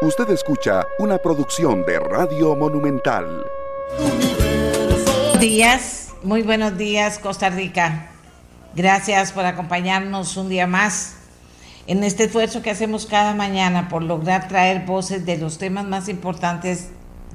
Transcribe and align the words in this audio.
Usted 0.00 0.30
escucha 0.30 0.86
una 1.00 1.18
producción 1.18 1.84
de 1.84 1.98
Radio 1.98 2.54
Monumental. 2.54 3.44
Días, 5.40 6.10
muy 6.22 6.42
buenos 6.42 6.78
días 6.78 7.18
Costa 7.18 7.50
Rica. 7.50 8.06
Gracias 8.76 9.32
por 9.32 9.44
acompañarnos 9.44 10.36
un 10.36 10.48
día 10.48 10.68
más 10.68 11.16
en 11.88 12.04
este 12.04 12.24
esfuerzo 12.24 12.62
que 12.62 12.70
hacemos 12.70 13.06
cada 13.06 13.34
mañana 13.34 13.88
por 13.88 14.04
lograr 14.04 14.46
traer 14.46 14.86
voces 14.86 15.26
de 15.26 15.36
los 15.36 15.58
temas 15.58 15.84
más 15.84 16.08
importantes 16.08 16.90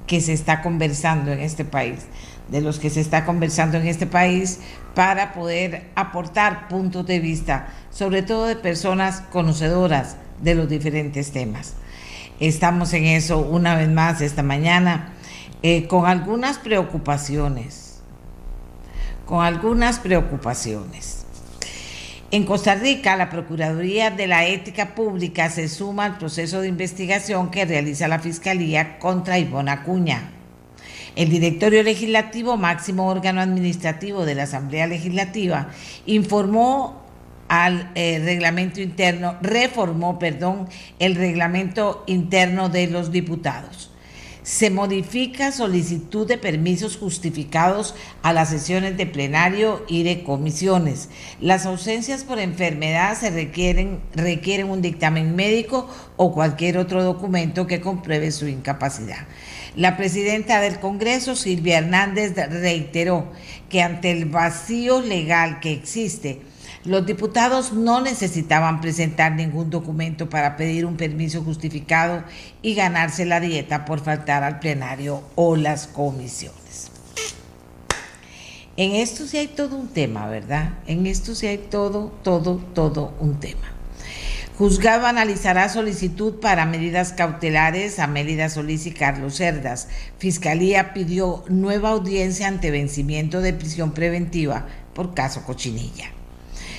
que 0.07 0.21
se 0.21 0.31
está 0.31 0.61
conversando 0.61 1.33
en 1.33 1.41
este 1.41 1.65
país, 1.65 2.05
de 2.47 2.61
los 2.61 2.79
que 2.79 2.89
se 2.89 3.01
está 3.01 3.25
conversando 3.25 3.77
en 3.77 3.87
este 3.87 4.07
país, 4.07 4.61
para 4.95 5.33
poder 5.33 5.89
aportar 5.95 6.69
puntos 6.69 7.05
de 7.07 7.19
vista, 7.19 7.67
sobre 7.89 8.23
todo 8.23 8.45
de 8.45 8.55
personas 8.55 9.19
conocedoras 9.33 10.15
de 10.41 10.55
los 10.55 10.69
diferentes 10.69 11.33
temas. 11.33 11.75
Estamos 12.39 12.93
en 12.93 13.05
eso 13.05 13.39
una 13.39 13.75
vez 13.75 13.89
más 13.89 14.21
esta 14.21 14.43
mañana, 14.43 15.13
eh, 15.61 15.87
con 15.87 16.07
algunas 16.07 16.57
preocupaciones, 16.57 18.01
con 19.25 19.45
algunas 19.45 19.99
preocupaciones. 19.99 21.25
En 22.31 22.45
Costa 22.45 22.73
Rica, 22.73 23.15
la 23.15 23.29
Procuraduría 23.29 24.09
de 24.09 24.25
la 24.25 24.47
Ética 24.47 24.95
Pública 24.95 25.51
se 25.51 25.69
suma 25.69 26.05
al 26.05 26.17
proceso 26.17 26.61
de 26.61 26.67
investigación 26.67 27.51
que 27.51 27.65
realiza 27.65 28.07
la 28.07 28.17
Fiscalía 28.17 28.97
contra 28.97 29.37
Ivonne 29.37 29.69
Acuña. 29.69 30.31
El 31.15 31.29
Directorio 31.29 31.83
Legislativo, 31.83 32.57
máximo 32.57 33.07
órgano 33.07 33.39
administrativo 33.39 34.25
de 34.25 34.33
la 34.33 34.43
Asamblea 34.43 34.87
Legislativa, 34.87 35.67
informó 36.07 37.02
al 37.53 37.91
eh, 37.93 38.19
reglamento 38.25 38.81
interno, 38.81 39.37
reformó, 39.43 40.17
perdón, 40.17 40.67
el 40.97 41.13
reglamento 41.13 42.03
interno 42.07 42.69
de 42.69 42.87
los 42.87 43.11
diputados. 43.11 43.91
Se 44.41 44.71
modifica 44.71 45.51
solicitud 45.51 46.27
de 46.27 46.39
permisos 46.39 46.97
justificados 46.97 47.93
a 48.23 48.33
las 48.33 48.49
sesiones 48.49 48.97
de 48.97 49.05
plenario 49.05 49.85
y 49.87 50.01
de 50.01 50.23
comisiones. 50.23 51.09
Las 51.39 51.67
ausencias 51.67 52.23
por 52.23 52.39
enfermedad 52.39 53.15
se 53.19 53.29
requieren, 53.29 54.01
requieren 54.15 54.71
un 54.71 54.81
dictamen 54.81 55.35
médico 55.35 55.87
o 56.17 56.33
cualquier 56.33 56.79
otro 56.79 57.03
documento 57.03 57.67
que 57.67 57.81
compruebe 57.81 58.31
su 58.31 58.47
incapacidad. 58.47 59.27
La 59.75 59.95
presidenta 59.95 60.59
del 60.59 60.79
Congreso, 60.79 61.35
Silvia 61.35 61.77
Hernández, 61.77 62.33
reiteró 62.35 63.31
que 63.69 63.83
ante 63.83 64.09
el 64.09 64.25
vacío 64.25 65.01
legal 65.01 65.59
que 65.59 65.71
existe, 65.71 66.41
los 66.85 67.05
diputados 67.05 67.71
no 67.71 68.01
necesitaban 68.01 68.81
presentar 68.81 69.31
ningún 69.31 69.69
documento 69.69 70.29
para 70.29 70.57
pedir 70.57 70.85
un 70.85 70.97
permiso 70.97 71.41
justificado 71.41 72.23
y 72.61 72.75
ganarse 72.75 73.25
la 73.25 73.39
dieta 73.39 73.85
por 73.85 74.01
faltar 74.01 74.43
al 74.43 74.59
plenario 74.59 75.23
o 75.35 75.55
las 75.55 75.87
comisiones. 75.87 76.91
En 78.75 78.95
esto 78.95 79.27
sí 79.27 79.37
hay 79.37 79.47
todo 79.47 79.77
un 79.77 79.87
tema, 79.87 80.27
¿verdad? 80.27 80.73
En 80.85 81.05
esto 81.05 81.35
sí 81.35 81.47
hay 81.47 81.59
todo, 81.59 82.11
todo, 82.23 82.57
todo 82.73 83.13
un 83.19 83.39
tema. 83.39 83.71
Juzgado 84.57 85.07
analizará 85.07 85.69
solicitud 85.69 86.39
para 86.39 86.65
medidas 86.65 87.13
cautelares 87.13 87.97
a 87.99 88.07
Mélida 88.07 88.49
Solís 88.49 88.85
y 88.85 88.91
Carlos 88.91 89.37
Cerdas. 89.37 89.87
Fiscalía 90.17 90.93
pidió 90.93 91.43
nueva 91.47 91.91
audiencia 91.91 92.47
ante 92.47 92.71
vencimiento 92.71 93.41
de 93.41 93.53
prisión 93.53 93.93
preventiva 93.93 94.67
por 94.93 95.13
caso 95.13 95.43
Cochinilla. 95.43 96.11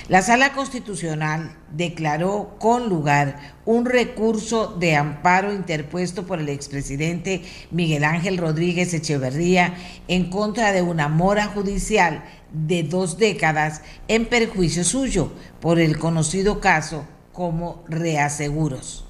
La 0.07 0.21
Sala 0.21 0.53
Constitucional 0.53 1.57
declaró 1.73 2.57
con 2.59 2.91
lugar 2.91 3.55
un 3.65 3.87
recurso 3.87 4.77
de 4.79 4.97
amparo 4.97 5.51
interpuesto 5.51 6.27
por 6.27 6.41
el 6.41 6.51
expresidente 6.51 7.43
Miguel 7.71 8.05
Ángel 8.05 8.37
Rodríguez 8.37 8.93
Echeverría 8.93 9.75
en 10.07 10.29
contra 10.29 10.73
de 10.73 10.83
una 10.83 11.09
mora 11.09 11.47
judicial 11.47 12.23
de 12.53 12.83
dos 12.83 13.17
décadas 13.17 13.81
en 14.07 14.27
perjuicio 14.27 14.85
suyo 14.85 15.33
por 15.63 15.79
el 15.79 15.99
conocido 15.99 16.61
caso 16.61 17.07
como 17.33 17.83
reaseguros. 17.89 19.07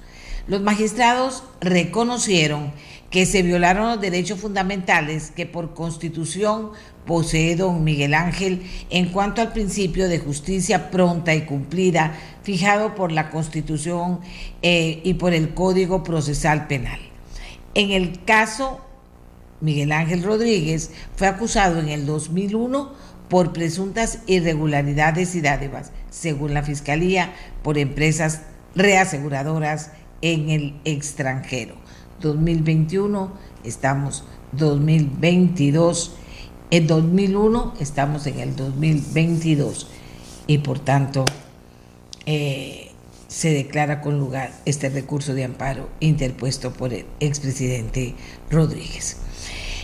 Los 0.47 0.61
magistrados 0.61 1.43
reconocieron 1.59 2.71
que 3.09 3.25
se 3.25 3.41
violaron 3.41 3.87
los 3.87 4.01
derechos 4.01 4.39
fundamentales 4.39 5.31
que 5.31 5.45
por 5.45 5.73
constitución 5.73 6.71
posee 7.05 7.55
don 7.55 7.83
Miguel 7.83 8.13
Ángel 8.13 8.63
en 8.89 9.09
cuanto 9.09 9.41
al 9.41 9.53
principio 9.53 10.07
de 10.07 10.19
justicia 10.19 10.91
pronta 10.91 11.35
y 11.35 11.41
cumplida 11.41 12.13
fijado 12.43 12.95
por 12.95 13.11
la 13.11 13.29
Constitución 13.29 14.19
eh, 14.61 15.01
y 15.03 15.15
por 15.15 15.33
el 15.33 15.53
Código 15.53 16.03
Procesal 16.03 16.67
Penal. 16.67 16.99
En 17.73 17.91
el 17.91 18.23
caso, 18.23 18.81
Miguel 19.61 19.91
Ángel 19.91 20.23
Rodríguez 20.23 20.91
fue 21.15 21.27
acusado 21.27 21.79
en 21.79 21.89
el 21.89 22.05
2001 22.05 22.93
por 23.29 23.53
presuntas 23.53 24.19
irregularidades 24.27 25.35
y 25.35 25.41
dádivas, 25.41 25.91
según 26.09 26.53
la 26.53 26.63
Fiscalía, 26.63 27.33
por 27.63 27.77
empresas 27.77 28.41
reaseguradoras 28.75 29.91
en 30.21 30.49
el 30.49 30.75
extranjero. 30.85 31.75
2021, 32.21 33.31
estamos 33.63 34.23
2022 34.53 36.15
en 36.71 36.87
2001, 36.87 37.75
estamos 37.79 38.25
en 38.27 38.39
el 38.39 38.55
2022 38.55 39.87
y 40.47 40.59
por 40.59 40.79
tanto 40.79 41.25
eh, 42.25 42.91
se 43.27 43.53
declara 43.53 44.01
con 44.01 44.19
lugar 44.19 44.51
este 44.65 44.89
recurso 44.89 45.33
de 45.33 45.43
amparo 45.43 45.89
interpuesto 45.99 46.73
por 46.73 46.93
el 46.93 47.05
expresidente 47.19 48.15
Rodríguez. 48.49 49.17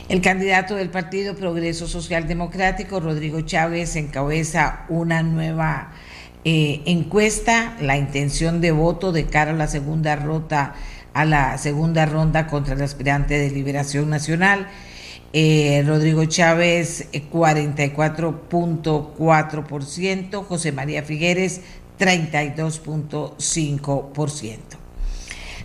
El 0.10 0.22
candidato 0.22 0.76
del 0.76 0.90
Partido 0.90 1.36
Progreso 1.36 1.88
Social 1.88 2.28
Democrático, 2.28 3.00
Rodrigo 3.00 3.42
Chávez, 3.42 3.96
encabeza 3.96 4.86
una 4.90 5.24
nueva 5.24 5.94
eh, 6.44 6.82
encuesta, 6.86 7.78
la 7.80 7.98
intención 7.98 8.60
de 8.60 8.72
voto 8.72 9.12
de 9.12 9.28
cara 9.28 9.52
a 9.52 9.56
la 9.56 9.68
segunda 9.68 10.16
ronda, 10.16 10.74
a 11.14 11.26
la 11.26 11.58
segunda 11.58 12.06
ronda 12.06 12.48
contra 12.48 12.74
el 12.74 12.82
aspirante 12.82 13.38
de 13.38 13.52
Liberación 13.52 14.10
Nacional 14.10 14.68
eh, 15.34 15.84
Rodrigo 15.86 16.26
Chávez 16.26 17.08
44.4%, 17.12 20.04
eh, 20.04 20.44
José 20.48 20.72
María 20.72 21.04
Figueres 21.04 21.62
32.5%. 22.00 24.58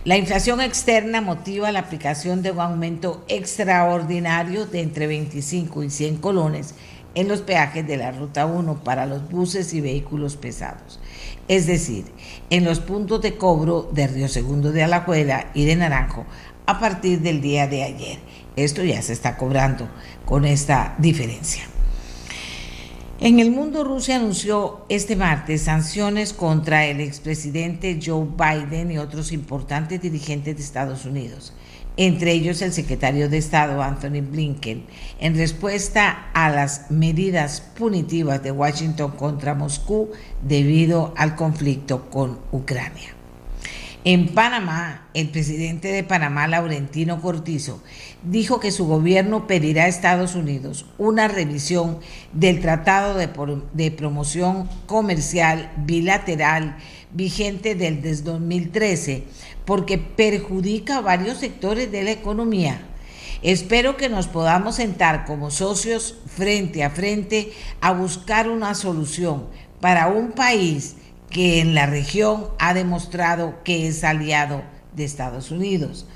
La 0.05 0.15
inflación 0.15 0.61
externa 0.61 1.19
motiva 1.19 1.71
la 1.71 1.79
aplicación 1.79 2.41
de 2.41 2.51
un 2.51 2.61
aumento 2.61 3.25
extraordinario 3.27 4.65
de 4.65 4.81
entre 4.81 5.07
25 5.07 5.83
y 5.83 5.89
100 5.89 6.17
colones 6.17 6.75
en 7.13 7.27
los 7.27 7.41
peajes 7.41 7.85
de 7.85 7.97
la 7.97 8.11
Ruta 8.11 8.45
1 8.45 8.83
para 8.83 9.05
los 9.05 9.29
buses 9.29 9.73
y 9.73 9.81
vehículos 9.81 10.37
pesados. 10.37 11.01
Es 11.47 11.67
decir, 11.67 12.05
en 12.49 12.63
los 12.63 12.79
puntos 12.79 13.21
de 13.21 13.35
cobro 13.35 13.89
de 13.91 14.07
Río 14.07 14.29
Segundo 14.29 14.71
de 14.71 14.83
Alajuela 14.83 15.51
y 15.53 15.65
de 15.65 15.75
Naranjo 15.75 16.25
a 16.67 16.79
partir 16.79 17.21
del 17.21 17.41
día 17.41 17.67
de 17.67 17.83
ayer 17.83 18.19
esto 18.57 18.83
ya 18.83 19.01
se 19.01 19.13
está 19.13 19.37
cobrando 19.37 19.87
con 20.25 20.43
esta 20.43 20.95
diferencia. 20.97 21.63
En 23.19 23.39
el 23.39 23.49
mundo, 23.49 23.83
Rusia 23.83 24.17
anunció 24.17 24.85
este 24.89 25.15
martes 25.15 25.63
sanciones 25.63 26.33
contra 26.33 26.85
el 26.85 27.01
expresidente 27.01 27.99
Joe 28.03 28.27
Biden 28.27 28.91
y 28.91 28.99
otros 28.99 29.31
importantes 29.31 30.01
dirigentes 30.01 30.55
de 30.55 30.61
Estados 30.61 31.05
Unidos, 31.05 31.53
entre 31.97 32.31
ellos 32.31 32.61
el 32.61 32.73
secretario 32.73 33.27
de 33.27 33.39
Estado 33.39 33.81
Anthony 33.81 34.21
Blinken, 34.21 34.85
en 35.19 35.35
respuesta 35.35 36.29
a 36.35 36.51
las 36.51 36.91
medidas 36.91 37.61
punitivas 37.61 38.43
de 38.43 38.51
Washington 38.51 39.11
contra 39.11 39.55
Moscú 39.55 40.11
debido 40.43 41.15
al 41.17 41.35
conflicto 41.35 42.11
con 42.11 42.37
Ucrania. 42.51 43.16
En 44.09 44.29
Panamá, 44.29 45.09
el 45.13 45.27
presidente 45.31 45.89
de 45.89 46.01
Panamá, 46.01 46.47
Laurentino 46.47 47.21
Cortizo, 47.21 47.83
dijo 48.23 48.61
que 48.61 48.71
su 48.71 48.85
gobierno 48.87 49.47
pedirá 49.47 49.83
a 49.83 49.87
Estados 49.89 50.33
Unidos 50.33 50.85
una 50.97 51.27
revisión 51.27 51.99
del 52.31 52.61
Tratado 52.61 53.17
de, 53.17 53.91
Promoción 53.91 54.69
Comercial 54.85 55.73
Bilateral 55.79 56.77
vigente 57.11 57.75
desde 57.75 58.23
2013 58.23 59.25
porque 59.65 59.97
perjudica 59.97 60.99
a 60.99 61.01
varios 61.01 61.39
sectores 61.39 61.91
de 61.91 62.03
la 62.03 62.11
economía. 62.11 62.79
Espero 63.41 63.97
que 63.97 64.07
nos 64.07 64.27
podamos 64.27 64.75
sentar 64.75 65.25
como 65.25 65.51
socios 65.51 66.17
frente 66.27 66.85
a 66.85 66.91
frente 66.91 67.51
a 67.81 67.91
buscar 67.91 68.47
una 68.47 68.73
solución 68.73 69.47
para 69.81 70.07
un 70.07 70.31
país 70.31 70.95
que 71.29 71.59
en 71.59 71.75
la 71.75 71.85
región 71.85 72.47
ha 72.59 72.73
demostrado 72.73 73.63
que 73.63 73.87
es 73.87 74.03
aliado 74.03 74.63
de 74.95 75.05
Estados 75.05 75.51
Unidos. 75.51 76.07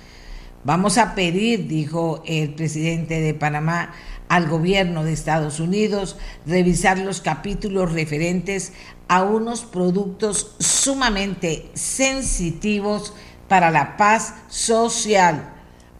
Vamos 0.63 0.97
a 0.97 1.15
pedir, 1.15 1.67
dijo 1.67 2.21
el 2.25 2.53
presidente 2.53 3.19
de 3.19 3.33
Panamá, 3.33 3.93
al 4.29 4.47
gobierno 4.47 5.03
de 5.03 5.11
Estados 5.11 5.59
Unidos 5.59 6.15
revisar 6.45 6.97
los 6.99 7.19
capítulos 7.19 7.91
referentes 7.91 8.71
a 9.09 9.23
unos 9.23 9.63
productos 9.63 10.55
sumamente 10.59 11.69
sensitivos 11.73 13.13
para 13.49 13.71
la 13.71 13.97
paz 13.97 14.35
social, 14.47 15.51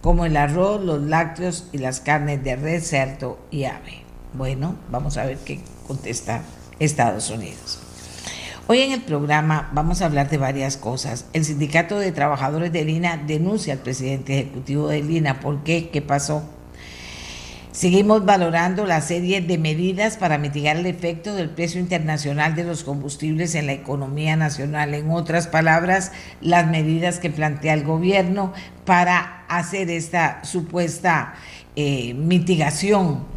como 0.01 0.25
el 0.25 0.37
arroz, 0.37 0.81
los 0.81 1.01
lácteos 1.01 1.67
y 1.73 1.79
las 1.79 1.99
carnes 1.99 2.41
de 2.41 2.55
res, 2.55 2.87
cerdo 2.87 3.37
y 3.51 3.65
ave. 3.65 4.03
Bueno, 4.33 4.77
vamos 4.89 5.17
a 5.17 5.25
ver 5.25 5.37
qué 5.39 5.59
contesta 5.85 6.43
Estados 6.79 7.29
Unidos. 7.29 7.80
Hoy 8.67 8.79
en 8.79 8.91
el 8.91 9.01
programa 9.01 9.69
vamos 9.73 10.01
a 10.01 10.05
hablar 10.05 10.29
de 10.29 10.37
varias 10.37 10.77
cosas. 10.77 11.25
El 11.33 11.43
Sindicato 11.43 11.97
de 11.97 12.11
Trabajadores 12.11 12.71
de 12.71 12.85
Lina 12.85 13.17
denuncia 13.17 13.73
al 13.73 13.79
presidente 13.79 14.39
ejecutivo 14.39 14.87
de 14.87 15.01
Lina. 15.01 15.39
¿Por 15.39 15.63
qué? 15.63 15.89
¿Qué 15.89 16.01
pasó? 16.01 16.43
Seguimos 17.71 18.23
valorando 18.23 18.85
la 18.85 19.01
serie 19.01 19.41
de 19.41 19.57
medidas 19.57 20.15
para 20.15 20.37
mitigar 20.37 20.77
el 20.77 20.85
efecto 20.85 21.33
del 21.33 21.49
precio 21.49 21.81
internacional 21.81 22.55
de 22.55 22.63
los 22.63 22.83
combustibles 22.83 23.55
en 23.55 23.65
la 23.65 23.73
economía 23.73 24.35
nacional. 24.35 24.93
En 24.93 25.09
otras 25.09 25.47
palabras, 25.47 26.11
las 26.39 26.67
medidas 26.67 27.17
que 27.19 27.29
plantea 27.29 27.73
el 27.73 27.83
gobierno 27.83 28.53
para 28.85 29.43
hacer 29.47 29.89
esta 29.89 30.43
supuesta 30.45 31.33
eh, 31.75 32.13
mitigación. 32.13 33.30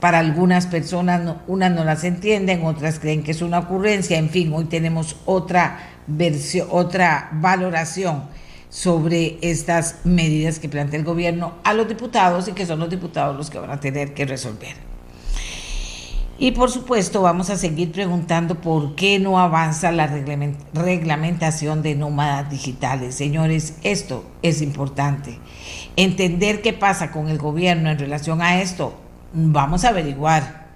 Para 0.00 0.20
algunas 0.20 0.66
personas, 0.66 1.36
unas 1.48 1.72
no 1.72 1.84
las 1.84 2.04
entienden, 2.04 2.64
otras 2.64 3.00
creen 3.00 3.24
que 3.24 3.32
es 3.32 3.42
una 3.42 3.58
ocurrencia. 3.58 4.16
En 4.16 4.30
fin, 4.30 4.52
hoy 4.52 4.66
tenemos 4.66 5.16
otra 5.24 5.80
versión, 6.06 6.68
otra 6.70 7.30
valoración 7.32 8.22
sobre 8.70 9.38
estas 9.40 9.96
medidas 10.04 10.58
que 10.58 10.68
plantea 10.68 11.00
el 11.00 11.04
gobierno 11.04 11.54
a 11.64 11.74
los 11.74 11.88
diputados 11.88 12.46
y 12.48 12.52
que 12.52 12.66
son 12.66 12.78
los 12.78 12.90
diputados 12.90 13.36
los 13.36 13.50
que 13.50 13.58
van 13.58 13.70
a 13.70 13.80
tener 13.80 14.14
que 14.14 14.24
resolver. 14.24 14.88
Y 16.40 16.52
por 16.52 16.70
supuesto 16.70 17.22
vamos 17.22 17.50
a 17.50 17.56
seguir 17.56 17.90
preguntando 17.90 18.60
por 18.60 18.94
qué 18.94 19.18
no 19.18 19.40
avanza 19.40 19.90
la 19.90 20.06
reglamentación 20.06 21.82
de 21.82 21.96
nómadas 21.96 22.48
digitales. 22.48 23.16
Señores, 23.16 23.74
esto 23.82 24.24
es 24.42 24.62
importante. 24.62 25.40
Entender 25.96 26.62
qué 26.62 26.72
pasa 26.72 27.10
con 27.10 27.28
el 27.28 27.38
gobierno 27.38 27.90
en 27.90 27.98
relación 27.98 28.40
a 28.40 28.62
esto, 28.62 28.94
vamos 29.32 29.84
a 29.84 29.90
averiguar. 29.90 30.68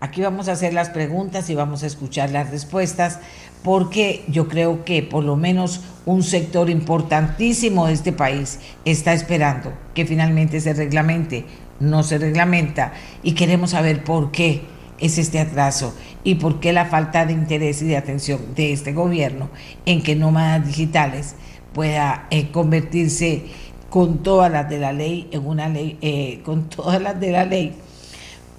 Aquí 0.00 0.22
vamos 0.22 0.48
a 0.48 0.52
hacer 0.52 0.72
las 0.72 0.88
preguntas 0.88 1.50
y 1.50 1.54
vamos 1.54 1.82
a 1.82 1.86
escuchar 1.86 2.30
las 2.30 2.50
respuestas 2.50 3.18
porque 3.62 4.24
yo 4.28 4.48
creo 4.48 4.84
que 4.84 5.02
por 5.02 5.24
lo 5.24 5.36
menos 5.36 5.82
un 6.06 6.22
sector 6.22 6.70
importantísimo 6.70 7.86
de 7.86 7.92
este 7.92 8.12
país 8.12 8.60
está 8.86 9.12
esperando 9.12 9.74
que 9.94 10.06
finalmente 10.06 10.60
se 10.62 10.72
reglamente, 10.72 11.44
no 11.80 12.02
se 12.02 12.16
reglamenta 12.16 12.94
y 13.22 13.32
queremos 13.32 13.70
saber 13.70 14.02
por 14.02 14.30
qué 14.30 14.62
es 14.98 15.18
este 15.18 15.38
atraso 15.38 15.94
y 16.24 16.36
por 16.36 16.60
qué 16.60 16.72
la 16.72 16.86
falta 16.86 17.26
de 17.26 17.34
interés 17.34 17.82
y 17.82 17.86
de 17.86 17.98
atención 17.98 18.54
de 18.54 18.72
este 18.72 18.94
gobierno 18.94 19.50
en 19.84 20.02
que 20.02 20.16
nómadas 20.16 20.66
digitales 20.66 21.34
pueda 21.74 22.26
eh, 22.30 22.50
convertirse 22.50 23.44
con 23.90 24.22
todas 24.22 24.50
las 24.50 24.68
de 24.68 24.78
la 24.78 24.92
ley 24.92 25.28
en 25.32 25.46
una 25.46 25.68
ley, 25.68 25.98
eh, 26.00 26.40
con 26.44 26.68
todas 26.68 27.02
las 27.02 27.20
de 27.20 27.32
la 27.32 27.44
ley, 27.44 27.74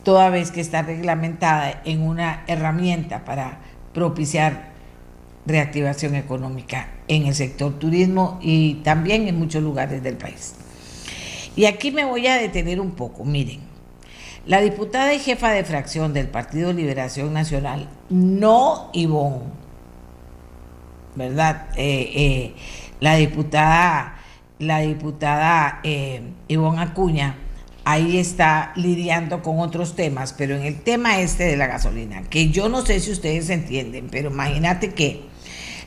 toda 0.03 0.29
vez 0.29 0.51
que 0.51 0.61
está 0.61 0.81
reglamentada 0.83 1.81
en 1.85 2.01
una 2.01 2.43
herramienta 2.47 3.25
para 3.25 3.59
propiciar 3.93 4.71
reactivación 5.45 6.15
económica 6.15 6.89
en 7.07 7.25
el 7.25 7.33
sector 7.33 7.79
turismo 7.79 8.39
y 8.41 8.75
también 8.83 9.27
en 9.27 9.39
muchos 9.39 9.63
lugares 9.63 10.03
del 10.03 10.17
país. 10.17 10.55
Y 11.55 11.65
aquí 11.65 11.91
me 11.91 12.05
voy 12.05 12.27
a 12.27 12.35
detener 12.35 12.79
un 12.79 12.91
poco. 12.91 13.25
Miren, 13.25 13.59
la 14.45 14.61
diputada 14.61 15.13
y 15.13 15.19
jefa 15.19 15.51
de 15.51 15.63
fracción 15.63 16.13
del 16.13 16.27
Partido 16.27 16.73
Liberación 16.73 17.33
Nacional, 17.33 17.89
no 18.09 18.89
Ivonne, 18.93 19.43
¿verdad? 21.15 21.67
Eh, 21.75 22.11
eh, 22.15 22.55
la 22.99 23.15
diputada, 23.15 24.20
la 24.61 24.79
diputada 24.79 25.79
eh, 25.83 26.21
Ivonne 26.47 26.81
Acuña, 26.81 27.35
ahí 27.83 28.17
está 28.17 28.73
lidiando 28.75 29.41
con 29.41 29.59
otros 29.59 29.95
temas, 29.95 30.33
pero 30.33 30.55
en 30.55 30.61
el 30.61 30.81
tema 30.81 31.19
este 31.19 31.45
de 31.45 31.57
la 31.57 31.65
gasolina, 31.65 32.21
que 32.29 32.49
yo 32.49 32.69
no 32.69 32.85
sé 32.85 32.99
si 32.99 33.11
ustedes 33.11 33.49
entienden, 33.49 34.07
pero 34.11 34.29
imagínate 34.29 34.93
que 34.93 35.23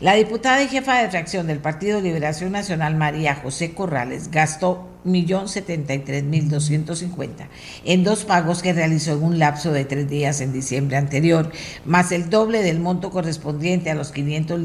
la 0.01 0.15
diputada 0.15 0.61
y 0.63 0.69
jefa 0.69 1.01
de 1.01 1.09
fracción 1.09 1.47
del 1.47 1.61
Partido 1.61 2.01
Liberación 2.01 2.51
Nacional, 2.51 2.97
María 2.97 3.37
José 3.37 3.75
Corrales, 3.75 4.31
gastó 4.33 4.89
1.073.250 5.05 7.49
en 7.85 8.05
dos 8.05 8.25
pagos 8.25 8.63
que 8.63 8.73
realizó 8.73 9.13
en 9.13 9.23
un 9.23 9.39
lapso 9.39 9.73
de 9.73 9.85
tres 9.85 10.09
días 10.09 10.41
en 10.41 10.53
diciembre 10.53 10.97
anterior, 10.97 11.51
más 11.85 12.13
el 12.13 12.31
doble 12.31 12.63
del 12.63 12.81
monto 12.81 13.11
correspondiente 13.11 13.91
a 13.91 13.95
los 13.95 14.13
500 14.13 14.61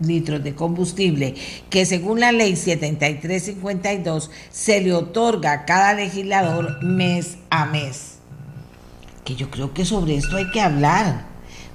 litros 0.00 0.44
de 0.44 0.54
combustible 0.54 1.34
que 1.70 1.86
según 1.86 2.20
la 2.20 2.32
ley 2.32 2.56
7352 2.56 4.30
se 4.50 4.80
le 4.80 4.92
otorga 4.92 5.52
a 5.52 5.64
cada 5.64 5.94
legislador 5.94 6.82
mes 6.82 7.38
a 7.50 7.66
mes. 7.66 8.18
Que 9.24 9.34
yo 9.34 9.50
creo 9.50 9.74
que 9.74 9.84
sobre 9.84 10.16
esto 10.16 10.36
hay 10.36 10.50
que 10.50 10.60
hablar, 10.60 11.26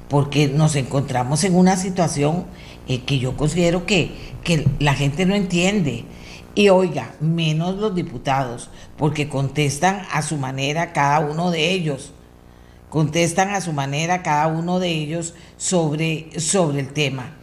porque 0.10 0.48
nos 0.48 0.76
encontramos 0.76 1.44
en 1.44 1.56
una 1.56 1.78
situación 1.78 2.46
eh, 2.88 3.02
que 3.02 3.20
yo 3.20 3.38
considero 3.38 3.86
que, 3.86 4.12
que 4.44 4.66
la 4.80 4.94
gente 4.94 5.26
no 5.26 5.36
entiende. 5.36 6.06
Y 6.56 6.70
oiga, 6.70 7.16
menos 7.20 7.76
los 7.78 7.96
diputados, 7.96 8.70
porque 8.98 9.28
contestan 9.28 10.04
a 10.12 10.22
su 10.22 10.38
manera 10.38 10.94
cada 10.94 11.20
uno 11.20 11.50
de 11.50 11.72
ellos. 11.72 12.14
Contestan 12.90 13.50
a 13.50 13.62
su 13.62 13.74
manera 13.74 14.22
cada 14.22 14.48
uno 14.48 14.80
de 14.80 14.90
ellos 14.90 15.34
sobre, 15.58 16.40
sobre 16.40 16.80
el 16.80 16.94
tema. 16.94 17.38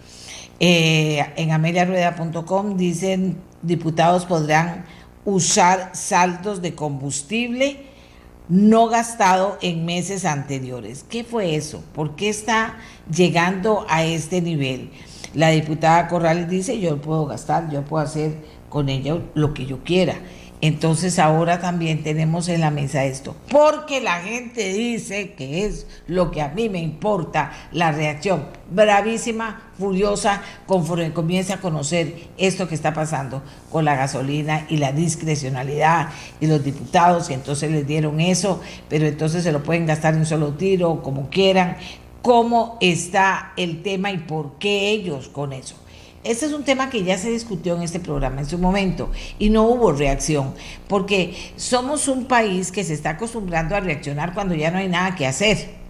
Eh, 0.61 1.27
en 1.37 1.51
ameliarueda.com 1.53 2.77
dicen 2.77 3.39
diputados 3.63 4.27
podrán 4.27 4.85
usar 5.25 5.91
saldos 5.95 6.63
de 6.63 6.75
combustible 6.75 7.91
no 8.51 8.89
gastado 8.89 9.59
en 9.63 9.87
meses 9.87 10.25
anteriores. 10.25 11.05
¿Qué 11.09 11.23
fue 11.23 11.55
eso? 11.55 11.85
¿Por 11.95 12.17
qué 12.17 12.29
está 12.29 12.79
llegando 13.11 13.87
a 13.89 14.05
este 14.05 14.43
nivel? 14.43 14.91
La 15.35 15.51
diputada 15.51 16.09
Corrales 16.09 16.49
dice, 16.49 16.81
yo 16.81 17.01
puedo 17.01 17.27
gastar, 17.27 17.71
yo 17.71 17.85
puedo 17.85 18.03
hacer 18.03 18.39
con 18.71 18.89
ella 18.89 19.19
lo 19.35 19.53
que 19.53 19.67
yo 19.67 19.85
quiera. 19.85 20.15
Entonces 20.63 21.19
ahora 21.19 21.59
también 21.59 22.03
tenemos 22.03 22.49
en 22.49 22.61
la 22.61 22.71
mesa 22.71 23.07
esto, 23.07 23.35
porque 23.49 24.03
la 24.03 24.21
gente 24.21 24.75
dice 24.75 25.33
que 25.33 25.65
es 25.65 25.87
lo 26.07 26.31
que 26.31 26.43
a 26.43 26.49
mí 26.49 26.69
me 26.69 26.81
importa, 26.83 27.51
la 27.73 27.93
reacción 27.93 28.45
bravísima, 28.71 29.71
furiosa, 29.79 30.43
conforme 30.67 31.15
comienza 31.15 31.55
a 31.55 31.61
conocer 31.63 32.15
esto 32.37 32.69
que 32.69 32.75
está 32.75 32.93
pasando 32.93 33.43
con 33.71 33.87
la 33.87 33.97
gasolina 33.97 34.67
y 34.69 34.77
la 34.77 34.93
discrecionalidad 34.93 36.11
y 36.43 36.47
los 36.47 36.63
diputados, 36.63 37.31
y 37.31 37.35
entonces 37.35 37.71
les 37.71 37.87
dieron 37.87 38.21
eso, 38.21 38.61
pero 38.91 39.07
entonces 39.07 39.43
se 39.43 39.53
lo 39.53 39.63
pueden 39.63 39.87
gastar 39.87 40.13
en 40.13 40.21
un 40.21 40.27
solo 40.27 40.53
tiro, 40.53 41.03
como 41.03 41.31
quieran, 41.31 41.79
cómo 42.21 42.77
está 42.83 43.55
el 43.57 43.83
tema 43.83 44.11
y 44.11 44.19
por 44.19 44.59
qué 44.59 44.91
ellos 44.91 45.31
con 45.31 45.55
eso. 45.55 45.80
Este 46.23 46.45
es 46.45 46.53
un 46.53 46.65
tema 46.65 46.91
que 46.91 47.03
ya 47.03 47.17
se 47.17 47.31
discutió 47.31 47.77
en 47.77 47.83
este 47.83 47.99
programa 47.99 48.43
en 48.43 48.47
su 48.47 48.59
momento 48.59 49.11
y 49.39 49.49
no 49.49 49.67
hubo 49.67 49.93
reacción, 49.93 50.53
porque 50.87 51.35
somos 51.57 52.09
un 52.09 52.27
país 52.27 52.71
que 52.71 52.85
se 52.85 52.93
está 52.93 53.11
acostumbrando 53.11 53.75
a 53.75 53.81
reaccionar 53.81 54.35
cuando 54.35 54.55
ya 54.55 54.71
no 54.71 54.79
hay 54.79 54.89
nada 54.89 55.17
que 55.17 55.27
hacer. 55.27 55.81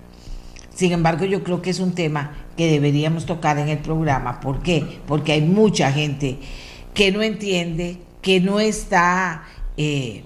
Sin 0.73 0.93
embargo, 0.93 1.25
yo 1.25 1.43
creo 1.43 1.61
que 1.61 1.71
es 1.71 1.81
un 1.81 1.95
tema 1.95 2.37
que 2.57 2.71
deberíamos 2.71 3.27
tocar 3.27 3.59
en 3.59 3.69
el 3.69 3.79
programa. 3.79 4.41
¿Por 4.41 4.63
qué? 4.63 5.01
Porque 5.09 5.33
hay 5.33 5.43
mucha 5.43 5.91
gente 5.91 6.39
que 6.95 7.11
no 7.11 7.23
entiende, 7.23 7.99
que 8.23 8.41
no 8.41 8.61
está... 8.61 9.43
Eh, 9.77 10.23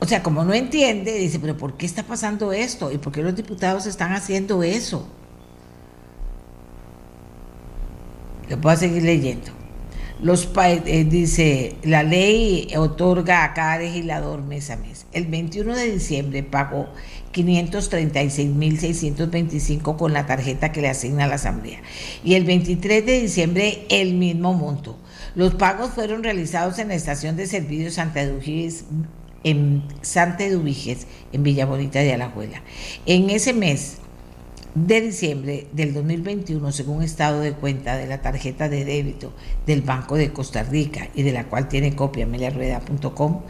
o 0.00 0.06
sea, 0.06 0.24
como 0.24 0.44
no 0.44 0.52
entiende, 0.52 1.14
dice, 1.14 1.38
pero 1.38 1.56
¿por 1.56 1.76
qué 1.76 1.86
está 1.86 2.02
pasando 2.02 2.52
esto? 2.52 2.90
¿Y 2.90 2.98
por 2.98 3.12
qué 3.12 3.22
los 3.22 3.36
diputados 3.36 3.86
están 3.86 4.12
haciendo 4.12 4.64
eso? 4.64 5.06
Le 8.52 8.58
puedo 8.58 8.76
seguir 8.76 9.02
leyendo. 9.04 9.50
Los 10.20 10.46
eh, 10.56 11.06
dice, 11.08 11.76
la 11.84 12.02
ley 12.02 12.68
otorga 12.76 13.44
a 13.44 13.54
cada 13.54 13.78
legislador 13.78 14.42
mes 14.42 14.68
a 14.68 14.76
mes. 14.76 15.06
El 15.14 15.24
21 15.24 15.74
de 15.74 15.90
diciembre 15.90 16.42
pagó 16.42 16.90
536.625 17.32 19.96
con 19.96 20.12
la 20.12 20.26
tarjeta 20.26 20.70
que 20.70 20.82
le 20.82 20.90
asigna 20.90 21.26
la 21.26 21.36
Asamblea. 21.36 21.80
Y 22.24 22.34
el 22.34 22.44
23 22.44 23.06
de 23.06 23.22
diciembre 23.22 23.86
el 23.88 24.12
mismo 24.12 24.52
monto. 24.52 24.98
Los 25.34 25.54
pagos 25.54 25.92
fueron 25.92 26.22
realizados 26.22 26.78
en 26.78 26.88
la 26.88 26.94
estación 26.94 27.38
de 27.38 27.46
servicios 27.46 27.94
Santa 27.94 28.26
Dugis 28.26 28.84
en 29.44 29.82
Santa 30.02 30.44
Eduviges, 30.44 31.06
en 31.32 31.42
Villa 31.42 31.64
Bonita 31.64 32.00
de 32.00 32.12
Alajuela. 32.12 32.60
En 33.06 33.30
ese 33.30 33.54
mes 33.54 34.01
de 34.74 35.00
diciembre 35.02 35.66
del 35.72 35.92
2021, 35.92 36.72
según 36.72 37.02
estado 37.02 37.40
de 37.40 37.52
cuenta 37.52 37.96
de 37.96 38.06
la 38.06 38.22
tarjeta 38.22 38.68
de 38.70 38.84
débito 38.84 39.32
del 39.66 39.82
Banco 39.82 40.16
de 40.16 40.32
Costa 40.32 40.62
Rica 40.62 41.08
y 41.14 41.22
de 41.22 41.32
la 41.32 41.44
cual 41.44 41.68
tiene 41.68 41.94
copia 41.94 42.24
ameliarueda.com, 42.24 43.42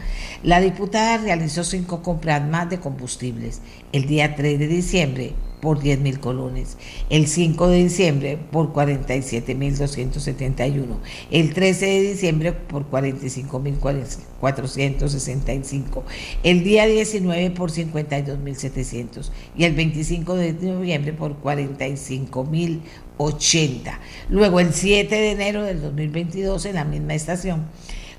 la 0.42 0.60
diputada 0.60 1.18
realizó 1.18 1.62
cinco 1.62 2.02
compras 2.02 2.44
más 2.44 2.68
de 2.70 2.80
combustibles. 2.80 3.60
El 3.92 4.06
día 4.06 4.34
3 4.34 4.58
de 4.58 4.66
diciembre 4.66 5.32
por 5.62 5.80
10 5.80 6.00
mil 6.00 6.18
colones, 6.18 6.76
el 7.08 7.28
5 7.28 7.68
de 7.68 7.84
diciembre 7.84 8.36
por 8.36 8.72
47 8.72 9.54
mil 9.54 9.78
271, 9.78 10.98
el 11.30 11.54
13 11.54 11.86
de 11.86 12.00
diciembre 12.00 12.52
por 12.52 12.86
45 12.86 13.60
mil 13.60 13.76
465, 13.76 16.04
el 16.42 16.64
día 16.64 16.86
19 16.86 17.52
por 17.52 17.70
52 17.70 18.40
mil 18.40 18.56
700 18.56 19.30
y 19.56 19.62
el 19.62 19.76
25 19.76 20.34
de 20.34 20.52
noviembre 20.52 21.12
por 21.12 21.36
45 21.36 22.44
mil 22.44 22.82
80. 23.18 24.00
Luego 24.30 24.58
el 24.58 24.74
7 24.74 25.14
de 25.14 25.30
enero 25.30 25.62
del 25.62 25.80
2022 25.80 26.66
en 26.66 26.74
la 26.74 26.84
misma 26.84 27.14
estación 27.14 27.66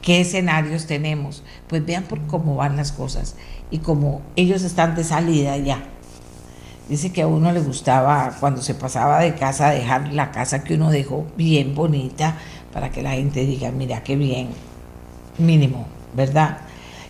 ¿Qué 0.01 0.21
escenarios 0.21 0.87
tenemos? 0.87 1.43
Pues 1.67 1.85
vean 1.85 2.05
por 2.05 2.25
cómo 2.29 2.55
van 2.55 2.77
las 2.77 2.93
cosas 2.93 3.35
y 3.71 3.79
como 3.79 4.23
ellos 4.37 4.63
están 4.63 4.95
de 4.95 5.05
salida 5.05 5.57
ya. 5.57 5.83
Dice 6.89 7.13
que 7.13 7.23
a 7.23 7.27
uno 7.27 7.53
le 7.53 7.61
gustaba 7.61 8.35
cuando 8.41 8.63
se 8.63 8.75
pasaba 8.75 9.21
de 9.21 9.35
casa 9.35 9.71
dejar 9.71 10.13
la 10.13 10.31
casa 10.31 10.65
que 10.65 10.75
uno 10.75 10.91
dejó 10.91 11.27
bien 11.37 11.75
bonita 11.75 12.37
para 12.73 12.91
que 12.91 13.03
la 13.03 13.13
gente 13.13 13.45
diga, 13.45 13.71
mira 13.71 14.03
qué 14.03 14.17
bien, 14.17 14.49
mínimo, 15.37 15.87
¿verdad? 16.15 16.59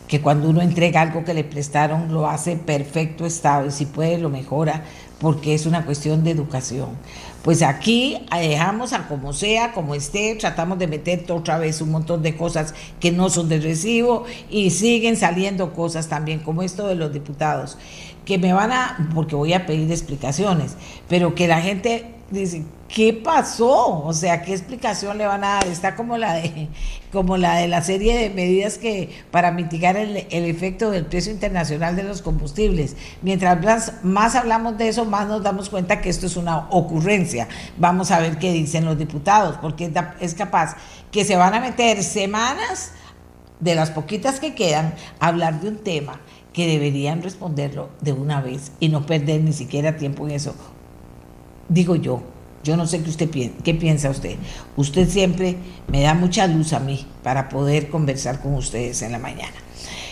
Que 0.08 0.20
cuando 0.20 0.48
uno 0.48 0.62
entrega 0.62 1.00
algo 1.00 1.24
que 1.24 1.34
le 1.34 1.44
prestaron 1.44 2.12
lo 2.12 2.28
hace 2.28 2.56
perfecto 2.56 3.24
estado 3.24 3.66
y 3.66 3.70
si 3.70 3.86
puede 3.86 4.18
lo 4.18 4.30
mejora 4.30 4.82
porque 5.20 5.54
es 5.54 5.66
una 5.66 5.84
cuestión 5.84 6.24
de 6.24 6.30
educación. 6.30 6.90
Pues 7.42 7.62
aquí 7.62 8.26
dejamos 8.32 8.92
a 8.92 9.08
como 9.08 9.32
sea, 9.32 9.72
como 9.72 9.94
esté, 9.94 10.34
tratamos 10.34 10.78
de 10.78 10.86
meter 10.86 11.24
otra 11.30 11.58
vez 11.58 11.80
un 11.80 11.90
montón 11.90 12.22
de 12.22 12.36
cosas 12.36 12.74
que 13.00 13.12
no 13.12 13.30
son 13.30 13.48
de 13.48 13.60
recibo 13.60 14.24
y 14.50 14.70
siguen 14.70 15.16
saliendo 15.16 15.72
cosas 15.72 16.08
también 16.08 16.40
como 16.40 16.62
esto 16.62 16.86
de 16.88 16.94
los 16.94 17.12
diputados, 17.12 17.78
que 18.24 18.38
me 18.38 18.52
van 18.52 18.72
a, 18.72 19.10
porque 19.14 19.34
voy 19.34 19.52
a 19.52 19.66
pedir 19.66 19.90
explicaciones, 19.90 20.76
pero 21.08 21.34
que 21.34 21.48
la 21.48 21.60
gente 21.60 22.14
dice, 22.30 22.64
¿qué 22.88 23.12
pasó? 23.12 24.02
O 24.04 24.12
sea, 24.12 24.42
¿qué 24.42 24.52
explicación 24.52 25.18
le 25.18 25.26
van 25.26 25.44
a 25.44 25.54
dar? 25.54 25.66
Está 25.66 25.94
como 25.94 26.16
la 26.16 26.34
de, 26.34 26.68
como 27.12 27.36
la, 27.36 27.56
de 27.56 27.68
la 27.68 27.82
serie 27.82 28.16
de 28.16 28.30
medidas 28.30 28.78
que 28.78 29.10
para 29.30 29.52
mitigar 29.52 29.96
el, 29.96 30.16
efecto 30.30 30.90
del 30.90 31.04
precio 31.04 31.30
internacional 31.30 31.94
de 31.94 32.02
los 32.02 32.22
combustibles. 32.22 32.96
Mientras 33.22 33.62
más, 33.62 33.92
más, 34.02 34.34
hablamos 34.34 34.78
de 34.78 34.88
eso, 34.88 35.04
más 35.04 35.28
nos 35.28 35.42
damos 35.42 35.68
cuenta 35.68 36.00
que 36.00 36.08
esto 36.08 36.26
es 36.26 36.36
una 36.36 36.68
ocurrencia. 36.70 37.48
Vamos 37.76 38.10
a 38.10 38.20
ver 38.20 38.38
qué 38.38 38.52
dicen 38.52 38.84
los 38.84 38.98
diputados, 38.98 39.56
porque 39.60 39.92
es 40.20 40.34
capaz 40.34 40.76
que 41.12 41.24
se 41.24 41.36
van 41.36 41.54
a 41.54 41.60
meter 41.60 42.02
semanas 42.02 42.92
de 43.60 43.74
las 43.74 43.90
poquitas 43.90 44.40
que 44.40 44.54
quedan 44.54 44.94
a 45.20 45.28
hablar 45.28 45.60
de 45.60 45.68
un 45.68 45.78
tema 45.78 46.20
que 46.52 46.66
deberían 46.66 47.22
responderlo 47.22 47.90
de 48.00 48.12
una 48.12 48.40
vez 48.40 48.72
y 48.80 48.88
no 48.88 49.04
perder 49.06 49.42
ni 49.42 49.52
siquiera 49.52 49.96
tiempo 49.96 50.26
en 50.26 50.34
eso. 50.34 50.54
Digo 51.68 51.94
yo, 51.96 52.22
yo 52.64 52.76
no 52.76 52.86
sé 52.86 53.02
qué 53.02 53.74
piensa 53.74 54.10
usted. 54.10 54.36
Usted 54.76 55.08
siempre 55.08 55.56
me 55.86 56.02
da 56.02 56.14
mucha 56.14 56.46
luz 56.46 56.72
a 56.72 56.80
mí 56.80 57.06
para 57.22 57.48
poder 57.48 57.88
conversar 57.88 58.40
con 58.40 58.54
ustedes 58.54 59.02
en 59.02 59.12
la 59.12 59.18
mañana. 59.18 59.54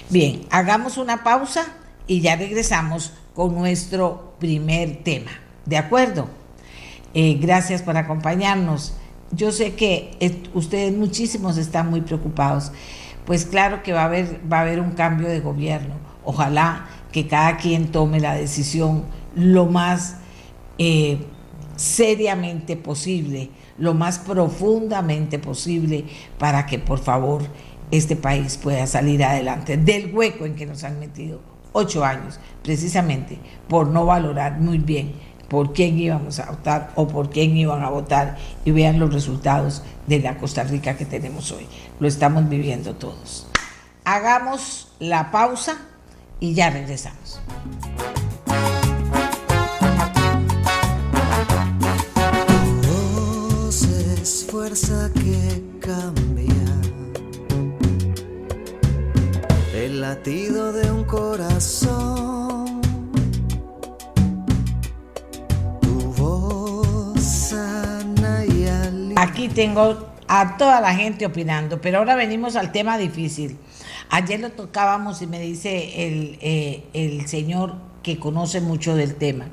Bien, 0.09 0.43
hagamos 0.51 0.99
una 0.99 1.25
pausa 1.25 1.65
y 2.07 2.21
ya 2.21 2.37
regresamos 2.37 3.13
con 3.35 3.55
nuestro 3.55 4.37
primer 4.39 5.03
tema. 5.03 5.33
¿De 5.65 5.77
acuerdo? 5.77 6.29
Eh, 7.13 7.39
gracias 7.41 7.83
por 7.83 7.97
acompañarnos. 7.97 8.95
Yo 9.33 9.51
sé 9.51 9.75
que 9.75 10.17
ustedes 10.55 10.97
muchísimos 10.97 11.57
están 11.57 11.91
muy 11.91 12.01
preocupados. 12.01 12.71
Pues 13.25 13.45
claro 13.45 13.83
que 13.83 13.93
va 13.93 14.03
a 14.03 14.05
haber, 14.05 14.41
va 14.51 14.59
a 14.59 14.61
haber 14.61 14.81
un 14.81 14.93
cambio 14.93 15.29
de 15.29 15.41
gobierno. 15.41 15.97
Ojalá 16.25 16.87
que 17.11 17.27
cada 17.27 17.57
quien 17.57 17.91
tome 17.91 18.21
la 18.21 18.35
decisión 18.35 19.05
lo 19.35 19.67
más 19.67 20.17
eh, 20.79 21.19
seriamente 21.77 22.77
posible, 22.77 23.51
lo 23.79 23.95
más 23.95 24.19
profundamente 24.19 25.39
posible, 25.39 26.05
para 26.39 26.67
que 26.67 26.79
por 26.79 26.99
favor 26.99 27.43
este 27.91 28.17
país 28.17 28.57
pueda 28.57 28.87
salir 28.87 29.23
adelante 29.23 29.77
del 29.77 30.13
hueco 30.15 30.45
en 30.45 30.57
que 30.57 30.67
nos 30.67 30.83
han 30.85 30.99
metido 30.99 31.41
ocho 31.73 32.05
años, 32.05 32.41
precisamente 32.63 33.39
por 33.69 33.87
no 33.87 34.07
valorar 34.07 34.59
muy 34.59 34.79
bien 34.79 35.15
por 35.49 35.73
quién 35.73 35.99
íbamos 35.99 36.39
a 36.41 36.51
votar 36.51 36.93
o 36.97 37.07
por 37.07 37.31
quién 37.31 37.57
iban 37.57 37.83
a 37.83 37.91
votar 37.91 38.37
y 38.65 38.71
vean 38.71 38.99
los 38.99 39.13
resultados 39.13 39.83
de 40.07 40.21
la 40.21 40.39
Costa 40.39 40.65
Rica 40.65 40.97
que 40.97 41.05
tenemos 41.05 41.53
hoy. 41.53 41.67
Lo 42.01 42.09
estamos 42.09 42.49
viviendo 42.49 42.95
todos. 42.95 43.47
Hagamos 44.05 44.89
la 44.99 45.31
pausa 45.31 45.79
y 46.41 46.55
ya 46.55 46.71
regresamos. 46.71 47.41
De 60.27 60.91
un 60.91 61.05
corazón. 61.05 62.81
Tu 65.81 66.01
voz 66.17 67.21
sana 67.21 68.45
y 68.45 68.67
Aquí 69.15 69.49
tengo 69.49 70.09
a 70.27 70.57
toda 70.57 70.81
la 70.81 70.95
gente 70.97 71.27
opinando, 71.27 71.81
pero 71.81 71.99
ahora 71.99 72.17
venimos 72.17 72.57
al 72.57 72.73
tema 72.73 72.99
difícil. 72.99 73.57
Ayer 74.11 74.41
lo 74.41 74.51
tocábamos 74.51 75.23
y 75.23 75.29
me 75.29 75.39
dice 75.39 76.09
el, 76.09 76.39
eh, 76.41 76.83
el 76.93 77.29
señor 77.29 77.77
que 78.03 78.19
conoce 78.19 78.61
mucho 78.61 78.97
del 78.97 79.15
tema 79.15 79.47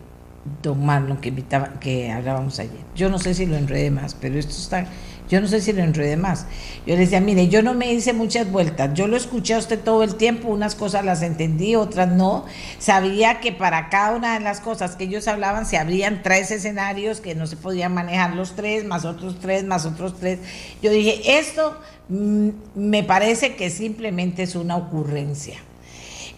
don 0.62 0.86
Marlon 0.86 1.18
que, 1.18 1.30
invitaba, 1.30 1.80
que 1.80 2.12
hablábamos 2.12 2.60
ayer. 2.60 2.84
Yo 2.96 3.10
no 3.10 3.20
sé 3.20 3.34
si 3.34 3.46
lo 3.46 3.56
enredé 3.56 3.92
más, 3.92 4.16
pero 4.16 4.38
esto 4.38 4.52
está, 4.52 4.88
Yo 5.34 5.42
no 5.42 5.48
sé 5.48 5.62
si 5.62 5.74
lo 5.74 5.82
enredé 5.82 6.16
más. 6.16 6.46
Yo 6.86 6.94
le 6.94 7.02
decía, 7.02 7.20
mire, 7.20 7.48
yo 7.48 7.64
no 7.64 7.74
me 7.74 7.92
hice 7.92 8.14
muchas 8.14 8.52
vueltas. 8.52 8.94
Yo 8.94 9.08
lo 9.08 9.18
escuché 9.18 9.56
a 9.56 9.58
usted 9.58 9.80
todo 9.80 10.04
el 10.04 10.14
tiempo. 10.14 10.50
Unas 10.50 10.76
cosas 10.76 11.04
las 11.04 11.24
entendí, 11.24 11.76
otras 11.76 12.12
no. 12.12 12.46
Sabía 12.78 13.40
que 13.40 13.52
para 13.52 13.90
cada 13.90 14.16
una 14.16 14.36
de 14.36 14.42
las 14.42 14.60
cosas 14.60 14.96
que 14.96 15.06
ellos 15.06 15.28
hablaban 15.28 15.66
se 15.66 15.80
abrían 15.80 16.22
tres 16.22 16.52
escenarios 16.52 17.20
que 17.20 17.34
no 17.34 17.48
se 17.48 17.58
podían 17.58 17.96
manejar 17.96 18.36
los 18.36 18.56
tres, 18.56 18.86
más 18.86 19.06
otros 19.06 19.40
tres, 19.40 19.64
más 19.64 19.88
otros 19.88 20.20
tres. 20.20 20.38
Yo 20.84 20.92
dije, 20.92 21.40
esto 21.40 21.80
mm, 22.10 22.50
me 22.76 23.02
parece 23.02 23.56
que 23.56 23.72
simplemente 23.72 24.44
es 24.44 24.56
una 24.56 24.76
ocurrencia. 24.76 25.58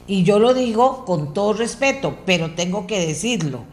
Y 0.07 0.23
yo 0.23 0.39
lo 0.39 0.53
digo 0.53 1.03
con 1.03 1.33
todo 1.33 1.51
respeto, 1.51 2.19
pero 2.25 2.55
tengo 2.55 2.87
que 2.87 3.05
decirlo. 3.05 3.65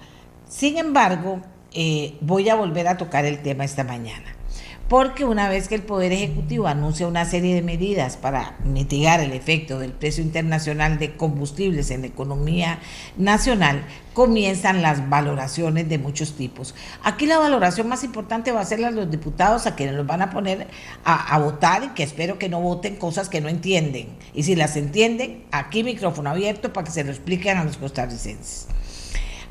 Sin 0.49 0.79
embargo, 0.79 1.41
eh, 1.75 2.15
voy 2.21 2.49
a 2.49 2.57
volver 2.57 2.89
a 2.89 2.97
tocar 2.97 3.25
el 3.25 3.41
tema 3.41 3.65
esta 3.65 3.85
mañana. 3.85 4.42
Porque 4.89 5.25
una 5.25 5.49
vez 5.49 5.69
que 5.69 5.75
el 5.75 5.83
Poder 5.83 6.13
Ejecutivo 6.13 6.67
anuncia 6.67 7.07
una 7.07 7.25
serie 7.25 7.55
de 7.55 7.63
medidas 7.63 8.17
para 8.17 8.59
mitigar 8.65 9.21
el 9.21 9.33
efecto 9.33 9.79
del 9.79 9.93
precio 9.93 10.23
internacional 10.23 10.99
de 10.99 11.17
combustibles 11.17 11.91
en 11.91 12.03
la 12.03 12.09
economía 12.09 12.79
nacional, 13.17 13.87
comienzan 14.13 14.83
las 14.83 15.09
valoraciones 15.09 15.89
de 15.89 15.99
muchos 15.99 16.37
tipos. 16.37 16.75
Aquí 17.03 17.27
la 17.27 17.39
valoración 17.39 17.89
más 17.89 18.05
importante 18.05 18.53
va 18.53 18.61
a 18.61 18.67
ser 18.67 18.81
la 18.81 18.91
de 18.91 18.97
los 18.97 19.11
diputados 19.11 19.67
a 19.67 19.75
quienes 19.75 19.95
los 19.95 20.07
van 20.07 20.23
a 20.23 20.31
poner 20.31 20.67
a, 21.05 21.39
votar 21.39 21.85
y 21.85 21.89
que 21.89 22.03
espero 22.03 22.39
que 22.39 22.49
no 22.49 22.61
voten 22.61 22.97
cosas 22.97 23.29
que 23.29 23.41
no 23.41 23.49
entienden. 23.49 24.09
Y 24.35 24.43
si 24.43 24.55
las 24.55 24.77
entienden, 24.77 25.45
aquí 25.53 25.85
micrófono 25.85 26.31
abierto 26.31 26.73
para 26.73 26.85
que 26.85 26.93
se 26.93 27.05
lo 27.05 27.11
expliquen 27.11 27.57
a 27.57 27.65
los 27.65 27.79
costarricenses. 27.79 28.69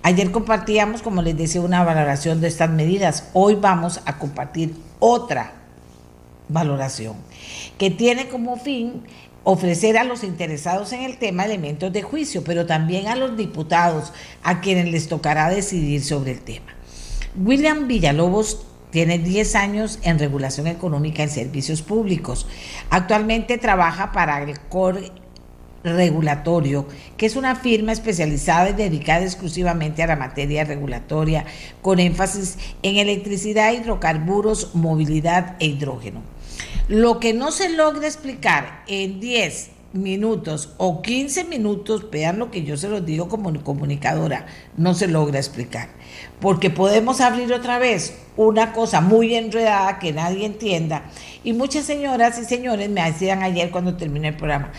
Ayer 0.04 0.32
compartíamos, 0.32 1.02
como 1.02 1.22
les 1.22 1.38
decía, 1.38 1.62
una 1.62 1.84
valoración 1.84 2.42
de 2.42 2.48
estas 2.48 2.70
medidas. 2.70 3.30
Hoy 3.34 3.56
vamos 3.56 4.02
a 4.06 4.18
compartir 4.18 4.74
otra 5.02 5.56
valoración 6.48 7.16
que 7.78 7.90
tiene 7.90 8.30
como 8.30 8.56
fin 8.56 9.04
ofrecer 9.44 9.98
a 9.98 10.04
los 10.04 10.24
interesados 10.24 10.94
en 10.94 11.02
el 11.02 11.18
tema 11.18 11.46
elementos 11.46 11.92
de 11.92 12.04
juicio, 12.04 12.44
pero 12.44 12.66
también 12.66 13.08
a 13.08 13.16
los 13.16 13.36
diputados 13.36 14.14
a 14.44 14.62
quienes 14.62 14.92
les 14.92 15.10
tocará 15.10 15.50
decidir 15.50 16.04
sobre 16.04 16.32
el 16.32 16.42
tema. 16.42 16.76
William 17.36 17.88
Villalobos 17.88 18.66
tiene 18.92 19.18
10 19.18 19.56
años 19.56 20.00
en 20.04 20.20
regulación 20.20 20.68
económica 20.68 21.24
en 21.24 21.30
servicios 21.30 21.82
públicos. 21.82 22.46
Actualmente 22.90 23.58
trabaja 23.58 24.12
para 24.12 24.44
el 24.44 24.60
COR 24.60 25.02
regulatorio, 25.84 26.88
que 27.18 27.26
es 27.26 27.36
una 27.36 27.56
firma 27.56 27.92
especializada 27.92 28.70
y 28.70 28.74
dedicada 28.74 29.24
exclusivamente 29.24 30.04
a 30.04 30.08
la 30.08 30.16
materia 30.16 30.64
regulatoria, 30.64 31.46
con 31.82 32.00
énfasis 32.00 32.58
en 32.84 32.98
electricidad, 32.98 33.74
hidrocarburos, 33.74 34.76
movilidad 34.76 35.56
e 35.60 35.68
hidrógeno. 35.68 36.22
Lo 36.88 37.20
que 37.20 37.34
no 37.34 37.52
se 37.52 37.70
logra 37.70 38.08
explicar 38.08 38.84
en 38.88 39.20
10 39.20 39.72
minutos 39.94 40.74
o 40.78 41.02
15 41.02 41.46
minutos, 41.46 42.10
vean 42.10 42.40
lo 42.40 42.52
que 42.52 42.64
yo 42.64 42.78
se 42.78 42.88
los 42.88 43.06
digo 43.06 43.28
como 43.28 43.52
comunicadora, 43.64 44.46
no 44.78 44.94
se 44.94 45.08
logra 45.08 45.40
explicar. 45.40 45.90
Porque 46.40 46.70
podemos 46.70 47.22
abrir 47.22 47.52
otra 47.54 47.78
vez 47.78 48.16
una 48.38 48.74
cosa 48.74 49.02
muy 49.02 49.36
enredada 49.36 50.00
que 50.00 50.14
nadie 50.14 50.46
entienda. 50.46 51.04
Y 51.44 51.54
muchas 51.54 51.86
señoras 51.86 52.40
y 52.40 52.46
señores 52.46 52.90
me 52.90 53.04
decían 53.04 53.44
ayer 53.44 53.72
cuando 53.72 53.98
terminé 53.98 54.30
el 54.30 54.38
programa, 54.38 54.72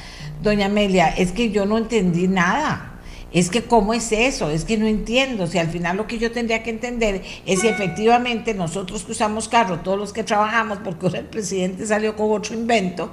doña 0.42 0.66
Amelia, 0.66 1.08
es 1.08 1.32
que 1.32 1.50
yo 1.50 1.66
no 1.66 1.78
entendí 1.78 2.28
nada. 2.28 2.88
Es 3.32 3.48
que 3.48 3.62
cómo 3.62 3.94
es 3.94 4.12
eso, 4.12 4.50
es 4.50 4.66
que 4.66 4.76
no 4.76 4.86
entiendo. 4.86 5.46
Si 5.46 5.58
al 5.58 5.68
final 5.68 5.96
lo 5.96 6.06
que 6.06 6.18
yo 6.18 6.32
tendría 6.32 6.62
que 6.62 6.68
entender 6.68 7.22
es 7.46 7.60
si 7.60 7.68
efectivamente 7.68 8.52
nosotros 8.52 9.04
que 9.04 9.12
usamos 9.12 9.48
carro, 9.48 9.80
todos 9.80 9.98
los 9.98 10.12
que 10.12 10.22
trabajamos, 10.22 10.78
porque 10.84 11.06
ahora 11.06 11.20
el 11.20 11.26
presidente 11.26 11.86
salió 11.86 12.14
con 12.14 12.30
otro 12.30 12.54
invento, 12.54 13.10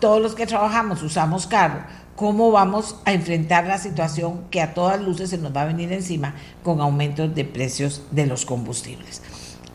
todos 0.00 0.22
los 0.22 0.36
que 0.36 0.46
trabajamos 0.46 1.02
usamos 1.02 1.48
carro, 1.48 1.80
cómo 2.14 2.52
vamos 2.52 2.96
a 3.04 3.12
enfrentar 3.12 3.66
la 3.66 3.78
situación 3.78 4.42
que 4.50 4.60
a 4.60 4.74
todas 4.74 5.00
luces 5.02 5.30
se 5.30 5.38
nos 5.38 5.54
va 5.54 5.62
a 5.62 5.66
venir 5.66 5.92
encima 5.92 6.34
con 6.62 6.80
aumentos 6.80 7.34
de 7.34 7.44
precios 7.44 8.02
de 8.12 8.26
los 8.26 8.46
combustibles. 8.46 9.22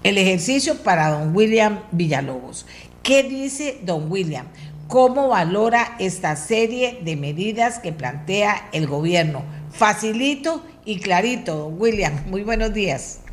El 0.03 0.17
ejercicio 0.17 0.77
para 0.77 1.09
don 1.09 1.35
William 1.35 1.81
Villalobos. 1.91 2.65
¿Qué 3.03 3.23
dice 3.23 3.79
don 3.83 4.11
William? 4.11 4.47
¿Cómo 4.91 5.29
valora 5.29 5.95
esta 5.99 6.35
serie 6.35 6.99
de 7.01 7.15
medidas 7.15 7.79
que 7.79 7.93
plantea 7.93 8.67
el 8.73 8.87
gobierno? 8.87 9.45
Facilito 9.71 10.65
y 10.83 10.99
clarito, 10.99 11.67
William. 11.67 12.13
Muy 12.27 12.43
buenos 12.43 12.73
días. 12.73 13.23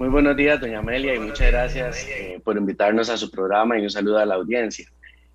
Muy 0.00 0.08
buenos 0.08 0.36
días, 0.36 0.60
doña 0.60 0.80
Amelia, 0.80 1.14
y 1.14 1.20
muchas 1.20 1.52
gracias 1.52 2.04
eh, 2.08 2.40
por 2.42 2.56
invitarnos 2.56 3.08
a 3.08 3.16
su 3.16 3.30
programa 3.30 3.78
y 3.78 3.82
un 3.82 3.90
saludo 3.90 4.18
a 4.18 4.26
la 4.26 4.34
audiencia. 4.34 4.88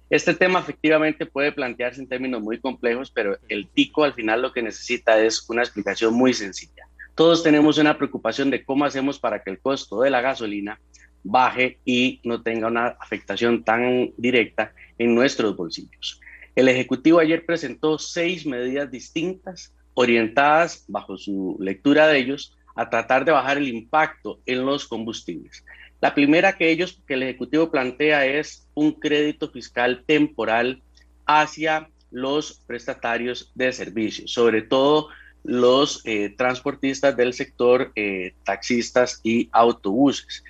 Este 0.10 0.34
tema 0.34 0.60
efectivamente 0.60 1.26
puede 1.26 1.54
plantearse 1.54 2.02
en 2.02 2.10
términos 2.10 2.41
muy 2.41 2.60
complejos, 2.60 3.10
pero 3.10 3.38
el 3.48 3.70
TICO 3.70 4.04
al 4.04 4.13
final 4.13 4.41
lo 4.41 4.52
que 4.52 4.62
necesita 4.62 5.18
es 5.22 5.50
una 5.50 5.62
explicación 5.62 6.13
muy 6.13 6.34
sencilla. 6.34 6.84
Todos 7.15 7.44
tenemos 7.44 7.78
una 7.78 7.98
preocupación 7.98 8.50
de 8.50 8.65
cómo 8.65 8.84
hacemos 8.84 9.20
para 9.20 9.41
que 9.41 9.52
el 9.52 9.60
costo 9.60 10.02
de 10.02 10.10
la 10.10 10.20
gasolina 10.20 10.82
baje 11.24 11.80
y 11.86 12.20
no 12.26 12.41
tenga 12.41 12.68
una 12.68 12.88
afectación 13.00 13.63
tan 13.63 14.12
directa 14.18 14.74
en 14.97 15.15
nuestros 15.15 15.55
bolsillos. 15.55 16.21
El 16.55 16.67
Ejecutivo 16.67 17.19
ayer 17.19 17.45
presentó 17.45 17.97
seis 17.97 18.45
medidas 18.45 18.89
distintas 18.89 19.73
orientadas, 19.93 20.86
bajo 20.88 21.17
su 21.17 21.58
lectura 21.60 22.08
de 22.08 22.19
ellos, 22.19 22.55
a 22.75 22.89
tratar 22.89 23.25
de 23.25 23.31
bajar 23.31 23.58
el 23.58 23.67
impacto 23.67 24.39
en 24.45 24.65
los 24.65 24.88
combustibles. 24.88 25.63
La 26.01 26.13
primera 26.13 26.58
que 26.58 26.69
ellos, 26.69 27.01
que 27.08 27.15
el 27.15 27.23
Ejecutivo 27.23 27.71
plantea 27.71 28.25
es 28.25 28.67
un 28.73 28.91
crédito 28.91 29.49
fiscal 29.49 30.03
temporal 30.05 30.81
hacia 31.25 31.89
los 32.12 32.62
prestatarios 32.67 33.51
de 33.55 33.71
servicios, 33.73 34.31
sobre 34.31 34.62
todo 34.62 35.10
los 35.43 36.01
eh, 36.05 36.34
transportistas 36.38 37.15
del 37.15 37.34
sector, 37.34 37.91
eh, 37.95 38.34
taxistas 38.43 39.21
y 39.23 39.49
autobuses. 39.51 40.43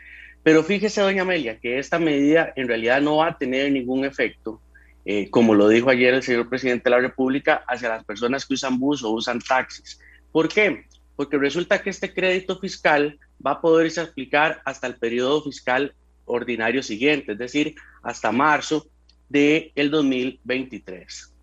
Pero 0.45 0.61
fíjese, 0.61 1.01
doña 1.01 1.23
Amelia, 1.23 1.59
que 1.59 1.79
esta 1.79 1.97
medida 1.97 2.53
en 2.55 2.67
realidad 2.67 3.01
no 3.01 3.15
va 3.15 3.29
a 3.29 3.37
tener 3.39 3.71
ningún 3.71 4.05
efecto, 4.05 4.61
eh, 5.03 5.27
como 5.31 5.55
lo 5.55 5.67
dijo 5.67 5.89
ayer 5.89 6.13
el 6.13 6.21
señor 6.21 6.47
presidente 6.49 6.83
de 6.83 6.91
la 6.91 7.01
República, 7.01 7.63
hacia 7.67 7.89
las 7.89 8.03
personas 8.03 8.45
que 8.45 8.53
usan 8.53 8.79
bus 8.79 9.01
o 9.01 9.09
usan 9.09 9.39
taxis. 9.39 9.99
¿Por 10.31 10.47
qué? 10.47 10.85
Porque 11.15 11.39
resulta 11.39 11.81
que 11.81 11.89
este 11.89 12.13
crédito 12.13 12.59
fiscal 12.59 13.17
va 13.43 13.53
a 13.53 13.61
poderse 13.61 14.01
aplicar 14.01 14.61
hasta 14.65 14.85
el 14.85 14.97
periodo 14.97 15.41
fiscal 15.41 15.95
ordinario 16.25 16.83
siguiente, 16.83 17.31
es 17.31 17.39
decir, 17.39 17.73
hasta 18.03 18.31
marzo 18.31 18.85
del 19.27 19.71
el 19.73 19.89
2023. 19.89 21.33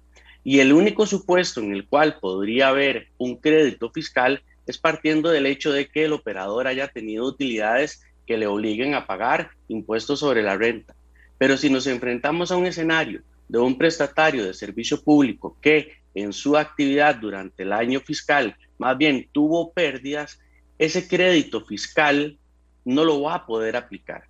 Y 0.44 0.60
el 0.60 0.72
único 0.72 1.06
supuesto 1.06 1.60
en 1.60 1.72
el 1.72 1.88
cual 1.88 2.20
podría 2.20 2.68
haber 2.68 3.08
un 3.18 3.34
crédito 3.34 3.90
fiscal 3.90 4.44
es 4.64 4.78
partiendo 4.78 5.30
del 5.30 5.46
hecho 5.46 5.72
de 5.72 5.88
que 5.88 6.04
el 6.04 6.12
operador 6.12 6.68
haya 6.68 6.86
tenido 6.86 7.24
utilidades 7.24 8.04
que 8.26 8.36
le 8.36 8.46
obliguen 8.46 8.94
a 8.94 9.06
pagar 9.06 9.50
impuestos 9.68 10.20
sobre 10.20 10.42
la 10.42 10.56
renta. 10.56 10.94
Pero 11.38 11.56
si 11.56 11.70
nos 11.70 11.86
enfrentamos 11.86 12.50
a 12.50 12.56
un 12.56 12.66
escenario 12.66 13.22
de 13.48 13.58
un 13.58 13.76
prestatario 13.76 14.44
de 14.44 14.54
servicio 14.54 15.02
público 15.02 15.56
que 15.60 15.92
en 16.14 16.32
su 16.32 16.56
actividad 16.56 17.16
durante 17.16 17.64
el 17.64 17.72
año 17.72 18.00
fiscal 18.00 18.56
más 18.78 18.98
bien 18.98 19.28
tuvo 19.32 19.72
pérdidas, 19.72 20.40
ese 20.78 21.06
crédito 21.06 21.64
fiscal 21.64 22.38
no 22.84 23.04
lo 23.04 23.22
va 23.22 23.34
a 23.36 23.46
poder 23.46 23.76
aplicar. 23.76 24.24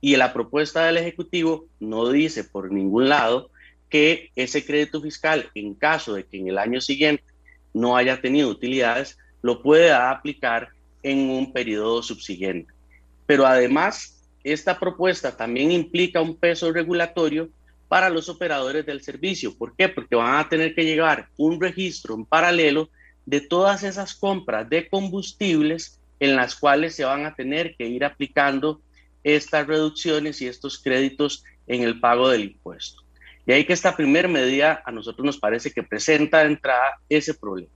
Y 0.00 0.16
la 0.16 0.32
propuesta 0.32 0.86
del 0.86 0.98
Ejecutivo 0.98 1.66
no 1.80 2.08
dice 2.10 2.44
por 2.44 2.70
ningún 2.70 3.08
lado 3.08 3.50
que 3.88 4.30
ese 4.36 4.64
crédito 4.64 5.00
fiscal, 5.00 5.50
en 5.54 5.74
caso 5.74 6.14
de 6.14 6.24
que 6.24 6.38
en 6.38 6.48
el 6.48 6.58
año 6.58 6.80
siguiente 6.80 7.24
no 7.74 7.96
haya 7.96 8.20
tenido 8.20 8.48
utilidades, 8.48 9.18
lo 9.42 9.62
pueda 9.62 10.10
aplicar 10.10 10.68
en 11.02 11.30
un 11.30 11.52
periodo 11.52 12.02
subsiguiente. 12.02 12.72
Pero 13.26 13.46
además, 13.46 14.16
esta 14.44 14.78
propuesta 14.78 15.36
también 15.36 15.72
implica 15.72 16.20
un 16.20 16.36
peso 16.36 16.72
regulatorio 16.72 17.50
para 17.88 18.08
los 18.10 18.28
operadores 18.28 18.86
del 18.86 19.02
servicio. 19.02 19.56
¿Por 19.56 19.74
qué? 19.76 19.88
Porque 19.88 20.16
van 20.16 20.36
a 20.36 20.48
tener 20.48 20.74
que 20.74 20.84
llevar 20.84 21.28
un 21.36 21.60
registro 21.60 22.14
en 22.14 22.24
paralelo 22.24 22.88
de 23.24 23.40
todas 23.40 23.82
esas 23.82 24.14
compras 24.14 24.68
de 24.68 24.88
combustibles 24.88 26.00
en 26.20 26.36
las 26.36 26.54
cuales 26.54 26.94
se 26.94 27.04
van 27.04 27.26
a 27.26 27.34
tener 27.34 27.74
que 27.76 27.86
ir 27.86 28.04
aplicando 28.04 28.80
estas 29.24 29.66
reducciones 29.66 30.40
y 30.40 30.46
estos 30.46 30.78
créditos 30.78 31.44
en 31.66 31.82
el 31.82 32.00
pago 32.00 32.28
del 32.28 32.44
impuesto. 32.44 33.02
Y 33.46 33.52
ahí 33.52 33.64
que 33.64 33.72
esta 33.72 33.96
primera 33.96 34.28
medida 34.28 34.82
a 34.84 34.92
nosotros 34.92 35.24
nos 35.24 35.38
parece 35.38 35.70
que 35.70 35.82
presenta 35.82 36.40
de 36.40 36.46
entrada 36.46 37.00
ese 37.08 37.34
problema. 37.34 37.70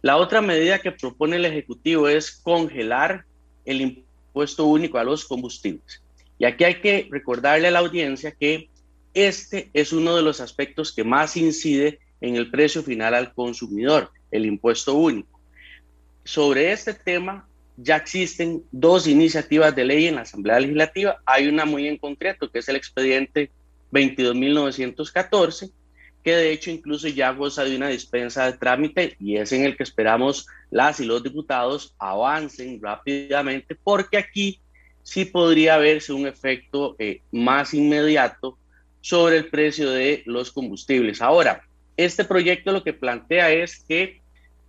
La 0.00 0.16
otra 0.16 0.40
medida 0.40 0.80
que 0.80 0.92
propone 0.92 1.36
el 1.36 1.44
Ejecutivo 1.44 2.08
es 2.08 2.30
congelar 2.30 3.24
el 3.64 3.80
impuesto 3.80 4.11
puesto 4.32 4.66
único 4.66 4.98
a 4.98 5.04
los 5.04 5.24
combustibles. 5.24 6.02
Y 6.38 6.44
aquí 6.44 6.64
hay 6.64 6.80
que 6.80 7.08
recordarle 7.10 7.68
a 7.68 7.70
la 7.70 7.78
audiencia 7.78 8.32
que 8.32 8.68
este 9.14 9.70
es 9.74 9.92
uno 9.92 10.16
de 10.16 10.22
los 10.22 10.40
aspectos 10.40 10.92
que 10.92 11.04
más 11.04 11.36
incide 11.36 12.00
en 12.20 12.36
el 12.36 12.50
precio 12.50 12.82
final 12.82 13.14
al 13.14 13.34
consumidor, 13.34 14.10
el 14.30 14.46
impuesto 14.46 14.94
único. 14.94 15.40
Sobre 16.24 16.72
este 16.72 16.94
tema 16.94 17.46
ya 17.76 17.96
existen 17.96 18.62
dos 18.70 19.06
iniciativas 19.06 19.74
de 19.74 19.84
ley 19.84 20.06
en 20.06 20.16
la 20.16 20.22
Asamblea 20.22 20.60
Legislativa. 20.60 21.18
Hay 21.26 21.48
una 21.48 21.64
muy 21.64 21.88
en 21.88 21.98
concreto, 21.98 22.50
que 22.50 22.60
es 22.60 22.68
el 22.68 22.76
expediente 22.76 23.50
22.914, 23.92 25.70
que 26.22 26.34
de 26.36 26.52
hecho 26.52 26.70
incluso 26.70 27.08
ya 27.08 27.32
goza 27.32 27.64
de 27.64 27.76
una 27.76 27.88
dispensa 27.88 28.46
de 28.46 28.58
trámite 28.58 29.16
y 29.18 29.36
es 29.36 29.52
en 29.52 29.64
el 29.64 29.76
que 29.76 29.82
esperamos 29.82 30.46
las 30.70 31.00
y 31.00 31.04
los 31.04 31.22
diputados 31.22 31.94
avancen 31.98 32.80
rápidamente, 32.80 33.74
porque 33.74 34.18
aquí 34.18 34.60
sí 35.02 35.24
podría 35.24 35.78
verse 35.78 36.12
un 36.12 36.26
efecto 36.26 36.96
eh, 36.98 37.20
más 37.32 37.74
inmediato 37.74 38.56
sobre 39.00 39.38
el 39.38 39.46
precio 39.46 39.90
de 39.90 40.22
los 40.26 40.52
combustibles. 40.52 41.20
Ahora, 41.20 41.64
este 41.96 42.24
proyecto 42.24 42.72
lo 42.72 42.84
que 42.84 42.92
plantea 42.92 43.50
es 43.50 43.84
que 43.84 44.20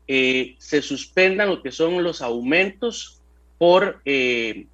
eh, 0.08 0.56
se 0.58 0.82
suspendan 0.82 1.50
lo 1.50 1.62
que 1.62 1.72
son 1.72 2.04
los 2.04 2.22
aumentos 2.22 3.22
por 3.58 4.02
eh, 4.06 4.66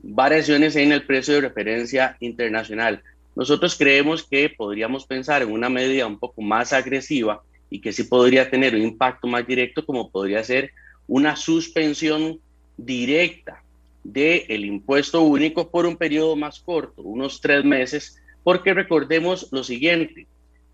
variaciones 0.00 0.76
en 0.76 0.92
el 0.92 1.04
precio 1.04 1.34
de 1.34 1.42
referencia 1.42 2.16
internacional. 2.20 3.02
Nosotros 3.36 3.76
creemos 3.76 4.24
que 4.24 4.48
podríamos 4.48 5.06
pensar 5.06 5.42
en 5.42 5.52
una 5.52 5.68
medida 5.68 6.06
un 6.06 6.18
poco 6.18 6.40
más 6.40 6.72
agresiva 6.72 7.42
y 7.68 7.80
que 7.80 7.92
sí 7.92 8.04
podría 8.04 8.50
tener 8.50 8.74
un 8.74 8.80
impacto 8.80 9.28
más 9.28 9.46
directo, 9.46 9.84
como 9.84 10.10
podría 10.10 10.42
ser 10.42 10.70
una 11.06 11.36
suspensión 11.36 12.40
directa 12.78 13.62
del 14.02 14.64
impuesto 14.64 15.20
único 15.20 15.70
por 15.70 15.84
un 15.84 15.96
periodo 15.96 16.34
más 16.34 16.60
corto, 16.60 17.02
unos 17.02 17.40
tres 17.40 17.64
meses, 17.64 18.18
porque 18.42 18.72
recordemos 18.72 19.48
lo 19.52 19.62
siguiente, 19.62 20.26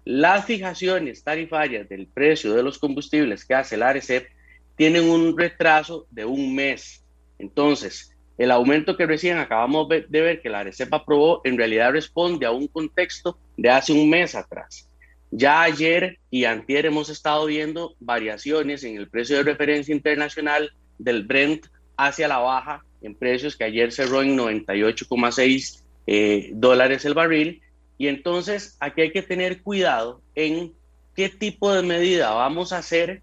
las 0.05 0.45
fijaciones 0.45 1.25
tarifarias 1.25 1.89
del 1.89 2.07
precio 2.07 2.55
de 2.55 2.63
los 2.63 2.79
combustibles 2.79 3.45
que 3.45 3.55
hace 3.55 3.77
la 3.77 3.89
ARECEP 3.89 4.29
tienen 4.77 5.09
un 5.09 5.37
retraso 5.37 6.07
de 6.11 6.25
un 6.25 6.55
mes. 6.55 7.03
Entonces, 7.39 8.12
el 8.43 8.51
aumento 8.51 8.97
que 8.97 9.07
recién 9.07 9.39
acabamos 9.39 9.89
de 9.89 10.21
ver 10.21 10.41
que 10.41 10.49
la 10.49 10.61
ARECEP 10.61 10.93
aprobó 10.93 11.43
en 11.45 11.57
realidad 11.57 11.93
responde 11.93 12.45
a 12.45 12.51
un 12.51 12.67
contexto 12.67 13.39
de 13.57 13.71
hace 13.71 13.93
un 13.93 14.11
mes 14.11 14.35
atrás. 14.35 14.89
Ya 15.31 15.63
ayer 15.63 16.19
y 16.29 16.45
antier 16.45 16.87
hemos 16.87 17.09
estado 17.09 17.47
viendo 17.47 17.95
variaciones 18.01 18.83
en 18.83 18.97
el 18.97 19.09
precio 19.09 19.37
de 19.37 19.45
referencia 19.45 19.95
internacional 19.95 20.73
del 20.99 21.23
Brent 21.23 21.67
hacia 21.97 22.27
la 22.27 22.39
baja 22.39 22.85
en 23.01 23.15
precios 23.15 23.57
que 23.57 23.63
ayer 23.63 23.93
cerró 23.93 24.23
en 24.23 24.37
98,6 24.37 25.81
eh, 26.09 26.51
dólares 26.53 27.05
el 27.05 27.15
barril 27.15 27.63
y 27.97 28.09
entonces 28.09 28.77
aquí 28.81 29.03
hay 29.03 29.13
que 29.13 29.23
tener 29.23 29.63
cuidado 29.63 30.21
en 30.35 30.73
qué 31.15 31.29
tipo 31.29 31.73
de 31.73 31.83
medida 31.83 32.33
vamos 32.33 32.73
a 32.73 32.79
hacer 32.79 33.23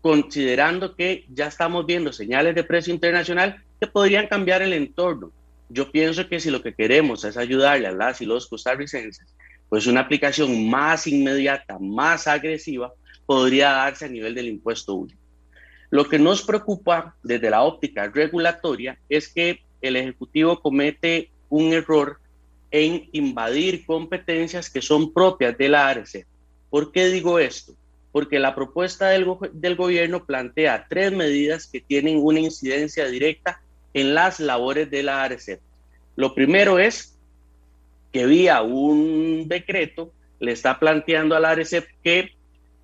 considerando 0.00 0.96
que 0.96 1.26
ya 1.28 1.46
estamos 1.46 1.84
viendo 1.84 2.10
señales 2.10 2.54
de 2.54 2.64
precio 2.64 2.94
internacional 2.94 3.62
que 3.80 3.86
podrían 3.86 4.26
cambiar 4.26 4.62
el 4.62 4.72
entorno. 4.72 5.32
Yo 5.68 5.90
pienso 5.90 6.28
que 6.28 6.40
si 6.40 6.50
lo 6.50 6.62
que 6.62 6.74
queremos 6.74 7.24
es 7.24 7.36
ayudarle 7.36 7.88
a 7.88 7.92
las 7.92 8.20
y 8.20 8.26
los 8.26 8.46
costarricenses, 8.46 9.26
pues 9.68 9.86
una 9.86 10.00
aplicación 10.00 10.68
más 10.68 11.06
inmediata, 11.06 11.78
más 11.78 12.28
agresiva, 12.28 12.92
podría 13.26 13.70
darse 13.70 14.04
a 14.04 14.08
nivel 14.08 14.34
del 14.34 14.48
impuesto 14.48 14.94
único. 14.94 15.20
Lo 15.90 16.08
que 16.08 16.18
nos 16.18 16.42
preocupa 16.42 17.16
desde 17.22 17.50
la 17.50 17.62
óptica 17.62 18.08
regulatoria 18.08 18.98
es 19.08 19.28
que 19.32 19.60
el 19.80 19.96
Ejecutivo 19.96 20.60
comete 20.60 21.30
un 21.48 21.72
error 21.72 22.18
en 22.70 23.08
invadir 23.12 23.86
competencias 23.86 24.70
que 24.70 24.82
son 24.82 25.12
propias 25.12 25.56
de 25.56 25.68
la 25.68 25.88
ARC. 25.88 26.26
¿Por 26.70 26.92
qué 26.92 27.06
digo 27.06 27.38
esto? 27.38 27.72
Porque 28.12 28.38
la 28.38 28.54
propuesta 28.54 29.08
del, 29.08 29.26
del 29.52 29.76
gobierno 29.76 30.24
plantea 30.24 30.86
tres 30.88 31.12
medidas 31.12 31.66
que 31.66 31.80
tienen 31.80 32.18
una 32.20 32.40
incidencia 32.40 33.06
directa 33.06 33.60
en 33.96 34.14
las 34.14 34.40
labores 34.40 34.90
de 34.90 35.02
la 35.02 35.24
ARC. 35.24 35.58
Lo 36.16 36.34
primero 36.34 36.78
es 36.78 37.18
que 38.12 38.26
vía 38.26 38.60
un 38.60 39.48
decreto 39.48 40.12
le 40.38 40.52
está 40.52 40.78
planteando 40.78 41.34
a 41.34 41.40
la 41.40 41.52
ARECEP 41.52 41.86
que 42.04 42.32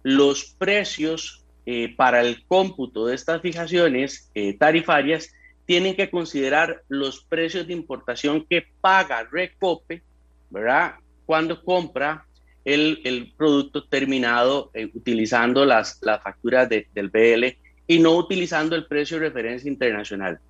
los 0.03 0.55
precios 0.57 1.45
eh, 1.67 1.95
para 1.97 2.23
el 2.23 2.47
cómputo 2.47 3.05
de 3.05 3.15
estas 3.15 3.43
fijaciones 3.43 4.31
eh, 4.35 4.57
tarifarias 4.57 5.31
tienen 5.67 5.95
que 5.97 6.09
considerar 6.09 6.83
los 6.89 7.23
precios 7.25 7.67
de 7.67 7.75
importación 7.75 8.47
que 8.49 8.65
paga 8.81 9.29
Recope, 9.31 10.03
¿verdad? 10.49 10.95
Cuando 11.27 11.63
compra 11.63 12.25
el, 12.65 13.03
el 13.05 13.35
producto 13.37 13.85
terminado 13.85 14.71
eh, 14.73 14.91
utilizando 14.95 15.67
las, 15.67 15.99
las 16.01 16.23
facturas 16.23 16.71
del 16.71 17.11
BL 17.11 17.55
y 17.87 17.99
no 17.99 18.17
utilizando 18.17 18.75
el 18.75 18.87
precio 18.87 19.19
de 19.19 19.27
referencia 19.27 19.71
internacional. 19.71 20.41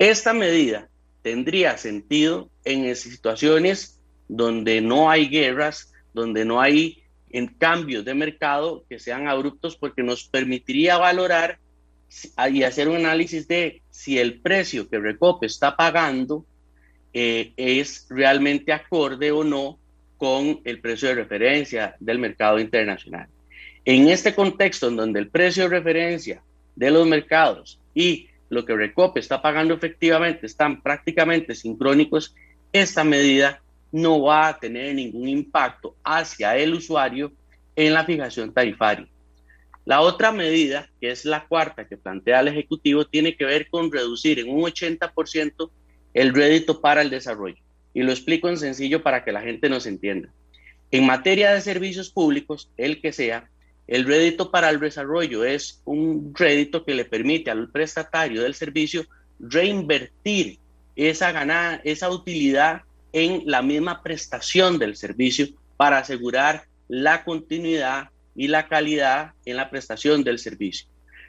Esta 0.00 0.32
medida 0.32 0.88
tendría 1.20 1.76
sentido 1.76 2.48
en 2.64 2.96
situaciones 2.96 4.00
donde 4.28 4.80
no 4.80 5.10
hay 5.10 5.28
guerras, 5.28 5.92
donde 6.14 6.46
no 6.46 6.58
hay 6.58 7.02
en 7.28 7.48
cambios 7.48 8.06
de 8.06 8.14
mercado 8.14 8.82
que 8.88 8.98
sean 8.98 9.28
abruptos 9.28 9.76
porque 9.76 10.02
nos 10.02 10.24
permitiría 10.24 10.96
valorar 10.96 11.58
y 12.50 12.62
hacer 12.62 12.88
un 12.88 12.96
análisis 12.96 13.46
de 13.46 13.82
si 13.90 14.18
el 14.18 14.40
precio 14.40 14.88
que 14.88 14.98
Recope 14.98 15.44
está 15.44 15.76
pagando 15.76 16.46
eh, 17.12 17.52
es 17.58 18.06
realmente 18.08 18.72
acorde 18.72 19.30
o 19.30 19.44
no 19.44 19.78
con 20.16 20.62
el 20.64 20.80
precio 20.80 21.10
de 21.10 21.16
referencia 21.16 21.94
del 22.00 22.18
mercado 22.18 22.58
internacional. 22.58 23.28
En 23.84 24.08
este 24.08 24.34
contexto 24.34 24.88
en 24.88 24.96
donde 24.96 25.20
el 25.20 25.28
precio 25.28 25.64
de 25.64 25.68
referencia 25.68 26.42
de 26.74 26.90
los 26.90 27.06
mercados 27.06 27.78
y 27.94 28.29
lo 28.50 28.66
que 28.66 28.76
Recope 28.76 29.20
está 29.20 29.40
pagando 29.40 29.72
efectivamente 29.72 30.44
están 30.44 30.82
prácticamente 30.82 31.54
sincrónicos, 31.54 32.34
esta 32.72 33.04
medida 33.04 33.62
no 33.92 34.22
va 34.22 34.48
a 34.48 34.58
tener 34.58 34.94
ningún 34.94 35.28
impacto 35.28 35.94
hacia 36.04 36.56
el 36.56 36.74
usuario 36.74 37.32
en 37.76 37.94
la 37.94 38.04
fijación 38.04 38.52
tarifaria. 38.52 39.08
La 39.84 40.02
otra 40.02 40.30
medida, 40.30 40.90
que 41.00 41.10
es 41.10 41.24
la 41.24 41.46
cuarta 41.46 41.88
que 41.88 41.96
plantea 41.96 42.40
el 42.40 42.48
Ejecutivo, 42.48 43.06
tiene 43.06 43.36
que 43.36 43.44
ver 43.44 43.68
con 43.70 43.90
reducir 43.90 44.38
en 44.38 44.50
un 44.50 44.62
80% 44.62 45.70
el 46.12 46.34
rédito 46.34 46.80
para 46.80 47.02
el 47.02 47.10
desarrollo. 47.10 47.62
Y 47.94 48.02
lo 48.02 48.12
explico 48.12 48.48
en 48.48 48.58
sencillo 48.58 49.02
para 49.02 49.24
que 49.24 49.32
la 49.32 49.40
gente 49.40 49.68
nos 49.68 49.86
entienda. 49.86 50.28
En 50.90 51.06
materia 51.06 51.52
de 51.52 51.60
servicios 51.60 52.10
públicos, 52.10 52.70
el 52.76 53.00
que 53.00 53.12
sea, 53.12 53.48
el 53.90 54.04
rédito 54.04 54.52
para 54.52 54.70
el 54.70 54.78
desarrollo 54.78 55.44
es 55.44 55.82
un 55.84 56.32
rédito 56.32 56.84
que 56.84 56.94
le 56.94 57.04
permite 57.04 57.50
al 57.50 57.68
prestatario 57.68 58.42
del 58.42 58.54
servicio 58.54 59.04
reinvertir 59.40 60.58
esa 60.94 61.32
ganada, 61.32 61.80
esa 61.82 62.08
utilidad 62.08 62.82
en 63.12 63.42
la 63.46 63.62
misma 63.62 64.00
prestación 64.00 64.78
del 64.78 64.94
servicio 64.96 65.48
para 65.76 65.98
asegurar 65.98 66.66
la 66.86 67.24
continuidad 67.24 68.10
y 68.36 68.46
la 68.46 68.68
calidad 68.68 69.32
en 69.44 69.56
la 69.56 69.70
prestación 69.70 70.22
del 70.22 70.38
servicio. 70.38 70.86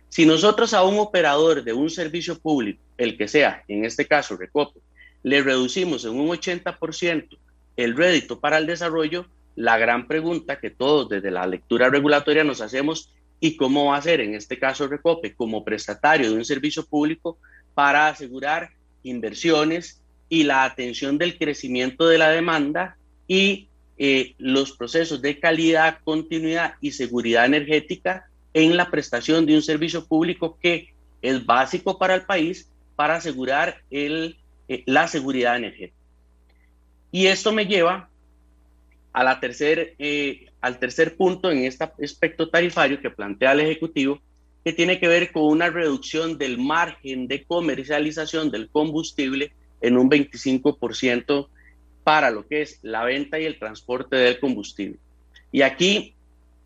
Si 0.10 0.28
nosotros 0.28 0.76
a 0.76 0.84
un 0.84 1.00
operador 1.00 1.64
de 1.64 1.74
un 1.74 1.90
servicio 1.90 2.38
público, 2.38 2.80
el 3.00 3.18
que 3.18 3.28
sea, 3.28 3.64
en 3.68 3.86
este 3.86 4.06
caso 4.06 4.38
Recope, 4.38 4.80
le 5.24 5.42
reducimos 5.42 6.06
en 6.06 6.12
un 6.12 6.28
80% 6.28 7.40
el 7.78 7.98
rédito 7.98 8.40
para 8.40 8.60
el 8.60 8.68
desarrollo, 8.68 9.26
la 9.56 9.78
gran 9.78 10.08
pregunta 10.08 10.60
que 10.60 10.70
todos 10.70 11.10
desde 11.10 11.32
la 11.32 11.46
lectura 11.46 11.90
regulatoria 11.90 12.44
nos 12.44 12.62
hacemos, 12.62 13.14
¿y 13.40 13.56
cómo 13.58 13.86
va 13.86 13.98
a 13.98 14.02
ser 14.02 14.22
en 14.22 14.36
este 14.36 14.60
caso 14.60 14.88
Recope 14.88 15.34
como 15.34 15.64
prestatario 15.64 16.30
de 16.32 16.38
un 16.38 16.46
servicio 16.46 16.86
público 16.86 17.38
para 17.74 18.08
asegurar 18.08 18.70
inversiones 19.04 20.02
y 20.30 20.44
la 20.44 20.64
atención 20.64 21.18
del 21.18 21.38
crecimiento 21.38 22.08
de 22.08 22.18
la 22.18 22.30
demanda 22.30 22.98
y 23.28 23.68
eh, 23.98 24.36
los 24.38 24.72
procesos 24.72 25.22
de 25.22 25.40
calidad, 25.40 26.00
continuidad 26.04 26.76
y 26.82 26.92
seguridad 26.92 27.46
energética 27.46 28.28
en 28.54 28.78
la 28.78 28.90
prestación 28.90 29.46
de 29.46 29.56
un 29.56 29.62
servicio 29.62 30.06
público 30.06 30.58
que 30.62 30.94
es 31.22 31.46
básico 31.46 31.98
para 31.98 32.16
el 32.16 32.24
país 32.24 32.70
para 32.96 33.16
asegurar 33.16 33.82
el, 33.90 34.38
eh, 34.68 34.84
la 34.86 35.08
seguridad 35.08 35.56
energética. 35.56 35.98
Y 37.12 37.28
esto 37.28 37.52
me 37.52 37.66
lleva 37.66 38.10
a 39.14 39.24
la 39.24 39.40
tercer, 39.40 39.96
eh, 40.00 40.48
al 40.62 40.80
tercer 40.80 41.16
punto 41.16 41.52
en 41.52 41.66
este 41.66 41.84
aspecto 42.04 42.50
tarifario 42.50 43.02
que 43.02 43.10
plantea 43.10 43.52
el 43.52 43.62
Ejecutivo, 43.62 44.22
que 44.64 44.74
tiene 44.74 45.00
que 45.00 45.08
ver 45.08 45.32
con 45.32 45.44
una 45.44 45.70
reducción 45.70 46.38
del 46.38 46.58
margen 46.58 47.28
de 47.28 47.44
comercialización 47.44 48.52
del 48.52 48.70
combustible 48.70 49.52
en 49.82 49.98
un 49.98 50.10
25% 50.10 51.48
para 52.04 52.32
lo 52.32 52.48
que 52.48 52.62
es 52.62 52.80
la 52.84 53.04
venta 53.04 53.40
y 53.40 53.46
el 53.46 53.60
transporte 53.60 54.16
del 54.16 54.40
combustible. 54.40 54.98
Y 55.52 55.64
aquí 55.64 56.16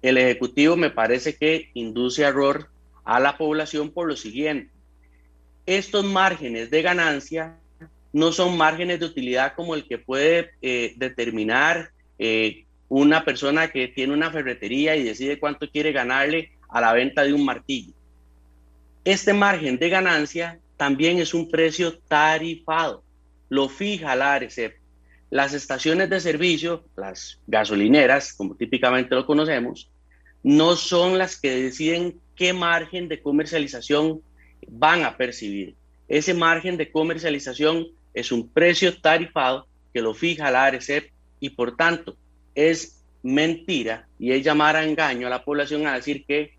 el 0.02 0.18
Ejecutivo 0.18 0.76
me 0.76 0.92
parece 0.92 1.36
que 1.36 1.70
induce 1.74 2.24
error 2.24 2.70
a 3.04 3.20
la 3.20 3.38
población 3.38 3.90
por 3.90 4.08
lo 4.08 4.16
siguiente. 4.16 4.72
Estos 5.66 6.06
márgenes 6.06 6.70
de 6.70 6.82
ganancia 6.82 7.58
no 8.14 8.32
son 8.32 8.56
márgenes 8.56 9.00
de 9.00 9.08
utilidad 9.08 9.56
como 9.56 9.74
el 9.74 9.88
que 9.88 9.98
puede 9.98 10.52
eh, 10.62 10.94
determinar 10.98 11.92
eh, 12.20 12.66
una 12.90 13.26
persona 13.26 13.70
que 13.70 13.88
tiene 13.88 14.14
una 14.14 14.32
ferretería 14.32 14.96
y 14.96 15.04
decide 15.04 15.40
cuánto 15.40 15.70
quiere 15.70 15.92
ganarle 15.92 16.52
a 16.70 16.82
la 16.82 16.94
venta 16.94 17.24
de 17.24 17.34
un 17.34 17.46
martillo. 17.46 17.94
Este 19.04 19.34
margen 19.34 19.78
de 19.78 19.90
ganancia 19.90 20.60
también 20.78 21.20
es 21.20 21.34
un 21.34 21.50
precio 21.50 21.98
tarifado, 22.00 23.04
lo 23.50 23.70
fija 23.70 24.16
la 24.16 24.34
ARECEP. 24.34 24.78
Las 25.30 25.54
estaciones 25.54 26.10
de 26.10 26.20
servicio, 26.20 26.86
las 26.96 27.40
gasolineras, 27.48 28.34
como 28.34 28.56
típicamente 28.56 29.16
lo 29.16 29.26
conocemos, 29.26 29.90
no 30.44 30.76
son 30.76 31.18
las 31.18 31.40
que 31.40 31.64
deciden 31.64 32.20
qué 32.36 32.54
margen 32.54 33.08
de 33.08 33.22
comercialización 33.22 34.22
van 34.68 35.04
a 35.04 35.18
percibir. 35.18 35.76
Ese 36.08 36.34
margen 36.34 36.78
de 36.78 36.92
comercialización 36.92 37.88
es 38.14 38.32
un 38.32 38.48
precio 38.48 39.00
tarifado 39.02 39.68
que 39.94 40.02
lo 40.02 40.14
fija 40.14 40.52
la 40.52 40.66
ARECEP 40.66 41.12
y 41.46 41.50
por 41.50 41.76
tanto 41.76 42.18
es 42.56 43.04
mentira 43.22 44.08
y 44.18 44.32
es 44.32 44.44
llamar 44.44 44.76
a 44.76 44.84
engaño 44.84 45.28
a 45.28 45.30
la 45.30 45.44
población 45.44 45.86
a 45.86 45.94
decir 45.94 46.26
que 46.26 46.54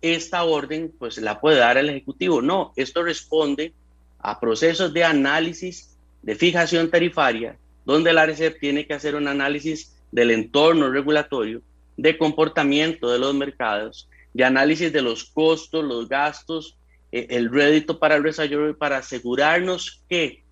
esta 0.00 0.44
orden 0.44 0.92
pues 0.98 1.18
la 1.18 1.40
puede 1.40 1.58
dar 1.58 1.76
el 1.76 1.90
Ejecutivo. 1.90 2.40
No, 2.40 2.72
esto 2.76 3.02
responde 3.02 3.74
a 4.18 4.40
procesos 4.40 4.94
de 4.94 5.04
análisis 5.04 5.94
de 6.22 6.34
fijación 6.36 6.90
tarifaria, 6.90 7.58
donde 7.84 8.14
la 8.14 8.22
ARECEP 8.22 8.58
tiene 8.58 8.86
que 8.86 8.94
hacer 8.94 9.14
un 9.14 9.28
análisis 9.28 9.94
del 10.10 10.30
entorno 10.30 10.90
regulatorio, 10.90 11.60
de 11.98 12.16
comportamiento 12.16 13.10
de 13.10 13.18
los 13.18 13.34
mercados, 13.34 14.08
de 14.32 14.44
análisis 14.44 14.90
de 14.90 15.02
los 15.02 15.24
costos, 15.24 15.84
los 15.84 16.08
gastos, 16.08 16.78
eh, 17.12 17.26
el 17.28 17.50
rédito 17.50 17.98
para 17.98 18.16
el 18.16 18.22
desarrollo, 18.22 18.76
para 18.78 18.98
asegurarnos 18.98 20.02
que 20.08 20.42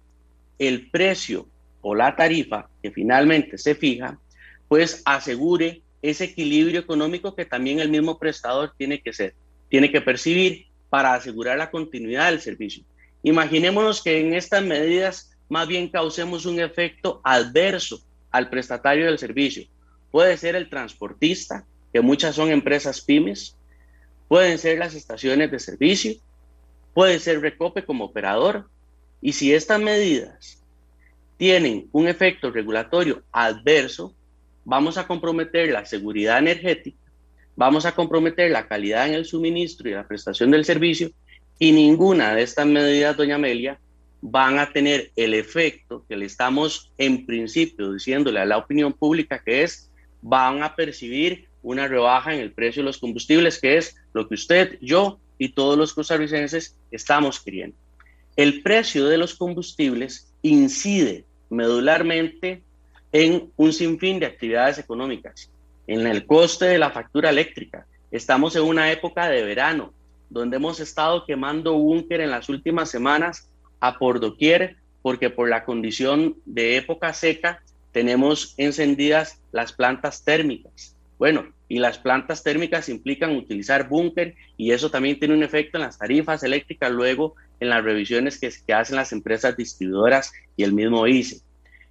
el 0.59 0.91
precio 0.91 1.47
o 1.89 1.95
la 1.95 2.15
tarifa 2.15 2.69
que 2.83 2.91
finalmente 2.91 3.57
se 3.57 3.75
fija, 3.75 4.19
pues 4.69 5.01
asegure 5.07 5.81
ese 6.03 6.25
equilibrio 6.25 6.81
económico 6.81 7.35
que 7.35 7.47
también 7.47 7.81
el 7.81 7.89
mismo 7.89 8.19
prestador 8.19 8.75
tiene 8.77 9.01
que 9.01 9.15
ser, 9.15 9.35
tiene 9.71 9.91
que 9.91 10.03
percibir 10.03 10.67
para 10.91 11.15
asegurar 11.15 11.57
la 11.57 11.71
continuidad 11.71 12.31
del 12.31 12.43
servicio. 12.43 12.85
Imaginémonos 13.23 14.03
que 14.03 14.21
en 14.21 14.35
estas 14.35 14.63
medidas 14.63 15.31
más 15.49 15.67
bien 15.67 15.89
causemos 15.89 16.45
un 16.45 16.61
efecto 16.61 17.23
adverso 17.25 18.03
al 18.31 18.51
prestatario 18.51 19.07
del 19.07 19.19
servicio. 19.19 19.65
Puede 20.11 20.37
ser 20.37 20.57
el 20.57 20.69
transportista, 20.69 21.65
que 21.91 22.03
muchas 22.03 22.35
son 22.35 22.51
empresas 22.51 23.01
pymes, 23.01 23.57
pueden 24.29 24.59
ser 24.59 24.79
las 24.79 24.95
estaciones 24.95 25.51
de 25.51 25.59
servicio, 25.59 26.13
puede 26.93 27.19
ser 27.19 27.41
Recope 27.41 27.87
como 27.87 28.05
operador, 28.05 28.69
y 29.23 29.33
si 29.33 29.55
estas 29.55 29.81
medidas 29.81 30.58
tienen 31.39 31.89
un 31.93 32.09
efecto 32.09 32.51
regulatorio 32.51 33.23
adverso, 33.33 34.15
vamos 34.65 34.99
a 34.99 35.07
comprometer 35.07 35.71
la 35.71 35.87
seguridad 35.87 36.39
energética, 36.39 36.99
vamos 37.57 37.87
a 37.87 37.95
comprometer 37.95 38.51
la 38.51 38.67
calidad 38.67 39.09
en 39.09 39.15
el 39.15 39.25
suministro 39.25 39.89
y 39.89 39.93
la 39.93 40.07
prestación 40.07 40.51
del 40.51 40.65
servicio, 40.65 41.11
y 41.59 41.73
ninguna 41.73 42.35
de 42.35 42.43
estas 42.43 42.67
medidas, 42.67 43.17
doña 43.17 43.37
Amelia, 43.37 43.81
van 44.21 44.59
a 44.59 44.73
tener 44.73 45.13
el 45.15 45.33
efecto 45.33 46.05
que 46.09 46.17
le 46.17 46.27
estamos 46.27 46.93
en 46.99 47.25
principio 47.25 47.93
diciéndole 47.93 48.41
a 48.41 48.45
la 48.45 48.59
opinión 48.59 48.93
pública 48.93 49.41
que 49.45 49.63
es, 49.63 49.91
van 50.21 50.65
a 50.65 50.75
percibir 50.75 51.47
una 51.63 51.87
rebaja 51.87 52.35
en 52.35 52.41
el 52.41 52.53
precio 52.53 52.83
de 52.83 52.87
los 52.87 52.99
combustibles, 52.99 53.61
que 53.61 53.77
es 53.77 53.97
lo 54.13 54.29
que 54.29 54.35
usted, 54.35 54.77
yo 54.81 55.21
y 55.39 55.51
todos 55.51 55.79
los 55.79 55.95
costarricenses 55.95 56.77
estamos 56.91 57.39
queriendo. 57.39 57.77
El 58.35 58.63
precio 58.63 59.07
de 59.07 59.19
los 59.19 59.35
combustibles 59.35 60.33
incide 60.43 61.25
medularmente 61.51 62.63
en 63.13 63.51
un 63.57 63.73
sinfín 63.73 64.21
de 64.21 64.27
actividades 64.27 64.79
económicas, 64.79 65.51
en 65.87 66.07
el 66.07 66.27
coste 66.27 66.67
de 66.67 66.79
la 66.79 66.91
factura 66.91 67.31
eléctrica. 67.31 67.87
Estamos 68.11 68.57
en 68.57 68.63
una 68.63 68.91
época 68.93 69.29
de 69.29 69.43
verano, 69.43 69.93
donde 70.31 70.57
hemos 70.57 70.81
estado 70.81 71.25
quemando 71.25 71.75
búnker 71.75 72.21
en 72.21 72.31
las 72.31 72.49
últimas 72.49 72.91
semanas 72.91 73.51
a 73.81 73.99
por 73.99 74.21
doquier, 74.21 74.77
porque 75.03 75.31
por 75.31 75.49
la 75.49 75.65
condición 75.65 76.37
de 76.45 76.77
época 76.77 77.13
seca 77.15 77.63
tenemos 77.93 78.55
encendidas 78.59 79.41
las 79.53 79.73
plantas 79.73 80.25
térmicas. 80.25 80.95
Bueno, 81.19 81.47
y 81.69 81.79
las 81.79 81.99
plantas 81.99 82.43
térmicas 82.43 82.89
implican 82.89 83.37
utilizar 83.37 83.89
búnker 83.89 84.35
y 84.57 84.73
eso 84.73 84.91
también 84.91 85.19
tiene 85.19 85.35
un 85.35 85.43
efecto 85.43 85.77
en 85.77 85.85
las 85.85 85.99
tarifas 85.99 86.43
eléctricas 86.43 86.91
luego 86.91 87.35
en 87.61 87.69
las 87.69 87.85
revisiones 87.85 88.39
que, 88.39 88.53
que 88.67 88.73
hacen 88.73 88.97
las 88.97 89.13
empresas 89.13 89.57
distribuidoras 89.57 90.33
y 90.57 90.65
el 90.65 90.73
mismo 90.73 91.07
ICE. 91.07 91.41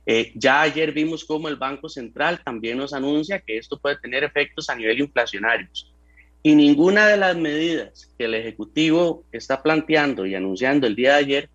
Eh, 0.10 0.32
ya 0.36 0.62
ayer 0.62 0.94
vimos 0.94 1.26
cómo 1.26 1.50
el 1.50 1.58
Banco 1.58 1.90
Central 1.90 2.42
también 2.42 2.78
nos 2.78 2.94
anuncia 2.94 3.40
que 3.40 3.58
esto 3.58 3.78
puede 3.78 3.98
tener 3.98 4.24
efectos 4.24 4.70
a 4.70 4.76
nivel 4.76 5.00
inflacionarios. 5.00 5.94
Y 6.42 6.56
ninguna 6.56 7.08
de 7.08 7.18
las 7.18 7.36
medidas 7.36 8.10
que 8.18 8.24
el 8.24 8.34
Ejecutivo 8.34 9.26
está 9.34 9.62
planteando 9.62 10.26
y 10.26 10.34
anunciando 10.34 10.88
el 10.88 10.96
día 10.96 11.14
de 11.14 11.20
ayer 11.20 11.50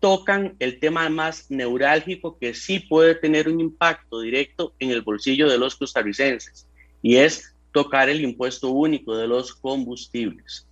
tocan 0.00 0.56
el 0.58 0.80
tema 0.80 1.08
más 1.08 1.50
neurálgico 1.50 2.36
que 2.38 2.52
sí 2.52 2.80
puede 2.80 3.14
tener 3.14 3.48
un 3.48 3.60
impacto 3.60 4.20
directo 4.20 4.74
en 4.80 4.90
el 4.90 5.02
bolsillo 5.02 5.48
de 5.48 5.58
los 5.58 5.76
costarricenses 5.76 6.66
y 7.00 7.16
es 7.16 7.54
tocar 7.72 8.08
el 8.08 8.22
impuesto 8.22 8.70
único 8.70 9.16
de 9.16 9.28
los 9.28 9.54
combustibles. 9.54 10.66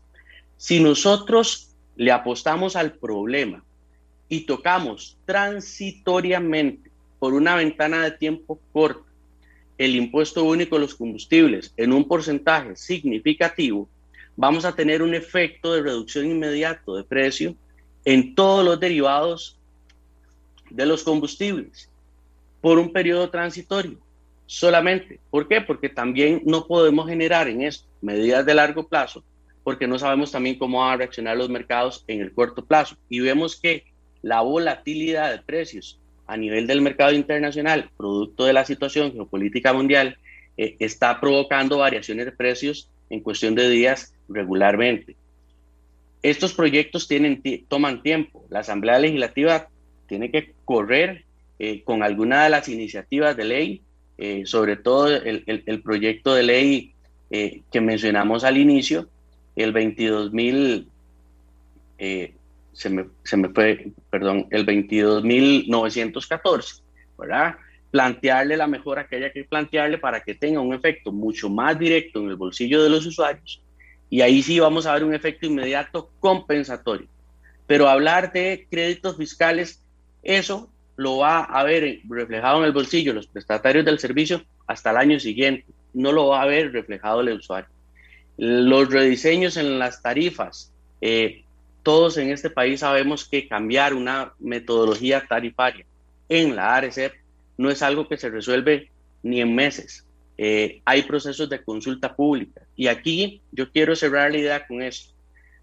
Si 0.56 0.80
nosotros 0.80 1.75
le 1.96 2.12
apostamos 2.12 2.76
al 2.76 2.92
problema 2.92 3.64
y 4.28 4.40
tocamos 4.40 5.16
transitoriamente 5.24 6.90
por 7.18 7.34
una 7.34 7.56
ventana 7.56 8.04
de 8.04 8.12
tiempo 8.12 8.60
corta 8.72 9.06
el 9.78 9.94
impuesto 9.94 10.44
único 10.44 10.76
de 10.76 10.82
los 10.82 10.94
combustibles 10.94 11.72
en 11.76 11.92
un 11.92 12.08
porcentaje 12.08 12.76
significativo, 12.76 13.88
vamos 14.34 14.64
a 14.64 14.74
tener 14.74 15.02
un 15.02 15.14
efecto 15.14 15.74
de 15.74 15.82
reducción 15.82 16.26
inmediato 16.26 16.96
de 16.96 17.04
precio 17.04 17.54
en 18.04 18.34
todos 18.34 18.64
los 18.64 18.80
derivados 18.80 19.58
de 20.70 20.86
los 20.86 21.02
combustibles 21.02 21.90
por 22.60 22.78
un 22.78 22.92
periodo 22.92 23.28
transitorio 23.30 23.98
solamente. 24.46 25.20
¿Por 25.30 25.48
qué? 25.48 25.60
Porque 25.60 25.88
también 25.88 26.42
no 26.44 26.66
podemos 26.66 27.08
generar 27.08 27.48
en 27.48 27.62
esto 27.62 27.86
medidas 28.00 28.46
de 28.46 28.54
largo 28.54 28.86
plazo, 28.86 29.22
porque 29.66 29.88
no 29.88 29.98
sabemos 29.98 30.30
también 30.30 30.58
cómo 30.58 30.78
van 30.78 30.92
a 30.92 30.96
reaccionar 30.98 31.36
los 31.36 31.50
mercados 31.50 32.04
en 32.06 32.20
el 32.20 32.32
corto 32.32 32.64
plazo. 32.64 32.96
Y 33.08 33.18
vemos 33.18 33.56
que 33.56 33.82
la 34.22 34.40
volatilidad 34.40 35.32
de 35.32 35.42
precios 35.42 35.98
a 36.28 36.36
nivel 36.36 36.68
del 36.68 36.82
mercado 36.82 37.10
internacional, 37.10 37.90
producto 37.96 38.44
de 38.44 38.52
la 38.52 38.64
situación 38.64 39.12
geopolítica 39.12 39.72
mundial, 39.72 40.18
eh, 40.56 40.76
está 40.78 41.20
provocando 41.20 41.78
variaciones 41.78 42.26
de 42.26 42.30
precios 42.30 42.88
en 43.10 43.18
cuestión 43.18 43.56
de 43.56 43.68
días 43.68 44.14
regularmente. 44.28 45.16
Estos 46.22 46.54
proyectos 46.54 47.08
tienen, 47.08 47.42
toman 47.66 48.04
tiempo. 48.04 48.46
La 48.48 48.60
Asamblea 48.60 49.00
Legislativa 49.00 49.66
tiene 50.06 50.30
que 50.30 50.52
correr 50.64 51.24
eh, 51.58 51.82
con 51.82 52.04
alguna 52.04 52.44
de 52.44 52.50
las 52.50 52.68
iniciativas 52.68 53.36
de 53.36 53.44
ley 53.44 53.82
eh, 54.18 54.44
sobre 54.46 54.76
todo 54.76 55.08
el, 55.08 55.42
el, 55.44 55.82
proyecto 55.82 56.34
de 56.34 56.42
ley 56.42 56.92
eh, 57.30 57.60
que 57.70 57.82
mencionamos 57.82 58.44
al 58.44 58.56
inicio, 58.56 59.10
el 59.56 59.74
22.000, 59.74 60.86
eh, 61.98 62.34
se, 62.72 62.90
me, 62.90 63.06
se 63.24 63.36
me 63.36 63.48
fue, 63.48 63.90
perdón, 64.10 64.46
el 64.50 64.64
22.914, 64.64 66.82
¿verdad? 67.18 67.56
Plantearle 67.90 68.56
la 68.56 68.66
mejora 68.66 69.08
que 69.08 69.16
haya 69.16 69.32
que 69.32 69.44
plantearle 69.44 69.98
para 69.98 70.20
que 70.20 70.34
tenga 70.34 70.60
un 70.60 70.74
efecto 70.74 71.10
mucho 71.10 71.48
más 71.48 71.78
directo 71.78 72.20
en 72.20 72.28
el 72.28 72.36
bolsillo 72.36 72.82
de 72.82 72.90
los 72.90 73.06
usuarios 73.06 73.62
y 74.08 74.20
ahí 74.20 74.42
sí 74.42 74.60
vamos 74.60 74.86
a 74.86 74.94
ver 74.94 75.04
un 75.04 75.14
efecto 75.14 75.46
inmediato 75.46 76.10
compensatorio. 76.20 77.08
Pero 77.66 77.88
hablar 77.88 78.32
de 78.32 78.66
créditos 78.70 79.16
fiscales, 79.16 79.82
eso 80.22 80.70
lo 80.96 81.18
va 81.18 81.40
a 81.40 81.64
ver 81.64 82.00
reflejado 82.08 82.60
en 82.60 82.64
el 82.64 82.72
bolsillo 82.72 83.12
los 83.12 83.26
prestatarios 83.26 83.84
del 83.84 83.98
servicio 83.98 84.42
hasta 84.66 84.90
el 84.90 84.96
año 84.98 85.18
siguiente. 85.18 85.66
No 85.92 86.12
lo 86.12 86.28
va 86.28 86.42
a 86.42 86.46
ver 86.46 86.72
reflejado 86.72 87.20
el 87.20 87.32
usuario. 87.32 87.68
Los 88.36 88.90
rediseños 88.90 89.56
en 89.56 89.78
las 89.78 90.02
tarifas. 90.02 90.72
Eh, 91.00 91.44
todos 91.82 92.18
en 92.18 92.30
este 92.30 92.50
país 92.50 92.80
sabemos 92.80 93.24
que 93.24 93.48
cambiar 93.48 93.94
una 93.94 94.32
metodología 94.38 95.24
tarifaria 95.28 95.86
en 96.28 96.56
la 96.56 96.74
ARECEP 96.74 97.12
no 97.58 97.70
es 97.70 97.82
algo 97.82 98.08
que 98.08 98.16
se 98.16 98.28
resuelve 98.28 98.90
ni 99.22 99.40
en 99.40 99.54
meses. 99.54 100.04
Eh, 100.38 100.82
hay 100.84 101.02
procesos 101.02 101.48
de 101.48 101.62
consulta 101.62 102.14
pública. 102.14 102.62
Y 102.76 102.88
aquí 102.88 103.40
yo 103.52 103.70
quiero 103.70 103.96
cerrar 103.96 104.30
la 104.32 104.38
idea 104.38 104.66
con 104.66 104.82
esto. 104.82 105.14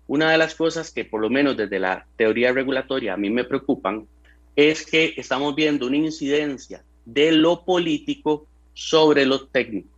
Una 0.07 0.31
de 0.31 0.37
las 0.37 0.55
cosas 0.55 0.91
que 0.91 1.05
por 1.05 1.21
lo 1.21 1.29
menos 1.29 1.55
desde 1.55 1.79
la 1.79 2.05
teoría 2.17 2.51
regulatoria 2.51 3.13
a 3.13 3.17
mí 3.17 3.29
me 3.29 3.43
preocupan 3.43 4.07
es 4.55 4.85
que 4.85 5.13
estamos 5.17 5.55
viendo 5.55 5.87
una 5.87 5.97
incidencia 5.97 6.83
de 7.05 7.31
lo 7.31 7.63
político 7.63 8.47
sobre 8.73 9.25
lo 9.25 9.47
técnico. 9.47 9.89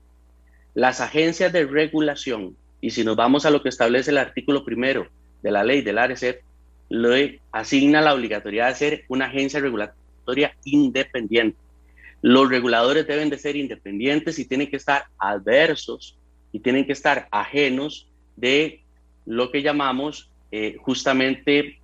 Las 0.74 1.02
agencias 1.02 1.54
de 1.54 1.66
regulación, 1.66 2.56
y 2.86 2.92
si 2.92 3.04
nos 3.04 3.16
vamos 3.16 3.48
a 3.48 3.50
lo 3.50 3.64
que 3.64 3.70
establece 3.70 4.12
el 4.12 4.20
artículo 4.20 4.64
primero 4.64 5.08
de 5.42 5.50
la 5.50 5.64
ley 5.64 5.82
del 5.82 5.98
ARECEP, 5.98 6.44
le 6.90 7.40
asigna 7.52 8.00
la 8.00 8.14
obligatoriedad 8.14 8.68
de 8.68 8.76
ser 8.76 9.06
una 9.08 9.26
agencia 9.26 9.60
regulatoria 9.60 10.56
independiente. 10.66 11.58
Los 12.22 12.48
reguladores 12.48 13.08
deben 13.08 13.32
de 13.32 13.40
ser 13.40 13.56
independientes 13.56 14.38
y 14.38 14.46
tienen 14.46 14.70
que 14.70 14.76
estar 14.76 15.06
adversos 15.18 16.16
y 16.52 16.60
tienen 16.60 16.86
que 16.86 16.92
estar 16.92 17.28
ajenos 17.32 18.08
de 18.36 18.84
lo 19.26 19.50
que 19.50 19.64
llamamos 19.64 20.30
eh, 20.52 20.78
justamente 20.80 21.80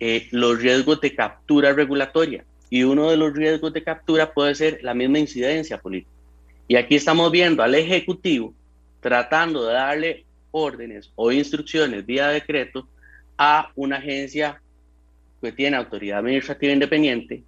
eh, 0.00 0.28
los 0.32 0.60
riesgos 0.60 1.00
de 1.00 1.14
captura 1.14 1.72
regulatoria. 1.72 2.44
Y 2.68 2.82
uno 2.82 3.10
de 3.10 3.16
los 3.16 3.32
riesgos 3.32 3.72
de 3.72 3.84
captura 3.84 4.34
puede 4.34 4.54
ser 4.54 4.80
la 4.82 4.92
misma 4.92 5.18
incidencia 5.18 5.80
política. 5.80 6.12
Y 6.68 6.76
aquí 6.76 6.96
estamos 6.96 7.32
viendo 7.32 7.62
al 7.62 7.74
Ejecutivo 7.74 8.52
tratando 9.00 9.64
de 9.64 9.72
darle 9.72 10.26
órdenes 10.52 11.10
o 11.16 11.32
instrucciones 11.32 12.06
vía 12.06 12.28
decreto 12.28 12.88
a 13.36 13.72
una 13.74 13.96
agencia 13.96 14.62
que 15.40 15.52
tiene 15.52 15.76
autoridad 15.76 16.20
administrativa 16.20 16.72
independiente 16.72 17.42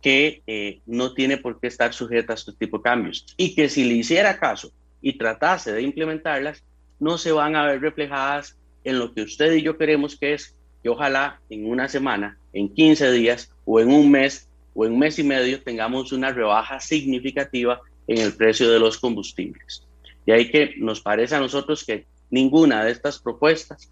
que 0.00 0.42
eh, 0.46 0.80
no 0.86 1.14
tiene 1.14 1.38
por 1.38 1.60
qué 1.60 1.66
estar 1.66 1.92
sujeta 1.92 2.32
a 2.32 2.36
estos 2.36 2.56
tipos 2.56 2.80
de 2.80 2.84
cambios 2.84 3.26
y 3.36 3.54
que 3.54 3.68
si 3.68 3.84
le 3.84 3.94
hiciera 3.94 4.38
caso 4.38 4.70
y 5.00 5.18
tratase 5.18 5.72
de 5.72 5.82
implementarlas, 5.82 6.62
no 6.98 7.18
se 7.18 7.32
van 7.32 7.56
a 7.56 7.66
ver 7.66 7.80
reflejadas 7.80 8.56
en 8.84 8.98
lo 8.98 9.12
que 9.12 9.22
usted 9.22 9.52
y 9.54 9.62
yo 9.62 9.76
queremos 9.76 10.16
que 10.16 10.34
es 10.34 10.54
que 10.82 10.90
ojalá 10.90 11.40
en 11.48 11.66
una 11.66 11.88
semana, 11.88 12.38
en 12.52 12.68
15 12.68 13.12
días 13.12 13.50
o 13.64 13.80
en 13.80 13.88
un 13.90 14.10
mes 14.10 14.48
o 14.74 14.84
en 14.84 14.92
un 14.92 14.98
mes 14.98 15.18
y 15.18 15.24
medio 15.24 15.62
tengamos 15.62 16.12
una 16.12 16.30
rebaja 16.30 16.80
significativa 16.80 17.80
en 18.06 18.18
el 18.18 18.34
precio 18.34 18.70
de 18.70 18.78
los 18.78 18.98
combustibles. 18.98 19.86
Y 20.26 20.32
ahí 20.32 20.50
que 20.50 20.74
nos 20.78 21.00
parece 21.00 21.34
a 21.34 21.40
nosotros 21.40 21.84
que 21.84 22.06
ninguna 22.30 22.84
de 22.84 22.92
estas 22.92 23.18
propuestas 23.18 23.90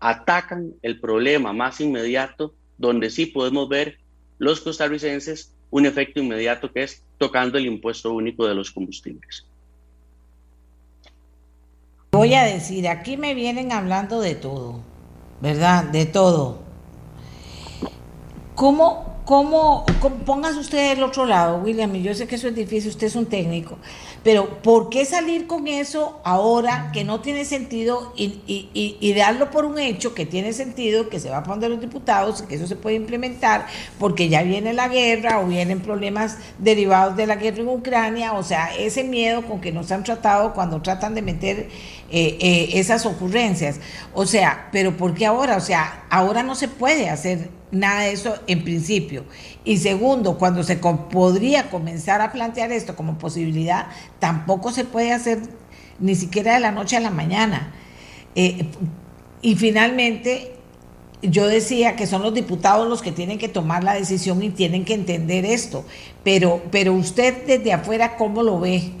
atacan 0.00 0.74
el 0.82 1.00
problema 1.00 1.52
más 1.52 1.80
inmediato 1.80 2.54
donde 2.78 3.10
sí 3.10 3.26
podemos 3.26 3.68
ver 3.68 3.98
los 4.38 4.60
costarricenses 4.60 5.52
un 5.70 5.86
efecto 5.86 6.20
inmediato 6.20 6.72
que 6.72 6.84
es 6.84 7.02
tocando 7.18 7.58
el 7.58 7.66
impuesto 7.66 8.12
único 8.12 8.46
de 8.46 8.54
los 8.54 8.70
combustibles. 8.70 9.46
Voy 12.12 12.34
a 12.34 12.44
decir, 12.44 12.86
aquí 12.86 13.16
me 13.16 13.34
vienen 13.34 13.72
hablando 13.72 14.20
de 14.20 14.36
todo, 14.36 14.82
¿verdad? 15.40 15.84
De 15.84 16.06
todo. 16.06 16.60
¿Cómo, 18.54 19.13
¿Cómo, 19.24 19.86
póngase 20.26 20.58
usted 20.58 20.90
del 20.90 21.02
otro 21.02 21.24
lado, 21.24 21.56
William? 21.56 21.96
Y 21.96 22.02
yo 22.02 22.12
sé 22.12 22.26
que 22.26 22.34
eso 22.34 22.48
es 22.48 22.54
difícil, 22.54 22.90
usted 22.90 23.06
es 23.06 23.16
un 23.16 23.24
técnico, 23.24 23.78
pero 24.22 24.60
¿por 24.60 24.90
qué 24.90 25.06
salir 25.06 25.46
con 25.46 25.66
eso 25.66 26.20
ahora 26.24 26.90
que 26.92 27.04
no 27.04 27.20
tiene 27.22 27.46
sentido 27.46 28.12
y, 28.18 28.42
y, 28.46 29.14
darlo 29.14 29.50
por 29.50 29.64
un 29.64 29.78
hecho 29.78 30.12
que 30.12 30.26
tiene 30.26 30.52
sentido, 30.52 31.08
que 31.08 31.20
se 31.20 31.30
va 31.30 31.38
a 31.38 31.42
poner 31.42 31.70
los 31.70 31.80
diputados, 31.80 32.42
que 32.42 32.56
eso 32.56 32.66
se 32.66 32.76
puede 32.76 32.96
implementar, 32.96 33.66
porque 33.98 34.28
ya 34.28 34.42
viene 34.42 34.74
la 34.74 34.88
guerra 34.88 35.40
o 35.40 35.46
vienen 35.46 35.80
problemas 35.80 36.36
derivados 36.58 37.16
de 37.16 37.26
la 37.26 37.36
guerra 37.36 37.62
en 37.62 37.68
Ucrania, 37.68 38.34
o 38.34 38.42
sea, 38.42 38.76
ese 38.76 39.04
miedo 39.04 39.46
con 39.46 39.62
que 39.62 39.72
nos 39.72 39.90
han 39.90 40.04
tratado 40.04 40.52
cuando 40.52 40.82
tratan 40.82 41.14
de 41.14 41.22
meter 41.22 41.70
eh, 42.10 42.36
eh, 42.40 42.68
esas 42.74 43.06
ocurrencias. 43.06 43.80
O 44.12 44.26
sea, 44.26 44.68
pero 44.70 44.98
¿por 44.98 45.14
qué 45.14 45.24
ahora? 45.24 45.56
O 45.56 45.60
sea, 45.60 46.04
ahora 46.10 46.42
no 46.42 46.54
se 46.54 46.68
puede 46.68 47.08
hacer 47.08 47.48
nada 47.74 48.02
de 48.02 48.12
eso 48.12 48.36
en 48.46 48.64
principio. 48.64 49.24
Y 49.64 49.78
segundo, 49.78 50.38
cuando 50.38 50.62
se 50.62 50.76
podría 50.76 51.70
comenzar 51.70 52.20
a 52.20 52.32
plantear 52.32 52.72
esto 52.72 52.96
como 52.96 53.18
posibilidad, 53.18 53.88
tampoco 54.18 54.70
se 54.72 54.84
puede 54.84 55.12
hacer 55.12 55.40
ni 55.98 56.14
siquiera 56.14 56.54
de 56.54 56.60
la 56.60 56.72
noche 56.72 56.96
a 56.96 57.00
la 57.00 57.10
mañana. 57.10 57.72
Eh, 58.34 58.66
y 59.42 59.56
finalmente, 59.56 60.54
yo 61.22 61.46
decía 61.46 61.96
que 61.96 62.06
son 62.06 62.22
los 62.22 62.34
diputados 62.34 62.88
los 62.88 63.02
que 63.02 63.12
tienen 63.12 63.38
que 63.38 63.48
tomar 63.48 63.84
la 63.84 63.94
decisión 63.94 64.42
y 64.42 64.50
tienen 64.50 64.84
que 64.84 64.94
entender 64.94 65.44
esto. 65.44 65.84
Pero, 66.22 66.62
pero 66.70 66.92
usted 66.92 67.46
desde 67.46 67.72
afuera, 67.72 68.16
¿cómo 68.16 68.42
lo 68.42 68.60
ve? 68.60 68.92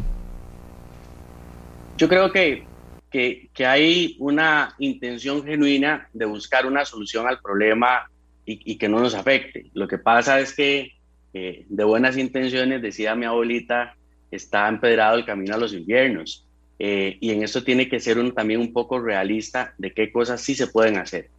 Yo 1.96 2.08
creo 2.08 2.32
que, 2.32 2.64
que, 3.10 3.48
que 3.54 3.66
hay 3.66 4.16
una 4.18 4.74
intención 4.78 5.44
genuina 5.44 6.08
de 6.12 6.24
buscar 6.24 6.66
una 6.66 6.84
solución 6.84 7.28
al 7.28 7.40
problema 7.40 8.10
y, 8.46 8.76
que 8.76 8.88
no 8.88 9.00
nos 9.00 9.14
afecte. 9.14 9.70
Lo 9.74 9.88
que 9.88 9.98
pasa 9.98 10.40
es 10.40 10.54
que 10.54 10.92
eh, 11.32 11.64
de 11.68 11.84
buenas 11.84 12.16
intenciones, 12.16 12.82
decía 12.82 13.14
mi 13.14 13.24
abuelita, 13.24 13.96
está 14.30 14.68
empedrado 14.68 15.16
el 15.16 15.24
camino 15.24 15.54
a 15.54 15.58
los 15.58 15.72
inviernos. 15.72 16.46
Eh, 16.78 17.16
y 17.20 17.30
en 17.30 17.42
esto 17.42 17.62
tiene 17.62 17.88
que 17.88 18.00
ser 18.00 18.18
un, 18.18 18.32
también 18.32 18.60
un 18.60 18.72
poco 18.72 19.00
realista 19.00 19.74
de 19.78 19.92
qué 19.92 20.12
cosas 20.12 20.40
sí 20.40 20.54
se 20.54 20.66
pueden 20.66 20.98
hacer. 20.98 21.30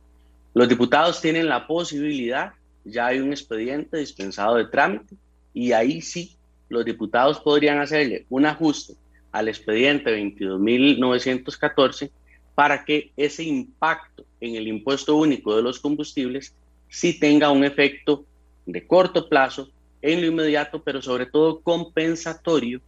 Los 0.53 0.69
diputados 0.69 1.21
tienen 1.21 1.47
la 1.47 1.67
posibilidad, 1.67 2.53
ya 2.85 3.07
hay 3.07 3.19
un 3.19 3.31
expediente 3.31 3.97
dispensado 3.97 4.55
de 4.55 4.65
trámite, 4.65 5.15
y 5.53 5.73
ahí 5.73 6.01
sí 6.01 6.35
los 6.69 6.85
diputados 6.85 7.39
podrían 7.39 7.79
hacerle 7.79 8.25
un 8.29 8.45
ajuste 8.45 8.93
al 9.31 9.49
expediente 9.49 10.17
22.914 10.17 12.09
para 12.55 12.85
que 12.85 13.11
ese 13.17 13.43
impacto 13.43 14.25
en 14.39 14.55
el 14.55 14.67
impuesto 14.67 15.15
único 15.17 15.55
de 15.55 15.61
los 15.61 15.79
combustibles 15.79 16.55
sí 16.95 17.19
tenga 17.19 17.51
un 17.51 17.65
efecto 17.65 18.23
de 18.65 18.87
corto 18.87 19.27
plazo, 19.27 19.69
en 20.01 20.21
lo 20.21 20.27
inmediato, 20.27 20.81
pero 20.81 21.01
sobre 21.01 21.25
todo 21.25 21.59
compensatorio 21.59 22.79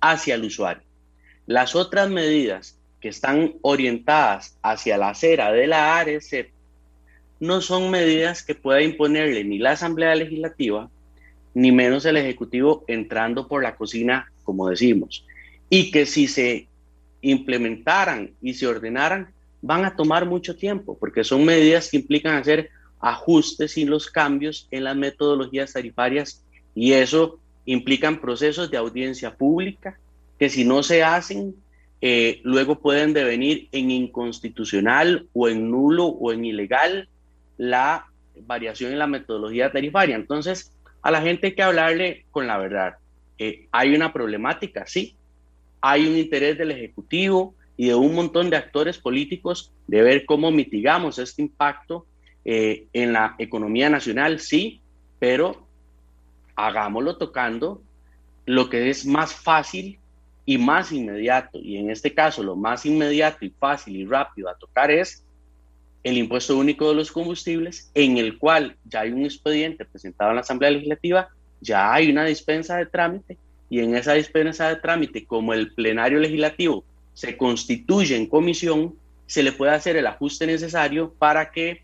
hacia 0.00 0.36
el 0.36 0.44
usuario. 0.44 0.84
Las 1.46 1.74
otras 1.74 2.08
medidas 2.08 2.78
que 3.00 3.08
están 3.08 3.54
orientadas 3.62 4.56
hacia 4.62 4.98
la 4.98 5.08
acera 5.08 5.50
de 5.50 5.66
la 5.66 5.98
ARECEP 5.98 6.52
no 7.40 7.60
son 7.60 7.90
medidas 7.90 8.44
que 8.44 8.54
pueda 8.54 8.82
imponerle 8.82 9.42
ni 9.42 9.58
la 9.58 9.72
Asamblea 9.72 10.14
Legislativa, 10.14 10.88
ni 11.54 11.72
menos 11.72 12.04
el 12.04 12.16
Ejecutivo 12.16 12.84
entrando 12.86 13.48
por 13.48 13.64
la 13.64 13.74
cocina, 13.74 14.30
como 14.44 14.68
decimos, 14.68 15.26
y 15.68 15.90
que 15.90 16.06
si 16.06 16.28
se 16.28 16.68
implementaran 17.20 18.30
y 18.40 18.54
se 18.54 18.68
ordenaran, 18.68 19.32
van 19.60 19.84
a 19.84 19.96
tomar 19.96 20.24
mucho 20.24 20.54
tiempo, 20.54 20.96
porque 20.96 21.24
son 21.24 21.44
medidas 21.44 21.90
que 21.90 21.96
implican 21.96 22.36
hacer 22.36 22.70
ajustes 23.00 23.76
y 23.76 23.84
los 23.84 24.08
cambios 24.08 24.68
en 24.70 24.84
las 24.84 24.96
metodologías 24.96 25.72
tarifarias 25.72 26.42
y 26.74 26.92
eso 26.92 27.38
implican 27.66 28.20
procesos 28.20 28.70
de 28.70 28.76
audiencia 28.76 29.34
pública 29.36 29.98
que 30.38 30.48
si 30.50 30.64
no 30.64 30.82
se 30.82 31.02
hacen, 31.02 31.54
eh, 32.00 32.40
luego 32.42 32.80
pueden 32.80 33.12
devenir 33.12 33.68
en 33.72 33.90
inconstitucional 33.90 35.28
o 35.32 35.48
en 35.48 35.70
nulo 35.70 36.06
o 36.06 36.32
en 36.32 36.44
ilegal 36.44 37.08
la 37.56 38.06
variación 38.42 38.92
en 38.92 38.98
la 38.98 39.06
metodología 39.06 39.72
tarifaria. 39.72 40.16
Entonces, 40.16 40.72
a 41.02 41.10
la 41.10 41.22
gente 41.22 41.48
hay 41.48 41.54
que 41.54 41.62
hablarle 41.62 42.26
con 42.30 42.46
la 42.46 42.58
verdad. 42.58 42.96
Eh, 43.38 43.68
hay 43.72 43.94
una 43.94 44.12
problemática, 44.12 44.86
sí. 44.86 45.16
Hay 45.80 46.06
un 46.06 46.16
interés 46.16 46.58
del 46.58 46.72
Ejecutivo 46.72 47.54
y 47.76 47.88
de 47.88 47.94
un 47.94 48.14
montón 48.14 48.50
de 48.50 48.56
actores 48.56 48.98
políticos 48.98 49.72
de 49.86 50.02
ver 50.02 50.24
cómo 50.24 50.50
mitigamos 50.50 51.18
este 51.18 51.42
impacto 51.42 52.06
eh, 52.44 52.86
en 52.92 53.12
la 53.12 53.34
economía 53.38 53.88
nacional, 53.88 54.40
sí, 54.40 54.80
pero 55.18 55.66
hagámoslo 56.56 57.16
tocando 57.16 57.82
lo 58.46 58.68
que 58.68 58.90
es 58.90 59.06
más 59.06 59.34
fácil 59.34 59.98
y 60.46 60.58
más 60.58 60.92
inmediato. 60.92 61.58
Y 61.58 61.76
en 61.76 61.90
este 61.90 62.12
caso, 62.12 62.42
lo 62.42 62.56
más 62.56 62.84
inmediato 62.84 63.44
y 63.44 63.50
fácil 63.50 63.96
y 63.96 64.04
rápido 64.04 64.48
a 64.48 64.58
tocar 64.58 64.90
es 64.90 65.24
el 66.02 66.18
impuesto 66.18 66.56
único 66.58 66.90
de 66.90 66.96
los 66.96 67.10
combustibles, 67.10 67.90
en 67.94 68.18
el 68.18 68.38
cual 68.38 68.76
ya 68.84 69.00
hay 69.00 69.12
un 69.12 69.24
expediente 69.24 69.86
presentado 69.86 70.30
en 70.30 70.36
la 70.36 70.42
Asamblea 70.42 70.70
Legislativa, 70.70 71.28
ya 71.62 71.94
hay 71.94 72.10
una 72.10 72.26
dispensa 72.26 72.76
de 72.76 72.86
trámite, 72.86 73.38
y 73.70 73.80
en 73.80 73.96
esa 73.96 74.12
dispensa 74.12 74.68
de 74.68 74.76
trámite, 74.76 75.24
como 75.24 75.54
el 75.54 75.72
plenario 75.72 76.18
legislativo 76.18 76.84
se 77.14 77.38
constituye 77.38 78.16
en 78.16 78.26
comisión, 78.26 78.94
se 79.26 79.42
le 79.42 79.52
puede 79.52 79.72
hacer 79.72 79.96
el 79.96 80.06
ajuste 80.06 80.46
necesario 80.46 81.14
para 81.14 81.50
que 81.50 81.82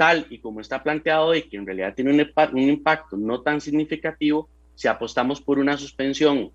tal 0.00 0.26
y 0.30 0.38
como 0.38 0.62
está 0.62 0.82
planteado 0.82 1.26
hoy, 1.26 1.42
que 1.42 1.58
en 1.58 1.66
realidad 1.66 1.92
tiene 1.94 2.10
un, 2.10 2.58
impacto 2.58 3.18
no 3.18 3.42
tan 3.42 3.60
significativo, 3.60 4.48
si 4.74 4.88
apostamos 4.88 5.42
por 5.42 5.58
una 5.58 5.76
suspensión 5.76 6.50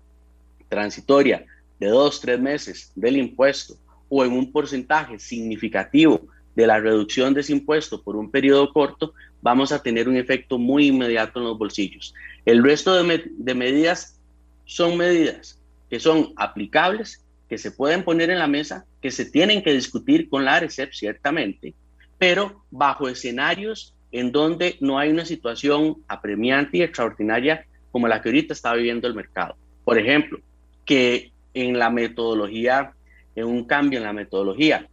transitoria 0.68 1.46
de 1.78 1.86
dos, 1.86 2.20
tres 2.20 2.40
meses 2.40 2.90
del 2.96 3.16
impuesto 3.16 3.76
o 4.08 4.24
en 4.24 4.32
un 4.32 4.50
porcentaje 4.50 5.20
significativo 5.20 6.26
de 6.56 6.66
la 6.66 6.80
reducción 6.80 7.34
de 7.34 7.42
ese 7.42 7.52
impuesto 7.52 8.02
por 8.02 8.16
un 8.16 8.32
periodo 8.32 8.72
corto, 8.72 9.14
vamos 9.40 9.70
a 9.70 9.80
tener 9.80 10.08
un 10.08 10.16
efecto 10.16 10.58
muy 10.58 10.88
inmediato 10.88 11.38
en 11.38 11.44
los 11.44 11.56
bolsillos. 11.56 12.14
El 12.44 12.64
resto 12.64 13.00
de, 13.00 13.54
medidas 13.54 14.18
son 14.64 14.96
medidas 14.96 15.60
que 15.88 16.00
son 16.00 16.32
aplicables, 16.34 17.24
que 17.48 17.58
se 17.58 17.70
pueden 17.70 18.02
poner 18.02 18.28
en 18.28 18.40
la 18.40 18.48
mesa, 18.48 18.86
que 19.00 19.12
se 19.12 19.24
tienen 19.24 19.62
que 19.62 19.72
discutir 19.72 20.28
con 20.28 20.44
la 20.44 20.56
ARECEP 20.56 20.92
ciertamente, 20.92 21.76
pero 22.18 22.62
bajo 22.70 23.08
escenarios 23.08 23.94
en 24.12 24.32
donde 24.32 24.76
no 24.80 24.98
hay 24.98 25.10
una 25.10 25.24
situación 25.24 25.98
apremiante 26.08 26.78
y 26.78 26.82
extraordinaria 26.82 27.66
como 27.90 28.08
la 28.08 28.20
que 28.20 28.28
ahorita 28.28 28.52
está 28.54 28.74
viviendo 28.74 29.06
el 29.08 29.14
mercado. 29.14 29.56
Por 29.84 29.98
ejemplo, 29.98 30.38
que 30.84 31.32
en 31.54 31.78
la 31.78 31.90
metodología, 31.90 32.92
en 33.34 33.46
un 33.46 33.64
cambio 33.64 33.98
en 33.98 34.04
la 34.04 34.12
metodología, 34.12 34.86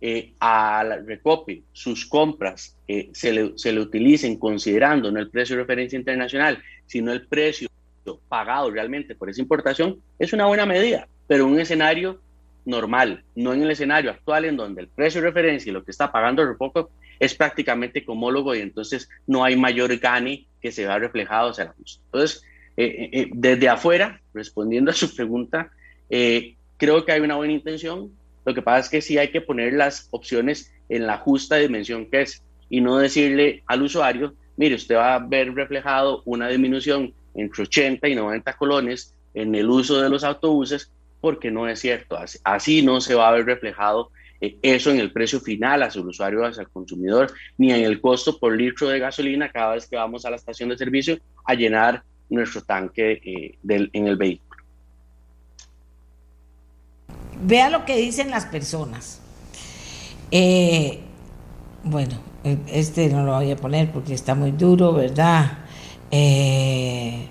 eh, 0.00 0.32
Recope 1.06 1.62
sus 1.72 2.06
compras 2.06 2.74
eh, 2.88 3.10
se, 3.12 3.32
le, 3.32 3.52
se, 3.56 3.72
le, 3.72 3.80
utilicen 3.80 4.38
considerando 4.38 5.10
no 5.10 5.20
el 5.20 5.28
precio 5.28 5.56
de 5.56 5.62
referencia 5.62 5.98
internacional, 5.98 6.62
sino 6.86 7.12
el 7.12 7.26
precio 7.26 7.68
pagado 8.28 8.70
realmente 8.70 9.14
por 9.14 9.28
esa 9.28 9.42
importación, 9.42 10.00
es 10.18 10.32
una 10.32 10.46
buena 10.46 10.66
medida, 10.66 11.06
pero 11.26 11.46
un 11.46 11.60
escenario 11.60 12.20
normal, 12.70 13.24
no 13.34 13.52
en 13.52 13.62
el 13.62 13.70
escenario 13.70 14.10
actual 14.10 14.46
en 14.46 14.56
donde 14.56 14.82
el 14.82 14.88
precio 14.88 15.20
de 15.20 15.28
referencia 15.28 15.70
y 15.70 15.72
lo 15.72 15.84
que 15.84 15.90
está 15.90 16.10
pagando 16.10 16.42
es 17.18 17.34
prácticamente 17.34 18.02
homólogo 18.06 18.54
y 18.54 18.60
entonces 18.60 19.08
no 19.26 19.44
hay 19.44 19.56
mayor 19.56 19.94
gane 19.98 20.46
que 20.62 20.72
se 20.72 20.86
vea 20.86 20.98
reflejado 20.98 21.50
hacia 21.50 21.64
la 21.66 21.72
justa. 21.72 22.02
Entonces, 22.06 22.42
eh, 22.76 23.10
eh, 23.12 23.30
desde 23.34 23.68
afuera, 23.68 24.20
respondiendo 24.32 24.90
a 24.90 24.94
su 24.94 25.14
pregunta, 25.14 25.70
creo 26.08 27.04
que 27.04 27.12
hay 27.12 27.20
una 27.20 27.36
buena 27.36 27.52
intención. 27.52 28.10
Lo 28.44 28.54
que 28.54 28.62
pasa 28.62 28.80
es 28.80 28.88
que 28.88 29.02
sí 29.02 29.18
hay 29.18 29.28
que 29.28 29.42
poner 29.42 29.74
las 29.74 30.08
opciones 30.10 30.72
en 30.88 31.06
la 31.06 31.18
justa 31.18 31.56
dimensión 31.56 32.06
que 32.06 32.22
es 32.22 32.42
y 32.70 32.80
no 32.80 32.96
decirle 32.96 33.62
al 33.66 33.82
usuario, 33.82 34.34
mire, 34.56 34.76
usted 34.76 34.94
va 34.94 35.16
a 35.16 35.18
ver 35.18 35.52
reflejado 35.54 36.22
una 36.24 36.48
disminución 36.48 37.12
entre 37.34 37.64
80 37.64 38.08
y 38.08 38.14
90 38.14 38.52
colones 38.54 39.14
en 39.34 39.54
el 39.54 39.68
uso 39.68 40.00
de 40.00 40.08
los 40.08 40.24
autobuses, 40.24 40.90
porque 41.20 41.50
no 41.50 41.68
es 41.68 41.80
cierto. 41.80 42.18
Así, 42.44 42.82
no 42.82 43.00
se 43.00 43.14
va 43.14 43.28
a 43.28 43.32
ver 43.32 43.46
reflejado 43.46 44.10
eh, 44.40 44.56
eso 44.62 44.90
en 44.90 44.98
el 44.98 45.12
precio 45.12 45.40
final 45.40 45.82
hacia 45.82 46.00
el 46.00 46.08
usuario, 46.08 46.44
hacia 46.44 46.62
el 46.62 46.68
consumidor, 46.70 47.32
ni 47.58 47.72
en 47.72 47.84
el 47.84 48.00
costo 48.00 48.38
por 48.38 48.56
litro 48.56 48.88
de 48.88 48.98
gasolina 48.98 49.50
cada 49.50 49.74
vez 49.74 49.86
que 49.86 49.96
vamos 49.96 50.24
a 50.24 50.30
la 50.30 50.36
estación 50.36 50.68
de 50.68 50.78
servicio 50.78 51.18
a 51.44 51.54
llenar 51.54 52.02
nuestro 52.28 52.62
tanque 52.62 53.20
eh, 53.24 53.58
en 53.68 54.06
el 54.06 54.16
vehículo. 54.16 54.50
Vea 57.42 57.70
lo 57.70 57.84
que 57.84 57.96
dicen 57.96 58.30
las 58.30 58.46
personas. 58.46 59.20
Eh, 60.30 61.00
bueno, 61.82 62.20
este 62.68 63.08
no 63.08 63.24
lo 63.24 63.34
voy 63.34 63.50
a 63.50 63.56
poner 63.56 63.90
porque 63.90 64.14
está 64.14 64.34
muy 64.34 64.52
duro, 64.52 64.92
¿verdad? 64.92 65.58
Eh, 66.10 67.28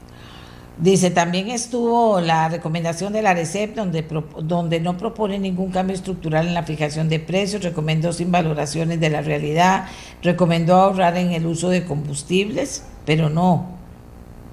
dice, 0.80 1.11
también 1.11 1.49
estuvo 1.49 2.21
la 2.21 2.49
recomendación 2.49 3.13
de 3.13 3.21
la 3.21 3.34
RECEP 3.34 3.75
donde, 3.75 4.05
donde 4.43 4.80
no 4.80 4.97
propone 4.97 5.38
ningún 5.39 5.71
cambio 5.71 5.95
estructural 5.95 6.47
en 6.47 6.53
la 6.53 6.63
fijación 6.63 7.09
de 7.09 7.19
precios, 7.19 7.63
recomendó 7.63 8.13
sin 8.13 8.32
valoraciones 8.32 8.99
de 8.99 9.09
la 9.09 9.21
realidad, 9.21 9.86
recomendó 10.23 10.75
ahorrar 10.75 11.17
en 11.17 11.32
el 11.32 11.45
uso 11.45 11.69
de 11.69 11.86
combustibles, 11.86 12.86
pero 13.05 13.30
no. 13.30 13.77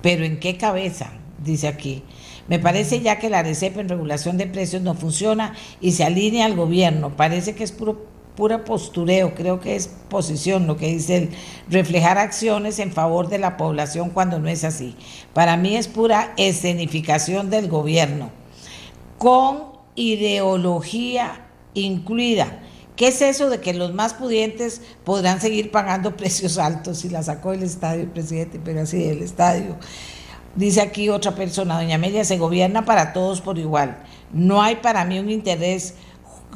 ¿Pero 0.02 0.24
en 0.24 0.38
qué 0.38 0.56
cabeza? 0.56 1.12
Dice 1.42 1.68
aquí. 1.68 2.02
Me 2.48 2.58
parece 2.58 3.00
ya 3.00 3.18
que 3.18 3.28
la 3.28 3.42
RECEP 3.42 3.78
en 3.78 3.88
regulación 3.88 4.36
de 4.36 4.46
precios 4.46 4.82
no 4.82 4.94
funciona 4.94 5.54
y 5.80 5.92
se 5.92 6.04
alinea 6.04 6.46
al 6.46 6.54
gobierno. 6.54 7.16
Parece 7.16 7.54
que 7.54 7.64
es 7.64 7.72
puro 7.72 8.06
pura 8.36 8.64
postureo, 8.64 9.34
creo 9.34 9.58
que 9.60 9.74
es 9.74 9.88
posición 10.08 10.66
lo 10.66 10.76
que 10.76 10.88
dice 10.88 11.16
el 11.16 11.30
reflejar 11.68 12.18
acciones 12.18 12.78
en 12.78 12.92
favor 12.92 13.28
de 13.28 13.38
la 13.38 13.56
población 13.56 14.10
cuando 14.10 14.38
no 14.38 14.48
es 14.48 14.62
así. 14.62 14.94
Para 15.32 15.56
mí 15.56 15.74
es 15.76 15.88
pura 15.88 16.34
escenificación 16.36 17.50
del 17.50 17.68
gobierno, 17.68 18.30
con 19.18 19.64
ideología 19.96 21.46
incluida. 21.74 22.60
¿Qué 22.94 23.08
es 23.08 23.20
eso 23.20 23.50
de 23.50 23.60
que 23.60 23.74
los 23.74 23.92
más 23.92 24.14
pudientes 24.14 24.80
podrán 25.04 25.40
seguir 25.40 25.70
pagando 25.70 26.16
precios 26.16 26.58
altos? 26.58 26.98
Si 26.98 27.08
la 27.08 27.22
sacó 27.22 27.52
el 27.52 27.62
estadio, 27.62 28.12
presidente, 28.12 28.60
pero 28.62 28.82
así 28.82 29.04
el 29.04 29.22
estadio. 29.22 29.76
Dice 30.54 30.80
aquí 30.80 31.10
otra 31.10 31.34
persona, 31.34 31.76
doña 31.76 31.96
Amelia, 31.96 32.24
se 32.24 32.38
gobierna 32.38 32.84
para 32.86 33.12
todos 33.12 33.42
por 33.42 33.58
igual. 33.58 33.98
No 34.32 34.62
hay 34.62 34.76
para 34.76 35.04
mí 35.04 35.18
un 35.18 35.30
interés 35.30 35.94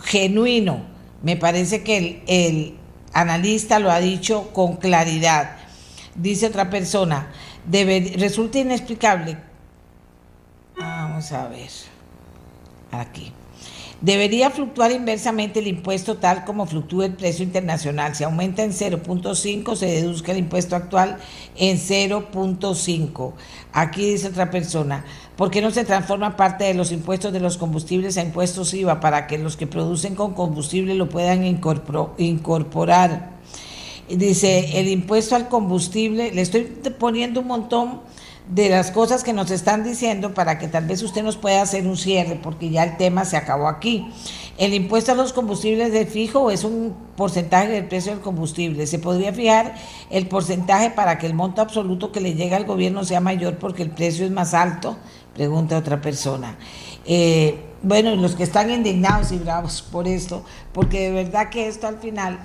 genuino 0.03 0.90
me 1.23 1.37
parece 1.37 1.83
que 1.83 2.23
el, 2.27 2.77
analista 3.13 3.79
lo 3.79 3.91
ha 3.91 4.01
dicho 4.01 4.53
con 4.53 4.77
claridad. 4.77 5.57
Dice 6.15 6.47
otra 6.47 6.71
persona, 6.71 7.33
resulta 8.17 8.59
inexplicable. 8.59 9.37
Vamos 10.77 11.33
a 11.33 11.49
ver. 11.49 11.71
Aquí. 12.93 13.33
Debería 14.01 14.49
fluctuar 14.51 14.93
inversamente 14.93 15.61
el 15.61 15.67
impuesto 15.67 16.17
tal 16.17 16.47
como 16.47 16.65
fluctúa 16.65 17.05
el 17.05 17.13
precio 17.13 17.45
internacional. 17.45 18.15
Si 18.15 18.25
aumenta 18.25 18.63
en 18.63 18.73
0.5, 18.73 19.77
se 19.77 19.87
deduzca 19.87 20.33
el 20.33 20.39
impuesto 20.39 20.75
actual 20.75 21.19
en 21.55 21.77
0.5. 21.77 23.33
Aquí 23.75 24.13
dice 24.13 24.29
otra 24.29 24.51
persona, 24.51 25.05
¿por 25.41 25.51
qué 25.51 25.63
no 25.63 25.71
se 25.71 25.87
transforma 25.87 26.37
parte 26.37 26.65
de 26.65 26.75
los 26.75 26.93
impuestos 26.93 27.33
de 27.33 27.41
los 27.41 27.57
combustibles 27.57 28.19
a 28.19 28.23
impuestos 28.23 28.75
IVA 28.75 29.01
para 29.01 29.27
que 29.27 29.39
los 29.39 29.57
que 29.57 29.67
producen 29.67 30.15
con 30.15 30.35
combustible 30.35 30.95
lo 30.95 31.09
puedan 31.09 31.47
incorporar? 31.47 33.31
Dice, 34.07 34.79
el 34.79 34.89
impuesto 34.89 35.37
al 35.37 35.49
combustible, 35.49 36.31
le 36.31 36.43
estoy 36.43 36.65
poniendo 36.99 37.41
un 37.41 37.47
montón 37.47 38.03
de 38.51 38.69
las 38.69 38.91
cosas 38.91 39.25
que 39.25 39.33
nos 39.33 39.51
están 39.51 39.85
diciendo 39.85 40.35
para 40.35 40.59
que 40.59 40.69
tal 40.69 40.87
vez 40.87 41.03
usted 41.03 41.23
nos 41.23 41.39
pueda 41.39 41.63
hacer 41.63 41.87
un 41.87 41.97
cierre, 41.97 42.39
porque 42.43 42.69
ya 42.69 42.83
el 42.83 42.99
tema 42.99 43.25
se 43.25 43.39
acabó 43.39 43.69
aquí. 43.69 44.09
El 44.59 44.75
impuesto 44.75 45.13
a 45.13 45.15
los 45.15 45.33
combustibles 45.33 45.91
de 45.93 46.05
fijo 46.05 46.51
es 46.51 46.65
un 46.65 46.95
porcentaje 47.17 47.69
del 47.69 47.87
precio 47.87 48.13
del 48.13 48.21
combustible. 48.21 48.87
Se 48.87 48.99
podría 48.99 49.33
fijar 49.33 49.75
el 50.11 50.27
porcentaje 50.27 50.91
para 50.91 51.17
que 51.19 51.27
el 51.27 51.33
monto 51.33 51.63
absoluto 51.63 52.13
que 52.13 52.21
le 52.21 52.35
llega 52.35 52.59
al 52.59 52.67
gobierno 52.67 53.05
sea 53.05 53.21
mayor 53.21 53.57
porque 53.57 53.83
el 53.83 53.91
precio 53.91 54.27
es 54.27 54.33
más 54.33 54.53
alto, 54.53 54.99
pregunta 55.35 55.79
otra 55.79 56.01
persona. 56.01 56.57
Eh, 57.05 57.65
bueno, 57.83 58.15
los 58.17 58.35
que 58.35 58.43
están 58.43 58.71
indignados 58.71 59.33
y 59.33 59.39
bravos 59.39 59.83
por 59.83 60.07
esto, 60.07 60.45
porque 60.73 61.11
de 61.11 61.13
verdad 61.13 61.49
que 61.49 61.67
esto 61.67 61.87
al 61.87 61.99
final 61.99 62.39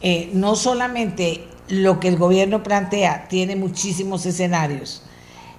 eh, 0.00 0.30
no 0.32 0.54
solamente 0.54 1.44
lo 1.68 2.00
que 2.00 2.08
el 2.08 2.16
gobierno 2.16 2.62
plantea 2.62 3.26
tiene 3.28 3.56
muchísimos 3.56 4.24
escenarios, 4.26 5.02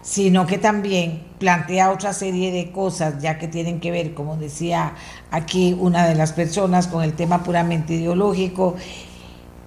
sino 0.01 0.47
que 0.47 0.57
también 0.57 1.24
plantea 1.39 1.91
otra 1.91 2.14
serie 2.14 2.51
de 2.51 2.72
cosas, 2.72 3.22
ya 3.22 3.38
que 3.38 3.47
tienen 3.47 3.80
que 3.80 3.91
ver, 3.91 4.14
como 4.14 4.36
decía 4.38 4.95
aquí 5.30 5.76
una 5.80 6.07
de 6.07 6.16
las 6.16 6.34
personas, 6.34 6.88
con 6.88 7.03
el 7.03 7.14
tema 7.14 7.43
puramente 7.43 7.93
ideológico, 7.93 8.76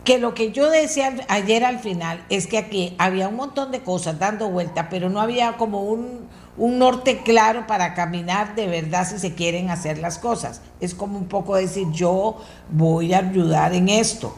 que 0.04 0.18
lo 0.18 0.34
que 0.34 0.52
yo 0.52 0.70
decía 0.70 1.14
ayer 1.28 1.64
al 1.64 1.78
final 1.78 2.24
es 2.28 2.46
que 2.46 2.58
aquí 2.58 2.94
había 2.98 3.28
un 3.28 3.36
montón 3.36 3.70
de 3.72 3.80
cosas 3.80 4.18
dando 4.18 4.50
vuelta, 4.50 4.88
pero 4.90 5.08
no 5.08 5.20
había 5.20 5.56
como 5.56 5.84
un, 5.84 6.28
un 6.56 6.78
norte 6.78 7.22
claro 7.22 7.66
para 7.66 7.94
caminar 7.94 8.54
de 8.54 8.66
verdad 8.66 9.08
si 9.08 9.18
se 9.18 9.34
quieren 9.34 9.70
hacer 9.70 9.98
las 9.98 10.18
cosas. 10.18 10.60
Es 10.80 10.94
como 10.94 11.18
un 11.18 11.26
poco 11.26 11.56
decir, 11.56 11.90
yo 11.90 12.38
voy 12.70 13.14
a 13.14 13.18
ayudar 13.18 13.74
en 13.74 13.88
esto, 13.88 14.36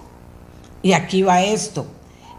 y 0.83 0.93
aquí 0.93 1.23
va 1.23 1.43
esto 1.43 1.87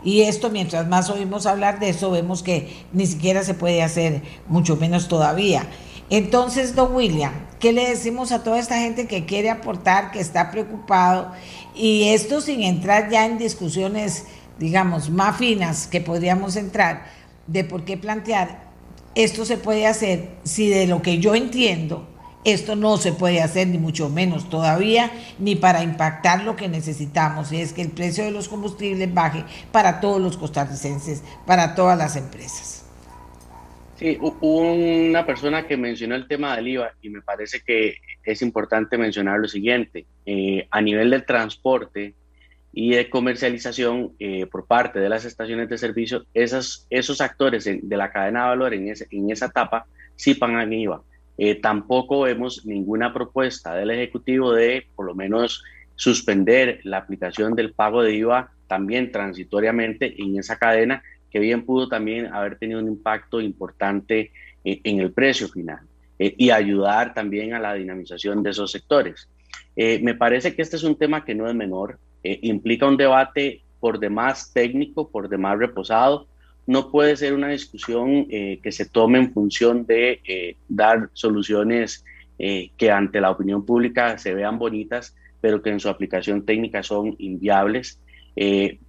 y 0.03 0.21
esto, 0.21 0.49
mientras 0.49 0.88
más 0.88 1.09
oímos 1.09 1.45
hablar 1.45 1.80
de 1.80 1.89
eso, 1.89 2.11
vemos 2.11 2.43
que 2.43 2.86
ni 2.93 3.05
siquiera 3.05 3.43
se 3.43 3.53
puede 3.53 3.84
hacer, 3.84 4.21
mucho 4.47 4.75
menos 4.78 5.07
todavía. 5.07 5.67
Entonces, 6.09 6.75
don 6.75 6.95
William, 6.95 7.34
¿qué 7.59 7.73
le 7.73 7.89
decimos 7.89 8.32
a 8.32 8.43
toda 8.43 8.59
esta 8.59 8.78
gente 8.78 9.07
que 9.07 9.25
quiere 9.25 9.49
aportar, 9.49 10.11
que 10.11 10.19
está 10.19 10.51
preocupado? 10.51 11.34
Y 11.75 12.09
esto 12.09 12.39
sin 12.39 12.63
entrar 12.63 13.09
ya 13.09 13.25
en 13.25 13.38
discusiones, 13.38 14.25
digamos, 14.59 15.09
más 15.09 15.36
finas 15.36 15.88
que 15.88 15.99
podríamos 15.99 16.55
entrar, 16.55 17.05
de 17.47 17.63
por 17.63 17.84
qué 17.84 17.97
plantear, 17.97 18.66
esto 19.18 19.45
se 19.45 19.57
puede 19.57 19.88
hacer 19.88 20.30
si 20.43 20.70
de 20.70 20.86
lo 20.86 21.01
que 21.01 21.18
yo 21.18 21.34
entiendo, 21.34 22.07
esto 22.45 22.76
no 22.76 22.97
se 22.97 23.13
puede 23.13 23.41
hacer 23.41 23.68
ni 23.68 23.80
mucho 23.80 24.09
menos 24.09 24.47
todavía, 24.47 25.11
ni 25.39 25.55
para 25.55 25.82
impactar 25.82 26.43
lo 26.43 26.55
que 26.55 26.68
necesitamos, 26.68 27.51
y 27.51 27.59
es 27.59 27.74
que 27.74 27.82
el 27.82 27.89
precio 27.89 28.24
de 28.24 28.30
los 28.30 28.47
combustibles 28.47 29.11
baje 29.11 29.43
para 29.72 29.99
todos 29.99 30.22
los 30.22 30.38
costarricenses, 30.38 31.24
para 31.47 31.74
todas 31.74 31.97
las 31.97 32.15
empresas. 32.15 32.86
Sí, 33.95 34.20
hubo 34.22 34.61
una 34.61 35.26
persona 35.26 35.65
que 35.65 35.76
mencionó 35.76 36.13
el 36.13 36.28
tema 36.28 36.55
del 36.55 36.68
IVA 36.68 36.91
y 37.01 37.09
me 37.09 37.24
parece 37.24 37.61
que 37.65 37.95
es 38.24 38.43
importante 38.43 38.99
mencionar 38.99 39.39
lo 39.39 39.47
siguiente. 39.47 40.05
Eh, 40.28 40.68
a 40.70 40.80
nivel 40.80 41.09
del 41.09 41.26
transporte 41.26 42.13
y 42.74 42.91
de 42.91 43.09
comercialización 43.09 44.13
eh, 44.20 44.45
por 44.45 44.68
parte 44.68 44.99
de 44.99 45.09
las 45.09 45.26
estaciones 45.26 45.70
de 45.70 45.78
servicio, 45.78 46.26
esas, 46.34 46.86
esos 46.89 47.22
actores 47.22 47.65
de 47.65 47.97
la 47.97 48.11
cadena 48.11 48.43
de 48.43 48.49
valor 48.49 48.74
en, 48.74 48.89
ese, 48.89 49.07
en 49.11 49.32
esa 49.32 49.47
etapa 49.47 49.88
sí 50.15 50.34
pagan 50.34 50.74
IVA. 50.74 51.01
Eh, 51.38 51.55
tampoco 51.55 52.22
vemos 52.22 52.65
ninguna 52.65 53.13
propuesta 53.13 53.76
del 53.76 53.91
Ejecutivo 53.91 54.51
de, 54.51 54.88
por 54.95 55.05
lo 55.05 55.15
menos, 55.15 55.63
suspender 55.95 56.82
la 56.84 56.97
aplicación 56.97 57.55
del 57.55 57.74
pago 57.74 58.01
de 58.03 58.15
IVA 58.15 58.51
también 58.68 59.11
transitoriamente 59.11 60.15
en 60.22 60.38
esa 60.38 60.57
cadena, 60.57 61.01
que 61.32 61.39
bien 61.39 61.65
pudo 61.65 61.88
también 61.88 62.28
haber 62.34 62.57
tenido 62.57 62.80
un 62.80 62.88
impacto 62.88 63.39
importante 63.39 64.32
eh, 64.63 64.82
en 64.84 64.99
el 64.99 65.11
precio 65.11 65.47
final 65.47 65.80
eh, 66.20 66.34
y 66.38 66.49
ayudar 66.49 67.13
también 67.13 67.53
a 67.53 67.59
la 67.59 67.76
dinamización 67.76 68.43
de 68.43 68.49
esos 68.49 68.72
sectores. 68.72 69.30
me 69.76 70.15
parece 70.15 70.55
que 70.55 70.63
este 70.63 70.76
es 70.76 70.84
un 70.84 70.97
tema 70.97 71.24
que 71.24 71.36
no 71.36 71.47
es 71.47 71.55
menor, 71.55 71.99
implica 72.24 72.88
un 72.88 72.97
debate 72.97 73.61
por 73.80 73.99
demás 73.99 74.51
técnico, 74.53 75.09
por 75.09 75.30
demás 75.30 75.59
reposado, 75.59 76.28
no 76.68 76.91
puede 76.91 77.15
ser 77.15 77.34
una 77.34 77.47
discusión 77.47 78.28
eh, 78.30 78.59
que 78.61 78.74
se 78.74 78.86
tome 78.86 79.20
en 79.20 79.34
función 79.34 79.86
de 79.86 80.20
eh, 80.28 80.57
dar 80.68 81.09
soluciones 81.13 82.03
eh, 82.38 82.72
que 82.78 82.91
ante 82.91 83.22
la 83.22 83.32
opinión 83.32 83.65
pública 83.65 84.18
se 84.18 84.34
vean 84.34 84.59
bonitas, 84.59 85.15
pero 85.39 85.61
que 85.61 85.70
en 85.70 85.80
su 85.80 85.88
aplicación 85.88 86.45
técnica 86.45 86.84
son 86.84 87.15
inviables. 87.18 87.99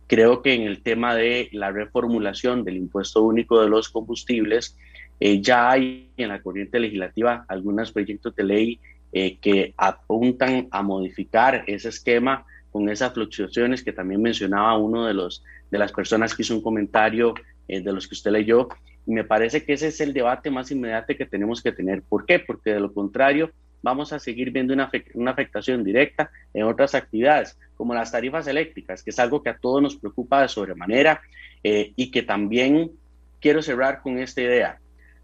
creo 0.07 0.43
que 0.43 0.53
en 0.53 0.63
el 0.63 0.83
tema 0.83 1.15
de 1.15 1.49
la 1.53 1.71
reformulación 1.71 2.65
del 2.65 2.77
impuesto 2.77 3.23
único 3.23 3.63
de 3.63 3.69
los 3.69 3.89
combustibles, 3.89 4.77
ya 5.21 5.71
hay 5.71 6.11
en 6.17 6.29
la 6.29 6.43
corriente 6.43 6.79
legislativa 6.79 7.47
algunos 7.49 7.93
proyectos 7.93 8.35
de 8.37 8.45
ley 8.45 8.81
que 9.13 9.73
apuntan 9.77 10.69
a 10.71 10.83
modificar 10.83 11.65
ese 11.67 11.89
esquema 11.89 12.45
con 12.79 12.89
esas 12.89 13.13
fluctuaciones 13.13 13.83
que 13.83 13.93
también 13.93 14.23
mencionaba 14.23 14.79
uno 14.79 15.05
de, 15.05 15.13
los, 15.13 15.43
de 15.69 15.79
las 15.79 15.91
personas 15.91 16.33
que 16.33 16.43
hizo 16.43 16.55
un 16.55 16.63
comentario 16.63 17.35
eh, 17.67 17.81
de 17.81 17.93
los 17.93 18.07
que 18.07 18.15
usted 18.15 18.31
leyó. 18.31 18.69
Y 19.05 19.11
me 19.11 19.25
parece 19.25 19.65
que 19.65 19.73
ese 19.73 19.89
es 19.89 20.01
el 20.01 20.13
debate 20.13 20.49
más 20.49 20.71
inmediato 20.71 21.13
que 21.17 21.27
tenemos 21.27 21.61
que 21.61 21.73
tener. 21.73 22.03
¿Por 22.03 22.25
qué? 22.25 22.39
Porque 22.39 22.75
de 22.75 22.79
lo 22.79 22.95
contrario 22.95 23.51
vamos 23.83 24.13
a 24.13 24.21
seguir 24.21 24.53
viendo 24.53 24.73
una, 24.73 24.93
una 25.15 25.33
afectación 25.33 25.83
directa 25.83 26.31
en 26.55 26.67
otras 26.67 26.95
actividades, 26.95 27.59
como 27.77 27.95
las 27.95 28.13
tarifas 28.13 28.47
eléctricas, 28.47 29.03
que 29.03 29.11
es 29.11 29.19
algo 29.19 29.43
que 29.43 29.51
a 29.51 29.59
todos 29.59 29.83
nos 29.83 29.97
preocupa 29.97 30.43
de 30.43 30.49
sobremanera 30.49 31.21
eh, 31.65 31.93
y 31.97 32.13
que 32.13 32.23
también 32.23 32.93
quiero 33.41 33.61
cerrar 33.61 34.03
con 34.03 34.21
esta 34.21 34.41
idea. 34.41 34.79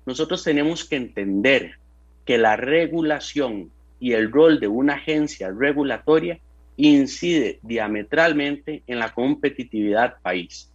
Nosotros 0.07 0.43
tenemos 0.43 0.85
que 0.85 0.97
entender 0.97 1.77
que 2.25 2.37
la 2.37 2.57
regulación 2.57 3.71
y 4.01 4.15
el 4.15 4.33
rol 4.33 4.59
de 4.59 4.67
una 4.67 4.95
agencia 4.95 5.53
regulatoria 5.57 6.41
incide 6.77 7.61
diametralmente 7.63 8.83
en 8.87 8.99
la 8.99 9.13
competitividad 9.13 10.17
país. 10.23 10.71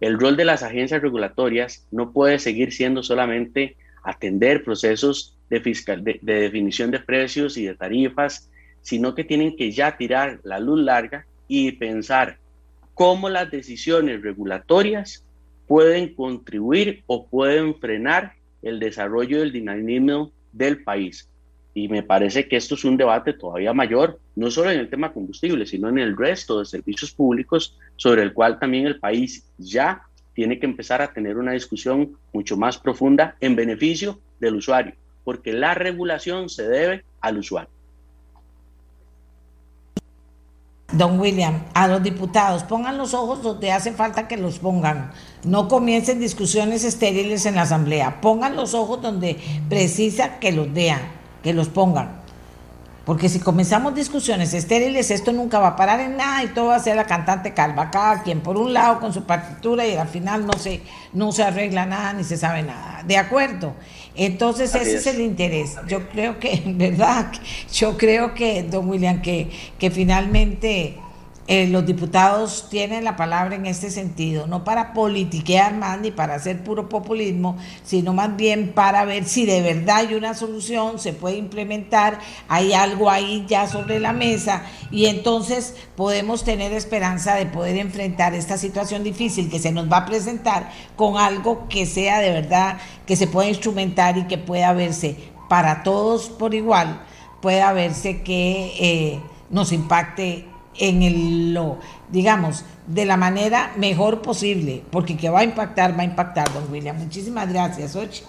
El 0.00 0.18
rol 0.18 0.36
de 0.36 0.44
las 0.44 0.62
agencias 0.62 1.02
regulatorias 1.02 1.86
no 1.90 2.12
puede 2.12 2.38
seguir 2.38 2.72
siendo 2.72 3.02
solamente 3.02 3.76
atender 4.02 4.64
procesos 4.64 5.36
de, 5.50 5.60
fiscal, 5.60 6.02
de, 6.04 6.20
definición 6.22 6.90
de 6.90 7.00
precios 7.00 7.56
y 7.56 7.66
de 7.66 7.74
tarifas, 7.74 8.50
sino 8.82 9.14
que 9.14 9.24
tienen 9.24 9.56
que 9.56 9.72
ya 9.72 9.96
tirar 9.96 10.40
la 10.42 10.58
luz 10.58 10.80
larga 10.80 11.26
y 11.48 11.72
pensar 11.72 12.38
cómo 12.94 13.28
las 13.28 13.50
decisiones 13.50 14.22
regulatorias 14.22 15.24
pueden 15.66 16.14
contribuir 16.14 17.02
o 17.06 17.26
pueden 17.26 17.74
frenar 17.78 18.34
el 18.62 18.80
desarrollo 18.80 19.40
del 19.40 19.52
dinamismo 19.52 20.32
del 20.52 20.82
país. 20.82 21.29
Y 21.72 21.88
me 21.88 22.02
parece 22.02 22.48
que 22.48 22.56
esto 22.56 22.74
es 22.74 22.84
un 22.84 22.96
debate 22.96 23.32
todavía 23.32 23.72
mayor, 23.72 24.18
no 24.34 24.50
solo 24.50 24.70
en 24.70 24.80
el 24.80 24.90
tema 24.90 25.12
combustible, 25.12 25.66
sino 25.66 25.88
en 25.88 25.98
el 25.98 26.16
resto 26.16 26.58
de 26.58 26.64
servicios 26.64 27.12
públicos, 27.12 27.78
sobre 27.96 28.22
el 28.22 28.32
cual 28.32 28.58
también 28.58 28.86
el 28.86 28.98
país 28.98 29.46
ya 29.58 30.02
tiene 30.34 30.58
que 30.58 30.66
empezar 30.66 31.02
a 31.02 31.12
tener 31.12 31.36
una 31.36 31.52
discusión 31.52 32.16
mucho 32.32 32.56
más 32.56 32.78
profunda 32.78 33.36
en 33.40 33.56
beneficio 33.56 34.18
del 34.40 34.56
usuario, 34.56 34.94
porque 35.24 35.52
la 35.52 35.74
regulación 35.74 36.48
se 36.48 36.68
debe 36.68 37.04
al 37.20 37.38
usuario. 37.38 37.70
Don 40.92 41.20
William, 41.20 41.62
a 41.72 41.86
los 41.86 42.02
diputados, 42.02 42.64
pongan 42.64 42.98
los 42.98 43.14
ojos 43.14 43.42
donde 43.42 43.70
hace 43.70 43.92
falta 43.92 44.26
que 44.26 44.36
los 44.36 44.58
pongan. 44.58 45.12
No 45.44 45.68
comiencen 45.68 46.18
discusiones 46.18 46.82
estériles 46.82 47.46
en 47.46 47.54
la 47.54 47.62
Asamblea. 47.62 48.20
Pongan 48.20 48.56
los 48.56 48.74
ojos 48.74 49.00
donde 49.00 49.36
precisa 49.68 50.40
que 50.40 50.50
los 50.50 50.72
vean, 50.72 51.00
que 51.42 51.52
los 51.52 51.68
pongan. 51.68 52.20
Porque 53.04 53.28
si 53.28 53.40
comenzamos 53.40 53.94
discusiones 53.94 54.54
estériles, 54.54 55.10
esto 55.10 55.32
nunca 55.32 55.58
va 55.58 55.68
a 55.68 55.76
parar 55.76 56.00
en 56.00 56.16
nada 56.16 56.44
y 56.44 56.48
todo 56.48 56.66
va 56.66 56.76
a 56.76 56.80
ser 56.80 56.96
la 56.96 57.06
cantante 57.06 57.54
calva. 57.54 57.90
Cada 57.90 58.22
quien 58.22 58.40
por 58.40 58.56
un 58.56 58.72
lado 58.72 59.00
con 59.00 59.12
su 59.12 59.24
partitura 59.24 59.86
y 59.86 59.96
al 59.96 60.06
final 60.06 60.46
no 60.46 60.52
se, 60.52 60.82
no 61.12 61.32
se 61.32 61.42
arregla 61.42 61.86
nada 61.86 62.12
ni 62.12 62.24
se 62.24 62.36
sabe 62.36 62.62
nada. 62.62 63.02
¿De 63.04 63.16
acuerdo? 63.16 63.74
Entonces 64.14 64.74
ese 64.74 64.96
es. 64.96 65.06
el 65.06 65.22
interés. 65.22 65.76
Yo 65.88 66.08
creo 66.08 66.38
que, 66.38 66.62
¿verdad? 66.66 67.32
Yo 67.72 67.96
creo 67.96 68.34
que, 68.34 68.62
don 68.64 68.88
William, 68.88 69.22
que, 69.22 69.50
que 69.78 69.90
finalmente 69.90 70.96
eh, 71.52 71.66
los 71.66 71.84
diputados 71.84 72.68
tienen 72.70 73.02
la 73.02 73.16
palabra 73.16 73.56
en 73.56 73.66
este 73.66 73.90
sentido, 73.90 74.46
no 74.46 74.62
para 74.62 74.92
politiquear 74.92 75.74
más 75.74 76.00
ni 76.00 76.12
para 76.12 76.36
hacer 76.36 76.62
puro 76.62 76.88
populismo, 76.88 77.56
sino 77.82 78.14
más 78.14 78.36
bien 78.36 78.72
para 78.72 79.04
ver 79.04 79.24
si 79.24 79.46
de 79.46 79.60
verdad 79.60 79.96
hay 79.96 80.14
una 80.14 80.34
solución, 80.34 81.00
se 81.00 81.12
puede 81.12 81.38
implementar, 81.38 82.20
hay 82.46 82.72
algo 82.72 83.10
ahí 83.10 83.46
ya 83.48 83.66
sobre 83.66 83.98
la 83.98 84.12
mesa 84.12 84.62
y 84.92 85.06
entonces 85.06 85.74
podemos 85.96 86.44
tener 86.44 86.72
esperanza 86.72 87.34
de 87.34 87.46
poder 87.46 87.78
enfrentar 87.78 88.32
esta 88.32 88.56
situación 88.56 89.02
difícil 89.02 89.50
que 89.50 89.58
se 89.58 89.72
nos 89.72 89.90
va 89.90 89.96
a 89.96 90.06
presentar 90.06 90.70
con 90.94 91.18
algo 91.18 91.66
que 91.66 91.84
sea 91.84 92.20
de 92.20 92.30
verdad, 92.30 92.78
que 93.06 93.16
se 93.16 93.26
pueda 93.26 93.48
instrumentar 93.48 94.16
y 94.18 94.28
que 94.28 94.38
pueda 94.38 94.72
verse 94.72 95.16
para 95.48 95.82
todos 95.82 96.28
por 96.28 96.54
igual, 96.54 97.02
pueda 97.42 97.72
verse 97.72 98.22
que 98.22 98.72
eh, 98.78 99.20
nos 99.50 99.72
impacte 99.72 100.46
en 100.78 101.02
el, 101.02 101.54
lo, 101.54 101.78
digamos, 102.10 102.64
de 102.86 103.04
la 103.04 103.16
manera 103.16 103.72
mejor 103.76 104.22
posible, 104.22 104.82
porque 104.90 105.16
que 105.16 105.28
va 105.28 105.40
a 105.40 105.44
impactar, 105.44 105.96
va 105.96 106.02
a 106.02 106.06
impactar, 106.06 106.52
don 106.52 106.70
William. 106.70 106.96
Muchísimas 106.96 107.48
gracias, 107.48 107.96
Ochi. 107.96 108.22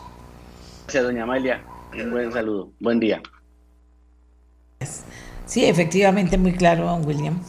Gracias, 0.83 1.03
doña 1.03 1.23
Amalia. 1.23 1.63
Un 1.93 2.11
buen 2.11 2.31
saludo. 2.31 2.69
Buen 2.79 2.99
día. 2.99 3.21
Sí, 5.45 5.65
efectivamente, 5.65 6.37
muy 6.37 6.53
claro, 6.53 6.85
don 6.85 7.05
William. 7.05 7.39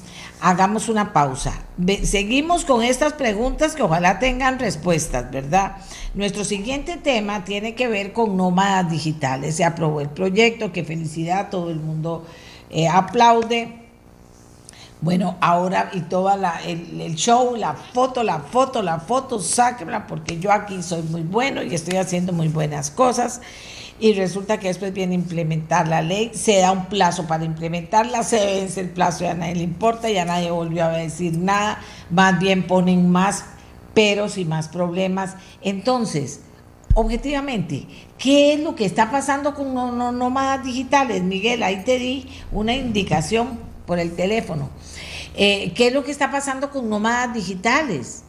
Hagamos 0.40 0.88
una 0.88 1.12
pausa. 1.12 1.52
Seguimos 2.02 2.64
con 2.64 2.82
estas 2.82 3.12
preguntas 3.12 3.76
que 3.76 3.82
ojalá 3.82 4.18
tengan 4.18 4.58
respuestas, 4.58 5.30
¿verdad? 5.30 5.76
Nuestro 6.14 6.44
siguiente 6.44 6.96
tema 6.96 7.44
tiene 7.44 7.76
que 7.76 7.86
ver 7.86 8.12
con 8.12 8.36
nómadas 8.36 8.90
digitales. 8.90 9.54
Se 9.54 9.64
aprobó 9.64 10.00
el 10.00 10.08
proyecto, 10.08 10.72
qué 10.72 10.82
felicidad, 10.82 11.48
todo 11.48 11.70
el 11.70 11.78
mundo 11.78 12.26
eh, 12.70 12.88
aplaude 12.88 13.81
bueno, 15.02 15.36
ahora 15.40 15.90
y 15.92 16.02
todo 16.02 16.30
el, 16.64 17.16
show, 17.16 17.56
la 17.56 17.74
foto, 17.74 18.22
la 18.22 18.38
foto, 18.38 18.82
la 18.82 19.00
foto, 19.00 19.40
sáquenla 19.40 20.06
porque 20.06 20.38
yo 20.38 20.52
aquí 20.52 20.80
soy 20.80 21.02
muy 21.02 21.22
bueno 21.22 21.60
y 21.60 21.74
estoy 21.74 21.96
haciendo 21.96 22.32
muy 22.32 22.46
buenas 22.46 22.92
cosas. 22.92 23.40
Y 23.98 24.14
resulta 24.14 24.58
que 24.58 24.68
después 24.68 24.92
viene 24.92 25.14
implementar 25.14 25.88
la 25.88 26.02
ley, 26.02 26.30
se 26.34 26.58
da 26.58 26.70
un 26.70 26.86
plazo 26.86 27.26
para 27.26 27.44
implementarla, 27.44 28.22
se 28.22 28.36
vence 28.36 28.80
el 28.80 28.90
plazo 28.90 29.24
y 29.24 29.26
a 29.26 29.34
nadie 29.34 29.56
le 29.56 29.62
importa, 29.64 30.08
ya 30.08 30.24
nadie 30.24 30.52
volvió 30.52 30.84
a 30.84 30.90
decir 30.90 31.36
nada, 31.36 31.80
más 32.08 32.38
bien 32.38 32.68
ponen 32.68 33.10
más 33.10 33.44
peros 33.94 34.38
y 34.38 34.44
más 34.44 34.68
problemas. 34.68 35.34
Entonces, 35.62 36.42
objetivamente, 36.94 37.88
¿qué 38.18 38.54
es 38.54 38.60
lo 38.60 38.76
que 38.76 38.84
está 38.84 39.10
pasando 39.10 39.52
con 39.54 39.74
nómadas 39.74 40.64
digitales? 40.64 41.24
Miguel, 41.24 41.64
ahí 41.64 41.82
te 41.82 41.98
di 41.98 42.28
una 42.52 42.74
indicación 42.74 43.58
por 43.86 43.98
el 43.98 44.14
teléfono. 44.14 44.70
Eh, 45.34 45.72
¿Qué 45.74 45.88
es 45.88 45.92
lo 45.92 46.04
que 46.04 46.10
está 46.10 46.30
pasando 46.30 46.70
con 46.70 46.88
nómadas 46.88 47.34
digitales? 47.34 48.24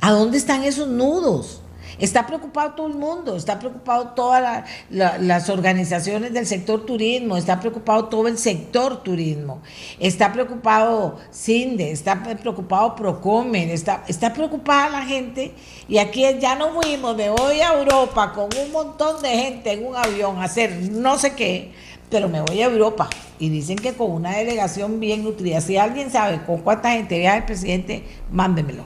¿A 0.00 0.10
dónde 0.12 0.38
están 0.38 0.64
esos 0.64 0.88
nudos? 0.88 1.60
Está 1.98 2.26
preocupado 2.26 2.72
todo 2.72 2.86
el 2.86 2.94
mundo, 2.94 3.36
está 3.36 3.58
preocupado 3.58 4.08
todas 4.14 4.64
las 4.88 5.50
organizaciones 5.50 6.32
del 6.32 6.46
sector 6.46 6.86
turismo, 6.86 7.36
está 7.36 7.60
preocupado 7.60 8.06
todo 8.06 8.26
el 8.26 8.38
sector 8.38 9.02
turismo, 9.02 9.60
está 9.98 10.32
preocupado 10.32 11.18
CINDE, 11.30 11.90
está 11.90 12.22
preocupado 12.22 12.94
Procomer, 12.96 13.68
está, 13.68 14.04
está 14.08 14.32
preocupada 14.32 14.88
la 14.88 15.02
gente 15.02 15.52
y 15.88 15.98
aquí 15.98 16.24
ya 16.40 16.54
no 16.54 16.72
fuimos, 16.72 17.16
me 17.16 17.28
voy 17.28 17.60
a 17.60 17.74
Europa 17.74 18.32
con 18.32 18.48
un 18.56 18.72
montón 18.72 19.20
de 19.20 19.28
gente 19.28 19.72
en 19.72 19.86
un 19.86 19.96
avión 19.96 20.38
a 20.38 20.44
hacer 20.44 20.72
no 20.90 21.18
sé 21.18 21.34
qué, 21.34 21.72
pero 22.10 22.28
me 22.28 22.40
voy 22.40 22.60
a 22.60 22.66
Europa 22.66 23.08
y 23.38 23.48
dicen 23.48 23.76
que 23.76 23.94
con 23.94 24.10
una 24.10 24.36
delegación 24.36 25.00
bien 25.00 25.24
nutrida. 25.24 25.60
Si 25.60 25.76
alguien 25.76 26.10
sabe 26.10 26.42
con 26.44 26.58
cuánta 26.58 26.90
gente 26.90 27.18
viaja 27.18 27.38
el 27.38 27.44
presidente, 27.44 28.04
mándemelo. 28.30 28.84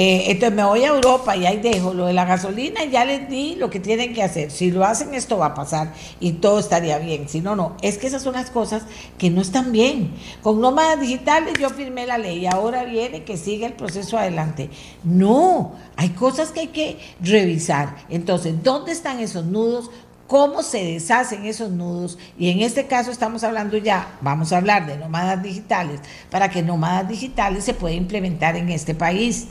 Eh, 0.00 0.30
entonces 0.30 0.54
me 0.54 0.62
voy 0.62 0.84
a 0.84 0.90
Europa 0.90 1.36
y 1.36 1.44
ahí 1.44 1.56
dejo 1.56 1.92
lo 1.92 2.06
de 2.06 2.12
la 2.12 2.24
gasolina 2.24 2.84
y 2.84 2.90
ya 2.90 3.04
les 3.04 3.28
di 3.28 3.56
lo 3.56 3.68
que 3.68 3.80
tienen 3.80 4.14
que 4.14 4.22
hacer. 4.22 4.52
Si 4.52 4.70
lo 4.70 4.84
hacen, 4.84 5.12
esto 5.12 5.38
va 5.38 5.46
a 5.46 5.54
pasar 5.54 5.92
y 6.20 6.34
todo 6.34 6.60
estaría 6.60 6.98
bien. 6.98 7.28
Si 7.28 7.40
no, 7.40 7.56
no. 7.56 7.76
Es 7.82 7.98
que 7.98 8.06
esas 8.06 8.22
son 8.22 8.34
las 8.34 8.50
cosas 8.50 8.84
que 9.18 9.28
no 9.28 9.40
están 9.40 9.72
bien. 9.72 10.14
Con 10.40 10.60
nómadas 10.60 11.00
digitales 11.00 11.54
yo 11.58 11.68
firmé 11.70 12.06
la 12.06 12.16
ley 12.16 12.38
y 12.38 12.46
ahora 12.46 12.84
viene 12.84 13.24
que 13.24 13.36
siga 13.36 13.66
el 13.66 13.72
proceso 13.72 14.16
adelante. 14.16 14.70
No, 15.02 15.72
hay 15.96 16.10
cosas 16.10 16.52
que 16.52 16.60
hay 16.60 16.68
que 16.68 17.00
revisar. 17.20 17.96
Entonces, 18.08 18.62
¿dónde 18.62 18.92
están 18.92 19.18
esos 19.18 19.46
nudos? 19.46 19.90
Cómo 20.28 20.62
se 20.62 20.84
deshacen 20.84 21.46
esos 21.46 21.70
nudos 21.70 22.18
y 22.38 22.50
en 22.50 22.60
este 22.60 22.86
caso 22.86 23.10
estamos 23.10 23.42
hablando 23.42 23.76
ya, 23.78 24.18
vamos 24.20 24.52
a 24.52 24.58
hablar 24.58 24.86
de 24.86 24.96
nómadas 24.96 25.42
digitales, 25.42 26.00
para 26.30 26.50
que 26.50 26.62
nómadas 26.62 27.08
digitales 27.08 27.64
se 27.64 27.74
pueda 27.74 27.96
implementar 27.96 28.54
en 28.54 28.68
este 28.68 28.94
país. 28.94 29.48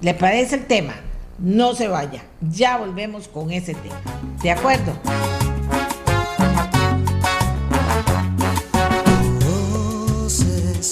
¿Le 0.00 0.14
parece 0.14 0.56
el 0.56 0.66
tema? 0.66 0.94
No 1.38 1.74
se 1.74 1.88
vaya, 1.88 2.22
ya 2.40 2.76
volvemos 2.76 3.26
con 3.26 3.50
ese 3.50 3.74
tema. 3.74 3.96
¿De 4.42 4.50
acuerdo? 4.50 4.92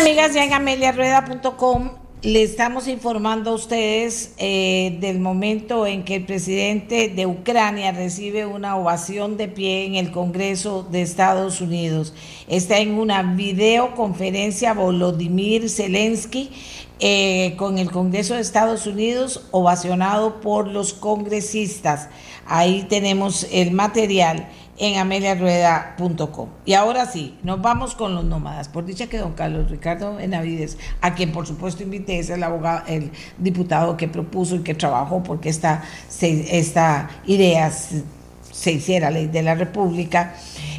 Amigas, 0.00 0.32
ya 0.32 0.44
en 0.44 0.54
ameliarueda.com 0.54 2.07
le 2.22 2.42
estamos 2.42 2.88
informando 2.88 3.50
a 3.50 3.54
ustedes 3.54 4.32
eh, 4.38 4.96
del 5.00 5.20
momento 5.20 5.86
en 5.86 6.04
que 6.04 6.16
el 6.16 6.24
presidente 6.26 7.08
de 7.08 7.26
Ucrania 7.26 7.92
recibe 7.92 8.44
una 8.44 8.76
ovación 8.76 9.36
de 9.36 9.46
pie 9.46 9.86
en 9.86 9.94
el 9.94 10.10
Congreso 10.10 10.82
de 10.90 11.02
Estados 11.02 11.60
Unidos. 11.60 12.14
Está 12.48 12.78
en 12.78 12.94
una 12.94 13.22
videoconferencia 13.22 14.74
Volodymyr 14.74 15.70
Zelensky 15.70 16.50
eh, 16.98 17.54
con 17.56 17.78
el 17.78 17.92
Congreso 17.92 18.34
de 18.34 18.40
Estados 18.40 18.88
Unidos, 18.88 19.46
ovacionado 19.52 20.40
por 20.40 20.66
los 20.66 20.94
congresistas. 20.94 22.08
Ahí 22.46 22.84
tenemos 22.88 23.46
el 23.52 23.70
material 23.70 24.48
en 24.78 24.98
ameliarueda.com. 24.98 26.48
Y 26.64 26.74
ahora 26.74 27.06
sí, 27.06 27.36
nos 27.42 27.60
vamos 27.60 27.94
con 27.94 28.14
los 28.14 28.24
nómadas. 28.24 28.68
Por 28.68 28.84
dicha 28.84 29.08
que 29.08 29.18
don 29.18 29.32
Carlos 29.32 29.70
Ricardo 29.70 30.16
Benavides, 30.16 30.78
a 31.00 31.14
quien 31.14 31.32
por 31.32 31.46
supuesto 31.46 31.82
invité, 31.82 32.18
es 32.18 32.30
el 32.30 32.42
abogado, 32.42 32.84
el 32.86 33.10
diputado 33.38 33.96
que 33.96 34.08
propuso 34.08 34.56
y 34.56 34.60
que 34.60 34.74
trabajó 34.74 35.22
porque 35.22 35.48
esta, 35.48 35.82
esta 36.20 37.10
idea 37.26 37.70
se 37.70 38.72
hiciera 38.72 39.10
ley 39.10 39.26
de 39.26 39.42
la 39.42 39.54
República. 39.54 40.34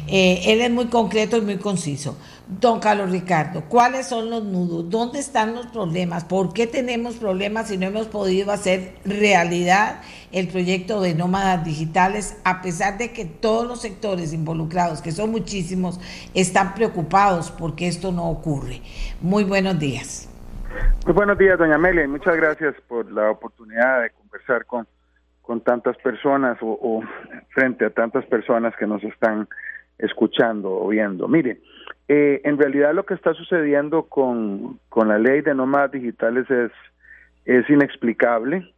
Eh, 0.06 0.42
él 0.46 0.60
es 0.60 0.70
muy 0.70 0.86
concreto 0.86 1.36
y 1.36 1.42
muy 1.42 1.58
conciso. 1.58 2.16
Don 2.58 2.80
Carlos 2.80 3.12
Ricardo, 3.12 3.62
¿cuáles 3.68 4.08
son 4.08 4.28
los 4.28 4.42
nudos? 4.42 4.90
¿Dónde 4.90 5.20
están 5.20 5.54
los 5.54 5.68
problemas? 5.68 6.24
¿Por 6.24 6.52
qué 6.52 6.66
tenemos 6.66 7.14
problemas 7.14 7.70
y 7.70 7.78
no 7.78 7.86
hemos 7.86 8.08
podido 8.08 8.50
hacer 8.50 8.94
realidad 9.04 10.00
el 10.32 10.48
proyecto 10.48 11.00
de 11.00 11.14
nómadas 11.14 11.64
digitales, 11.64 12.42
a 12.44 12.60
pesar 12.60 12.98
de 12.98 13.12
que 13.12 13.24
todos 13.24 13.68
los 13.68 13.80
sectores 13.80 14.32
involucrados, 14.32 15.00
que 15.00 15.12
son 15.12 15.30
muchísimos, 15.30 16.00
están 16.34 16.74
preocupados 16.74 17.52
porque 17.52 17.86
esto 17.86 18.10
no 18.10 18.28
ocurre? 18.28 18.82
Muy 19.20 19.44
buenos 19.44 19.78
días. 19.78 20.28
Muy 21.06 21.14
buenos 21.14 21.38
días, 21.38 21.56
doña 21.56 21.76
Amelia, 21.76 22.02
y 22.02 22.08
muchas 22.08 22.34
gracias 22.34 22.74
por 22.88 23.12
la 23.12 23.30
oportunidad 23.30 24.02
de 24.02 24.10
conversar 24.10 24.66
con, 24.66 24.88
con 25.40 25.60
tantas 25.60 25.96
personas 25.98 26.58
o, 26.62 26.66
o 26.82 27.04
frente 27.50 27.84
a 27.84 27.90
tantas 27.90 28.26
personas 28.26 28.74
que 28.76 28.88
nos 28.88 29.04
están 29.04 29.46
escuchando 29.98 30.72
o 30.72 30.88
viendo. 30.88 31.28
Mire, 31.28 31.60
eh, 32.12 32.40
en 32.42 32.58
realidad 32.58 32.92
lo 32.92 33.06
que 33.06 33.14
está 33.14 33.34
sucediendo 33.34 34.02
con, 34.08 34.80
con 34.88 35.06
la 35.06 35.16
ley 35.16 35.42
de 35.42 35.54
nómadas 35.54 35.92
digitales 35.92 36.50
es, 36.50 36.72
es 37.44 37.70
inexplicable. 37.70 38.74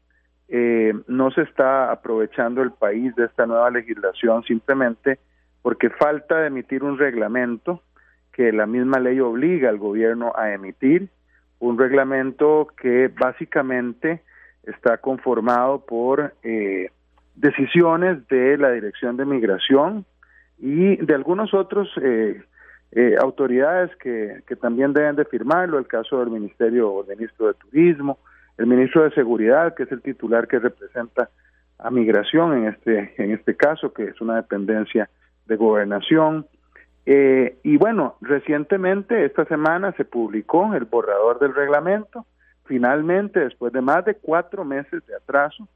Eh, 0.50 0.92
no 1.06 1.30
se 1.30 1.40
está 1.40 1.90
aprovechando 1.90 2.60
el 2.60 2.72
país 2.72 3.16
de 3.16 3.24
esta 3.24 3.46
nueva 3.46 3.70
legislación 3.70 4.42
simplemente 4.42 5.18
porque 5.62 5.88
falta 5.88 6.40
de 6.40 6.48
emitir 6.48 6.84
un 6.84 6.98
reglamento 6.98 7.80
que 8.34 8.52
la 8.52 8.66
misma 8.66 9.00
ley 9.00 9.18
obliga 9.20 9.70
al 9.70 9.78
gobierno 9.78 10.34
a 10.36 10.52
emitir, 10.52 11.08
un 11.58 11.78
reglamento 11.78 12.68
que 12.76 13.08
básicamente 13.08 14.20
está 14.64 14.98
conformado 14.98 15.86
por 15.86 16.34
eh, 16.42 16.90
decisiones 17.34 18.28
de 18.28 18.58
la 18.58 18.72
Dirección 18.72 19.16
de 19.16 19.24
Migración 19.24 20.04
y 20.58 20.96
de 20.96 21.14
algunos 21.14 21.54
otros 21.54 21.88
eh, 22.02 22.42
eh, 22.92 23.16
autoridades 23.18 23.94
que, 23.96 24.42
que 24.46 24.54
también 24.54 24.92
deben 24.92 25.16
de 25.16 25.24
firmarlo, 25.24 25.78
el 25.78 25.86
caso 25.86 26.20
del 26.20 26.28
Ministerio 26.28 26.92
o 26.92 27.04
Ministro 27.04 27.48
de 27.48 27.54
Turismo, 27.54 28.18
el 28.58 28.66
Ministro 28.66 29.04
de 29.04 29.10
Seguridad, 29.12 29.74
que 29.74 29.84
es 29.84 29.92
el 29.92 30.02
titular 30.02 30.46
que 30.46 30.58
representa 30.58 31.30
a 31.78 31.90
migración 31.90 32.58
en 32.58 32.68
este, 32.68 33.14
en 33.16 33.32
este 33.32 33.56
caso, 33.56 33.92
que 33.92 34.04
es 34.04 34.20
una 34.20 34.36
dependencia 34.36 35.08
de 35.46 35.56
gobernación. 35.56 36.46
Eh, 37.06 37.56
y 37.64 37.78
bueno, 37.78 38.16
recientemente, 38.20 39.24
esta 39.24 39.46
semana, 39.46 39.92
se 39.96 40.04
publicó 40.04 40.74
el 40.74 40.84
borrador 40.84 41.38
del 41.40 41.54
reglamento, 41.54 42.26
finalmente, 42.66 43.40
después 43.40 43.72
de 43.72 43.80
más 43.80 44.04
de 44.04 44.14
cuatro 44.14 44.64
meses 44.64 45.04
de 45.06 45.16
atraso, 45.16 45.66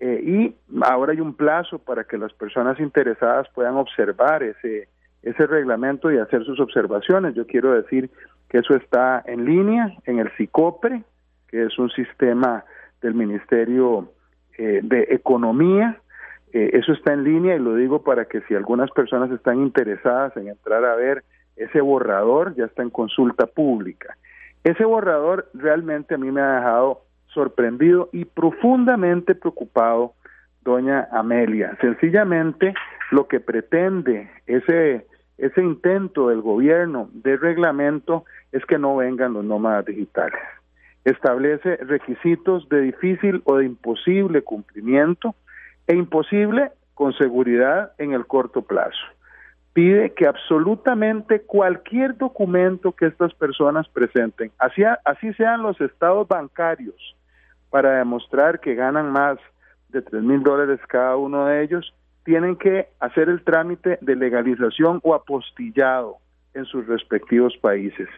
eh, 0.00 0.20
y 0.22 0.56
ahora 0.82 1.12
hay 1.12 1.20
un 1.20 1.34
plazo 1.34 1.78
para 1.78 2.04
que 2.04 2.18
las 2.18 2.32
personas 2.32 2.80
interesadas 2.80 3.46
puedan 3.54 3.76
observar 3.76 4.42
ese, 4.42 4.88
ese 5.26 5.46
reglamento 5.46 6.12
y 6.12 6.18
hacer 6.18 6.44
sus 6.44 6.60
observaciones. 6.60 7.34
Yo 7.34 7.46
quiero 7.46 7.72
decir 7.72 8.10
que 8.48 8.58
eso 8.58 8.76
está 8.76 9.24
en 9.26 9.44
línea 9.44 9.92
en 10.04 10.20
el 10.20 10.30
SICOPRE, 10.36 11.02
que 11.48 11.64
es 11.64 11.76
un 11.80 11.90
sistema 11.90 12.64
del 13.02 13.14
Ministerio 13.14 14.12
eh, 14.56 14.80
de 14.84 15.08
Economía. 15.10 16.00
Eh, 16.52 16.70
eso 16.74 16.92
está 16.92 17.12
en 17.12 17.24
línea 17.24 17.56
y 17.56 17.58
lo 17.58 17.74
digo 17.74 18.04
para 18.04 18.26
que 18.26 18.40
si 18.42 18.54
algunas 18.54 18.88
personas 18.92 19.28
están 19.32 19.58
interesadas 19.58 20.36
en 20.36 20.46
entrar 20.46 20.84
a 20.84 20.94
ver 20.94 21.24
ese 21.56 21.80
borrador, 21.80 22.54
ya 22.54 22.66
está 22.66 22.84
en 22.84 22.90
consulta 22.90 23.46
pública. 23.46 24.16
Ese 24.62 24.84
borrador 24.84 25.50
realmente 25.54 26.14
a 26.14 26.18
mí 26.18 26.30
me 26.30 26.40
ha 26.40 26.56
dejado 26.56 27.02
sorprendido 27.34 28.10
y 28.12 28.26
profundamente 28.26 29.34
preocupado, 29.34 30.14
doña 30.62 31.08
Amelia. 31.10 31.76
Sencillamente 31.80 32.74
lo 33.10 33.26
que 33.26 33.40
pretende 33.40 34.30
ese 34.46 35.06
ese 35.38 35.62
intento 35.62 36.28
del 36.28 36.40
gobierno 36.40 37.10
de 37.12 37.36
reglamento 37.36 38.24
es 38.52 38.64
que 38.64 38.78
no 38.78 38.96
vengan 38.96 39.34
los 39.34 39.44
nómadas 39.44 39.84
digitales. 39.84 40.40
Establece 41.04 41.76
requisitos 41.76 42.68
de 42.68 42.80
difícil 42.80 43.42
o 43.44 43.56
de 43.56 43.66
imposible 43.66 44.42
cumplimiento 44.42 45.34
e 45.86 45.94
imposible 45.94 46.72
con 46.94 47.12
seguridad 47.12 47.92
en 47.98 48.12
el 48.12 48.26
corto 48.26 48.62
plazo. 48.62 48.98
Pide 49.72 50.14
que 50.14 50.26
absolutamente 50.26 51.42
cualquier 51.42 52.16
documento 52.16 52.92
que 52.92 53.06
estas 53.06 53.34
personas 53.34 53.86
presenten, 53.88 54.50
así, 54.58 54.82
así 55.04 55.34
sean 55.34 55.62
los 55.62 55.78
estados 55.82 56.26
bancarios, 56.26 57.14
para 57.68 57.98
demostrar 57.98 58.58
que 58.58 58.74
ganan 58.74 59.12
más 59.12 59.38
de 59.90 60.00
tres 60.00 60.22
mil 60.22 60.42
dólares 60.42 60.80
cada 60.88 61.16
uno 61.16 61.44
de 61.44 61.62
ellos, 61.62 61.94
tienen 62.26 62.56
que 62.56 62.88
hacer 62.98 63.28
el 63.28 63.42
trámite 63.42 63.98
de 64.02 64.16
legalización 64.16 65.00
o 65.04 65.14
apostillado 65.14 66.16
en 66.54 66.64
sus 66.64 66.84
respectivos 66.86 67.56
países, 67.58 68.08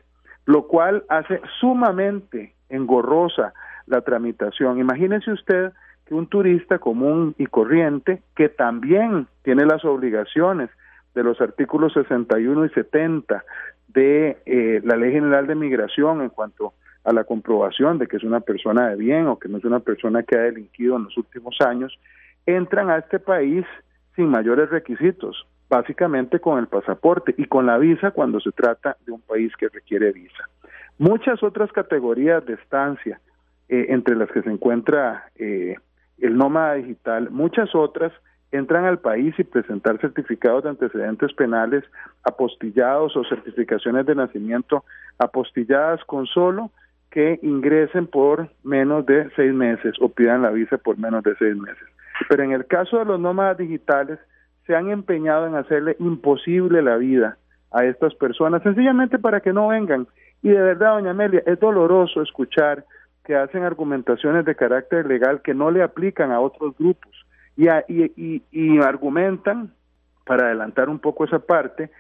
lo 0.47 0.67
cual 0.67 1.05
hace 1.11 1.43
sumamente 1.61 2.55
engorrosa 2.71 3.53
la 3.87 4.01
tramitación. 4.01 4.79
Imagínese 4.79 5.31
usted 5.31 5.73
que 6.07 6.15
un 6.15 6.27
turista 6.27 6.79
común 6.79 7.35
y 7.37 7.47
corriente, 7.47 8.23
que 8.35 8.49
también 8.49 9.27
tiene 9.43 9.67
las 9.67 9.85
obligaciones 9.85 10.71
de 11.15 11.23
los 11.23 11.39
artículos 11.43 11.93
61 11.93 12.65
y 12.65 12.71
70 12.71 13.45
de 13.89 14.39
eh, 14.47 14.81
la 14.85 14.97
Ley 14.97 15.13
General 15.13 15.47
de 15.47 15.55
Migración 15.55 16.23
en 16.23 16.31
cuanto 16.31 16.73
a 17.05 17.13
la 17.13 17.25
comprobación 17.25 17.99
de 17.99 18.07
que 18.07 18.17
es 18.17 18.25
una 18.25 18.41
persona 18.41 18.89
de 18.89 18.97
bien 18.97 19.27
o 19.27 19.39
que 19.39 19.51
no 19.51 19.59
es 19.59 19.65
una 19.65 19.81
persona 19.81 20.23
que 20.23 20.37
ha 20.37 20.43
delinquido 20.43 20.97
en 20.97 21.05
los 21.05 21.17
últimos 21.19 21.59
años, 21.61 21.99
entran 22.47 22.89
a 22.89 22.97
este 22.97 23.19
país 23.19 23.67
sin 24.19 24.31
mayores 24.31 24.69
requisitos, 24.69 25.47
básicamente 25.71 26.41
con 26.41 26.59
el 26.59 26.67
pasaporte 26.67 27.37
y 27.39 27.45
con 27.45 27.67
la 27.67 27.79
visa 27.79 28.11
cuando 28.11 28.41
se 28.41 28.51
trata 28.51 28.97
de 29.07 29.13
un 29.13 29.21
país 29.21 29.53
que 29.57 29.69
requiere 29.69 30.11
visa. 30.11 30.49
Muchas 30.99 31.41
otras 31.45 31.71
categorías 31.71 32.45
de 32.45 32.55
estancia, 32.55 33.21
eh, 33.69 33.87
entre 33.91 34.17
las 34.17 34.29
que 34.33 34.43
se 34.43 34.51
encuentra 34.51 35.31
eh, 35.37 35.77
el 36.19 36.37
nómada 36.37 36.75
digital, 36.75 37.31
muchas 37.31 37.73
otras 37.77 38.13
entran 38.51 38.87
al 38.87 38.99
país 38.99 39.39
y 39.39 39.45
presentar 39.45 40.01
certificados 40.01 40.65
de 40.65 40.71
antecedentes 40.71 41.33
penales 41.35 41.85
apostillados 42.25 43.17
o 43.17 43.23
certificaciones 43.23 44.05
de 44.05 44.17
nacimiento 44.17 44.85
apostilladas 45.19 46.03
con 46.07 46.27
solo 46.27 46.73
que 47.13 47.39
ingresen 47.41 48.09
por 48.09 48.51
menos 48.65 49.07
de 49.07 49.31
seis 49.37 49.55
meses 49.55 49.95
o 50.01 50.09
pidan 50.09 50.43
la 50.43 50.51
visa 50.51 50.77
por 50.77 50.99
menos 50.99 51.23
de 51.23 51.37
seis 51.37 51.57
meses. 51.57 51.87
Pero 52.29 52.43
en 52.43 52.53
el 52.53 52.67
caso 52.67 52.99
de 52.99 53.05
los 53.05 53.21
nómadas 53.21 53.59
digitales, 53.59 54.19
se 54.67 54.75
han 54.75 54.91
empeñado 54.91 55.47
en 55.47 55.55
hacerle 55.55 55.97
imposible 55.99 56.83
la 56.83 56.97
vida 56.97 57.39
a 57.73 57.85
estas 57.85 58.15
personas, 58.15 58.63
sencillamente 58.63 59.19
para 59.19 59.41
que 59.41 59.53
no 59.53 59.69
vengan. 59.69 60.07
Y 60.43 60.51
de 60.51 60.61
verdad, 60.61 60.93
doña 60.95 61.11
Amelia, 61.11 61.43
es 61.47 61.59
doloroso 61.59 62.23
escuchar 62.23 62.85
que 63.25 63.37
hacen 63.37 63.63
argumentaciones 63.63 64.45
de 64.45 64.55
carácter 64.55 65.07
legal 65.07 65.43
que 65.43 65.55
no 65.55 65.71
le 65.71 65.83
aplican 65.83 66.33
a 66.33 66.41
otros 66.41 66.77
grupos 66.79 67.27
y, 67.57 67.69
y, 67.69 68.43
y 68.51 68.79
argumentan, 68.79 69.73
para 70.25 70.47
adelantar 70.47 70.89
un 70.91 70.99
poco 70.99 71.25
esa 71.25 71.39
parte, 71.39 71.91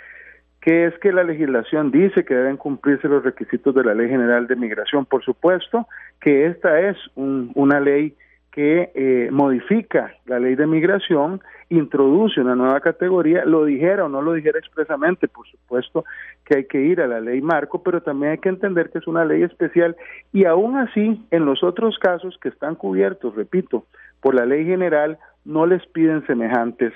que 0.61 0.87
es 0.87 0.99
que 0.99 1.13
la 1.13 1.25
legislación 1.25 1.91
dice 1.91 2.25
que 2.25 2.35
deben 2.35 2.59
cumplirse 2.59 3.09
los 3.09 3.25
requisitos 3.25 3.75
de 3.75 3.85
la 3.85 3.95
Ley 3.95 4.09
General 4.09 4.47
de 4.47 4.57
Migración. 4.57 5.07
Por 5.07 5.25
supuesto 5.25 5.89
que 6.21 6.47
esta 6.47 6.79
es 6.81 6.97
un, 7.15 7.51
una 7.55 7.81
ley 7.81 8.15
que 8.59 8.91
eh, 8.93 9.29
modifica 9.31 10.17
la 10.27 10.41
ley 10.41 10.57
de 10.57 10.67
migración, 10.67 11.41
introduce 11.69 12.41
una 12.41 12.57
nueva 12.57 12.81
categoría, 12.81 13.45
lo 13.45 13.65
dijera 13.65 14.07
o 14.07 14.09
no 14.09 14.21
lo 14.21 14.33
dijera 14.33 14.59
expresamente, 14.59 15.29
por 15.29 15.47
supuesto 15.47 16.05
que 16.45 16.57
hay 16.57 16.65
que 16.65 16.81
ir 16.81 17.01
a 17.01 17.07
la 17.07 17.21
ley 17.21 17.41
marco, 17.41 17.85
pero 17.85 18.03
también 18.03 18.33
hay 18.33 18.39
que 18.39 18.49
entender 18.49 18.91
que 18.91 18.99
es 18.99 19.07
una 19.07 19.25
ley 19.25 19.45
especial 19.45 19.95
y 20.33 20.45
aún 20.45 20.77
así, 20.77 21.25
en 21.31 21.45
los 21.45 21.63
otros 21.63 22.01
casos 22.01 22.37
que 22.43 22.49
están 22.49 22.75
cubiertos, 22.75 23.37
repito, 23.37 23.85
por 24.21 24.35
la 24.35 24.45
ley 24.45 24.65
general, 24.65 25.19
no 25.45 25.65
les 25.65 25.87
piden 25.87 26.27
semejantes 26.27 26.93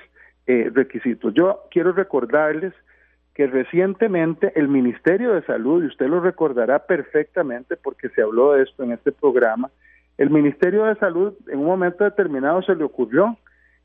eh, 0.49 0.69
requisitos. 0.75 1.33
Yo 1.33 1.61
quiero 1.71 1.93
recordarles 1.93 2.73
que 3.35 3.47
recientemente 3.47 4.51
el 4.57 4.67
Ministerio 4.67 5.33
de 5.33 5.43
Salud, 5.43 5.85
y 5.85 5.87
usted 5.87 6.09
lo 6.09 6.19
recordará 6.19 6.87
perfectamente 6.87 7.77
porque 7.77 8.09
se 8.09 8.21
habló 8.21 8.55
de 8.55 8.65
esto 8.65 8.83
en 8.83 8.91
este 8.91 9.13
programa, 9.13 9.71
el 10.19 10.31
Ministerio 10.31 10.85
de 10.85 10.97
Salud 10.97 11.35
en 11.49 11.61
un 11.61 11.67
momento 11.67 12.05
determinado 12.05 12.63
se 12.63 12.75
le 12.75 12.85
ocurrió 12.85 13.37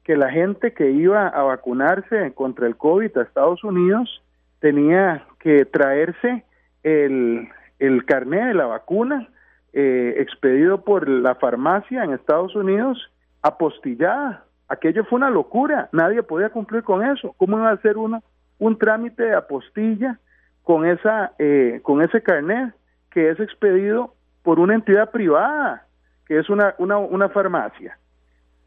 que 0.03 0.15
la 0.15 0.29
gente 0.29 0.73
que 0.73 0.91
iba 0.91 1.27
a 1.27 1.43
vacunarse 1.43 2.31
contra 2.33 2.67
el 2.67 2.77
COVID 2.77 3.17
a 3.17 3.23
Estados 3.23 3.63
Unidos 3.63 4.21
tenía 4.59 5.25
que 5.39 5.65
traerse 5.65 6.43
el, 6.83 7.49
el 7.79 8.05
carnet 8.05 8.47
de 8.47 8.53
la 8.53 8.65
vacuna 8.65 9.27
eh, 9.73 10.15
expedido 10.17 10.83
por 10.83 11.07
la 11.07 11.35
farmacia 11.35 12.03
en 12.03 12.13
Estados 12.13 12.55
Unidos, 12.55 13.11
apostillada. 13.41 14.45
Aquello 14.69 15.05
fue 15.05 15.17
una 15.17 15.29
locura, 15.29 15.89
nadie 15.91 16.23
podía 16.23 16.49
cumplir 16.49 16.83
con 16.83 17.05
eso. 17.05 17.35
¿Cómo 17.37 17.57
iba 17.57 17.69
a 17.69 17.73
hacer 17.73 17.97
uno 17.97 18.23
un 18.59 18.77
trámite 18.77 19.23
de 19.23 19.35
apostilla 19.35 20.19
con, 20.63 20.85
esa, 20.85 21.33
eh, 21.37 21.79
con 21.83 22.01
ese 22.01 22.21
carnet 22.21 22.73
que 23.11 23.29
es 23.29 23.39
expedido 23.39 24.13
por 24.43 24.59
una 24.59 24.75
entidad 24.75 25.11
privada, 25.11 25.86
que 26.27 26.39
es 26.39 26.49
una, 26.49 26.75
una, 26.77 26.97
una 26.97 27.29
farmacia? 27.29 27.97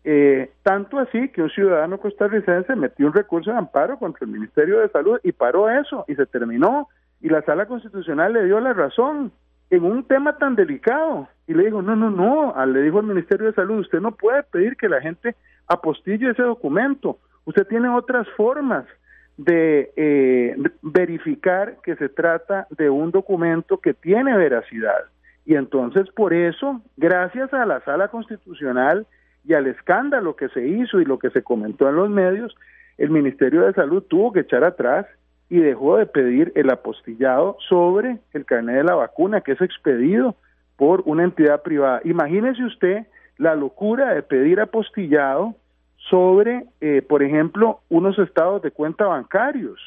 Eh, 0.03 0.51
tanto 0.63 0.99
así 0.99 1.29
que 1.29 1.43
un 1.43 1.51
ciudadano 1.51 1.99
costarricense 1.99 2.75
metió 2.75 3.07
un 3.07 3.13
recurso 3.13 3.51
de 3.51 3.59
amparo 3.59 3.99
contra 3.99 4.25
el 4.25 4.33
Ministerio 4.33 4.81
de 4.81 4.89
Salud 4.89 5.21
y 5.23 5.33
paró 5.33 5.69
eso 5.69 6.07
y 6.09 6.15
se 6.15 6.25
terminó 6.25 6.89
y 7.21 7.29
la 7.29 7.43
sala 7.43 7.67
constitucional 7.67 8.33
le 8.33 8.45
dio 8.45 8.61
la 8.61 8.73
razón 8.73 9.31
en 9.69 9.85
un 9.85 10.05
tema 10.05 10.39
tan 10.39 10.57
delicado 10.57 11.29
y 11.47 11.55
le 11.55 11.67
dijo, 11.67 11.83
no, 11.83 11.95
no, 11.97 12.11
no, 12.11 12.67
le 12.67 12.83
dijo 12.83 12.99
al 12.99 13.07
Ministerio 13.07 13.47
de 13.47 13.53
Salud, 13.53 13.81
usted 13.81 14.01
no 14.01 14.13
puede 14.13 14.43
pedir 14.43 14.77
que 14.77 14.89
la 14.89 15.01
gente 15.01 15.37
apostille 15.69 16.31
ese 16.31 16.43
documento, 16.43 17.19
usted 17.45 17.67
tiene 17.67 17.89
otras 17.89 18.27
formas 18.37 18.87
de 19.37 19.93
eh, 19.97 20.57
verificar 20.83 21.77
que 21.83 21.97
se 21.97 22.09
trata 22.09 22.67
de 22.71 22.91
un 22.91 23.11
documento 23.11 23.79
que 23.79 23.95
tiene 23.95 24.37
veracidad. 24.37 25.05
Y 25.51 25.57
entonces 25.57 26.09
por 26.13 26.33
eso, 26.33 26.81
gracias 26.97 27.53
a 27.53 27.67
la 27.67 27.81
sala 27.81 28.07
constitucional, 28.07 29.05
y 29.45 29.55
al 29.55 29.67
escándalo 29.67 30.37
que 30.37 30.49
se 30.51 30.65
hizo 30.65 31.01
y 31.01 31.05
lo 31.05 31.19
que 31.19 31.31
se 31.31 31.43
comentó 31.43 31.89
en 31.89 31.97
los 31.97 32.09
medios, 32.09 32.55
el 32.99 33.11
Ministerio 33.11 33.63
de 33.63 33.73
Salud 33.73 34.05
tuvo 34.05 34.33
que 34.33 34.41
echar 34.41 34.63
atrás 34.63 35.07
y 35.49 35.59
dejó 35.59 35.97
de 35.97 36.07
pedir 36.07 36.53
el 36.55 36.71
apostillado 36.71 37.57
sobre 37.69 38.21
el 38.33 38.45
carnet 38.45 38.77
de 38.77 38.85
la 38.85 38.95
vacuna 38.95 39.41
que 39.41 39.51
es 39.51 39.61
expedido 39.61 40.37
por 40.77 41.03
una 41.05 41.25
entidad 41.25 41.63
privada. 41.63 42.01
Imagínese 42.05 42.63
usted 42.63 43.07
la 43.37 43.57
locura 43.57 44.15
de 44.15 44.23
pedir 44.23 44.61
apostillado 44.61 45.57
sobre, 46.09 46.67
eh, 46.81 47.03
por 47.03 47.25
ejemplo, 47.25 47.81
unos 47.89 48.17
estados 48.21 48.63
de 48.63 48.71
cuenta 48.71 49.07
bancarios. 49.07 49.81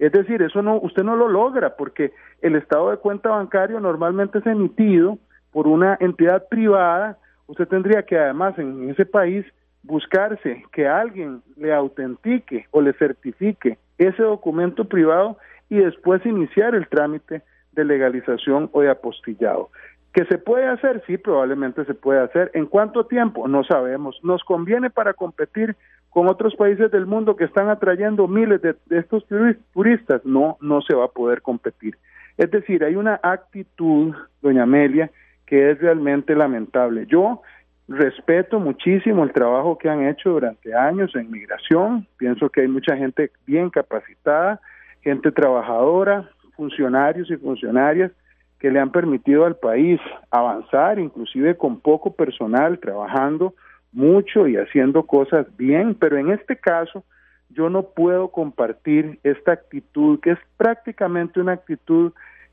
Es 0.00 0.10
decir, 0.10 0.42
eso 0.42 0.60
no, 0.62 0.76
usted 0.78 1.04
no 1.04 1.14
lo 1.14 1.28
logra 1.28 1.76
porque 1.76 2.12
el 2.42 2.56
estado 2.56 2.90
de 2.90 2.96
cuenta 2.96 3.28
bancario 3.28 3.78
normalmente 3.78 4.38
es 4.38 4.46
emitido 4.46 5.18
por 5.52 5.68
una 5.68 5.96
entidad 6.00 6.48
privada 6.48 7.18
usted 7.50 7.66
tendría 7.66 8.04
que 8.04 8.16
además 8.16 8.56
en 8.58 8.90
ese 8.90 9.04
país 9.04 9.44
buscarse 9.82 10.64
que 10.72 10.86
alguien 10.86 11.42
le 11.56 11.74
autentique 11.74 12.66
o 12.70 12.80
le 12.80 12.92
certifique 12.92 13.76
ese 13.98 14.22
documento 14.22 14.84
privado 14.84 15.36
y 15.68 15.78
después 15.78 16.24
iniciar 16.24 16.74
el 16.74 16.88
trámite 16.88 17.42
de 17.72 17.84
legalización 17.84 18.70
o 18.72 18.82
de 18.82 18.90
apostillado. 18.90 19.70
¿Que 20.12 20.24
se 20.26 20.38
puede 20.38 20.66
hacer? 20.66 21.02
Sí, 21.06 21.18
probablemente 21.18 21.84
se 21.84 21.94
puede 21.94 22.20
hacer. 22.20 22.50
¿En 22.54 22.66
cuánto 22.66 23.06
tiempo? 23.06 23.48
No 23.48 23.64
sabemos. 23.64 24.18
¿Nos 24.22 24.42
conviene 24.44 24.90
para 24.90 25.14
competir 25.14 25.76
con 26.10 26.28
otros 26.28 26.54
países 26.56 26.90
del 26.90 27.06
mundo 27.06 27.36
que 27.36 27.44
están 27.44 27.68
atrayendo 27.68 28.28
miles 28.28 28.60
de, 28.60 28.74
de 28.86 28.98
estos 28.98 29.24
turistas? 29.72 30.24
No, 30.24 30.58
no 30.60 30.82
se 30.82 30.94
va 30.94 31.06
a 31.06 31.08
poder 31.08 31.40
competir. 31.40 31.96
Es 32.36 32.50
decir, 32.50 32.84
hay 32.84 32.96
una 32.96 33.20
actitud, 33.22 34.14
doña 34.42 34.64
Amelia, 34.64 35.10
que 35.46 35.70
es 35.70 35.80
realmente 35.80 36.34
lamentable. 36.34 37.06
Yo 37.06 37.42
respeto 37.88 38.60
muchísimo 38.60 39.24
el 39.24 39.32
trabajo 39.32 39.76
que 39.76 39.88
han 39.88 40.06
hecho 40.06 40.30
durante 40.30 40.74
años 40.74 41.14
en 41.16 41.30
migración, 41.30 42.06
pienso 42.16 42.48
que 42.48 42.60
hay 42.62 42.68
mucha 42.68 42.96
gente 42.96 43.32
bien 43.46 43.68
capacitada, 43.68 44.60
gente 45.02 45.32
trabajadora, 45.32 46.30
funcionarios 46.56 47.30
y 47.30 47.36
funcionarias 47.36 48.12
que 48.60 48.70
le 48.70 48.78
han 48.78 48.92
permitido 48.92 49.44
al 49.44 49.56
país 49.56 50.00
avanzar, 50.30 50.98
inclusive 50.98 51.56
con 51.56 51.80
poco 51.80 52.14
personal, 52.14 52.78
trabajando 52.78 53.54
mucho 53.92 54.46
y 54.46 54.56
haciendo 54.56 55.04
cosas 55.04 55.46
bien, 55.56 55.94
pero 55.94 56.16
en 56.16 56.30
este 56.30 56.56
caso 56.56 57.04
yo 57.48 57.68
no 57.68 57.82
puedo 57.82 58.28
compartir 58.28 59.18
esta 59.24 59.52
actitud 59.52 60.20
que 60.20 60.32
es 60.32 60.38
prácticamente 60.56 61.40
una 61.40 61.52
actitud 61.52 62.12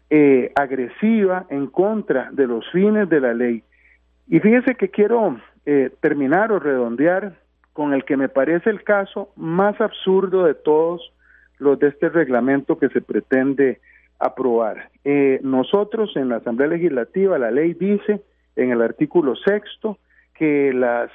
eh, 0.09 0.51
agresiva 0.55 1.45
en 1.49 1.67
contra 1.67 2.29
de 2.31 2.47
los 2.47 2.69
fines 2.71 3.09
de 3.09 3.19
la 3.19 3.33
ley. 3.33 3.63
Y 4.27 4.39
fíjese 4.39 4.75
que 4.75 4.89
quiero 4.89 5.39
eh, 5.65 5.91
terminar 6.01 6.51
o 6.51 6.59
redondear 6.59 7.35
con 7.73 7.93
el 7.93 8.05
que 8.05 8.17
me 8.17 8.29
parece 8.29 8.69
el 8.69 8.83
caso 8.83 9.29
más 9.35 9.79
absurdo 9.79 10.45
de 10.45 10.55
todos 10.55 11.13
los 11.59 11.77
de 11.79 11.89
este 11.89 12.09
reglamento 12.09 12.77
que 12.77 12.89
se 12.89 13.01
pretende 13.01 13.79
aprobar. 14.19 14.89
Eh, 15.03 15.39
nosotros 15.43 16.15
en 16.15 16.29
la 16.29 16.37
Asamblea 16.37 16.69
Legislativa, 16.69 17.37
la 17.37 17.51
ley 17.51 17.73
dice 17.73 18.21
en 18.55 18.71
el 18.71 18.81
artículo 18.81 19.35
sexto 19.35 19.99
que 20.37 20.73
las 20.73 21.09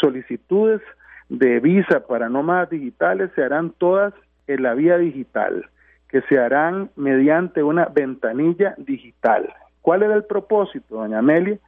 solicitudes 0.00 0.80
de 1.28 1.60
visa 1.60 2.06
para 2.06 2.28
nómadas 2.28 2.70
digitales 2.70 3.30
se 3.34 3.42
harán 3.42 3.70
todas 3.78 4.12
en 4.46 4.62
la 4.62 4.74
vía 4.74 4.98
digital 4.98 5.66
que 6.10 6.22
se 6.22 6.38
harán 6.38 6.90
mediante 6.96 7.62
una 7.62 7.86
ventanilla 7.86 8.74
digital. 8.78 9.48
¿Cuál 9.80 10.02
era 10.02 10.14
el 10.14 10.24
propósito, 10.24 10.96
doña 10.96 11.20
Amelia? 11.20 11.58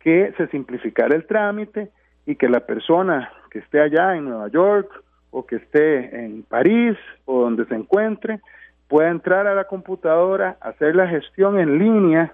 Que 0.00 0.32
se 0.38 0.46
simplificara 0.48 1.14
el 1.14 1.26
trámite 1.26 1.90
y 2.24 2.36
que 2.36 2.48
la 2.48 2.60
persona 2.60 3.30
que 3.50 3.58
esté 3.58 3.80
allá 3.80 4.16
en 4.16 4.24
Nueva 4.24 4.48
York 4.48 4.90
o 5.30 5.44
que 5.44 5.56
esté 5.56 6.24
en 6.24 6.44
París 6.44 6.96
o 7.26 7.42
donde 7.42 7.66
se 7.66 7.74
encuentre 7.74 8.40
pueda 8.88 9.10
entrar 9.10 9.46
a 9.46 9.54
la 9.54 9.64
computadora, 9.64 10.56
hacer 10.60 10.96
la 10.96 11.06
gestión 11.06 11.58
en 11.58 11.78
línea 11.78 12.32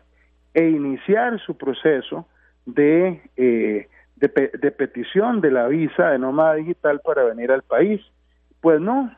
e 0.54 0.68
iniciar 0.68 1.40
su 1.40 1.56
proceso 1.56 2.26
de, 2.66 3.22
eh, 3.36 3.88
de, 4.16 4.50
de 4.58 4.70
petición 4.70 5.40
de 5.40 5.50
la 5.50 5.68
visa 5.68 6.10
de 6.10 6.18
nómada 6.18 6.54
digital 6.54 7.00
para 7.04 7.24
venir 7.24 7.50
al 7.50 7.62
país. 7.62 8.00
Pues 8.60 8.80
no, 8.80 9.10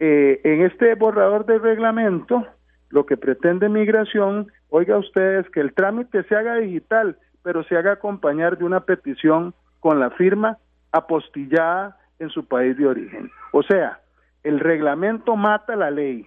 eh, 0.00 0.40
en 0.44 0.62
este 0.62 0.94
borrador 0.94 1.44
de 1.44 1.58
reglamento, 1.58 2.46
lo 2.88 3.06
que 3.06 3.16
pretende 3.16 3.68
migración, 3.68 4.50
oiga 4.70 4.96
ustedes, 4.96 5.48
que 5.50 5.60
el 5.60 5.74
trámite 5.74 6.22
se 6.24 6.34
haga 6.34 6.56
digital, 6.56 7.16
pero 7.42 7.62
se 7.64 7.76
haga 7.76 7.92
acompañar 7.92 8.58
de 8.58 8.64
una 8.64 8.80
petición 8.80 9.54
con 9.78 10.00
la 10.00 10.10
firma 10.10 10.58
apostillada 10.90 11.96
en 12.18 12.30
su 12.30 12.46
país 12.46 12.76
de 12.76 12.86
origen. 12.86 13.30
O 13.52 13.62
sea, 13.62 14.00
el 14.42 14.58
reglamento 14.58 15.36
mata 15.36 15.76
la 15.76 15.90
ley, 15.90 16.26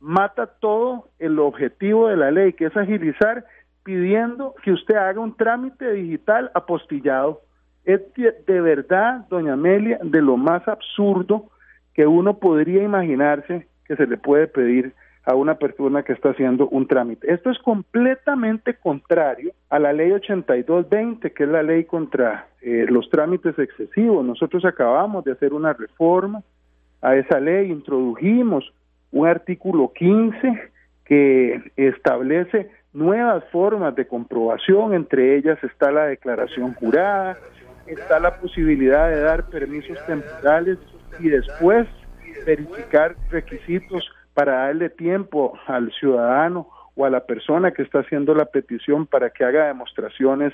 mata 0.00 0.46
todo 0.46 1.08
el 1.18 1.38
objetivo 1.38 2.08
de 2.08 2.16
la 2.16 2.30
ley, 2.30 2.54
que 2.54 2.66
es 2.66 2.76
agilizar 2.76 3.44
pidiendo 3.82 4.54
que 4.62 4.72
usted 4.72 4.96
haga 4.96 5.20
un 5.20 5.36
trámite 5.36 5.92
digital 5.92 6.50
apostillado. 6.54 7.40
Es 7.84 8.00
de 8.14 8.60
verdad, 8.60 9.26
doña 9.28 9.54
Amelia, 9.54 9.98
de 10.02 10.20
lo 10.20 10.36
más 10.36 10.66
absurdo 10.68 11.50
que 11.94 12.06
uno 12.06 12.38
podría 12.38 12.82
imaginarse 12.82 13.66
que 13.86 13.96
se 13.96 14.06
le 14.06 14.16
puede 14.16 14.46
pedir 14.46 14.92
a 15.24 15.34
una 15.34 15.56
persona 15.56 16.02
que 16.02 16.12
está 16.12 16.30
haciendo 16.30 16.68
un 16.68 16.86
trámite. 16.86 17.32
Esto 17.32 17.50
es 17.50 17.58
completamente 17.58 18.74
contrario 18.74 19.52
a 19.68 19.78
la 19.78 19.92
ley 19.92 20.12
8220, 20.12 21.32
que 21.32 21.44
es 21.44 21.48
la 21.48 21.62
ley 21.62 21.84
contra 21.84 22.46
eh, 22.62 22.86
los 22.88 23.10
trámites 23.10 23.58
excesivos. 23.58 24.24
Nosotros 24.24 24.64
acabamos 24.64 25.24
de 25.24 25.32
hacer 25.32 25.52
una 25.52 25.72
reforma 25.72 26.42
a 27.02 27.16
esa 27.16 27.40
ley, 27.40 27.70
introdujimos 27.70 28.72
un 29.12 29.26
artículo 29.26 29.92
15 29.92 30.70
que 31.04 31.72
establece 31.76 32.70
nuevas 32.92 33.44
formas 33.50 33.94
de 33.94 34.06
comprobación, 34.06 34.94
entre 34.94 35.36
ellas 35.36 35.62
está 35.62 35.90
la 35.90 36.06
declaración 36.06 36.74
jurada, 36.74 37.38
está 37.86 38.18
la 38.18 38.36
posibilidad 38.36 39.08
de 39.08 39.20
dar 39.20 39.48
permisos 39.48 39.98
temporales 40.06 40.78
y 41.18 41.28
después 41.28 41.86
verificar 42.46 43.16
requisitos 43.30 44.10
para 44.34 44.66
darle 44.66 44.90
tiempo 44.90 45.58
al 45.66 45.92
ciudadano 45.92 46.68
o 46.94 47.04
a 47.04 47.10
la 47.10 47.20
persona 47.20 47.72
que 47.72 47.82
está 47.82 48.00
haciendo 48.00 48.34
la 48.34 48.46
petición 48.46 49.06
para 49.06 49.30
que 49.30 49.44
haga 49.44 49.66
demostraciones 49.66 50.52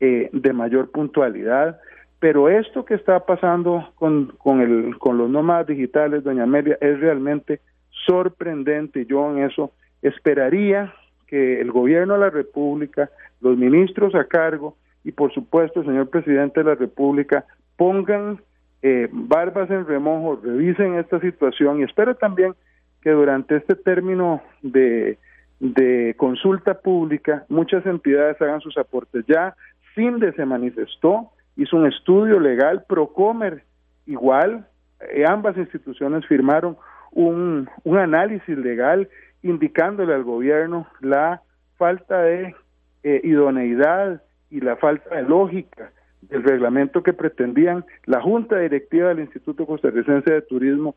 eh, 0.00 0.28
de 0.32 0.52
mayor 0.52 0.90
puntualidad. 0.90 1.80
Pero 2.18 2.48
esto 2.48 2.84
que 2.84 2.94
está 2.94 3.20
pasando 3.20 3.92
con, 3.96 4.28
con, 4.38 4.60
el, 4.60 4.98
con 4.98 5.18
los 5.18 5.28
nómadas 5.28 5.66
digitales, 5.66 6.24
doña 6.24 6.44
Amelia, 6.44 6.78
es 6.80 6.98
realmente 6.98 7.60
sorprendente. 8.06 9.04
Yo 9.06 9.30
en 9.30 9.44
eso 9.44 9.72
esperaría 10.02 10.94
que 11.26 11.60
el 11.60 11.72
gobierno 11.72 12.14
de 12.14 12.20
la 12.20 12.30
República, 12.30 13.10
los 13.40 13.56
ministros 13.56 14.14
a 14.14 14.24
cargo 14.24 14.76
y 15.04 15.12
por 15.12 15.32
supuesto 15.32 15.80
el 15.80 15.86
señor 15.86 16.08
presidente 16.10 16.60
de 16.60 16.70
la 16.70 16.74
República 16.74 17.44
pongan 17.76 18.40
eh, 18.82 19.08
barbas 19.10 19.70
en 19.70 19.86
remojo, 19.86 20.40
revisen 20.42 20.94
esta 20.94 21.20
situación 21.20 21.80
y 21.80 21.84
espero 21.84 22.14
también 22.16 22.54
que 23.02 23.10
durante 23.10 23.56
este 23.56 23.74
término 23.74 24.42
de, 24.62 25.18
de 25.60 26.14
consulta 26.16 26.74
pública 26.74 27.44
muchas 27.48 27.84
entidades 27.86 28.40
hagan 28.40 28.60
sus 28.60 28.76
aportes. 28.78 29.24
Ya 29.26 29.54
CINDE 29.94 30.32
se 30.32 30.44
manifestó, 30.44 31.30
hizo 31.56 31.76
un 31.76 31.86
estudio 31.86 32.40
legal, 32.40 32.84
Procomer 32.88 33.62
igual, 34.06 34.66
eh, 35.00 35.24
ambas 35.26 35.56
instituciones 35.56 36.26
firmaron 36.26 36.76
un, 37.12 37.68
un 37.84 37.98
análisis 37.98 38.56
legal 38.58 39.08
indicándole 39.42 40.14
al 40.14 40.24
gobierno 40.24 40.86
la 41.00 41.42
falta 41.76 42.22
de 42.22 42.54
eh, 43.02 43.20
idoneidad 43.24 44.22
y 44.50 44.60
la 44.60 44.76
falta 44.76 45.14
de 45.14 45.22
lógica 45.22 45.92
del 46.22 46.42
reglamento 46.42 47.02
que 47.02 47.12
pretendían, 47.12 47.84
la 48.04 48.20
Junta 48.20 48.58
Directiva 48.58 49.08
del 49.08 49.20
Instituto 49.20 49.66
Costarricense 49.66 50.32
de 50.32 50.42
Turismo 50.42 50.96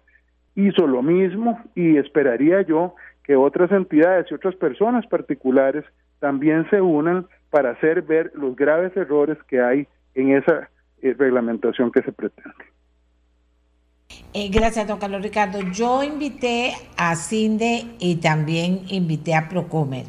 hizo 0.56 0.88
lo 0.88 1.02
mismo 1.02 1.62
y 1.76 1.98
esperaría 1.98 2.62
yo 2.62 2.96
que 3.24 3.36
otras 3.36 3.72
entidades 3.72 4.26
y 4.30 4.34
otras 4.34 4.56
personas 4.56 5.06
particulares 5.08 5.86
también 6.20 6.68
se 6.70 6.82
unan 6.82 7.28
para 7.50 7.72
hacer 7.72 8.02
ver 8.02 8.32
los 8.34 8.56
graves 8.56 8.96
errores 8.98 9.38
que 9.48 9.62
hay 9.62 9.88
en 10.16 10.32
esa 10.32 10.70
eh, 11.02 11.16
reglamentación 11.18 11.92
que 11.92 12.02
se 12.02 12.12
pretende. 12.12 12.66
Eh, 14.32 14.49
gracias, 14.49 14.88
don 14.88 14.99
Carlos 14.99 15.24
Ricardo. 15.24 15.60
Yo 15.72 16.03
invité 16.03 16.76
a 16.97 17.16
CINDE 17.16 17.86
y 17.97 18.16
también 18.18 18.84
invité 18.89 19.34
a 19.34 19.49
Procomer. 19.49 20.05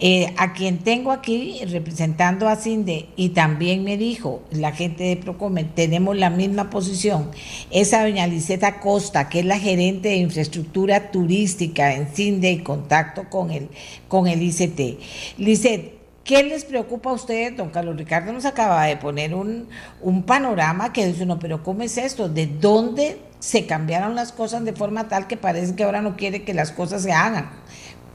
Eh, 0.00 0.34
a 0.36 0.52
quien 0.52 0.78
tengo 0.78 1.12
aquí 1.12 1.60
representando 1.66 2.48
a 2.48 2.56
CINDE 2.56 3.06
y 3.14 3.28
también 3.28 3.84
me 3.84 3.96
dijo 3.96 4.42
la 4.50 4.72
gente 4.72 5.04
de 5.04 5.16
Procomer, 5.16 5.66
tenemos 5.72 6.16
la 6.16 6.30
misma 6.30 6.68
posición, 6.68 7.30
es 7.70 7.94
a 7.94 8.02
doña 8.02 8.26
Liseta 8.26 8.80
Costa, 8.80 9.28
que 9.28 9.38
es 9.40 9.46
la 9.46 9.58
gerente 9.58 10.08
de 10.08 10.16
infraestructura 10.16 11.12
turística 11.12 11.94
en 11.94 12.08
CINDE 12.08 12.50
y 12.50 12.58
contacto 12.58 13.30
con 13.30 13.52
el, 13.52 13.68
con 14.08 14.26
el 14.26 14.42
ICT. 14.42 14.98
Lisette, 15.38 16.03
¿Qué 16.24 16.42
les 16.42 16.64
preocupa 16.64 17.10
a 17.10 17.12
ustedes? 17.12 17.54
Don 17.54 17.68
Carlos 17.68 17.96
Ricardo 17.96 18.32
nos 18.32 18.46
acaba 18.46 18.84
de 18.84 18.96
poner 18.96 19.34
un, 19.34 19.68
un 20.00 20.24
panorama 20.24 20.90
que 20.92 21.06
dice, 21.06 21.26
no, 21.26 21.38
pero 21.38 21.62
¿cómo 21.62 21.82
es 21.82 21.98
esto? 21.98 22.30
¿De 22.30 22.46
dónde 22.46 23.20
se 23.40 23.66
cambiaron 23.66 24.14
las 24.14 24.32
cosas 24.32 24.64
de 24.64 24.72
forma 24.72 25.06
tal 25.08 25.26
que 25.26 25.36
parece 25.36 25.76
que 25.76 25.84
ahora 25.84 26.00
no 26.00 26.16
quiere 26.16 26.42
que 26.42 26.54
las 26.54 26.72
cosas 26.72 27.02
se 27.02 27.12
hagan? 27.12 27.50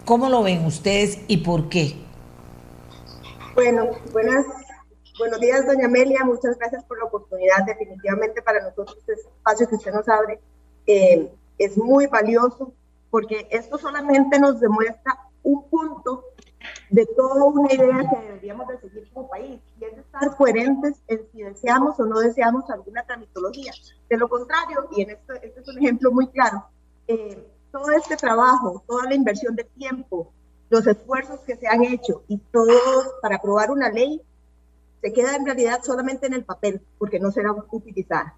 ¿Cómo 0.05 0.27
lo 0.27 0.41
ven 0.41 0.65
ustedes 0.65 1.19
y 1.27 1.37
por 1.37 1.69
qué? 1.69 1.95
Bueno, 3.53 3.89
buenas, 4.11 4.43
buenos 5.19 5.39
días, 5.39 5.67
doña 5.67 5.85
Amelia. 5.85 6.25
Muchas 6.25 6.57
gracias 6.57 6.83
por 6.85 6.97
la 6.97 7.05
oportunidad. 7.05 7.63
Definitivamente 7.67 8.41
para 8.41 8.59
nosotros 8.59 8.97
este 8.97 9.13
espacio 9.13 9.69
que 9.69 9.75
usted 9.75 9.93
nos 9.93 10.09
abre 10.09 10.39
eh, 10.87 11.31
es 11.59 11.77
muy 11.77 12.07
valioso 12.07 12.73
porque 13.11 13.47
esto 13.51 13.77
solamente 13.77 14.39
nos 14.39 14.59
demuestra 14.59 15.15
un 15.43 15.69
punto 15.69 16.23
de 16.89 17.05
toda 17.05 17.43
una 17.43 17.73
idea 17.73 18.09
que 18.09 18.27
deberíamos 18.27 18.67
de 18.67 18.79
seguir 18.79 19.09
como 19.13 19.29
país, 19.29 19.61
y 19.79 19.83
es 19.83 19.97
estar 19.97 20.35
coherentes 20.35 21.01
en 21.07 21.27
si 21.31 21.43
deseamos 21.43 21.99
o 21.99 22.05
no 22.05 22.19
deseamos 22.19 22.69
alguna 22.69 23.03
tramitología. 23.03 23.71
De 24.09 24.17
lo 24.17 24.27
contrario, 24.27 24.87
y 24.95 25.03
en 25.03 25.11
esto, 25.11 25.33
este 25.33 25.61
es 25.61 25.67
un 25.67 25.77
ejemplo 25.77 26.11
muy 26.11 26.27
claro, 26.27 26.65
eh, 27.07 27.47
todo 27.71 27.91
este 27.91 28.15
trabajo, 28.17 28.83
toda 28.87 29.05
la 29.05 29.15
inversión 29.15 29.55
de 29.55 29.63
tiempo, 29.63 30.31
los 30.69 30.85
esfuerzos 30.87 31.39
que 31.41 31.55
se 31.55 31.67
han 31.67 31.83
hecho 31.83 32.23
y 32.27 32.37
todo 32.37 32.73
para 33.21 33.35
aprobar 33.35 33.71
una 33.71 33.89
ley, 33.89 34.21
se 35.01 35.13
queda 35.13 35.35
en 35.35 35.45
realidad 35.45 35.79
solamente 35.83 36.27
en 36.27 36.33
el 36.33 36.43
papel, 36.43 36.81
porque 36.97 37.19
no 37.19 37.31
será 37.31 37.51
utilizada. 37.71 38.35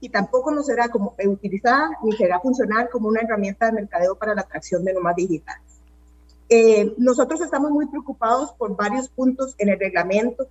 Y 0.00 0.10
tampoco 0.10 0.50
no 0.50 0.62
será 0.62 0.88
como 0.88 1.14
utilizada 1.26 1.88
ni 2.02 2.12
será 2.12 2.38
funcional 2.40 2.88
como 2.90 3.08
una 3.08 3.22
herramienta 3.22 3.66
de 3.66 3.72
mercadeo 3.72 4.16
para 4.16 4.34
la 4.34 4.42
atracción 4.42 4.84
de 4.84 4.92
nomás 4.92 5.16
digitales. 5.16 5.73
Eh, 6.48 6.94
nosotros 6.98 7.40
estamos 7.40 7.70
muy 7.70 7.86
preocupados 7.86 8.52
por 8.52 8.76
varios 8.76 9.08
puntos 9.08 9.54
en 9.58 9.70
el 9.70 9.78
reglamento, 9.78 10.46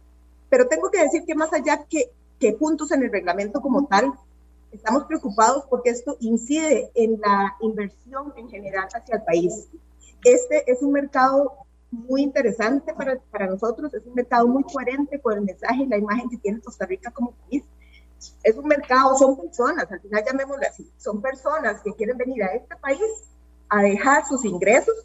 pero 0.49 0.67
tengo 0.67 0.89
que 0.89 1.01
decir 1.01 1.23
que 1.25 1.35
más 1.35 1.53
allá 1.53 1.85
que, 1.89 2.11
que 2.39 2.53
puntos 2.53 2.91
en 2.91 3.03
el 3.03 3.11
reglamento 3.11 3.61
como 3.61 3.85
tal, 3.85 4.13
estamos 4.71 5.03
preocupados 5.05 5.65
porque 5.69 5.91
esto 5.91 6.17
incide 6.19 6.91
en 6.95 7.19
la 7.21 7.55
inversión 7.61 8.33
en 8.35 8.49
general 8.49 8.87
hacia 8.93 9.15
el 9.15 9.23
país. 9.23 9.67
Este 10.23 10.69
es 10.71 10.81
un 10.81 10.93
mercado 10.93 11.53
muy 11.91 12.23
interesante 12.23 12.93
para, 12.93 13.19
para 13.29 13.47
nosotros, 13.47 13.93
es 13.93 14.03
un 14.05 14.15
mercado 14.15 14.47
muy 14.47 14.63
coherente 14.63 15.19
con 15.19 15.33
el 15.33 15.41
mensaje 15.41 15.83
y 15.83 15.87
la 15.87 15.97
imagen 15.97 16.29
que 16.29 16.37
tiene 16.37 16.59
Costa 16.59 16.87
Rica 16.87 17.11
como 17.11 17.31
país. 17.31 17.63
Es 18.41 18.55
un 18.55 18.65
mercado, 18.65 19.15
son 19.17 19.37
personas, 19.37 19.91
al 19.91 19.99
final 19.99 20.23
llamémoslo 20.25 20.65
así, 20.67 20.89
son 20.97 21.21
personas 21.21 21.81
que 21.81 21.93
quieren 21.93 22.17
venir 22.17 22.43
a 22.43 22.53
este 22.53 22.75
país 22.77 23.01
a 23.69 23.81
dejar 23.81 24.25
sus 24.25 24.43
ingresos 24.45 24.95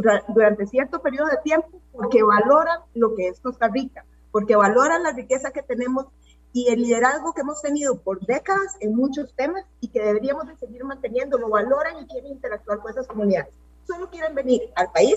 durante 0.00 0.66
cierto 0.66 1.00
periodo 1.00 1.28
de 1.28 1.38
tiempo 1.38 1.80
porque 1.92 2.22
valoran 2.22 2.80
lo 2.94 3.14
que 3.14 3.28
es 3.28 3.40
Costa 3.40 3.68
Rica, 3.68 4.04
porque 4.30 4.56
valoran 4.56 5.02
la 5.02 5.12
riqueza 5.12 5.52
que 5.52 5.62
tenemos 5.62 6.06
y 6.52 6.68
el 6.68 6.82
liderazgo 6.82 7.32
que 7.32 7.40
hemos 7.40 7.60
tenido 7.60 7.98
por 7.98 8.24
décadas 8.26 8.76
en 8.80 8.94
muchos 8.94 9.34
temas 9.34 9.64
y 9.80 9.88
que 9.88 10.00
deberíamos 10.00 10.46
de 10.46 10.56
seguir 10.56 10.84
manteniendo, 10.84 11.36
lo 11.38 11.48
valoran 11.48 12.00
y 12.00 12.06
quieren 12.06 12.32
interactuar 12.32 12.78
con 12.78 12.92
esas 12.92 13.06
comunidades. 13.06 13.52
Solo 13.86 14.08
quieren 14.08 14.34
venir 14.34 14.62
al 14.76 14.90
país 14.92 15.16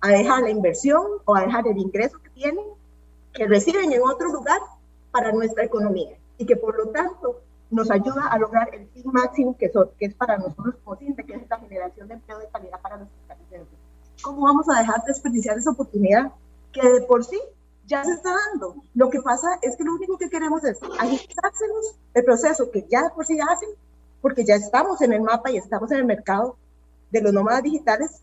a 0.00 0.08
dejar 0.08 0.42
la 0.42 0.50
inversión 0.50 1.06
o 1.24 1.36
a 1.36 1.42
dejar 1.42 1.66
el 1.68 1.78
ingreso 1.78 2.18
que 2.22 2.30
tienen, 2.30 2.64
que 3.32 3.46
reciben 3.46 3.92
en 3.92 4.02
otro 4.02 4.28
lugar 4.28 4.60
para 5.10 5.32
nuestra 5.32 5.64
economía 5.64 6.16
y 6.38 6.46
que 6.46 6.56
por 6.56 6.76
lo 6.76 6.90
tanto 6.90 7.40
nos 7.70 7.90
ayuda 7.90 8.28
a 8.28 8.38
lograr 8.38 8.74
el 8.74 8.86
fin 8.88 9.04
máximo 9.06 9.56
que, 9.56 9.70
que 9.98 10.06
es 10.06 10.14
para 10.14 10.38
nosotros 10.38 10.76
posible, 10.84 11.24
que 11.24 11.34
es 11.34 11.48
la 11.48 11.58
generación 11.58 12.08
de 12.08 12.14
empleo 12.14 12.38
de 12.38 12.48
calidad 12.48 12.80
para 12.80 12.96
países. 12.96 13.23
¿Cómo 14.22 14.42
vamos 14.42 14.68
a 14.68 14.78
dejar 14.80 15.02
de 15.02 15.12
desperdiciar 15.12 15.58
esa 15.58 15.70
oportunidad 15.70 16.32
que 16.72 16.88
de 16.88 17.02
por 17.02 17.24
sí 17.24 17.40
ya 17.86 18.04
se 18.04 18.12
está 18.12 18.34
dando. 18.50 18.76
Lo 18.94 19.10
que 19.10 19.20
pasa 19.20 19.58
es 19.62 19.76
que 19.76 19.84
lo 19.84 19.94
único 19.94 20.16
que 20.16 20.30
queremos 20.30 20.64
es 20.64 20.78
agilizárselos 20.98 21.96
el 22.14 22.24
proceso 22.24 22.70
que 22.70 22.86
ya 22.90 23.12
por 23.14 23.26
sí 23.26 23.38
hacen, 23.40 23.68
porque 24.20 24.44
ya 24.44 24.54
estamos 24.54 25.00
en 25.02 25.12
el 25.12 25.20
mapa 25.20 25.50
y 25.50 25.58
estamos 25.58 25.90
en 25.92 25.98
el 25.98 26.04
mercado 26.04 26.56
de 27.10 27.20
los 27.20 27.32
nómadas 27.32 27.62
digitales. 27.62 28.22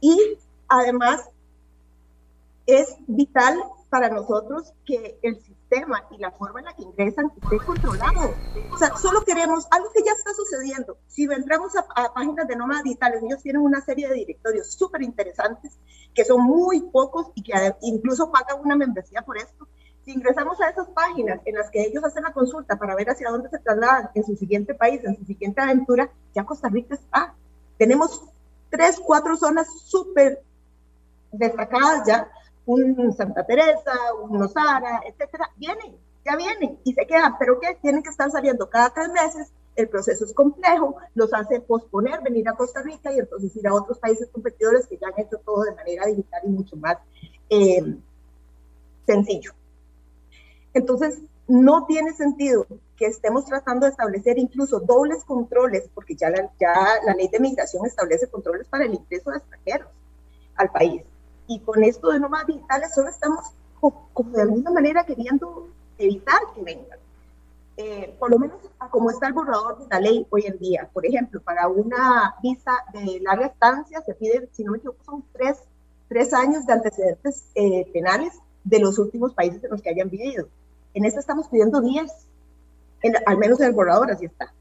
Y 0.00 0.38
además 0.68 1.22
es 2.66 2.94
vital 3.06 3.62
para 3.88 4.08
nosotros 4.08 4.72
que 4.84 5.18
el 5.22 5.38
sistema 5.72 6.04
y 6.10 6.18
la 6.18 6.30
forma 6.32 6.60
en 6.60 6.66
la 6.66 6.74
que 6.74 6.82
ingresan 6.82 7.32
esté 7.42 7.58
controlado. 7.64 8.34
O 8.72 8.78
sea, 8.78 8.96
solo 8.96 9.22
queremos 9.24 9.66
algo 9.70 9.90
que 9.94 10.02
ya 10.04 10.12
está 10.12 10.32
sucediendo. 10.34 10.98
Si 11.08 11.24
entramos 11.24 11.72
a, 11.76 12.12
páginas 12.12 12.46
de 12.46 12.56
nómadas 12.56 12.84
digitales, 12.84 13.22
ellos 13.22 13.42
tienen 13.42 13.62
una 13.62 13.80
serie 13.80 14.08
de 14.08 14.14
directorios 14.14 14.72
súper 14.72 15.02
interesantes 15.02 15.72
que 16.14 16.24
son 16.24 16.42
muy 16.42 16.80
pocos 16.80 17.28
y 17.34 17.42
que 17.42 17.52
incluso 17.82 18.30
pagan 18.30 18.60
una 18.62 18.76
membresía 18.76 19.22
por 19.22 19.38
esto. 19.38 19.66
Si 20.04 20.12
ingresamos 20.12 20.60
a 20.60 20.68
esas 20.68 20.88
páginas 20.88 21.40
en 21.44 21.54
las 21.54 21.70
que 21.70 21.82
ellos 21.82 22.04
hacen 22.04 22.24
la 22.24 22.32
consulta 22.32 22.76
para 22.76 22.94
ver 22.94 23.08
hacia 23.08 23.30
dónde 23.30 23.48
se 23.48 23.58
trasladan 23.58 24.10
en 24.14 24.24
su 24.24 24.36
siguiente 24.36 24.74
país, 24.74 25.00
en 25.04 25.16
su 25.16 25.24
siguiente 25.24 25.60
aventura, 25.60 26.10
ya 26.34 26.44
Costa 26.44 26.68
Rica 26.68 26.94
está. 26.94 27.34
Tenemos 27.78 28.22
tres, 28.68 29.00
cuatro 29.00 29.36
zonas 29.36 29.68
súper 29.84 30.42
destacadas 31.30 32.06
ya 32.06 32.28
un 32.66 33.12
Santa 33.12 33.44
Teresa, 33.44 33.92
un 34.22 34.38
Nosara, 34.38 35.02
etcétera, 35.06 35.50
vienen, 35.56 35.96
ya 36.24 36.36
vienen 36.36 36.78
y 36.84 36.94
se 36.94 37.06
quedan, 37.06 37.36
pero 37.38 37.58
que 37.58 37.74
tienen 37.76 38.02
que 38.02 38.10
estar 38.10 38.30
saliendo 38.30 38.68
cada 38.68 38.90
tres 38.90 39.08
meses, 39.10 39.52
el 39.74 39.88
proceso 39.88 40.24
es 40.24 40.34
complejo, 40.34 40.96
los 41.14 41.32
hace 41.32 41.60
posponer 41.60 42.22
venir 42.22 42.48
a 42.48 42.52
Costa 42.52 42.82
Rica 42.82 43.12
y 43.12 43.18
entonces 43.18 43.56
ir 43.56 43.66
a 43.66 43.74
otros 43.74 43.98
países 43.98 44.28
competidores 44.30 44.86
que 44.86 44.98
ya 44.98 45.08
han 45.08 45.24
hecho 45.24 45.38
todo 45.38 45.62
de 45.62 45.74
manera 45.74 46.06
digital 46.06 46.42
y 46.44 46.48
mucho 46.50 46.76
más 46.76 46.98
eh, 47.48 47.96
sencillo. 49.06 49.52
Entonces, 50.74 51.20
no 51.48 51.86
tiene 51.86 52.12
sentido 52.12 52.66
que 52.96 53.06
estemos 53.06 53.46
tratando 53.46 53.86
de 53.86 53.90
establecer 53.92 54.38
incluso 54.38 54.78
dobles 54.80 55.24
controles, 55.24 55.88
porque 55.94 56.14
ya 56.14 56.30
la 56.30 57.14
ley 57.14 57.28
de 57.28 57.40
migración 57.40 57.84
establece 57.86 58.28
controles 58.28 58.68
para 58.68 58.84
el 58.84 58.94
ingreso 58.94 59.30
de 59.30 59.38
extranjeros 59.38 59.88
al 60.56 60.70
país 60.70 61.02
y 61.54 61.60
con 61.60 61.84
esto 61.84 62.10
de 62.10 62.20
nómadas 62.20 62.46
digitales 62.46 62.94
solo 62.94 63.10
estamos 63.10 63.44
como 64.12 64.30
de 64.30 64.42
alguna 64.42 64.70
manera 64.70 65.04
queriendo 65.04 65.68
evitar 65.98 66.40
que 66.54 66.62
vengan. 66.62 66.98
Eh, 67.76 68.14
por 68.18 68.30
lo 68.30 68.38
menos 68.38 68.58
como 68.90 69.10
está 69.10 69.26
el 69.26 69.32
borrador 69.32 69.78
de 69.78 69.86
la 69.90 70.00
ley 70.00 70.26
hoy 70.30 70.44
en 70.46 70.58
día. 70.58 70.88
Por 70.92 71.04
ejemplo, 71.06 71.40
para 71.40 71.68
una 71.68 72.34
visa 72.42 72.72
de 72.92 73.20
larga 73.20 73.46
estancia 73.46 74.02
se 74.02 74.14
pide, 74.14 74.48
si 74.52 74.62
no 74.62 74.72
me 74.72 74.78
equivoco, 74.78 75.02
son 75.04 75.24
tres, 75.32 75.58
tres 76.08 76.32
años 76.32 76.66
de 76.66 76.72
antecedentes 76.72 77.44
eh, 77.54 77.90
penales 77.92 78.34
de 78.64 78.78
los 78.78 78.98
últimos 78.98 79.34
países 79.34 79.64
en 79.64 79.70
los 79.70 79.82
que 79.82 79.90
hayan 79.90 80.10
vivido. 80.10 80.48
En 80.94 81.04
este 81.04 81.20
estamos 81.20 81.48
pidiendo 81.48 81.80
10, 81.80 82.12
al 83.26 83.38
menos 83.38 83.60
en 83.60 83.68
el 83.68 83.72
borrador, 83.72 84.10
así 84.10 84.26
está. 84.26 84.52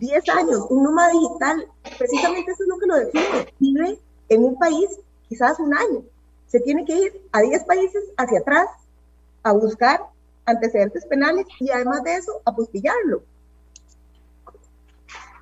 10 0.00 0.28
años, 0.30 0.66
un 0.68 0.82
nómada 0.82 1.12
digital, 1.12 1.66
precisamente 1.98 2.50
eso 2.50 2.64
es 2.64 2.68
lo 2.68 2.78
que 2.78 2.86
lo 2.86 2.96
define, 2.96 3.54
vive 3.58 3.98
en 4.28 4.44
un 4.44 4.58
país 4.58 4.98
quizás 5.28 5.58
un 5.60 5.74
año, 5.74 6.02
se 6.48 6.60
tiene 6.60 6.84
que 6.84 6.94
ir 6.94 7.28
a 7.32 7.40
10 7.40 7.64
países 7.64 8.02
hacia 8.16 8.40
atrás 8.40 8.66
a 9.42 9.52
buscar 9.52 10.00
antecedentes 10.46 11.06
penales 11.06 11.46
y 11.60 11.70
además 11.70 12.02
de 12.02 12.16
eso 12.16 12.40
apostillarlo. 12.44 13.22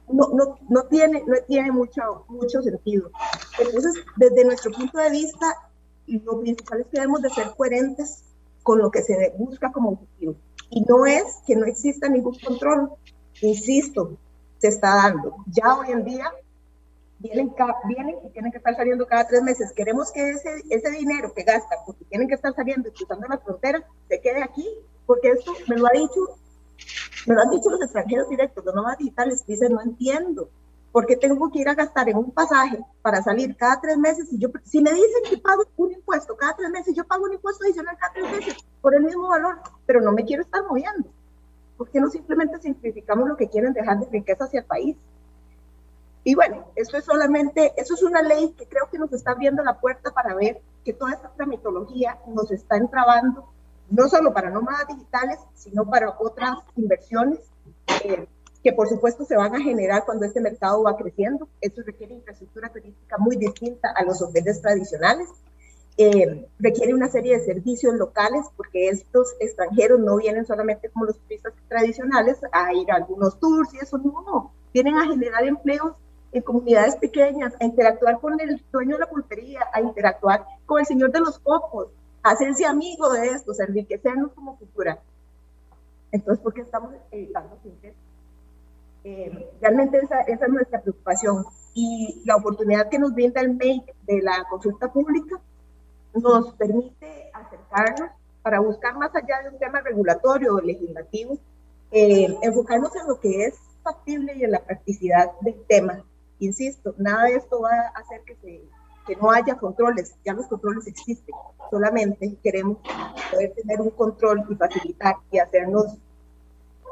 No, 0.08 0.28
no, 0.28 0.58
no, 0.68 0.82
tiene, 0.84 1.24
no 1.26 1.36
tiene 1.48 1.72
mucho, 1.72 2.24
mucho 2.28 2.62
sentido. 2.62 3.10
Entonces, 3.58 3.94
desde 4.16 4.44
nuestro 4.44 4.70
punto 4.70 4.98
de 4.98 5.10
vista, 5.10 5.46
lo 6.06 6.40
principal 6.40 6.80
es 6.80 6.86
que 6.86 7.00
debemos 7.00 7.22
de 7.22 7.30
ser 7.30 7.54
coherentes 7.56 8.22
con 8.62 8.78
lo 8.78 8.90
que 8.90 9.02
se 9.02 9.34
busca 9.36 9.72
como 9.72 9.90
objetivo. 9.90 10.36
Y 10.70 10.82
no 10.82 11.06
es 11.06 11.38
que 11.46 11.56
no 11.56 11.66
exista 11.66 12.08
ningún 12.08 12.36
control, 12.38 12.90
insisto, 13.40 14.16
se 14.58 14.68
está 14.68 14.94
dando. 14.96 15.36
Ya 15.46 15.76
hoy 15.76 15.90
en 15.90 16.04
día 16.04 16.32
vienen, 17.18 17.54
vienen 17.88 18.16
y 18.24 18.30
tienen 18.30 18.52
que 18.52 18.58
estar 18.58 18.76
saliendo 18.76 19.06
cada 19.06 19.26
tres 19.26 19.42
meses. 19.42 19.72
Queremos 19.72 20.12
que 20.12 20.30
ese, 20.30 20.62
ese 20.70 20.90
dinero 20.90 21.32
que 21.34 21.44
gastan, 21.44 21.78
porque 21.86 22.04
tienen 22.04 22.28
que 22.28 22.34
estar 22.34 22.54
saliendo 22.54 22.88
y 22.88 22.92
cruzando 22.92 23.26
la 23.28 23.38
frontera, 23.38 23.82
se 24.08 24.20
quede 24.20 24.42
aquí, 24.42 24.66
porque 25.06 25.30
esto 25.30 25.52
me 25.68 25.76
lo 25.76 25.86
ha 25.86 25.92
dicho, 25.92 26.38
me 27.26 27.34
lo 27.34 27.42
han 27.42 27.50
dicho 27.50 27.70
los 27.70 27.82
extranjeros 27.82 28.28
directos, 28.28 28.64
los 28.64 28.74
nómadas 28.74 28.98
digitales, 28.98 29.46
dicen, 29.46 29.72
no 29.72 29.80
entiendo, 29.80 30.48
¿por 30.92 31.06
qué 31.06 31.16
tengo 31.16 31.50
que 31.50 31.60
ir 31.60 31.68
a 31.68 31.74
gastar 31.74 32.08
en 32.08 32.16
un 32.16 32.30
pasaje 32.30 32.78
para 33.02 33.22
salir 33.22 33.56
cada 33.56 33.80
tres 33.80 33.98
meses? 33.98 34.32
Y 34.32 34.38
yo, 34.38 34.48
si 34.64 34.80
me 34.80 34.92
dicen 34.92 35.22
que 35.28 35.38
pago 35.38 35.64
un 35.76 35.92
impuesto 35.92 36.36
cada 36.36 36.56
tres 36.56 36.70
meses, 36.70 36.94
yo 36.94 37.04
pago 37.04 37.24
un 37.24 37.34
impuesto 37.34 37.64
adicional 37.64 37.96
cada 37.98 38.12
tres 38.14 38.30
meses 38.30 38.56
por 38.80 38.94
el 38.94 39.02
mismo 39.02 39.28
valor, 39.28 39.58
pero 39.84 40.00
no 40.00 40.12
me 40.12 40.24
quiero 40.24 40.42
estar 40.42 40.62
moviendo. 40.64 41.08
¿Por 41.76 41.90
qué 41.90 42.00
no 42.00 42.08
simplemente 42.08 42.58
simplificamos 42.60 43.28
lo 43.28 43.36
que 43.36 43.48
quieren 43.48 43.74
dejar 43.74 43.98
de 44.00 44.06
riqueza 44.06 44.44
hacia 44.44 44.60
el 44.60 44.66
país? 44.66 44.96
Y 46.26 46.34
bueno, 46.34 46.64
eso 46.74 46.96
es 46.96 47.04
solamente, 47.04 47.72
eso 47.76 47.94
es 47.94 48.02
una 48.02 48.20
ley 48.20 48.52
que 48.58 48.66
creo 48.66 48.90
que 48.90 48.98
nos 48.98 49.12
está 49.12 49.30
abriendo 49.30 49.62
la 49.62 49.78
puerta 49.78 50.10
para 50.10 50.34
ver 50.34 50.60
que 50.84 50.92
toda 50.92 51.12
esta 51.12 51.30
tramitología 51.36 52.18
nos 52.26 52.50
está 52.50 52.76
entrabando, 52.76 53.48
no 53.90 54.08
solo 54.08 54.34
para 54.34 54.50
nómadas 54.50 54.88
digitales, 54.88 55.38
sino 55.54 55.88
para 55.88 56.16
otras 56.18 56.58
inversiones 56.74 57.38
eh, 58.02 58.26
que 58.60 58.72
por 58.72 58.88
supuesto 58.88 59.24
se 59.24 59.36
van 59.36 59.54
a 59.54 59.60
generar 59.60 60.04
cuando 60.04 60.26
este 60.26 60.40
mercado 60.40 60.82
va 60.82 60.96
creciendo. 60.96 61.48
Eso 61.60 61.82
requiere 61.86 62.14
infraestructura 62.14 62.70
turística 62.70 63.18
muy 63.18 63.36
distinta 63.36 63.92
a 63.94 64.02
los 64.02 64.20
hoteles 64.20 64.60
tradicionales. 64.60 65.28
Eh, 65.96 66.48
requiere 66.58 66.92
una 66.92 67.06
serie 67.06 67.38
de 67.38 67.44
servicios 67.44 67.94
locales 67.94 68.46
porque 68.56 68.88
estos 68.88 69.32
extranjeros 69.38 70.00
no 70.00 70.16
vienen 70.16 70.44
solamente 70.44 70.88
como 70.88 71.04
los 71.04 71.20
turistas 71.20 71.52
tradicionales 71.68 72.38
a 72.50 72.74
ir 72.74 72.90
a 72.90 72.96
algunos 72.96 73.38
tours 73.38 73.72
y 73.74 73.78
eso 73.78 73.96
no, 73.98 74.52
vienen 74.74 74.98
a 74.98 75.06
generar 75.06 75.44
empleos 75.44 75.94
en 76.32 76.42
comunidades 76.42 76.96
pequeñas, 76.96 77.54
a 77.60 77.64
interactuar 77.64 78.20
con 78.20 78.38
el 78.40 78.62
dueño 78.70 78.96
de 78.96 79.00
la 79.00 79.08
pulpería, 79.08 79.60
a 79.72 79.80
interactuar 79.80 80.44
con 80.66 80.80
el 80.80 80.86
señor 80.86 81.10
de 81.12 81.20
los 81.20 81.38
copos, 81.38 81.88
a 82.22 82.30
hacerse 82.30 82.66
amigo 82.66 83.10
de 83.12 83.28
estos, 83.28 83.60
enriquecernos 83.60 84.32
como 84.32 84.58
cultura. 84.58 84.98
Entonces, 86.12 86.42
¿por 86.42 86.54
qué 86.54 86.62
estamos 86.62 86.92
evitando 87.10 87.58
siempre? 87.62 87.94
Eh, 89.04 89.50
realmente 89.60 89.98
esa, 89.98 90.20
esa, 90.22 90.46
es 90.46 90.52
nuestra 90.52 90.80
preocupación. 90.80 91.44
Y 91.74 92.22
la 92.24 92.36
oportunidad 92.36 92.88
que 92.88 92.98
nos 92.98 93.14
brinda 93.14 93.40
el 93.40 93.52
MAKE 93.52 93.94
de 94.06 94.22
la 94.22 94.44
consulta 94.50 94.92
pública 94.92 95.40
nos 96.14 96.54
permite 96.54 97.30
acercarnos 97.32 98.10
para 98.42 98.60
buscar 98.60 98.96
más 98.96 99.14
allá 99.14 99.42
de 99.42 99.50
un 99.50 99.58
tema 99.58 99.80
regulatorio 99.80 100.54
o 100.54 100.60
legislativo, 100.60 101.38
eh, 101.90 102.34
enfocarnos 102.42 102.94
en 102.96 103.06
lo 103.08 103.20
que 103.20 103.44
es 103.44 103.54
factible 103.82 104.34
y 104.34 104.44
en 104.44 104.52
la 104.52 104.60
practicidad 104.60 105.32
del 105.40 105.62
tema 105.68 106.04
Insisto, 106.38 106.94
nada 106.98 107.24
de 107.24 107.36
esto 107.36 107.60
va 107.60 107.70
a 107.70 108.00
hacer 108.00 108.20
que, 108.26 108.36
se, 108.36 108.62
que 109.06 109.16
no 109.16 109.30
haya 109.30 109.54
controles, 109.56 110.14
ya 110.24 110.34
los 110.34 110.46
controles 110.46 110.86
existen, 110.86 111.34
solamente 111.70 112.36
queremos 112.42 112.78
poder 113.30 113.54
tener 113.54 113.80
un 113.80 113.90
control 113.90 114.44
y 114.50 114.54
facilitar 114.54 115.16
y 115.30 115.38
hacernos, 115.38 115.96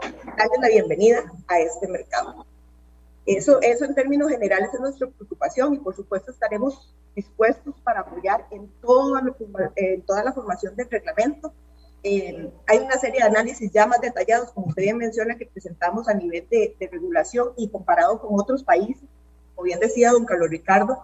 darle 0.01 0.59
la 0.61 0.69
bienvenida 0.69 1.25
a 1.47 1.59
este 1.59 1.89
mercado. 1.89 2.47
Eso, 3.27 3.61
eso 3.61 3.85
en 3.85 3.95
términos 3.95 4.31
generales 4.31 4.73
es 4.73 4.81
nuestra 4.81 5.09
preocupación 5.09 5.75
y 5.75 5.79
por 5.79 5.95
supuesto 5.95 6.31
estaremos 6.31 6.95
dispuestos 7.15 7.75
para 7.83 8.01
apoyar 8.01 8.47
en, 8.51 8.69
todo, 8.81 9.19
en 9.77 10.03
toda 10.03 10.25
la 10.25 10.33
formación 10.33 10.75
del 10.77 10.91
reglamento. 10.91 11.53
Eh, 12.03 12.51
hay 12.67 12.79
una 12.79 12.99
serie 12.99 13.21
de 13.21 13.27
análisis 13.27 13.71
ya 13.73 13.87
más 13.87 14.01
detallados, 14.01 14.53
como 14.53 14.67
usted 14.67 14.83
bien 14.83 14.99
menciona, 14.99 15.37
que 15.37 15.47
presentamos 15.47 16.07
a 16.09 16.15
nivel 16.15 16.47
de, 16.51 16.77
de 16.79 16.89
regulación 16.89 17.53
y 17.57 17.71
comparado 17.71 18.21
con 18.21 18.39
otros 18.39 18.63
países 18.63 19.09
como 19.55 19.65
bien 19.65 19.81
decía 19.81 20.13
don 20.13 20.25
Carlos 20.25 20.51
Ricardo, 20.51 21.03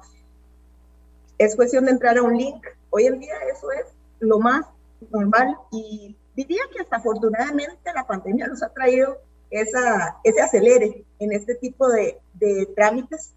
es 1.38 1.56
cuestión 1.56 1.84
de 1.86 1.92
entrar 1.92 2.18
a 2.18 2.22
un 2.22 2.36
link. 2.36 2.66
Hoy 2.90 3.06
en 3.06 3.18
día 3.18 3.34
eso 3.52 3.70
es 3.72 3.86
lo 4.18 4.38
más 4.38 4.66
normal 5.10 5.56
y 5.70 6.16
diría 6.36 6.62
que 6.72 6.80
hasta 6.80 6.96
afortunadamente 6.96 7.92
la 7.94 8.06
pandemia 8.06 8.46
nos 8.46 8.62
ha 8.62 8.68
traído 8.68 9.18
esa, 9.50 10.18
ese 10.22 10.40
acelere 10.40 11.04
en 11.18 11.32
este 11.32 11.54
tipo 11.54 11.88
de, 11.88 12.20
trámites 12.74 13.32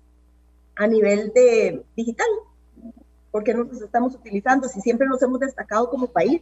a 0.75 0.87
nivel 0.87 1.31
de 1.33 1.83
digital. 1.95 2.27
porque 3.31 3.53
no 3.53 3.63
nos 3.63 3.81
estamos 3.81 4.13
utilizando? 4.15 4.67
Si 4.67 4.79
siempre 4.81 5.07
nos 5.07 5.21
hemos 5.23 5.39
destacado 5.39 5.89
como 5.89 6.07
país, 6.07 6.41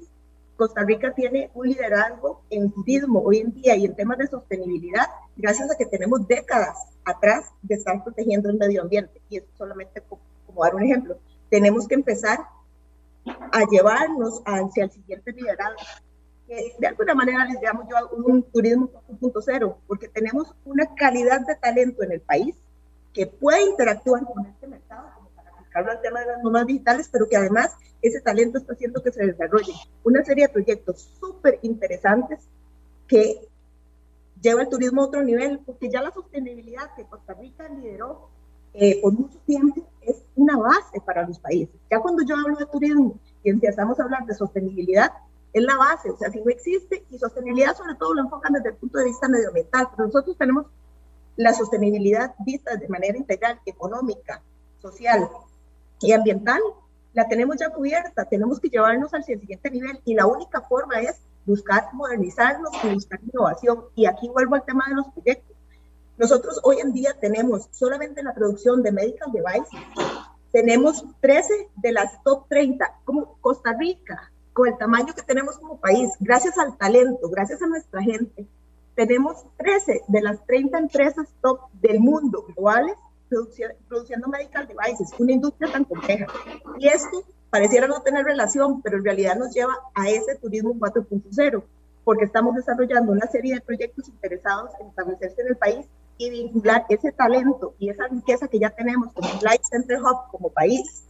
Costa 0.62 0.84
Rica 0.84 1.12
tiene 1.16 1.50
un 1.56 1.70
liderazgo 1.70 2.44
en 2.52 2.72
turismo 2.72 3.20
hoy 3.20 3.40
en 3.40 3.52
día 3.52 3.76
y 3.76 3.86
en 3.86 3.96
temas 3.96 4.20
de 4.20 4.28
sostenibilidad, 4.28 5.08
gracias 5.36 5.72
a 5.72 5.76
que 5.76 5.88
tenemos 5.88 6.28
décadas 6.28 6.78
atrás 7.04 7.46
de 7.64 7.74
estar 7.74 8.04
protegiendo 8.04 8.48
el 8.48 8.60
medio 8.60 8.84
ambiente. 8.84 9.20
Y 9.28 9.38
es 9.38 9.44
solamente 9.58 10.02
como, 10.02 10.22
dar 10.64 10.76
un 10.76 10.84
ejemplo. 10.84 11.18
Tenemos 11.50 11.88
que 11.88 11.96
empezar 11.96 12.42
a 13.26 13.64
llevarnos 13.72 14.44
hacia 14.46 14.84
el 14.84 14.92
siguiente 14.92 15.32
liderazgo. 15.32 15.82
De 16.78 16.86
alguna 16.86 17.16
manera 17.16 17.44
les 17.46 17.60
llamo 17.60 17.88
yo 17.90 18.10
un 18.24 18.44
turismo 18.44 18.92
4.0, 19.20 19.78
porque 19.88 20.10
tenemos 20.10 20.54
una 20.64 20.94
calidad 20.94 21.42
de 21.44 21.56
talento 21.56 22.04
en 22.04 22.12
el 22.12 22.22
país 22.22 22.56
que 23.14 23.26
puede 23.26 23.64
interactuar 23.64 24.24
con 24.26 24.46
este 24.46 24.68
mercado, 24.68 25.10
aplicarlo 25.72 25.92
al 25.92 26.02
tema 26.02 26.20
de 26.20 26.26
las 26.28 26.44
normas 26.44 26.68
digitales, 26.68 27.10
pero 27.12 27.28
que 27.28 27.38
además 27.38 27.76
ese 28.02 28.20
talento 28.22 28.58
está 28.58 28.74
haciendo 28.74 29.02
que 29.02 29.12
se 29.12 29.26
desarrolle 29.26 29.74
una 30.04 30.24
serie 30.24 30.48
de 30.48 30.54
proyectos 30.54 31.10
súper 31.20 31.60
interesantes 31.62 32.40
que 33.08 33.48
lleva 34.42 34.64
el 34.64 34.70
turismo 34.70 35.02
a 35.02 35.06
otro 35.06 35.24
nivel, 35.24 35.60
porque 35.66 35.90
ya 35.90 36.02
la 36.02 36.12
sostenibilidad 36.12 36.94
que 36.96 37.06
Costa 37.06 37.34
Rica 37.34 37.70
lideró 37.70 38.30
eh, 38.74 39.02
por 39.02 39.14
mucho 39.14 39.38
tiempo 39.46 39.88
es 40.02 40.24
una 40.36 40.58
base 40.58 41.00
para 41.06 41.28
los 41.28 41.40
países. 41.40 41.76
Ya 41.90 42.00
cuando 42.00 42.24
yo 42.24 42.36
hablo 42.36 42.58
de 42.58 42.66
turismo 42.66 43.20
y 43.44 43.50
empezamos 43.50 44.00
a 44.00 44.04
hablar 44.04 44.26
de 44.26 44.34
sostenibilidad, 44.34 45.12
es 45.54 45.64
la 45.64 45.76
base, 45.76 46.10
o 46.10 46.18
sea, 46.18 46.32
si 46.32 46.40
no 46.40 46.50
existe, 46.50 47.06
y 47.10 47.18
sostenibilidad 47.18 47.76
sobre 47.76 47.96
todo 47.96 48.14
lo 48.14 48.22
enfocan 48.22 48.54
desde 48.54 48.70
el 48.70 48.76
punto 48.76 48.98
de 48.98 49.06
vista 49.06 49.28
medioambiental, 49.28 49.90
pero 49.96 50.08
nosotros 50.08 50.38
tenemos 50.38 50.66
la 51.36 51.54
sostenibilidad 51.54 52.34
vista 52.40 52.76
de 52.78 52.88
manera 52.88 53.18
integral, 53.18 53.60
económica, 53.66 54.42
social 54.82 55.30
y 56.02 56.14
ambiental, 56.14 56.62
la 57.14 57.28
tenemos 57.28 57.58
ya 57.58 57.70
cubierta, 57.70 58.26
tenemos 58.26 58.60
que 58.60 58.70
llevarnos 58.70 59.14
al 59.14 59.24
siguiente 59.24 59.70
nivel 59.70 60.00
y 60.06 60.16
la 60.16 60.26
única 60.26 60.62
forma 60.62 61.00
es 61.00 61.18
buscar 61.46 61.90
modernizarnos 61.94 62.72
y 62.84 62.94
buscar 62.94 63.20
innovación. 63.24 63.86
Y 63.96 64.06
aquí 64.06 64.30
vuelvo 64.30 64.56
al 64.56 64.64
tema 64.64 64.86
de 64.88 64.96
los 64.96 65.08
proyectos. 65.10 65.56
Nosotros 66.18 66.60
hoy 66.64 66.80
en 66.80 66.94
día 66.94 67.16
tenemos 67.20 67.68
solamente 67.72 68.24
la 68.24 68.34
producción 68.34 68.84
de 68.84 68.92
medical 68.92 69.32
devices, 69.32 69.80
tenemos 70.52 71.04
13 71.22 71.70
de 71.78 71.92
las 71.94 72.22
top 72.24 72.48
30, 72.50 73.00
como 73.06 73.38
Costa 73.42 73.74
Rica, 73.74 74.32
con 74.54 74.68
el 74.68 74.78
tamaño 74.78 75.14
que 75.16 75.24
tenemos 75.24 75.58
como 75.58 75.80
país, 75.80 76.12
gracias 76.20 76.58
al 76.58 76.78
talento, 76.78 77.30
gracias 77.30 77.62
a 77.62 77.68
nuestra 77.68 78.02
gente, 78.02 78.46
tenemos 78.96 79.46
13 79.58 80.04
de 80.08 80.22
las 80.22 80.46
30 80.46 80.78
empresas 80.78 81.28
top 81.42 81.62
del 81.82 82.00
mundo 82.00 82.46
globales 82.54 82.96
produciendo 83.88 84.28
medical 84.28 84.68
devices, 84.68 85.10
una 85.18 85.32
industria 85.32 85.72
tan 85.72 85.86
compleja. 85.86 86.28
Y 86.78 86.88
esto 86.88 87.24
pareciera 87.50 87.88
no 87.88 88.02
tener 88.02 88.26
relación, 88.26 88.82
pero 88.82 88.98
en 88.98 89.06
realidad 89.06 89.38
nos 89.38 89.54
lleva 89.54 89.74
a 89.96 90.10
ese 90.10 90.36
turismo 90.36 90.74
4.0, 90.76 91.64
porque 92.04 92.26
estamos 92.26 92.56
desarrollando 92.56 93.12
una 93.12 93.28
serie 93.28 93.56
de 93.56 93.62
proyectos 93.62 94.08
interesados 94.10 94.72
en 94.80 94.88
establecerse 94.88 95.42
en 95.42 95.48
el 95.48 95.58
país 95.58 95.86
y 96.18 96.30
vincular 96.30 96.86
ese 96.90 97.12
talento 97.12 97.74
y 97.80 97.90
esa 97.90 98.08
riqueza 98.08 98.48
que 98.48 98.60
ya 98.60 98.70
tenemos 98.70 99.12
como 99.14 99.28
Light 99.42 99.64
Center 99.64 100.00
Hub 100.00 100.30
como 100.32 100.50
país 100.50 101.04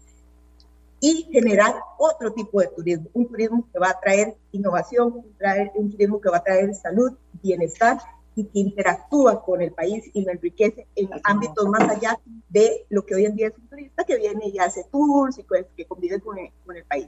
y 1.00 1.24
generar 1.32 1.76
otro 1.98 2.32
tipo 2.32 2.62
de 2.62 2.68
turismo, 2.68 3.08
un 3.14 3.28
turismo 3.28 3.68
que 3.74 3.80
va 3.80 3.90
a 3.90 4.00
traer 4.00 4.36
innovación, 4.52 5.14
un, 5.14 5.36
un 5.76 5.92
turismo 5.92 6.22
que 6.22 6.30
va 6.30 6.38
a 6.38 6.44
traer 6.44 6.74
salud, 6.76 7.14
bienestar 7.42 7.98
y 8.36 8.46
que 8.46 8.60
interactúa 8.60 9.44
con 9.44 9.62
el 9.62 9.72
país 9.72 10.10
y 10.14 10.24
lo 10.24 10.32
enriquece 10.32 10.88
en 10.96 11.10
ámbitos 11.24 11.68
más 11.68 11.90
allá 11.90 12.18
de 12.50 12.86
lo 12.90 13.06
que 13.06 13.16
hoy 13.16 13.26
en 13.26 13.36
día 13.36 13.48
es 13.48 13.58
un 13.58 13.68
turista 13.68 14.04
que 14.04 14.18
viene 14.18 14.48
y 14.48 14.60
hace 14.60 14.86
tours 14.86 15.38
y 15.38 15.46
que 15.76 15.86
convive 15.86 16.20
con 16.22 16.38
el, 16.38 16.50
con 16.66 16.78
el 16.78 16.86
país. 16.86 17.08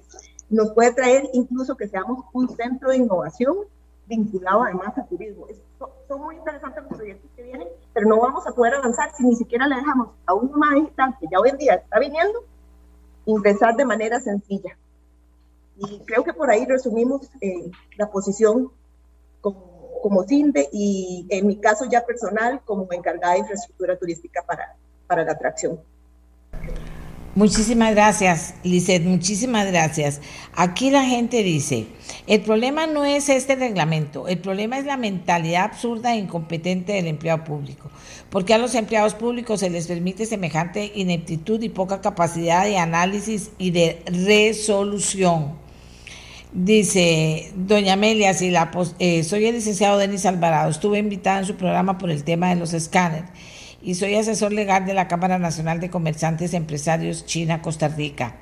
Nos 0.49 0.71
puede 0.71 0.93
traer 0.93 1.29
incluso 1.33 1.75
que 1.75 1.87
seamos 1.87 2.25
un 2.33 2.49
centro 2.55 2.89
de 2.89 2.97
innovación 2.97 3.55
vinculado 4.05 4.63
además 4.63 4.97
a 4.97 5.05
turismo. 5.05 5.47
son, 6.07 6.21
muy 6.21 6.35
interesantes 6.35 6.83
los 6.83 6.93
proyectos 6.93 7.31
que 7.35 7.43
vienen, 7.43 7.67
pero 7.93 8.07
no 8.07 8.19
vamos 8.19 8.45
a 8.45 8.51
poder 8.51 8.75
avanzar 8.75 9.11
si 9.15 9.23
ni 9.23 9.35
siquiera 9.35 9.67
le 9.67 9.77
dejamos 9.77 10.09
a 10.25 10.33
un 10.33 10.51
más 10.51 10.75
digital 10.75 11.15
que 11.19 11.27
ya 11.31 11.39
hoy 11.39 11.49
en 11.49 11.57
día 11.57 11.75
está 11.75 11.99
viniendo 11.99 12.43
ingresar 13.25 13.75
de 13.75 13.85
manera 13.85 14.19
sencilla. 14.19 14.77
Y 15.77 15.99
creo 16.05 16.23
que 16.23 16.33
por 16.33 16.49
ahí 16.49 16.65
resumimos 16.65 17.29
eh, 17.41 17.71
la 17.97 18.11
posición 18.11 18.71
como 19.41 19.72
como 20.03 20.25
CINDE 20.25 20.67
y 20.73 21.25
en 21.29 21.47
mi 21.47 21.55
caso 21.55 21.85
ya 21.89 22.05
personal 22.05 22.59
como 22.65 22.91
encargada 22.91 23.35
de 23.35 23.39
infraestructura 23.39 23.97
turística 23.97 24.43
para, 24.45 24.75
para 25.07 25.23
la 25.23 25.31
atracción. 25.31 25.79
Muchísimas 27.35 27.95
gracias, 27.95 28.53
Lizeth, 28.63 29.03
muchísimas 29.03 29.65
gracias. 29.65 30.19
Aquí 30.55 30.91
la 30.91 31.03
gente 31.03 31.41
dice, 31.41 31.87
el 32.27 32.41
problema 32.41 32.85
no 32.85 33.05
es 33.05 33.29
este 33.29 33.55
reglamento, 33.55 34.27
el 34.27 34.39
problema 34.39 34.77
es 34.77 34.85
la 34.85 34.97
mentalidad 34.97 35.63
absurda 35.63 36.13
e 36.13 36.17
incompetente 36.17 36.91
del 36.91 37.07
empleado 37.07 37.45
público. 37.45 37.89
Porque 38.29 38.53
a 38.53 38.57
los 38.57 38.75
empleados 38.75 39.13
públicos 39.13 39.61
se 39.61 39.69
les 39.69 39.87
permite 39.87 40.25
semejante 40.25 40.91
ineptitud 40.95 41.61
y 41.63 41.69
poca 41.69 42.01
capacidad 42.01 42.65
de 42.65 42.77
análisis 42.77 43.51
y 43.57 43.71
de 43.71 44.03
resolución? 44.05 45.62
Dice 46.53 47.51
doña 47.55 47.93
Amelia, 47.93 48.35
si 48.35 48.51
la, 48.51 48.69
eh, 48.99 49.23
soy 49.23 49.45
el 49.45 49.55
licenciado 49.55 49.97
Denis 49.97 50.27
Alvarado, 50.27 50.69
estuve 50.69 50.99
invitada 50.99 51.39
en 51.39 51.45
su 51.45 51.55
programa 51.55 51.97
por 51.97 52.11
el 52.11 52.23
tema 52.23 52.49
de 52.49 52.55
los 52.57 52.73
escáneres 52.73 53.31
y 53.81 53.95
soy 53.95 54.13
asesor 54.13 54.53
legal 54.53 54.85
de 54.85 54.93
la 54.93 55.07
Cámara 55.07 55.39
Nacional 55.39 55.79
de 55.79 55.89
Comerciantes 55.89 56.53
Empresarios 56.53 57.25
China-Costa 57.25 57.87
Rica. 57.87 58.35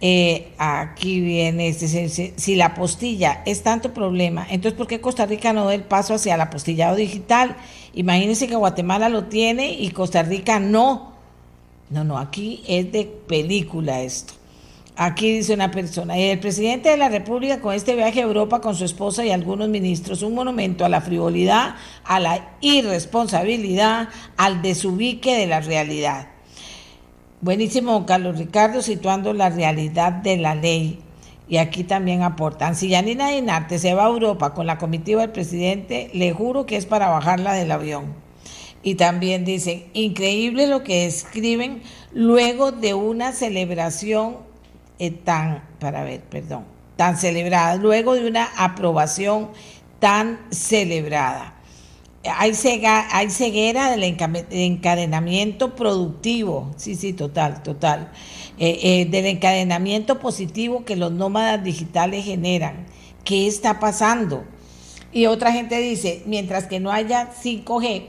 Eh, 0.00 0.52
aquí 0.56 1.20
viene, 1.20 1.68
este, 1.68 2.08
si, 2.08 2.54
la 2.54 2.74
postilla 2.74 3.42
es 3.44 3.62
tanto 3.62 3.92
problema, 3.92 4.46
entonces 4.48 4.78
¿por 4.78 4.86
qué 4.86 5.00
Costa 5.02 5.26
Rica 5.26 5.52
no 5.52 5.66
da 5.66 5.74
el 5.74 5.82
paso 5.82 6.14
hacia 6.14 6.34
el 6.34 6.40
apostillado 6.40 6.96
digital? 6.96 7.56
Imagínense 7.92 8.48
que 8.48 8.56
Guatemala 8.56 9.10
lo 9.10 9.24
tiene 9.24 9.72
y 9.72 9.90
Costa 9.90 10.22
Rica 10.22 10.60
no. 10.60 11.12
No, 11.90 12.04
no, 12.04 12.16
aquí 12.16 12.62
es 12.66 12.90
de 12.90 13.04
película 13.04 14.00
esto. 14.00 14.37
Aquí 15.00 15.30
dice 15.30 15.54
una 15.54 15.70
persona, 15.70 16.18
el 16.18 16.40
presidente 16.40 16.88
de 16.88 16.96
la 16.96 17.08
República 17.08 17.60
con 17.60 17.72
este 17.72 17.94
viaje 17.94 18.18
a 18.18 18.24
Europa 18.24 18.60
con 18.60 18.74
su 18.74 18.84
esposa 18.84 19.24
y 19.24 19.30
algunos 19.30 19.68
ministros, 19.68 20.22
un 20.22 20.34
monumento 20.34 20.84
a 20.84 20.88
la 20.88 21.00
frivolidad, 21.00 21.76
a 22.02 22.18
la 22.18 22.56
irresponsabilidad, 22.60 24.08
al 24.36 24.60
desubique 24.60 25.36
de 25.36 25.46
la 25.46 25.60
realidad. 25.60 26.30
Buenísimo, 27.40 28.06
Carlos 28.06 28.38
Ricardo, 28.38 28.82
situando 28.82 29.32
la 29.34 29.50
realidad 29.50 30.14
de 30.14 30.36
la 30.36 30.56
ley. 30.56 30.98
Y 31.48 31.58
aquí 31.58 31.84
también 31.84 32.24
aportan, 32.24 32.74
si 32.74 32.88
Yanina 32.88 33.28
Dinarte 33.28 33.78
se 33.78 33.94
va 33.94 34.06
a 34.06 34.08
Europa 34.08 34.52
con 34.52 34.66
la 34.66 34.78
comitiva 34.78 35.20
del 35.20 35.30
presidente, 35.30 36.10
le 36.12 36.32
juro 36.32 36.66
que 36.66 36.74
es 36.74 36.86
para 36.86 37.08
bajarla 37.08 37.52
del 37.52 37.70
avión. 37.70 38.14
Y 38.82 38.96
también 38.96 39.44
dicen, 39.44 39.84
increíble 39.92 40.66
lo 40.66 40.82
que 40.82 41.06
escriben 41.06 41.82
luego 42.12 42.72
de 42.72 42.94
una 42.94 43.30
celebración 43.30 44.47
eh, 44.98 45.12
tan, 45.12 45.62
para 45.78 46.02
ver, 46.02 46.22
perdón, 46.22 46.64
tan 46.96 47.16
celebrada, 47.16 47.76
luego 47.76 48.14
de 48.14 48.26
una 48.26 48.48
aprobación 48.56 49.50
tan 50.00 50.40
celebrada. 50.50 51.54
Hay, 52.24 52.52
hay 53.12 53.30
ceguera 53.30 53.90
del 53.92 54.02
encadenamiento 54.02 55.76
productivo, 55.76 56.72
sí, 56.76 56.96
sí, 56.96 57.12
total, 57.12 57.62
total, 57.62 58.10
eh, 58.58 58.80
eh, 58.82 59.06
del 59.06 59.26
encadenamiento 59.26 60.18
positivo 60.18 60.84
que 60.84 60.96
los 60.96 61.12
nómadas 61.12 61.62
digitales 61.62 62.24
generan. 62.24 62.86
¿Qué 63.22 63.46
está 63.46 63.78
pasando? 63.78 64.44
Y 65.12 65.26
otra 65.26 65.52
gente 65.52 65.78
dice, 65.78 66.24
mientras 66.26 66.66
que 66.66 66.80
no 66.80 66.90
haya 66.90 67.30
5G, 67.30 68.06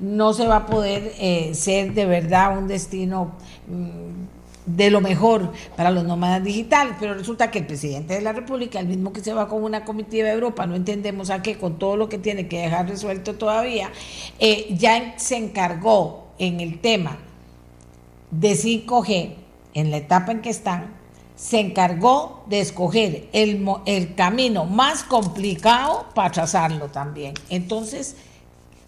no 0.00 0.32
se 0.32 0.46
va 0.46 0.56
a 0.56 0.66
poder 0.66 1.12
ser 1.54 1.94
de 1.94 2.04
verdad 2.04 2.58
un 2.58 2.66
destino 2.66 3.32
mm, 3.68 4.35
de 4.66 4.90
lo 4.90 5.00
mejor 5.00 5.52
para 5.76 5.90
los 5.90 6.04
nómadas 6.04 6.42
digitales, 6.42 6.96
pero 6.98 7.14
resulta 7.14 7.50
que 7.50 7.60
el 7.60 7.66
presidente 7.66 8.14
de 8.14 8.20
la 8.20 8.32
República, 8.32 8.80
el 8.80 8.88
mismo 8.88 9.12
que 9.12 9.22
se 9.22 9.32
va 9.32 9.48
con 9.48 9.62
una 9.62 9.84
comitiva 9.84 10.26
de 10.26 10.34
Europa, 10.34 10.66
no 10.66 10.74
entendemos 10.74 11.30
a 11.30 11.40
qué, 11.40 11.56
con 11.56 11.78
todo 11.78 11.96
lo 11.96 12.08
que 12.08 12.18
tiene 12.18 12.48
que 12.48 12.60
dejar 12.60 12.88
resuelto 12.88 13.34
todavía, 13.34 13.90
eh, 14.38 14.74
ya 14.76 15.14
se 15.18 15.36
encargó 15.36 16.26
en 16.38 16.60
el 16.60 16.80
tema 16.80 17.18
de 18.30 18.52
5G, 18.52 19.34
en 19.74 19.90
la 19.90 19.98
etapa 19.98 20.32
en 20.32 20.42
que 20.42 20.50
están, 20.50 20.96
se 21.36 21.60
encargó 21.60 22.44
de 22.48 22.60
escoger 22.60 23.28
el, 23.32 23.64
el 23.84 24.14
camino 24.14 24.64
más 24.64 25.04
complicado 25.04 26.06
para 26.14 26.30
trazarlo 26.30 26.88
también. 26.88 27.34
Entonces, 27.50 28.16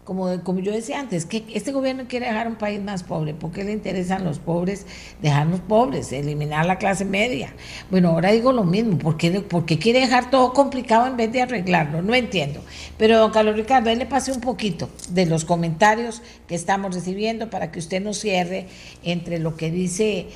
como, 0.08 0.42
como 0.42 0.60
yo 0.60 0.72
decía 0.72 1.00
antes, 1.00 1.26
que 1.26 1.44
este 1.52 1.70
gobierno 1.70 2.04
quiere 2.08 2.24
dejar 2.24 2.48
un 2.48 2.54
país 2.54 2.80
más 2.80 3.02
pobre. 3.02 3.34
¿Por 3.34 3.52
qué 3.52 3.62
le 3.62 3.72
interesan 3.72 4.24
los 4.24 4.38
pobres? 4.38 4.86
Dejarnos 5.20 5.60
pobres, 5.60 6.10
eliminar 6.12 6.64
la 6.64 6.78
clase 6.78 7.04
media. 7.04 7.52
Bueno, 7.90 8.08
ahora 8.08 8.32
digo 8.32 8.54
lo 8.54 8.64
mismo. 8.64 8.96
¿Por 8.96 9.18
qué, 9.18 9.78
quiere 9.78 10.00
dejar 10.00 10.30
todo 10.30 10.54
complicado 10.54 11.06
en 11.06 11.18
vez 11.18 11.30
de 11.30 11.42
arreglarlo? 11.42 12.00
No 12.00 12.14
entiendo. 12.14 12.60
Pero, 12.96 13.18
don 13.18 13.32
Carlos 13.32 13.54
Ricardo, 13.54 13.90
él 13.90 13.98
le 13.98 14.06
pase 14.06 14.32
un 14.32 14.40
poquito 14.40 14.88
de 15.10 15.26
los 15.26 15.44
comentarios 15.44 16.22
que 16.46 16.54
estamos 16.54 16.94
recibiendo 16.94 17.50
para 17.50 17.70
que 17.70 17.78
usted 17.78 18.00
nos 18.00 18.16
cierre 18.16 18.66
entre 19.04 19.38
lo 19.38 19.58
que 19.58 19.70
dice 19.70 20.28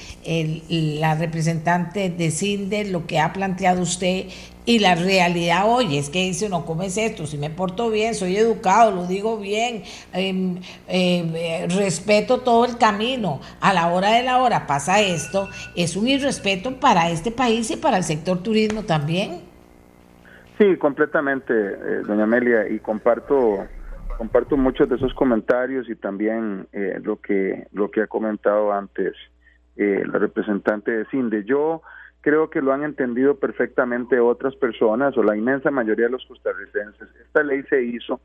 la 0.69 1.15
representante 1.15 2.11
de 2.11 2.31
CINDE, 2.31 2.85
lo 2.85 3.07
que 3.07 3.21
ha 3.21 3.33
planteado 3.33 3.81
usted 3.81 4.27
y 4.65 4.79
la 4.79 4.95
realidad 4.95 5.65
hoy 5.67 5.99
es 5.99 6.09
que 6.09 6.21
dice 6.21 6.47
uno, 6.47 6.65
¿cómo 6.65 6.83
es 6.83 6.97
esto? 6.97 7.27
Si 7.27 7.37
me 7.37 7.51
porto 7.51 7.91
bien, 7.91 8.15
soy 8.15 8.37
educado, 8.37 8.93
lo 8.93 9.07
digo 9.07 9.39
bien, 9.39 9.83
em, 10.13 10.59
em, 10.87 11.35
eh, 11.35 11.67
respeto 11.69 12.41
todo 12.41 12.65
el 12.65 12.79
camino, 12.79 13.41
a 13.61 13.73
la 13.73 13.89
hora 13.89 14.13
de 14.13 14.23
la 14.23 14.39
hora 14.39 14.67
pasa 14.67 15.01
esto, 15.01 15.49
es 15.75 15.97
un 15.97 16.07
irrespeto 16.07 16.79
para 16.79 17.11
este 17.11 17.33
país 17.33 17.71
y 17.73 17.77
para 17.77 17.97
el 17.97 18.05
sector 18.05 18.43
turismo 18.43 18.85
también. 18.85 19.41
Sí, 20.59 20.77
completamente, 20.77 21.53
eh, 21.55 22.03
doña 22.07 22.25
Amelia, 22.25 22.69
y 22.69 22.79
comparto 22.79 23.67
comparto 24.17 24.57
muchos 24.57 24.89
de 24.89 24.95
esos 24.95 25.13
comentarios 25.15 25.89
y 25.89 25.97
también 25.97 26.69
eh, 26.73 27.01
lo 27.03 27.21
que 27.21 27.67
lo 27.73 27.91
que 27.91 28.03
ha 28.03 28.07
comentado 28.07 28.73
antes 28.73 29.15
la 29.75 30.19
representante 30.19 30.93
de 30.93 31.07
CINDE. 31.07 31.45
Yo 31.45 31.83
creo 32.23 32.49
que 32.49 32.63
lo 32.63 32.73
han 32.73 32.85
entendido 32.85 33.35
perfectamente 33.35 34.19
otras 34.19 34.57
personas 34.57 35.17
o 35.19 35.23
la 35.23 35.37
inmensa 35.37 35.71
mayoría 35.71 36.07
de 36.07 36.13
los 36.13 36.25
costarricenses. 36.25 37.09
Esta 37.21 37.43
ley 37.43 37.63
se 37.65 37.83
hizo 37.83 38.21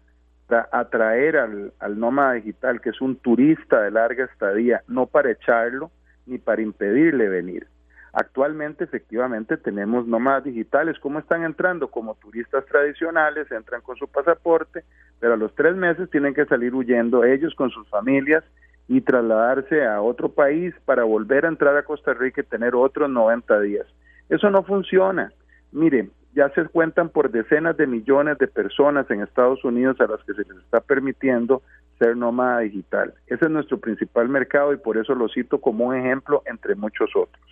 para 0.48 0.70
atraer 0.72 1.36
al, 1.36 1.74
al 1.80 2.00
nómada 2.00 2.34
digital, 2.34 2.80
que 2.80 2.91
es 2.91 3.02
un 3.02 3.18
turista 3.18 3.82
de 3.82 3.91
larga 3.91 4.26
estadía, 4.26 4.84
no 4.88 5.08
para 5.08 5.32
echarlo 5.32 5.91
ni 6.26 6.38
para 6.38 6.62
impedirle 6.62 7.28
venir. 7.28 7.68
Actualmente, 8.14 8.84
efectivamente, 8.84 9.58
tenemos 9.58 10.08
nómadas 10.08 10.45
digitales. 10.45 10.98
¿Cómo 11.00 11.20
están 11.20 11.43
entrando? 11.43 11.89
Como 11.89 12.16
turistas 12.16 12.66
tradicionales, 12.66 13.52
entran 13.52 13.82
con 13.82 13.95
su 13.98 14.08
pasaporte, 14.08 14.84
pero 15.20 15.34
a 15.34 15.38
los 15.38 15.54
tres 15.56 15.76
meses 15.76 16.10
tienen 16.10 16.34
que 16.34 16.45
salir 16.45 16.74
huyendo 16.74 17.24
ellos 17.24 17.54
con 17.56 17.70
sus 17.70 17.88
familias 17.89 18.43
y 18.88 19.01
trasladarse 19.01 19.85
a 19.85 20.01
otro 20.01 20.29
país 20.29 20.73
para 20.85 21.03
volver 21.03 21.45
a 21.45 21.49
entrar 21.49 21.75
a 21.75 21.83
Costa 21.83 22.13
Rica 22.13 22.41
y 22.41 22.45
tener 22.45 22.75
otros 22.75 23.09
90 23.09 23.59
días. 23.61 23.85
Eso 24.29 24.49
no 24.49 24.63
funciona. 24.63 25.31
Mire, 25.71 26.09
ya 26.33 26.49
se 26.49 26.65
cuentan 26.65 27.09
por 27.09 27.31
decenas 27.31 27.75
de 27.77 27.88
millones 27.88 28.38
de 28.38 28.47
personas 28.47 29.09
en 29.09 29.21
Estados 29.21 29.63
Unidos 29.63 29.99
a 29.99 30.07
las 30.07 30.23
que 30.23 30.33
se 30.33 30.43
les 30.43 30.63
está 30.63 30.79
permitiendo 30.81 31.61
ser 31.99 32.15
nómada 32.15 32.59
digital. 32.59 33.13
Ese 33.25 33.45
es 33.45 33.51
nuestro 33.51 33.79
principal 33.79 34.29
mercado 34.29 34.71
y 34.71 34.77
por 34.77 34.97
eso 34.97 35.15
lo 35.15 35.27
cito 35.29 35.59
como 35.59 35.85
un 35.85 35.95
ejemplo 35.95 36.43
entre 36.45 36.75
muchos 36.75 37.09
otros. 37.15 37.43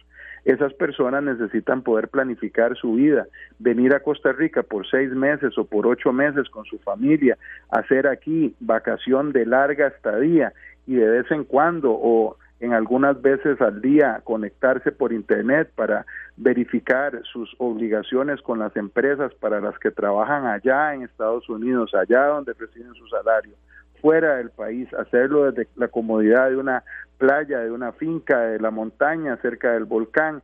Esas 0.45 0.75
personas 0.75 1.23
necesitan 1.23 1.81
poder 1.81 2.09
planificar 2.09 2.77
su 2.77 2.93
vida, 2.93 3.25
venir 3.57 3.95
a 3.95 4.01
Costa 4.01 4.31
Rica 4.31 4.61
por 4.61 4.87
seis 4.87 5.09
meses 5.09 5.57
o 5.57 5.65
por 5.65 5.87
ocho 5.87 6.13
meses 6.13 6.47
con 6.49 6.65
su 6.65 6.77
familia, 6.77 7.35
hacer 7.71 8.05
aquí 8.05 8.55
vacación 8.59 9.31
de 9.31 9.47
larga 9.47 9.87
estadía 9.87 10.53
y 10.85 10.95
de 10.95 11.09
vez 11.09 11.31
en 11.31 11.43
cuando 11.43 11.91
o 11.91 12.37
en 12.59 12.73
algunas 12.73 13.21
veces 13.21 13.59
al 13.61 13.81
día 13.81 14.21
conectarse 14.23 14.91
por 14.91 15.11
internet 15.11 15.71
para 15.75 16.05
verificar 16.37 17.21
sus 17.23 17.53
obligaciones 17.57 18.41
con 18.41 18.59
las 18.59 18.75
empresas 18.77 19.33
para 19.35 19.59
las 19.59 19.77
que 19.79 19.91
trabajan 19.91 20.45
allá 20.45 20.93
en 20.93 21.03
Estados 21.03 21.49
Unidos, 21.49 21.93
allá 21.93 22.27
donde 22.27 22.53
reciben 22.53 22.93
su 22.93 23.07
salario, 23.07 23.55
fuera 24.01 24.37
del 24.37 24.51
país, 24.51 24.91
hacerlo 24.93 25.51
desde 25.51 25.69
la 25.75 25.87
comodidad 25.89 26.49
de 26.49 26.57
una 26.57 26.83
playa, 27.17 27.59
de 27.59 27.71
una 27.71 27.91
finca, 27.91 28.39
de 28.39 28.59
la 28.59 28.71
montaña, 28.71 29.37
cerca 29.37 29.73
del 29.73 29.85
volcán, 29.85 30.41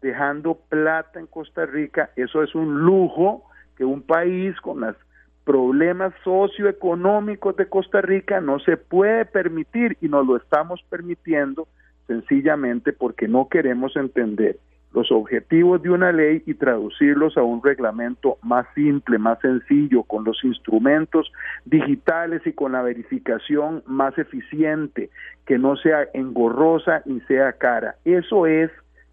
dejando 0.00 0.54
plata 0.68 1.20
en 1.20 1.26
Costa 1.26 1.66
Rica, 1.66 2.10
eso 2.16 2.42
es 2.42 2.54
un 2.54 2.80
lujo 2.80 3.44
que 3.76 3.84
un 3.84 4.02
país 4.02 4.58
con 4.60 4.80
las 4.80 4.96
problemas 5.44 6.12
socioeconómicos 6.24 7.56
de 7.56 7.68
Costa 7.68 8.00
Rica 8.00 8.40
no 8.40 8.58
se 8.60 8.76
puede 8.76 9.24
permitir 9.24 9.96
y 10.00 10.08
nos 10.08 10.26
lo 10.26 10.36
estamos 10.36 10.80
permitiendo 10.88 11.68
sencillamente 12.06 12.92
porque 12.92 13.28
no 13.28 13.48
queremos 13.48 13.96
entender 13.96 14.58
los 14.92 15.12
objetivos 15.12 15.80
de 15.82 15.90
una 15.90 16.10
ley 16.10 16.42
y 16.46 16.54
traducirlos 16.54 17.36
a 17.36 17.42
un 17.42 17.62
reglamento 17.62 18.38
más 18.42 18.66
simple, 18.74 19.18
más 19.18 19.38
sencillo, 19.40 20.02
con 20.02 20.24
los 20.24 20.42
instrumentos 20.42 21.32
digitales 21.64 22.42
y 22.44 22.52
con 22.52 22.72
la 22.72 22.82
verificación 22.82 23.84
más 23.86 24.18
eficiente, 24.18 25.10
que 25.46 25.58
no 25.58 25.76
sea 25.76 26.08
engorrosa 26.12 27.02
y 27.06 27.20
sea 27.20 27.52
cara. 27.52 27.96
Eso 28.04 28.46
es 28.46 28.70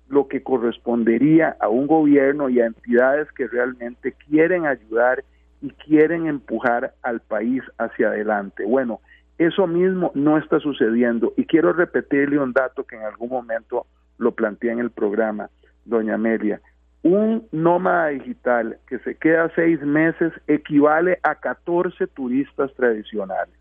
lo 0.09 0.27
que 0.27 0.41
correspondería 0.41 1.55
a 1.59 1.67
un 1.67 1.85
gobierno 1.85 2.49
y 2.49 2.59
a 2.59 2.65
entidades 2.65 3.31
que 3.33 3.47
realmente 3.47 4.13
quieren 4.27 4.65
ayudar 4.65 5.23
y 5.61 5.69
quieren 5.71 6.27
empujar 6.27 6.93
al 7.03 7.19
país 7.21 7.63
hacia 7.77 8.09
adelante. 8.09 8.65
Bueno, 8.65 9.01
eso 9.37 9.67
mismo 9.67 10.11
no 10.15 10.37
está 10.37 10.59
sucediendo 10.59 11.33
y 11.37 11.45
quiero 11.45 11.73
repetirle 11.73 12.39
un 12.39 12.53
dato 12.53 12.83
que 12.83 12.95
en 12.95 13.03
algún 13.03 13.29
momento 13.29 13.85
lo 14.17 14.31
planteé 14.31 14.71
en 14.71 14.79
el 14.79 14.91
programa, 14.91 15.49
doña 15.85 16.15
Amelia. 16.15 16.59
Un 17.03 17.47
nómada 17.51 18.07
digital 18.07 18.79
que 18.87 18.99
se 18.99 19.15
queda 19.15 19.51
seis 19.55 19.81
meses 19.81 20.33
equivale 20.47 21.19
a 21.23 21.35
14 21.35 22.07
turistas 22.07 22.73
tradicionales. 22.73 23.53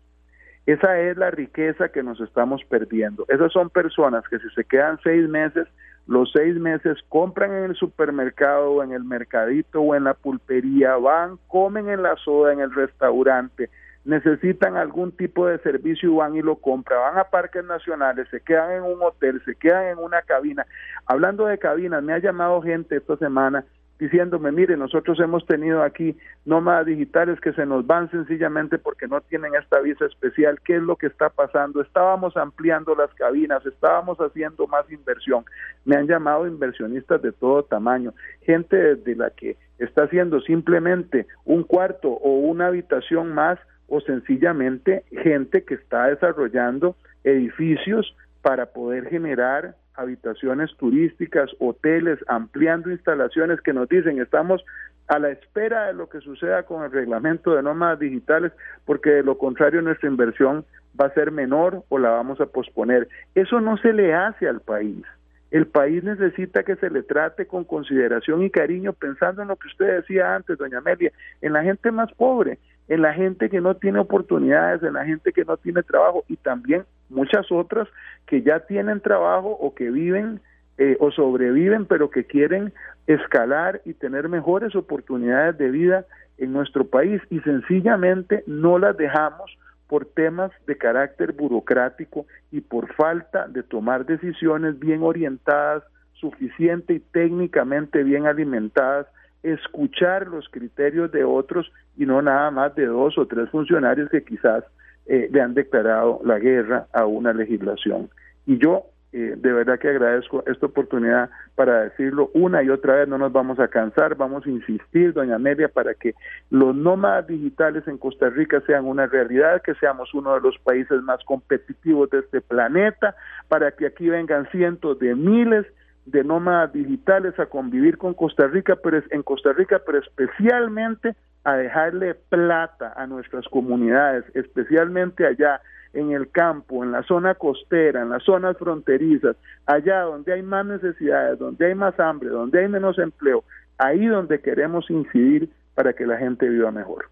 Esa 0.65 0.99
es 0.99 1.15
la 1.15 1.31
riqueza 1.31 1.89
que 1.89 2.03
nos 2.03 2.19
estamos 2.19 2.61
perdiendo. 2.65 3.25
Esas 3.29 3.53
son 3.53 3.69
personas 3.69 4.27
que 4.27 4.39
si 4.39 4.49
se 4.49 4.65
quedan 4.65 4.99
seis 5.01 5.29
meses, 5.29 5.65
los 6.07 6.31
seis 6.31 6.55
meses 6.55 6.97
compran 7.09 7.53
en 7.53 7.63
el 7.65 7.75
supermercado 7.75 8.81
en 8.81 8.93
el 8.93 9.03
mercadito 9.03 9.81
o 9.81 9.93
en 9.93 10.05
la 10.05 10.13
pulpería, 10.13 10.95
van, 10.95 11.37
comen 11.47 11.89
en 11.89 12.01
la 12.01 12.15
soda, 12.15 12.53
en 12.53 12.61
el 12.61 12.73
restaurante, 12.73 13.69
necesitan 14.05 14.77
algún 14.77 15.11
tipo 15.11 15.47
de 15.47 15.59
servicio 15.59 16.09
y 16.09 16.15
van 16.15 16.35
y 16.35 16.41
lo 16.41 16.55
compran, 16.55 17.01
van 17.01 17.17
a 17.17 17.25
parques 17.25 17.63
nacionales, 17.65 18.27
se 18.31 18.39
quedan 18.39 18.71
en 18.71 18.83
un 18.83 19.01
hotel, 19.01 19.41
se 19.43 19.55
quedan 19.55 19.87
en 19.87 19.97
una 19.97 20.21
cabina. 20.21 20.65
Hablando 21.05 21.45
de 21.45 21.57
cabinas, 21.57 22.01
me 22.01 22.13
ha 22.13 22.19
llamado 22.19 22.61
gente 22.61 22.95
esta 22.95 23.17
semana 23.17 23.65
diciéndome, 23.99 24.51
mire, 24.51 24.77
nosotros 24.77 25.19
hemos 25.19 25.45
tenido 25.45 25.83
aquí 25.83 26.15
nómadas 26.45 26.85
digitales 26.85 27.39
que 27.39 27.53
se 27.53 27.65
nos 27.65 27.85
van 27.85 28.09
sencillamente 28.11 28.77
porque 28.77 29.07
no 29.07 29.21
tienen 29.21 29.55
esta 29.55 29.79
visa 29.79 30.05
especial. 30.05 30.59
¿Qué 30.63 30.75
es 30.75 30.81
lo 30.81 30.95
que 30.95 31.07
está 31.07 31.29
pasando? 31.29 31.81
Estábamos 31.81 32.37
ampliando 32.37 32.95
las 32.95 33.13
cabinas, 33.15 33.65
estábamos 33.65 34.17
haciendo 34.19 34.67
más 34.67 34.89
inversión. 34.91 35.45
Me 35.85 35.95
han 35.95 36.07
llamado 36.07 36.47
inversionistas 36.47 37.21
de 37.21 37.31
todo 37.31 37.63
tamaño, 37.63 38.13
gente 38.41 38.95
de 38.95 39.15
la 39.15 39.29
que 39.31 39.57
está 39.79 40.03
haciendo 40.03 40.41
simplemente 40.41 41.27
un 41.45 41.63
cuarto 41.63 42.09
o 42.09 42.39
una 42.39 42.67
habitación 42.67 43.33
más 43.33 43.59
o 43.87 44.01
sencillamente 44.01 45.03
gente 45.11 45.63
que 45.63 45.75
está 45.75 46.07
desarrollando 46.07 46.95
edificios 47.23 48.15
para 48.41 48.67
poder 48.67 49.09
generar 49.09 49.75
habitaciones 49.97 50.75
turísticas, 50.77 51.49
hoteles, 51.59 52.19
ampliando 52.27 52.91
instalaciones 52.91 53.59
que 53.61 53.73
nos 53.73 53.89
dicen 53.89 54.21
estamos 54.21 54.63
a 55.07 55.19
la 55.19 55.29
espera 55.29 55.87
de 55.87 55.93
lo 55.93 56.09
que 56.09 56.21
suceda 56.21 56.63
con 56.63 56.83
el 56.83 56.91
reglamento 56.91 57.55
de 57.55 57.63
normas 57.63 57.99
digitales, 57.99 58.51
porque 58.85 59.09
de 59.09 59.23
lo 59.23 59.37
contrario 59.37 59.81
nuestra 59.81 60.09
inversión 60.09 60.65
va 60.99 61.07
a 61.07 61.13
ser 61.13 61.31
menor 61.31 61.83
o 61.89 61.97
la 61.97 62.09
vamos 62.09 62.41
a 62.41 62.45
posponer. 62.45 63.07
Eso 63.35 63.61
no 63.61 63.77
se 63.77 63.93
le 63.93 64.13
hace 64.13 64.47
al 64.47 64.61
país. 64.61 65.03
El 65.49 65.67
país 65.67 66.03
necesita 66.03 66.63
que 66.63 66.75
se 66.75 66.89
le 66.89 67.03
trate 67.03 67.47
con 67.47 67.63
consideración 67.63 68.43
y 68.43 68.49
cariño, 68.49 68.91
pensando 68.91 69.41
en 69.41 69.47
lo 69.47 69.55
que 69.55 69.69
usted 69.69 69.97
decía 69.97 70.35
antes, 70.35 70.57
doña 70.57 70.79
Amelia, 70.79 71.13
en 71.41 71.53
la 71.53 71.63
gente 71.63 71.89
más 71.91 72.11
pobre, 72.13 72.59
en 72.87 73.01
la 73.01 73.13
gente 73.13 73.49
que 73.49 73.61
no 73.61 73.75
tiene 73.75 73.99
oportunidades, 73.99 74.81
en 74.83 74.93
la 74.93 75.05
gente 75.05 75.33
que 75.33 75.45
no 75.45 75.57
tiene 75.57 75.83
trabajo 75.83 76.23
y 76.27 76.37
también 76.37 76.85
muchas 77.09 77.51
otras 77.51 77.87
que 78.25 78.41
ya 78.41 78.61
tienen 78.61 79.01
trabajo 79.01 79.49
o 79.49 79.73
que 79.73 79.89
viven 79.89 80.39
eh, 80.77 80.95
o 80.99 81.11
sobreviven, 81.11 81.85
pero 81.85 82.09
que 82.09 82.25
quieren 82.25 82.71
escalar 83.07 83.81
y 83.85 83.93
tener 83.93 84.29
mejores 84.29 84.75
oportunidades 84.75 85.57
de 85.57 85.71
vida 85.71 86.05
en 86.37 86.53
nuestro 86.53 86.85
país. 86.85 87.21
Y 87.29 87.39
sencillamente 87.39 88.43
no 88.45 88.77
las 88.77 88.95
dejamos 88.95 89.57
por 89.87 90.05
temas 90.05 90.51
de 90.67 90.77
carácter 90.77 91.31
burocrático 91.31 92.25
y 92.51 92.61
por 92.61 92.93
falta 92.93 93.47
de 93.47 93.63
tomar 93.63 94.05
decisiones 94.05 94.77
bien 94.77 95.01
orientadas, 95.01 95.83
suficiente 96.13 96.93
y 96.93 96.99
técnicamente 96.99 98.03
bien 98.03 98.27
alimentadas 98.27 99.07
escuchar 99.53 100.27
los 100.27 100.47
criterios 100.49 101.11
de 101.11 101.23
otros 101.23 101.71
y 101.97 102.05
no 102.05 102.21
nada 102.21 102.51
más 102.51 102.75
de 102.75 102.85
dos 102.85 103.17
o 103.17 103.25
tres 103.25 103.49
funcionarios 103.49 104.09
que 104.09 104.23
quizás 104.23 104.63
eh, 105.05 105.29
le 105.31 105.41
han 105.41 105.53
declarado 105.53 106.19
la 106.23 106.39
guerra 106.39 106.87
a 106.93 107.05
una 107.05 107.33
legislación. 107.33 108.09
Y 108.45 108.57
yo 108.57 108.85
eh, 109.13 109.35
de 109.37 109.53
verdad 109.53 109.79
que 109.79 109.87
agradezco 109.87 110.43
esta 110.47 110.65
oportunidad 110.65 111.29
para 111.55 111.83
decirlo 111.83 112.29
una 112.33 112.61
y 112.61 112.69
otra 112.69 112.97
vez, 112.97 113.07
no 113.07 113.17
nos 113.17 113.31
vamos 113.31 113.57
a 113.57 113.69
cansar, 113.69 114.15
vamos 114.15 114.45
a 114.45 114.49
insistir, 114.49 115.13
doña 115.13 115.35
Amelia, 115.35 115.69
para 115.69 115.93
que 115.93 116.13
los 116.49 116.75
nómadas 116.75 117.25
digitales 117.25 117.87
en 117.87 117.97
Costa 117.97 118.29
Rica 118.29 118.61
sean 118.67 118.85
una 118.85 119.07
realidad, 119.07 119.61
que 119.61 119.75
seamos 119.75 120.13
uno 120.13 120.35
de 120.35 120.41
los 120.41 120.57
países 120.59 121.01
más 121.03 121.23
competitivos 121.23 122.09
de 122.09 122.19
este 122.19 122.41
planeta, 122.41 123.15
para 123.47 123.71
que 123.71 123.85
aquí 123.85 124.09
vengan 124.09 124.45
cientos 124.51 124.99
de 124.99 125.15
miles 125.15 125.65
de 126.07 126.23
nómadas 126.23 126.71
digitales 126.71 127.37
a 127.37 127.47
convivir 127.47 127.97
con 127.97 128.13
Costa 128.13 128.47
Rica, 128.47 128.77
pero 128.81 129.01
en 129.09 129.23
Costa 129.23 129.51
Rica, 129.53 129.81
pero 129.85 129.99
especialmente 129.99 131.15
a 131.43 131.55
dejarle 131.55 132.15
plata 132.15 132.93
a 132.95 133.05
nuestras 133.07 133.45
comunidades, 133.49 134.23
especialmente 134.33 135.25
allá 135.25 135.61
en 135.93 136.11
el 136.11 136.29
campo, 136.29 136.83
en 136.83 136.91
la 136.91 137.03
zona 137.03 137.35
costera, 137.35 138.01
en 138.01 138.09
las 138.09 138.23
zonas 138.23 138.57
fronterizas, 138.57 139.35
allá 139.65 140.01
donde 140.01 140.33
hay 140.33 140.43
más 140.43 140.65
necesidades, 140.65 141.39
donde 141.39 141.65
hay 141.65 141.75
más 141.75 141.99
hambre, 141.99 142.29
donde 142.29 142.59
hay 142.59 142.69
menos 142.69 142.97
empleo, 142.99 143.43
ahí 143.77 144.05
donde 144.05 144.39
queremos 144.39 144.89
incidir 144.89 145.49
para 145.75 145.93
que 145.93 146.05
la 146.05 146.17
gente 146.17 146.47
viva 146.47 146.71
mejor. 146.71 147.05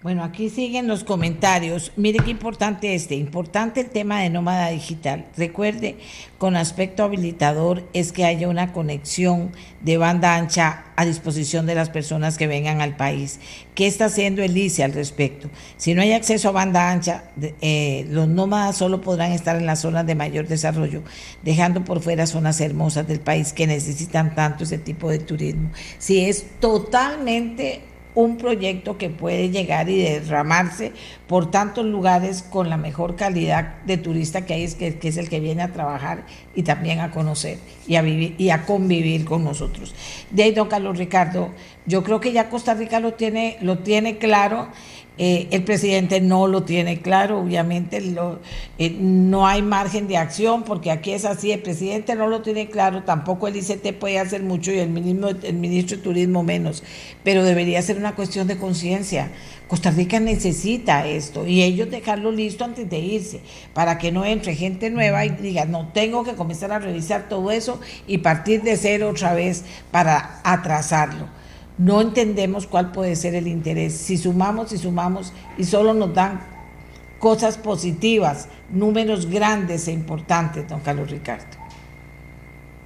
Bueno, 0.00 0.22
aquí 0.22 0.48
siguen 0.48 0.86
los 0.86 1.02
comentarios. 1.02 1.90
Mire 1.96 2.20
qué 2.24 2.30
importante 2.30 2.94
este, 2.94 3.16
importante 3.16 3.80
el 3.80 3.90
tema 3.90 4.20
de 4.20 4.30
nómada 4.30 4.68
digital. 4.68 5.26
Recuerde, 5.36 5.96
con 6.38 6.54
aspecto 6.54 7.02
habilitador 7.02 7.82
es 7.92 8.12
que 8.12 8.24
haya 8.24 8.46
una 8.46 8.72
conexión 8.72 9.50
de 9.80 9.96
banda 9.96 10.36
ancha 10.36 10.84
a 10.94 11.04
disposición 11.04 11.66
de 11.66 11.74
las 11.74 11.90
personas 11.90 12.38
que 12.38 12.46
vengan 12.46 12.80
al 12.80 12.94
país. 12.94 13.40
¿Qué 13.74 13.88
está 13.88 14.04
haciendo 14.04 14.40
el 14.40 14.56
al 14.84 14.92
respecto? 14.92 15.50
Si 15.76 15.94
no 15.94 16.02
hay 16.02 16.12
acceso 16.12 16.50
a 16.50 16.52
banda 16.52 16.92
ancha, 16.92 17.24
eh, 17.60 18.06
los 18.08 18.28
nómadas 18.28 18.76
solo 18.76 19.00
podrán 19.00 19.32
estar 19.32 19.56
en 19.56 19.66
las 19.66 19.80
zonas 19.80 20.06
de 20.06 20.14
mayor 20.14 20.46
desarrollo, 20.46 21.02
dejando 21.42 21.82
por 21.82 22.02
fuera 22.02 22.28
zonas 22.28 22.60
hermosas 22.60 23.08
del 23.08 23.18
país 23.18 23.52
que 23.52 23.66
necesitan 23.66 24.36
tanto 24.36 24.62
ese 24.62 24.78
tipo 24.78 25.10
de 25.10 25.18
turismo. 25.18 25.72
Si 25.98 26.20
es 26.20 26.46
totalmente 26.60 27.82
un 28.18 28.36
proyecto 28.36 28.98
que 28.98 29.10
puede 29.10 29.50
llegar 29.50 29.88
y 29.88 30.02
derramarse 30.02 30.90
por 31.28 31.52
tantos 31.52 31.86
lugares 31.86 32.42
con 32.42 32.68
la 32.68 32.76
mejor 32.76 33.14
calidad 33.14 33.80
de 33.84 33.96
turista 33.96 34.44
que 34.44 34.54
hay, 34.54 34.64
es 34.64 34.74
que, 34.74 34.98
es 35.00 35.16
el 35.18 35.28
que 35.28 35.38
viene 35.38 35.62
a 35.62 35.72
trabajar 35.72 36.26
y 36.56 36.64
también 36.64 36.98
a 36.98 37.12
conocer 37.12 37.58
y 37.86 37.94
a 37.94 38.02
vivir 38.02 38.34
y 38.36 38.50
a 38.50 38.66
convivir 38.66 39.24
con 39.24 39.44
nosotros. 39.44 39.94
De 40.32 40.42
ahí, 40.42 40.52
don 40.52 40.66
Carlos 40.66 40.98
Ricardo, 40.98 41.50
yo 41.86 42.02
creo 42.02 42.18
que 42.18 42.32
ya 42.32 42.50
Costa 42.50 42.74
Rica 42.74 42.98
lo 42.98 43.14
tiene, 43.14 43.56
lo 43.60 43.78
tiene 43.78 44.18
claro 44.18 44.66
eh, 45.18 45.48
el 45.50 45.64
presidente 45.64 46.20
no 46.20 46.46
lo 46.46 46.62
tiene 46.62 47.00
claro, 47.00 47.40
obviamente 47.40 48.00
lo, 48.00 48.38
eh, 48.78 48.90
no 48.90 49.48
hay 49.48 49.62
margen 49.62 50.06
de 50.06 50.16
acción 50.16 50.62
porque 50.62 50.92
aquí 50.92 51.10
es 51.10 51.24
así, 51.24 51.50
el 51.50 51.60
presidente 51.60 52.14
no 52.14 52.28
lo 52.28 52.40
tiene 52.42 52.68
claro, 52.68 53.02
tampoco 53.02 53.48
el 53.48 53.56
ICT 53.56 53.94
puede 53.98 54.20
hacer 54.20 54.44
mucho 54.44 54.70
y 54.70 54.78
el 54.78 54.90
ministro, 54.90 55.30
el 55.42 55.54
ministro 55.54 55.96
de 55.96 56.02
Turismo 56.04 56.44
menos, 56.44 56.84
pero 57.24 57.42
debería 57.42 57.82
ser 57.82 57.96
una 57.96 58.14
cuestión 58.14 58.46
de 58.46 58.58
conciencia. 58.58 59.32
Costa 59.66 59.90
Rica 59.90 60.20
necesita 60.20 61.06
esto 61.06 61.46
y 61.46 61.62
ellos 61.62 61.90
dejarlo 61.90 62.30
listo 62.30 62.64
antes 62.64 62.88
de 62.88 63.00
irse 63.00 63.40
para 63.74 63.98
que 63.98 64.12
no 64.12 64.24
entre 64.24 64.54
gente 64.54 64.88
nueva 64.88 65.26
y 65.26 65.30
diga, 65.30 65.64
no, 65.64 65.88
tengo 65.88 66.22
que 66.22 66.34
comenzar 66.34 66.70
a 66.72 66.78
revisar 66.78 67.28
todo 67.28 67.50
eso 67.50 67.80
y 68.06 68.18
partir 68.18 68.62
de 68.62 68.76
cero 68.76 69.10
otra 69.10 69.34
vez 69.34 69.64
para 69.90 70.40
atrasarlo 70.44 71.37
no 71.78 72.00
entendemos 72.00 72.66
cuál 72.66 72.92
puede 72.92 73.16
ser 73.16 73.34
el 73.34 73.46
interés. 73.46 73.94
Si 73.96 74.16
sumamos 74.16 74.72
y 74.72 74.78
sumamos 74.78 75.32
y 75.56 75.64
solo 75.64 75.94
nos 75.94 76.12
dan 76.12 76.40
cosas 77.18 77.56
positivas, 77.58 78.48
números 78.70 79.30
grandes 79.30 79.88
e 79.88 79.92
importantes, 79.92 80.68
don 80.68 80.80
Carlos 80.80 81.10
Ricardo. 81.10 81.56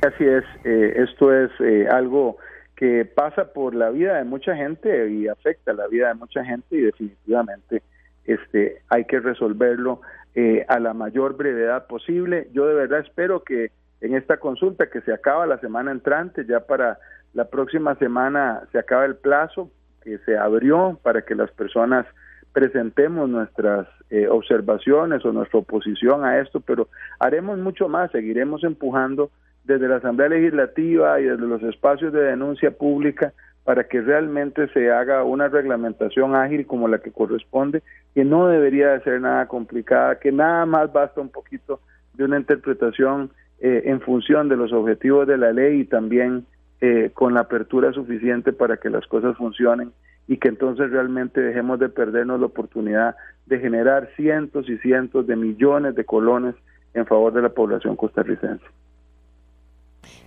Así 0.02 0.24
es, 0.24 0.44
eh, 0.64 0.94
esto 0.96 1.32
es 1.32 1.50
eh, 1.60 1.86
algo 1.90 2.36
que 2.76 3.04
pasa 3.04 3.52
por 3.52 3.74
la 3.74 3.90
vida 3.90 4.16
de 4.16 4.24
mucha 4.24 4.56
gente 4.56 5.10
y 5.10 5.28
afecta 5.28 5.72
la 5.72 5.86
vida 5.86 6.08
de 6.08 6.14
mucha 6.14 6.44
gente 6.44 6.76
y 6.76 6.80
definitivamente 6.80 7.82
este 8.24 8.82
hay 8.88 9.04
que 9.04 9.20
resolverlo 9.20 10.00
eh, 10.34 10.64
a 10.68 10.80
la 10.80 10.92
mayor 10.92 11.36
brevedad 11.36 11.86
posible. 11.86 12.48
Yo 12.52 12.66
de 12.66 12.74
verdad 12.74 13.00
espero 13.00 13.44
que 13.44 13.70
en 14.00 14.16
esta 14.16 14.38
consulta 14.38 14.90
que 14.90 15.00
se 15.02 15.12
acaba 15.12 15.46
la 15.46 15.60
semana 15.60 15.92
entrante 15.92 16.44
ya 16.44 16.60
para 16.60 16.98
la 17.34 17.46
próxima 17.46 17.94
semana 17.96 18.62
se 18.72 18.78
acaba 18.78 19.04
el 19.04 19.16
plazo 19.16 19.70
que 20.02 20.18
se 20.18 20.36
abrió 20.36 20.98
para 21.02 21.22
que 21.22 21.34
las 21.34 21.50
personas 21.52 22.06
presentemos 22.52 23.28
nuestras 23.28 23.88
eh, 24.10 24.28
observaciones 24.28 25.24
o 25.24 25.32
nuestra 25.32 25.60
oposición 25.60 26.24
a 26.24 26.38
esto, 26.40 26.60
pero 26.60 26.88
haremos 27.18 27.58
mucho 27.58 27.88
más, 27.88 28.10
seguiremos 28.10 28.62
empujando 28.64 29.30
desde 29.64 29.88
la 29.88 29.96
Asamblea 29.96 30.28
Legislativa 30.28 31.20
y 31.20 31.24
desde 31.24 31.46
los 31.46 31.62
espacios 31.62 32.12
de 32.12 32.22
denuncia 32.22 32.70
pública 32.72 33.32
para 33.64 33.84
que 33.84 34.00
realmente 34.00 34.68
se 34.68 34.90
haga 34.90 35.22
una 35.22 35.48
reglamentación 35.48 36.34
ágil 36.34 36.66
como 36.66 36.88
la 36.88 36.98
que 36.98 37.12
corresponde, 37.12 37.82
que 38.14 38.24
no 38.24 38.48
debería 38.48 38.88
de 38.88 39.00
ser 39.02 39.20
nada 39.20 39.46
complicada, 39.46 40.18
que 40.18 40.32
nada 40.32 40.66
más 40.66 40.92
basta 40.92 41.20
un 41.20 41.28
poquito 41.28 41.80
de 42.14 42.24
una 42.24 42.38
interpretación 42.38 43.30
eh, 43.60 43.82
en 43.86 44.00
función 44.00 44.48
de 44.48 44.56
los 44.56 44.72
objetivos 44.72 45.26
de 45.28 45.38
la 45.38 45.52
ley 45.52 45.80
y 45.80 45.84
también 45.84 46.44
eh, 46.84 47.12
con 47.14 47.32
la 47.32 47.42
apertura 47.42 47.92
suficiente 47.92 48.52
para 48.52 48.76
que 48.76 48.90
las 48.90 49.06
cosas 49.06 49.36
funcionen 49.36 49.92
y 50.26 50.38
que 50.38 50.48
entonces 50.48 50.90
realmente 50.90 51.40
dejemos 51.40 51.78
de 51.78 51.88
perdernos 51.88 52.40
la 52.40 52.46
oportunidad 52.46 53.14
de 53.46 53.60
generar 53.60 54.08
cientos 54.16 54.68
y 54.68 54.76
cientos 54.78 55.28
de 55.28 55.36
millones 55.36 55.94
de 55.94 56.04
colones 56.04 56.56
en 56.94 57.06
favor 57.06 57.32
de 57.34 57.42
la 57.42 57.50
población 57.50 57.94
costarricense. 57.94 58.64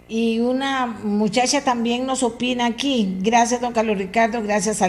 Y 0.07 0.40
una 0.40 0.86
muchacha 1.03 1.61
también 1.61 2.06
nos 2.06 2.23
opina 2.23 2.68
aquí. 2.68 3.18
Gracias, 3.22 3.60
don 3.60 3.73
Carlos 3.73 3.98
Ricardo, 3.98 4.41
gracias 4.41 4.82
a 4.82 4.88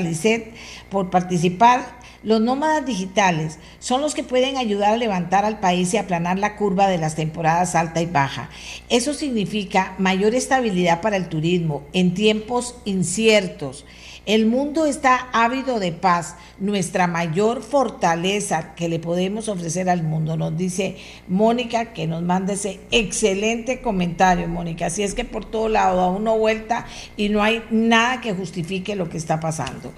por 0.88 1.10
participar. 1.10 1.80
Los 2.27 2.40
nómadas 2.40 2.85
digitales 2.85 3.61
son 3.78 4.01
los 4.01 4.12
que 4.12 4.24
pueden 4.24 4.57
ayudar 4.57 4.94
a 4.94 4.97
levantar 4.97 5.44
al 5.44 5.61
país 5.61 5.94
y 5.94 5.97
aplanar 5.97 6.40
la 6.40 6.57
curva 6.57 6.89
de 6.89 6.98
las 6.98 7.15
temporadas 7.15 7.77
alta 7.77 8.03
y 8.03 8.07
baja. 8.07 8.51
Eso 8.89 9.15
significa 9.15 9.94
mayor 9.98 10.35
estabilidad 10.35 11.01
para 11.03 11.16
el 11.16 11.28
turismo 11.28 11.85
en 11.93 12.15
tiempos 12.15 12.74
inciertos 12.85 13.85
el 14.27 14.47
mundo 14.47 14.86
está 14.86 15.28
ávido 15.32 15.78
de 15.78 15.93
paz. 15.93 16.35
Nuestra 16.59 17.07
mayor 17.07 17.62
fortaleza 17.62 18.74
que 18.74 18.89
le 18.89 18.98
podemos 18.98 19.48
ofrecer 19.48 19.89
al 19.89 20.03
mundo, 20.03 20.36
nos 20.36 20.57
dice 20.57 20.97
Mónica, 21.28 21.93
que 21.93 22.09
nos 22.09 22.23
manda 22.23 22.55
ese 22.55 22.81
excelente 22.90 23.81
comentario, 23.81 24.48
Mónica. 24.48 24.86
Así 24.86 25.05
es 25.05 25.15
que 25.15 25.24
por 25.24 25.44
todo 25.44 25.69
lado 25.69 25.98
da 25.98 26.09
uno 26.09 26.36
vuelta 26.36 26.86
y 27.16 27.28
no 27.28 27.40
hay 27.40 27.62
nada 27.70 28.20
que 28.20 28.35
justifique 28.35 28.97
lo 28.97 29.09
que 29.09 29.16
está 29.16 29.39
pasando. 29.39 29.93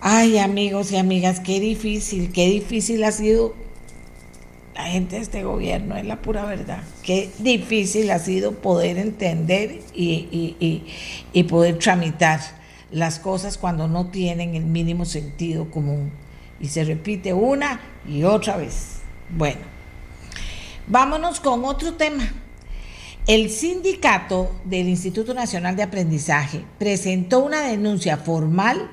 Ay, 0.00 0.38
amigos 0.38 0.92
y 0.92 0.96
amigas, 0.96 1.40
qué 1.40 1.58
difícil, 1.58 2.30
qué 2.30 2.46
difícil 2.48 3.02
ha 3.04 3.12
sido 3.12 3.54
la 4.74 4.84
gente 4.84 5.16
de 5.16 5.22
este 5.22 5.42
gobierno, 5.42 5.96
es 5.96 6.04
la 6.04 6.20
pura 6.20 6.44
verdad. 6.44 6.82
Qué 7.02 7.30
difícil 7.38 8.10
ha 8.10 8.18
sido 8.18 8.52
poder 8.52 8.98
entender 8.98 9.80
y, 9.94 10.84
y 11.32 11.42
poder 11.44 11.78
tramitar 11.78 12.40
las 12.90 13.18
cosas 13.18 13.56
cuando 13.56 13.88
no 13.88 14.08
tienen 14.10 14.54
el 14.54 14.64
mínimo 14.64 15.06
sentido 15.06 15.70
común. 15.70 16.12
Y 16.60 16.68
se 16.68 16.84
repite 16.84 17.32
una 17.32 17.80
y 18.06 18.22
otra 18.24 18.58
vez. 18.58 19.00
Bueno, 19.30 19.60
vámonos 20.86 21.40
con 21.40 21.64
otro 21.64 21.94
tema. 21.94 22.32
El 23.26 23.50
sindicato 23.50 24.52
del 24.64 24.88
Instituto 24.88 25.32
Nacional 25.34 25.74
de 25.74 25.82
Aprendizaje 25.82 26.64
presentó 26.78 27.40
una 27.40 27.62
denuncia 27.62 28.18
formal 28.18 28.90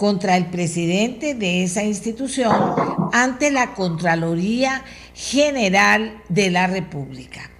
contra 0.00 0.38
el 0.38 0.46
presidente 0.46 1.34
de 1.34 1.62
esa 1.62 1.82
institución 1.82 2.56
ante 3.12 3.50
la 3.50 3.74
Contraloría 3.74 4.82
General 5.14 6.22
de 6.30 6.50
la 6.50 6.68
República. 6.68 7.50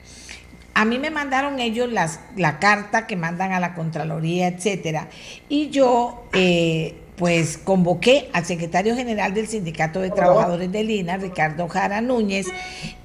A 0.72 0.86
mí 0.86 0.98
me 0.98 1.10
mandaron 1.10 1.60
ellos 1.60 1.92
las, 1.92 2.20
la 2.36 2.58
carta 2.58 3.06
que 3.06 3.14
mandan 3.14 3.52
a 3.52 3.60
la 3.60 3.74
Contraloría, 3.74 4.48
etcétera, 4.48 5.10
y 5.50 5.68
yo 5.68 6.24
eh, 6.32 6.94
pues 7.16 7.58
convoqué 7.58 8.30
al 8.32 8.46
secretario 8.46 8.96
general 8.96 9.34
del 9.34 9.46
Sindicato 9.46 10.00
de 10.00 10.08
Trabajadores 10.08 10.72
de 10.72 10.82
Lina, 10.82 11.18
Ricardo 11.18 11.68
Jara 11.68 12.00
Núñez, 12.00 12.46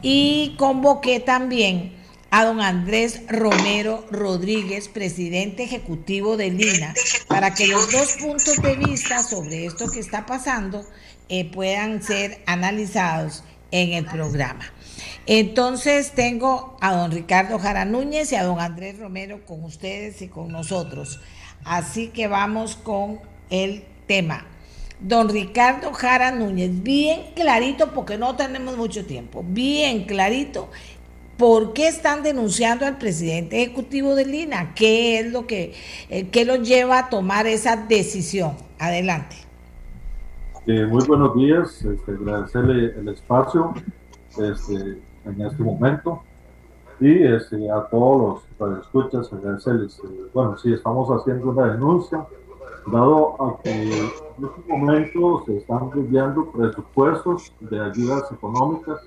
y 0.02 0.56
convoqué 0.58 1.20
también 1.20 1.92
a 2.38 2.44
don 2.44 2.60
Andrés 2.60 3.22
Romero 3.30 4.04
Rodríguez, 4.12 4.90
presidente 4.90 5.64
ejecutivo 5.64 6.36
de 6.36 6.52
Lina, 6.52 6.94
para 7.30 7.54
que 7.54 7.66
los 7.66 7.90
dos 7.94 8.18
puntos 8.20 8.62
de 8.62 8.76
vista 8.76 9.24
sobre 9.24 9.66
esto 9.66 9.90
que 9.90 10.02
está 10.02 10.26
pasando 10.26 10.84
eh, 11.30 11.50
puedan 11.50 12.04
ser 12.04 12.42
analizados 12.46 13.46
en 13.72 13.94
el 13.94 14.06
programa. 14.06 14.70
Entonces 15.26 16.12
tengo 16.12 16.76
a 16.82 16.94
don 16.94 17.12
Ricardo 17.12 17.58
Jara 17.58 17.86
Núñez 17.86 18.34
y 18.34 18.36
a 18.36 18.44
don 18.44 18.60
Andrés 18.60 19.00
Romero 19.00 19.46
con 19.46 19.64
ustedes 19.64 20.22
y 20.22 20.28
con 20.28 20.52
nosotros. 20.52 21.22
Así 21.64 22.10
que 22.10 22.28
vamos 22.28 22.76
con 22.76 23.22
el 23.50 23.86
tema. 24.08 24.46
Don 25.00 25.30
Ricardo 25.30 25.94
Jara 25.94 26.32
Núñez, 26.32 26.82
bien 26.82 27.34
clarito, 27.36 27.94
porque 27.94 28.18
no 28.18 28.36
tenemos 28.36 28.78
mucho 28.78 29.06
tiempo, 29.06 29.44
bien 29.46 30.06
clarito, 30.06 30.70
¿por 31.38 31.74
qué 31.74 31.88
están 31.88 32.24
denunciando 32.24 32.86
al 32.86 32.98
presidente 32.98 33.62
ejecutivo 33.62 34.16
de 34.16 34.26
Lina? 34.26 34.74
¿Qué 34.76 35.20
es 35.20 35.32
lo 35.32 35.48
que, 35.48 35.74
eh, 36.10 36.30
qué 36.30 36.46
lo 36.46 36.56
lleva 36.56 37.00
a 37.00 37.10
tomar 37.10 37.48
esa 37.48 37.76
decisión? 37.76 38.54
Adelante. 38.80 39.36
Eh, 40.68 40.86
muy 40.86 41.06
buenos 41.06 41.36
días, 41.36 41.84
este, 41.84 42.12
agradecerle 42.12 43.00
el 43.00 43.10
espacio. 43.10 43.74
Este, 44.38 45.00
en 45.26 45.42
este 45.42 45.64
momento. 45.64 46.22
Y 47.00 47.24
este, 47.24 47.70
a 47.70 47.88
todos 47.90 48.42
los 48.60 48.80
escuchas, 48.80 49.32
agradecerles. 49.34 50.00
Eh, 50.00 50.30
bueno, 50.34 50.58
sí, 50.58 50.74
estamos 50.74 51.10
haciendo 51.10 51.50
una 51.50 51.74
denuncia, 51.74 52.26
dado 52.88 53.36
a 53.44 53.62
que 53.62 53.72
en 53.72 53.90
este 53.90 54.62
momento 54.68 55.44
se 55.46 55.58
están 55.58 55.90
enviando 55.94 56.50
presupuestos 56.52 57.52
de 57.60 57.80
ayudas 57.80 58.32
económicas, 58.32 59.02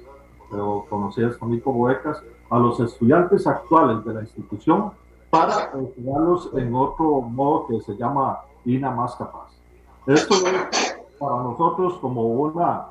o 0.52 0.84
conocidas 0.88 1.38
también 1.38 1.60
como 1.60 1.84
becas, 1.84 2.22
a 2.50 2.58
los 2.58 2.80
estudiantes 2.80 3.46
actuales 3.46 4.04
de 4.04 4.14
la 4.14 4.20
institución 4.22 4.92
para 5.30 5.70
enseñarlos 5.74 6.50
en 6.54 6.74
otro 6.74 7.20
modo 7.20 7.66
que 7.66 7.80
se 7.80 7.96
llama 7.96 8.40
INA 8.64 8.90
más 8.90 9.14
capaz. 9.16 9.48
Esto 10.06 10.34
es 10.34 10.98
para 11.18 11.42
nosotros 11.42 11.98
como 12.00 12.22
una 12.22 12.86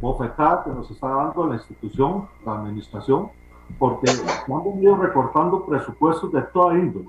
bofetada 0.00 0.64
que 0.64 0.70
nos 0.70 0.90
está 0.90 1.08
dando 1.08 1.46
la 1.46 1.54
institución, 1.54 2.28
la 2.44 2.54
administración, 2.54 3.30
porque 3.78 4.10
han 4.10 4.64
venido 4.64 4.96
recortando 4.96 5.64
presupuestos 5.64 6.32
de 6.32 6.42
toda 6.42 6.74
índole, 6.74 7.08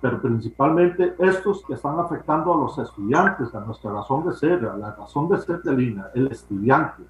pero 0.00 0.20
principalmente 0.20 1.14
estos 1.18 1.64
que 1.64 1.74
están 1.74 1.98
afectando 1.98 2.52
a 2.52 2.56
los 2.58 2.78
estudiantes, 2.78 3.54
a 3.54 3.60
nuestra 3.60 3.92
razón 3.92 4.28
de 4.28 4.34
ser, 4.34 4.64
a 4.66 4.76
la 4.76 4.94
razón 4.94 5.28
de 5.28 5.38
ser 5.38 5.62
de 5.62 5.72
Lina, 5.72 6.08
el 6.14 6.28
estudiante. 6.28 7.02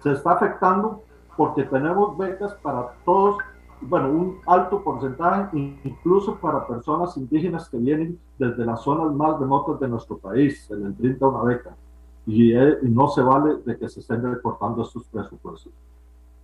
Se 0.00 0.12
está 0.12 0.32
afectando 0.32 1.02
porque 1.40 1.62
tenemos 1.62 2.18
becas 2.18 2.52
para 2.56 2.92
todos, 3.02 3.38
bueno, 3.80 4.10
un 4.10 4.40
alto 4.46 4.84
porcentaje, 4.84 5.48
incluso 5.84 6.34
para 6.34 6.66
personas 6.66 7.16
indígenas 7.16 7.66
que 7.70 7.78
vienen 7.78 8.18
desde 8.38 8.62
las 8.66 8.82
zonas 8.82 9.10
más 9.14 9.40
remotas 9.40 9.80
de 9.80 9.88
nuestro 9.88 10.18
país, 10.18 10.66
se 10.66 10.76
les 10.76 10.98
brinda 10.98 11.28
una 11.28 11.42
beca 11.44 11.74
y, 12.26 12.52
no 12.82 13.08
se 13.08 13.22
vale 13.22 13.56
de 13.64 13.78
que 13.78 13.88
se 13.88 14.00
estén 14.00 14.22
recortando 14.22 14.82
estos 14.82 15.04
presupuestos. 15.04 15.72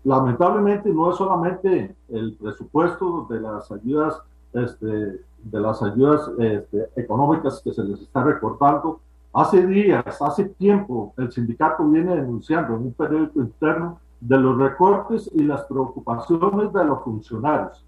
Lamentablemente 0.02 0.88
no 0.88 1.10
es 1.10 1.16
solamente 1.18 1.94
el 2.08 2.32
presupuesto 2.40 3.26
de 3.28 3.38
las 3.38 3.70
ayudas, 3.70 4.18
este, 4.54 4.86
de 4.86 5.60
las 5.60 5.82
ayudas 5.82 6.30
este, 6.38 6.88
económicas 6.96 7.60
que 7.62 7.74
se 7.74 7.84
les 7.84 8.00
está 8.00 8.24
recortando. 8.24 9.00
Hace 9.34 9.66
días, 9.66 10.22
hace 10.22 10.46
tiempo, 10.46 11.12
el 11.18 11.30
sindicato 11.30 11.86
viene 11.86 12.16
denunciando 12.16 12.76
en 12.76 12.80
un 12.84 12.92
periódico 12.94 13.40
interno 13.40 14.00
de 14.20 14.38
los 14.38 14.56
recortes 14.58 15.30
y 15.34 15.42
las 15.42 15.62
preocupaciones 15.64 16.72
de 16.72 16.84
los 16.84 17.02
funcionarios. 17.02 17.84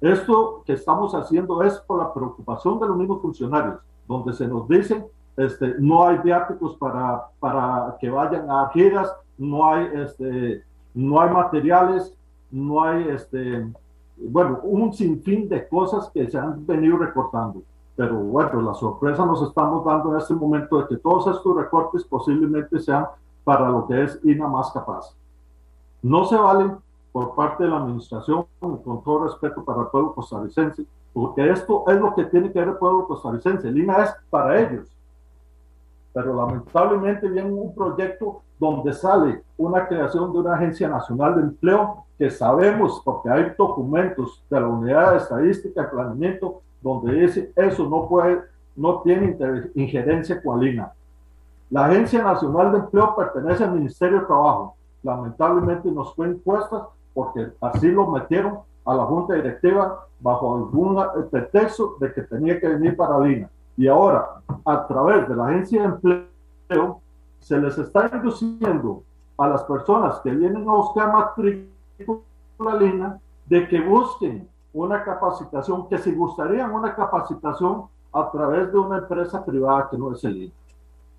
Esto 0.00 0.62
que 0.66 0.74
estamos 0.74 1.14
haciendo 1.14 1.62
es 1.62 1.78
por 1.78 1.98
la 1.98 2.12
preocupación 2.12 2.80
de 2.80 2.88
los 2.88 2.96
mismos 2.96 3.22
funcionarios, 3.22 3.76
donde 4.06 4.32
se 4.32 4.48
nos 4.48 4.68
dice 4.68 5.04
este, 5.36 5.76
no 5.78 6.06
hay 6.06 6.18
viáticos 6.18 6.76
para, 6.76 7.28
para 7.40 7.96
que 8.00 8.10
vayan 8.10 8.50
a 8.50 8.70
giras, 8.72 9.12
no 9.38 9.70
hay, 9.70 9.88
este, 9.94 10.62
no 10.94 11.20
hay 11.20 11.30
materiales, 11.30 12.14
no 12.50 12.82
hay, 12.82 13.08
este, 13.08 13.66
bueno, 14.18 14.60
un 14.62 14.92
sinfín 14.92 15.48
de 15.48 15.66
cosas 15.68 16.10
que 16.10 16.30
se 16.30 16.38
han 16.38 16.66
venido 16.66 16.98
recortando. 16.98 17.62
Pero 17.96 18.16
bueno, 18.16 18.60
la 18.60 18.74
sorpresa 18.74 19.24
nos 19.24 19.42
estamos 19.42 19.84
dando 19.84 20.12
en 20.12 20.20
este 20.20 20.34
momento 20.34 20.78
de 20.78 20.88
que 20.88 20.96
todos 20.96 21.34
estos 21.34 21.56
recortes 21.56 22.04
posiblemente 22.04 22.78
sean 22.80 23.06
para 23.44 23.68
lo 23.68 23.86
que 23.86 24.02
es 24.02 24.20
INA 24.22 24.48
más 24.48 24.70
capaz. 24.70 25.14
No 26.02 26.24
se 26.24 26.36
valen 26.36 26.76
por 27.12 27.34
parte 27.34 27.64
de 27.64 27.70
la 27.70 27.78
administración, 27.78 28.46
con 28.60 29.02
todo 29.02 29.24
respeto 29.24 29.64
para 29.64 29.82
el 29.82 29.88
pueblo 29.88 30.14
costarricense, 30.14 30.84
porque 31.12 31.50
esto 31.50 31.84
es 31.88 32.00
lo 32.00 32.14
que 32.14 32.24
tiene 32.24 32.52
que 32.52 32.58
ver 32.58 32.68
el 32.68 32.76
pueblo 32.76 33.06
costarricense. 33.06 33.68
El 33.68 33.78
INA 33.78 34.04
es 34.04 34.14
para 34.30 34.60
ellos 34.60 34.88
pero 36.12 36.34
lamentablemente 36.34 37.28
viene 37.28 37.50
un 37.50 37.74
proyecto 37.74 38.42
donde 38.58 38.92
sale 38.92 39.42
una 39.56 39.86
creación 39.86 40.32
de 40.32 40.38
una 40.38 40.54
agencia 40.54 40.88
nacional 40.88 41.36
de 41.36 41.42
empleo 41.42 42.04
que 42.18 42.30
sabemos, 42.30 43.00
porque 43.04 43.30
hay 43.30 43.52
documentos 43.56 44.42
de 44.48 44.60
la 44.60 44.68
unidad 44.68 45.12
de 45.12 45.16
estadística 45.18 45.82
y 45.82 45.94
planeamiento 45.94 46.60
donde 46.80 47.14
dice 47.14 47.52
eso 47.56 47.88
no 47.88 48.08
puede, 48.08 48.42
no 48.76 49.00
tiene 49.02 49.36
injerencia 49.74 50.40
cualina. 50.42 50.92
La 51.70 51.86
Agencia 51.86 52.22
Nacional 52.22 52.72
de 52.72 52.78
Empleo 52.78 53.16
pertenece 53.16 53.64
al 53.64 53.72
Ministerio 53.72 54.20
de 54.20 54.26
Trabajo. 54.26 54.76
Lamentablemente 55.02 55.90
nos 55.90 56.14
fue 56.14 56.28
impuesta 56.28 56.88
porque 57.14 57.52
así 57.60 57.90
lo 57.90 58.06
metieron 58.08 58.60
a 58.84 58.94
la 58.94 59.04
Junta 59.04 59.34
Directiva 59.34 60.06
bajo 60.20 60.56
algún 60.56 61.02
pretexto 61.30 61.96
de 62.00 62.12
que 62.12 62.22
tenía 62.22 62.60
que 62.60 62.68
venir 62.68 62.96
para 62.96 63.18
Lina. 63.20 63.50
Y 63.76 63.88
ahora, 63.88 64.42
a 64.64 64.86
través 64.86 65.28
de 65.28 65.36
la 65.36 65.46
agencia 65.46 65.82
de 65.82 65.88
empleo, 65.88 67.00
se 67.40 67.58
les 67.58 67.76
está 67.78 68.10
induciendo 68.12 69.02
a 69.36 69.48
las 69.48 69.64
personas 69.64 70.20
que 70.20 70.30
vienen 70.30 70.68
a 70.68 70.74
buscar 70.74 71.12
matrícula 71.12 72.22
línea 72.78 73.18
de 73.46 73.66
que 73.68 73.80
busquen 73.80 74.48
una 74.72 75.02
capacitación, 75.02 75.88
que 75.88 75.98
si 75.98 76.14
gustarían 76.14 76.72
una 76.72 76.94
capacitación 76.94 77.84
a 78.12 78.30
través 78.30 78.70
de 78.72 78.78
una 78.78 78.98
empresa 78.98 79.44
privada 79.44 79.88
que 79.90 79.98
no 79.98 80.12
es 80.12 80.22
el 80.24 80.36
INA. 80.36 80.52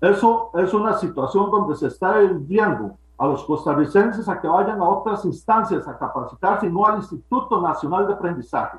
Eso 0.00 0.50
es 0.54 0.72
una 0.74 0.94
situación 0.98 1.50
donde 1.50 1.76
se 1.76 1.88
está 1.88 2.20
enviando 2.20 2.96
a 3.16 3.26
los 3.26 3.44
costarricenses 3.44 4.28
a 4.28 4.40
que 4.40 4.48
vayan 4.48 4.80
a 4.80 4.88
otras 4.88 5.24
instancias 5.24 5.86
a 5.86 5.96
capacitarse, 5.96 6.68
no 6.68 6.86
al 6.86 6.96
Instituto 6.96 7.60
Nacional 7.60 8.06
de 8.06 8.14
Aprendizaje. 8.14 8.78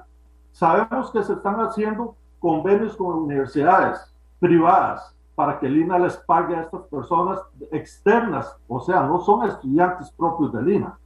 Sabemos 0.52 1.12
que 1.12 1.24
se 1.24 1.34
están 1.34 1.60
haciendo 1.62 2.16
convenios 2.40 2.96
con 2.96 3.24
universidades 3.24 4.14
privadas 4.40 5.16
para 5.36 5.60
que 5.60 5.70
Lina 5.70 6.00
les 6.00 6.16
pague 6.18 6.56
a 6.56 6.62
estas 6.62 6.84
personas 6.84 7.40
externas, 7.72 8.56
o 8.68 8.80
sea, 8.80 9.04
no 9.04 9.20
son 9.20 9.48
estudiantes 9.48 10.12
propios 10.12 10.54
de 10.54 10.62
Lina. 10.62 10.98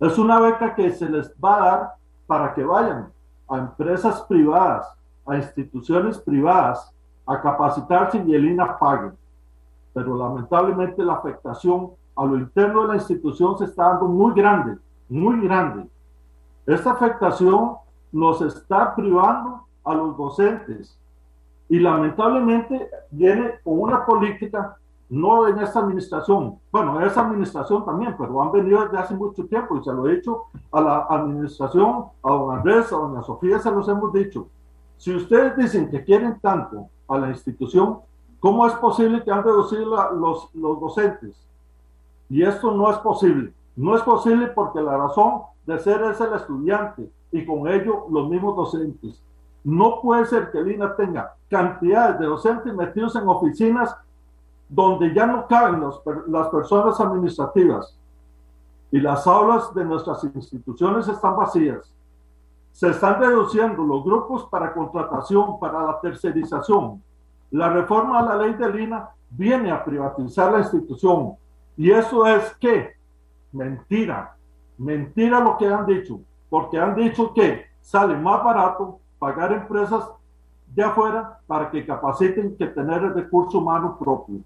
Es 0.00 0.18
una 0.18 0.40
beca 0.40 0.74
que 0.74 0.90
se 0.92 1.08
les 1.08 1.32
va 1.42 1.56
a 1.56 1.66
dar 1.66 1.94
para 2.26 2.54
que 2.54 2.64
vayan 2.64 3.12
a 3.48 3.58
empresas 3.58 4.22
privadas, 4.22 4.86
a 5.26 5.36
instituciones 5.36 6.18
privadas, 6.18 6.92
a 7.26 7.40
capacitarse 7.40 8.22
y 8.26 8.34
el 8.34 8.46
INA 8.46 8.78
pague. 8.78 9.10
Pero 9.92 10.16
lamentablemente 10.16 11.02
la 11.02 11.14
afectación 11.14 11.90
a 12.16 12.24
lo 12.24 12.36
interno 12.36 12.82
de 12.82 12.88
la 12.88 12.94
institución 12.96 13.58
se 13.58 13.64
está 13.64 13.90
dando 13.90 14.06
muy 14.06 14.32
grande, 14.34 14.78
muy 15.08 15.40
grande. 15.42 15.88
Esta 16.66 16.92
afectación 16.92 17.76
nos 18.10 18.40
está 18.40 18.94
privando 18.94 19.60
a 19.84 19.94
los 19.94 20.16
docentes 20.16 20.98
y 21.68 21.78
lamentablemente 21.78 22.88
viene 23.10 23.60
con 23.62 23.80
una 23.80 24.04
política, 24.04 24.76
no 25.08 25.46
en 25.46 25.58
esta 25.58 25.80
administración, 25.80 26.58
bueno, 26.72 27.00
en 27.00 27.06
esa 27.06 27.20
administración 27.20 27.84
también, 27.84 28.16
pero 28.18 28.42
han 28.42 28.50
venido 28.50 28.82
desde 28.82 28.98
hace 28.98 29.14
mucho 29.14 29.46
tiempo 29.46 29.76
y 29.76 29.84
se 29.84 29.92
lo 29.92 30.08
he 30.08 30.16
dicho 30.16 30.44
a 30.72 30.80
la 30.80 31.06
administración, 31.08 32.06
a 32.22 32.30
don 32.32 32.56
Andrés, 32.56 32.92
a 32.92 32.96
doña 32.96 33.22
Sofía, 33.22 33.58
se 33.58 33.70
los 33.70 33.88
hemos 33.88 34.12
dicho. 34.12 34.48
Si 34.96 35.14
ustedes 35.14 35.56
dicen 35.56 35.90
que 35.90 36.02
quieren 36.02 36.40
tanto 36.40 36.88
a 37.06 37.18
la 37.18 37.28
institución, 37.28 37.98
¿cómo 38.40 38.66
es 38.66 38.72
posible 38.74 39.22
que 39.22 39.30
han 39.30 39.44
reducido 39.44 40.12
los, 40.14 40.52
los 40.54 40.80
docentes? 40.80 41.45
Y 42.28 42.42
esto 42.42 42.72
no 42.72 42.90
es 42.90 42.98
posible. 42.98 43.52
No 43.76 43.96
es 43.96 44.02
posible 44.02 44.48
porque 44.48 44.80
la 44.80 44.96
razón 44.96 45.42
de 45.66 45.78
ser 45.78 46.02
es 46.02 46.20
el 46.20 46.32
estudiante 46.32 47.10
y 47.30 47.44
con 47.44 47.68
ello 47.68 48.06
los 48.10 48.28
mismos 48.28 48.56
docentes. 48.56 49.22
No 49.64 50.00
puede 50.00 50.24
ser 50.26 50.50
que 50.50 50.62
Lina 50.62 50.94
tenga 50.94 51.34
cantidades 51.50 52.20
de 52.20 52.26
docentes 52.26 52.72
metidos 52.74 53.16
en 53.16 53.28
oficinas 53.28 53.96
donde 54.68 55.12
ya 55.12 55.26
no 55.26 55.46
caben 55.46 55.82
las 56.28 56.48
personas 56.48 57.00
administrativas 57.00 57.96
y 58.90 59.00
las 59.00 59.26
aulas 59.26 59.74
de 59.74 59.84
nuestras 59.84 60.22
instituciones 60.24 61.08
están 61.08 61.36
vacías. 61.36 61.92
Se 62.72 62.90
están 62.90 63.20
reduciendo 63.20 63.82
los 63.82 64.04
grupos 64.04 64.44
para 64.44 64.72
contratación, 64.72 65.58
para 65.58 65.82
la 65.82 66.00
tercerización. 66.00 67.02
La 67.50 67.68
reforma 67.68 68.20
a 68.20 68.22
la 68.22 68.36
ley 68.36 68.54
de 68.54 68.72
Lina 68.72 69.08
viene 69.30 69.70
a 69.70 69.84
privatizar 69.84 70.52
la 70.52 70.58
institución. 70.58 71.34
Y 71.76 71.90
eso 71.90 72.26
es 72.26 72.54
que, 72.56 72.94
mentira, 73.52 74.36
mentira 74.78 75.40
lo 75.40 75.56
que 75.56 75.66
han 75.66 75.86
dicho, 75.86 76.20
porque 76.48 76.78
han 76.78 76.94
dicho 76.94 77.32
que 77.34 77.66
sale 77.80 78.16
más 78.16 78.42
barato 78.42 78.98
pagar 79.18 79.52
empresas 79.52 80.08
de 80.74 80.82
afuera 80.82 81.38
para 81.46 81.70
que 81.70 81.86
capaciten 81.86 82.56
que 82.56 82.66
tener 82.66 83.02
el 83.02 83.14
recurso 83.14 83.58
humano 83.58 83.96
propio. 83.98 84.40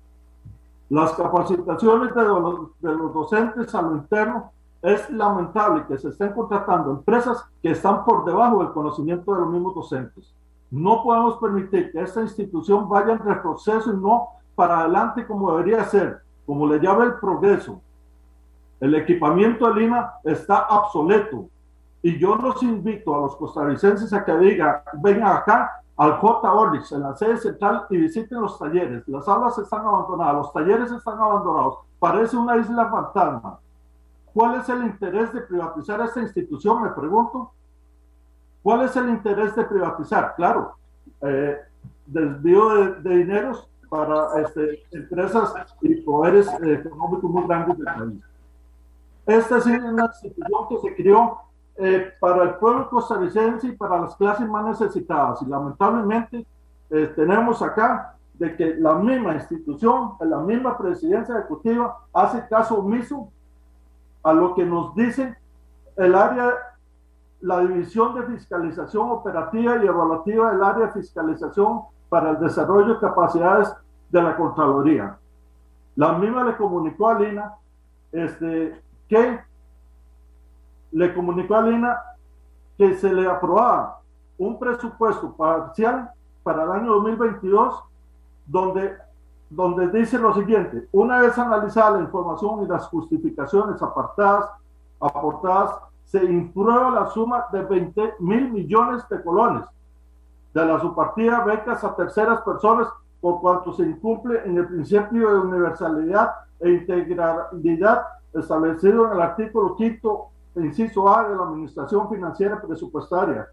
Las 0.88 1.12
capacitaciones 1.12 2.14
de 2.14 2.22
los, 2.22 2.80
de 2.80 2.94
los 2.94 3.14
docentes 3.14 3.74
a 3.74 3.82
lo 3.82 3.96
interno 3.96 4.50
es 4.82 5.08
lamentable 5.10 5.84
que 5.86 5.98
se 5.98 6.08
estén 6.08 6.32
contratando 6.32 6.90
empresas 6.90 7.44
que 7.62 7.70
están 7.70 8.04
por 8.04 8.24
debajo 8.24 8.62
del 8.62 8.72
conocimiento 8.72 9.34
de 9.34 9.40
los 9.40 9.50
mismos 9.50 9.74
docentes. 9.74 10.34
No 10.70 11.02
podemos 11.02 11.36
permitir 11.38 11.92
que 11.92 12.00
esta 12.00 12.22
institución 12.22 12.88
vaya 12.88 13.12
en 13.12 13.18
retroceso 13.18 13.92
y 13.92 13.96
no 13.96 14.28
para 14.54 14.80
adelante 14.80 15.26
como 15.26 15.52
debería 15.52 15.84
ser, 15.84 16.22
como 16.50 16.66
le 16.66 16.80
llama 16.80 17.04
el 17.04 17.14
progreso. 17.14 17.80
El 18.80 18.96
equipamiento 18.96 19.68
de 19.68 19.82
Lima 19.82 20.14
está 20.24 20.66
obsoleto 20.66 21.48
y 22.02 22.18
yo 22.18 22.34
los 22.34 22.60
invito 22.64 23.14
a 23.14 23.20
los 23.20 23.36
costarricenses 23.36 24.12
a 24.12 24.24
que 24.24 24.36
digan, 24.36 24.80
vengan 24.94 25.36
acá 25.36 25.80
al 25.96 26.16
J. 26.16 26.52
Orlix, 26.52 26.90
en 26.90 27.02
la 27.02 27.14
sede 27.14 27.36
central, 27.36 27.86
y 27.88 27.98
visiten 27.98 28.40
los 28.40 28.58
talleres. 28.58 29.06
Las 29.06 29.28
aulas 29.28 29.56
están 29.58 29.86
abandonadas, 29.86 30.34
los 30.34 30.52
talleres 30.52 30.90
están 30.90 31.20
abandonados. 31.20 31.78
Parece 32.00 32.36
una 32.36 32.56
isla 32.56 32.90
fantasma. 32.90 33.60
¿Cuál 34.34 34.56
es 34.56 34.68
el 34.70 34.82
interés 34.82 35.32
de 35.32 35.42
privatizar 35.42 36.00
esta 36.00 36.20
institución? 36.20 36.82
Me 36.82 36.88
pregunto. 36.88 37.52
¿Cuál 38.60 38.82
es 38.86 38.96
el 38.96 39.08
interés 39.08 39.54
de 39.54 39.64
privatizar? 39.66 40.34
Claro, 40.34 40.74
eh, 41.20 41.58
desvío 42.06 42.70
de, 42.70 42.94
de, 43.02 43.16
dineros 43.18 43.70
para 43.90 44.40
este, 44.40 44.84
empresas 44.92 45.52
y 45.82 45.96
poderes 45.96 46.48
eh, 46.62 46.74
económicos 46.74 47.30
muy 47.30 47.46
grandes 47.46 47.76
del 47.76 47.84
país. 47.84 48.24
Esta 49.26 49.58
es 49.58 49.66
una 49.66 50.06
institución 50.06 50.68
que 50.68 50.78
se 50.78 50.94
creó 50.94 51.40
eh, 51.76 52.12
para 52.20 52.44
el 52.44 52.54
pueblo 52.54 52.88
costarricense 52.88 53.66
y 53.66 53.72
para 53.72 54.00
las 54.00 54.14
clases 54.16 54.48
más 54.48 54.64
necesitadas. 54.64 55.42
Y 55.42 55.46
lamentablemente 55.46 56.46
eh, 56.88 57.12
tenemos 57.16 57.60
acá 57.62 58.16
de 58.34 58.56
que 58.56 58.74
la 58.76 58.94
misma 58.94 59.34
institución, 59.34 60.12
la 60.20 60.38
misma 60.38 60.78
presidencia 60.78 61.38
ejecutiva 61.38 61.98
hace 62.12 62.46
caso 62.48 62.78
omiso 62.78 63.28
a 64.22 64.32
lo 64.32 64.54
que 64.54 64.64
nos 64.64 64.94
dice 64.94 65.36
el 65.96 66.14
área, 66.14 66.54
la 67.40 67.60
división 67.60 68.14
de 68.14 68.22
fiscalización 68.34 69.10
operativa 69.10 69.82
y 69.82 69.86
evaluativa 69.86 70.52
del 70.52 70.62
área 70.62 70.86
de 70.86 70.92
fiscalización 70.92 71.82
para 72.10 72.30
el 72.30 72.40
desarrollo 72.40 72.94
de 72.94 73.00
capacidades 73.00 73.74
de 74.10 74.20
la 74.20 74.36
Contraloría. 74.36 75.16
La 75.96 76.12
misma 76.12 76.44
le 76.44 76.56
comunicó 76.56 77.08
a 77.08 77.18
Lina 77.18 77.54
este, 78.12 78.82
que 79.08 79.40
le 80.92 81.14
comunicó 81.14 81.54
a 81.54 81.62
Lina 81.62 82.02
que 82.76 82.94
se 82.96 83.12
le 83.12 83.26
aprobaba 83.26 84.00
un 84.36 84.58
presupuesto 84.58 85.32
parcial 85.36 86.10
para 86.42 86.64
el 86.64 86.70
año 86.72 86.94
2022 86.94 87.84
donde, 88.46 88.96
donde 89.48 89.88
dice 89.88 90.18
lo 90.18 90.34
siguiente, 90.34 90.88
una 90.92 91.20
vez 91.20 91.38
analizada 91.38 91.98
la 91.98 92.00
información 92.00 92.64
y 92.64 92.66
las 92.66 92.88
justificaciones 92.88 93.80
apartadas, 93.80 94.50
aportadas, 94.98 95.76
se 96.06 96.24
imprueba 96.24 96.90
la 96.90 97.06
suma 97.06 97.46
de 97.52 97.62
20 97.62 98.14
mil 98.18 98.50
millones 98.50 99.08
de 99.08 99.22
colones 99.22 99.64
de 100.52 100.64
la 100.64 100.80
subpartida 100.80 101.44
becas 101.44 101.82
a 101.84 101.94
terceras 101.94 102.40
personas 102.42 102.88
por 103.20 103.40
cuanto 103.40 103.72
se 103.72 103.82
incumple 103.82 104.42
en 104.44 104.56
el 104.56 104.66
principio 104.66 105.30
de 105.30 105.40
universalidad 105.40 106.30
e 106.58 106.70
integralidad 106.70 108.02
establecido 108.32 109.06
en 109.06 109.12
el 109.12 109.20
artículo 109.20 109.76
quinto 109.76 110.28
inciso 110.56 111.14
A 111.14 111.28
de 111.28 111.36
la 111.36 111.44
Administración 111.44 112.08
Financiera 112.08 112.60
Presupuestaria 112.60 113.48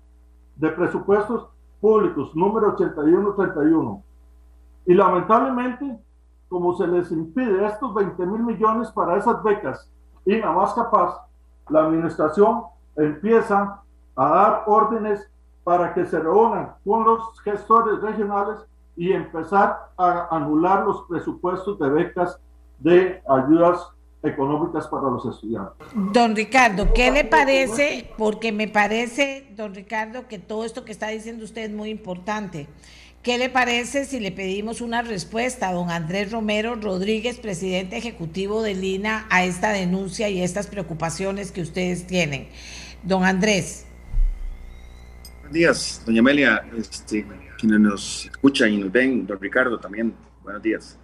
de 0.55 0.69
Presupuestos 0.69 1.47
Públicos, 1.79 2.35
número 2.35 2.69
8131. 2.69 4.03
Y 4.87 4.93
lamentablemente, 4.93 5.99
como 6.49 6.75
se 6.75 6.87
les 6.87 7.11
impide 7.11 7.65
estos 7.67 7.93
20 7.93 8.25
mil 8.25 8.43
millones 8.43 8.89
para 8.91 9.17
esas 9.17 9.43
becas 9.43 9.91
y 10.25 10.37
nada 10.37 10.53
más 10.53 10.73
capaz, 10.73 11.21
la 11.69 11.85
administración 11.85 12.63
empieza 12.95 13.81
a 14.15 14.29
dar 14.29 14.63
órdenes 14.65 15.29
para 15.67 15.93
que 15.93 16.05
se 16.05 16.17
reúnan 16.17 16.75
con 16.85 17.03
los 17.03 17.41
gestores 17.41 17.99
regionales 17.99 18.59
y 18.95 19.11
empezar 19.11 19.89
a 19.97 20.33
anular 20.33 20.85
los 20.85 21.01
presupuestos 21.09 21.77
de 21.77 21.89
becas 21.89 22.39
de 22.79 23.21
ayudas 23.27 23.85
económicas 24.23 24.87
para 24.87 25.09
los 25.09 25.25
estudiantes. 25.25 25.75
Don 26.13 26.37
Ricardo, 26.37 26.93
¿qué 26.93 27.11
le 27.11 27.25
parece? 27.25 28.09
Porque 28.17 28.53
me 28.53 28.69
parece, 28.69 29.51
don 29.57 29.75
Ricardo, 29.75 30.29
que 30.29 30.39
todo 30.39 30.63
esto 30.63 30.85
que 30.85 30.93
está 30.93 31.09
diciendo 31.09 31.43
usted 31.43 31.63
es 31.63 31.71
muy 31.71 31.89
importante. 31.89 32.69
¿Qué 33.21 33.37
le 33.37 33.49
parece 33.49 34.05
si 34.05 34.21
le 34.21 34.31
pedimos 34.31 34.79
una 34.79 35.01
respuesta 35.01 35.67
a 35.67 35.73
don 35.73 35.91
Andrés 35.91 36.31
Romero 36.31 36.75
Rodríguez, 36.75 37.39
presidente 37.39 37.97
ejecutivo 37.97 38.61
de 38.61 38.73
Lina, 38.73 39.27
a 39.29 39.43
esta 39.43 39.73
denuncia 39.73 40.29
y 40.29 40.41
estas 40.41 40.67
preocupaciones 40.67 41.51
que 41.51 41.59
ustedes 41.59 42.07
tienen? 42.07 42.47
Don 43.03 43.25
Andrés. 43.25 43.86
Buenos 45.47 45.59
días, 45.59 46.03
doña 46.05 46.19
Amelia, 46.19 46.69
este, 46.77 47.25
quienes 47.57 47.79
nos 47.79 48.25
escuchan 48.25 48.73
y 48.73 48.77
nos 48.79 48.91
ven, 48.91 49.25
don 49.25 49.39
Ricardo 49.39 49.79
también, 49.79 50.13
buenos 50.43 50.61
días. 50.61 50.99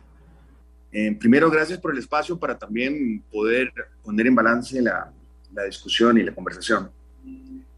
Eh, 0.91 1.15
primero, 1.17 1.49
gracias 1.49 1.79
por 1.79 1.93
el 1.93 1.99
espacio 1.99 2.37
para 2.37 2.59
también 2.59 3.23
poder 3.31 3.71
poner 4.03 4.27
en 4.27 4.35
balance 4.35 4.81
la, 4.81 5.13
la 5.53 5.63
discusión 5.63 6.17
y 6.17 6.23
la 6.23 6.35
conversación. 6.35 6.91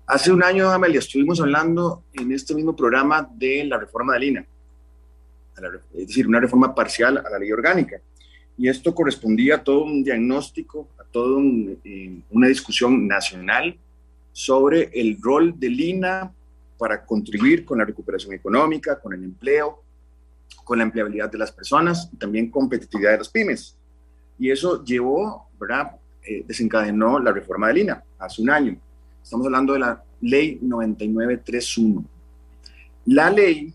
Hace 0.07 0.31
un 0.31 0.43
año, 0.43 0.71
Amelia, 0.71 0.97
estuvimos 0.97 1.39
hablando 1.39 2.05
en 2.13 2.31
este 2.31 2.55
mismo 2.55 2.75
programa 2.75 3.29
de 3.31 3.63
la 3.65 3.77
reforma 3.77 4.13
de 4.13 4.19
Lina, 4.21 4.45
es 5.93 6.07
decir, 6.07 6.27
una 6.27 6.39
reforma 6.39 6.73
parcial 6.73 7.19
a 7.19 7.29
la 7.29 7.37
ley 7.37 7.51
orgánica. 7.51 8.01
Y 8.57 8.69
esto 8.69 8.95
correspondía 8.95 9.57
a 9.57 9.63
todo 9.63 9.83
un 9.83 10.03
diagnóstico, 10.03 10.89
a 10.97 11.03
toda 11.03 11.37
un, 11.37 11.79
eh, 11.83 12.21
una 12.31 12.47
discusión 12.47 13.07
nacional 13.07 13.77
sobre 14.31 14.89
el 14.95 15.19
rol 15.21 15.53
de 15.59 15.69
Lina 15.69 16.31
para 16.77 17.05
contribuir 17.05 17.65
con 17.65 17.77
la 17.77 17.85
recuperación 17.85 18.33
económica, 18.33 18.99
con 18.99 19.13
el 19.13 19.23
empleo, 19.23 19.83
con 20.63 20.77
la 20.77 20.83
empleabilidad 20.83 21.31
de 21.31 21.37
las 21.37 21.51
personas 21.51 22.09
y 22.11 22.17
también 22.17 22.49
competitividad 22.49 23.11
de 23.11 23.17
las 23.19 23.29
pymes. 23.29 23.77
Y 24.37 24.51
eso 24.51 24.83
llevó, 24.83 25.49
¿verdad? 25.59 25.95
Eh, 26.23 26.43
desencadenó 26.45 27.19
la 27.19 27.31
reforma 27.31 27.67
del 27.67 27.79
INA 27.79 28.03
hace 28.19 28.41
un 28.41 28.49
año. 28.49 28.77
Estamos 29.23 29.45
hablando 29.45 29.73
de 29.73 29.79
la 29.79 30.03
ley 30.21 30.59
9931. 30.61 32.03
La 33.05 33.29
ley 33.29 33.73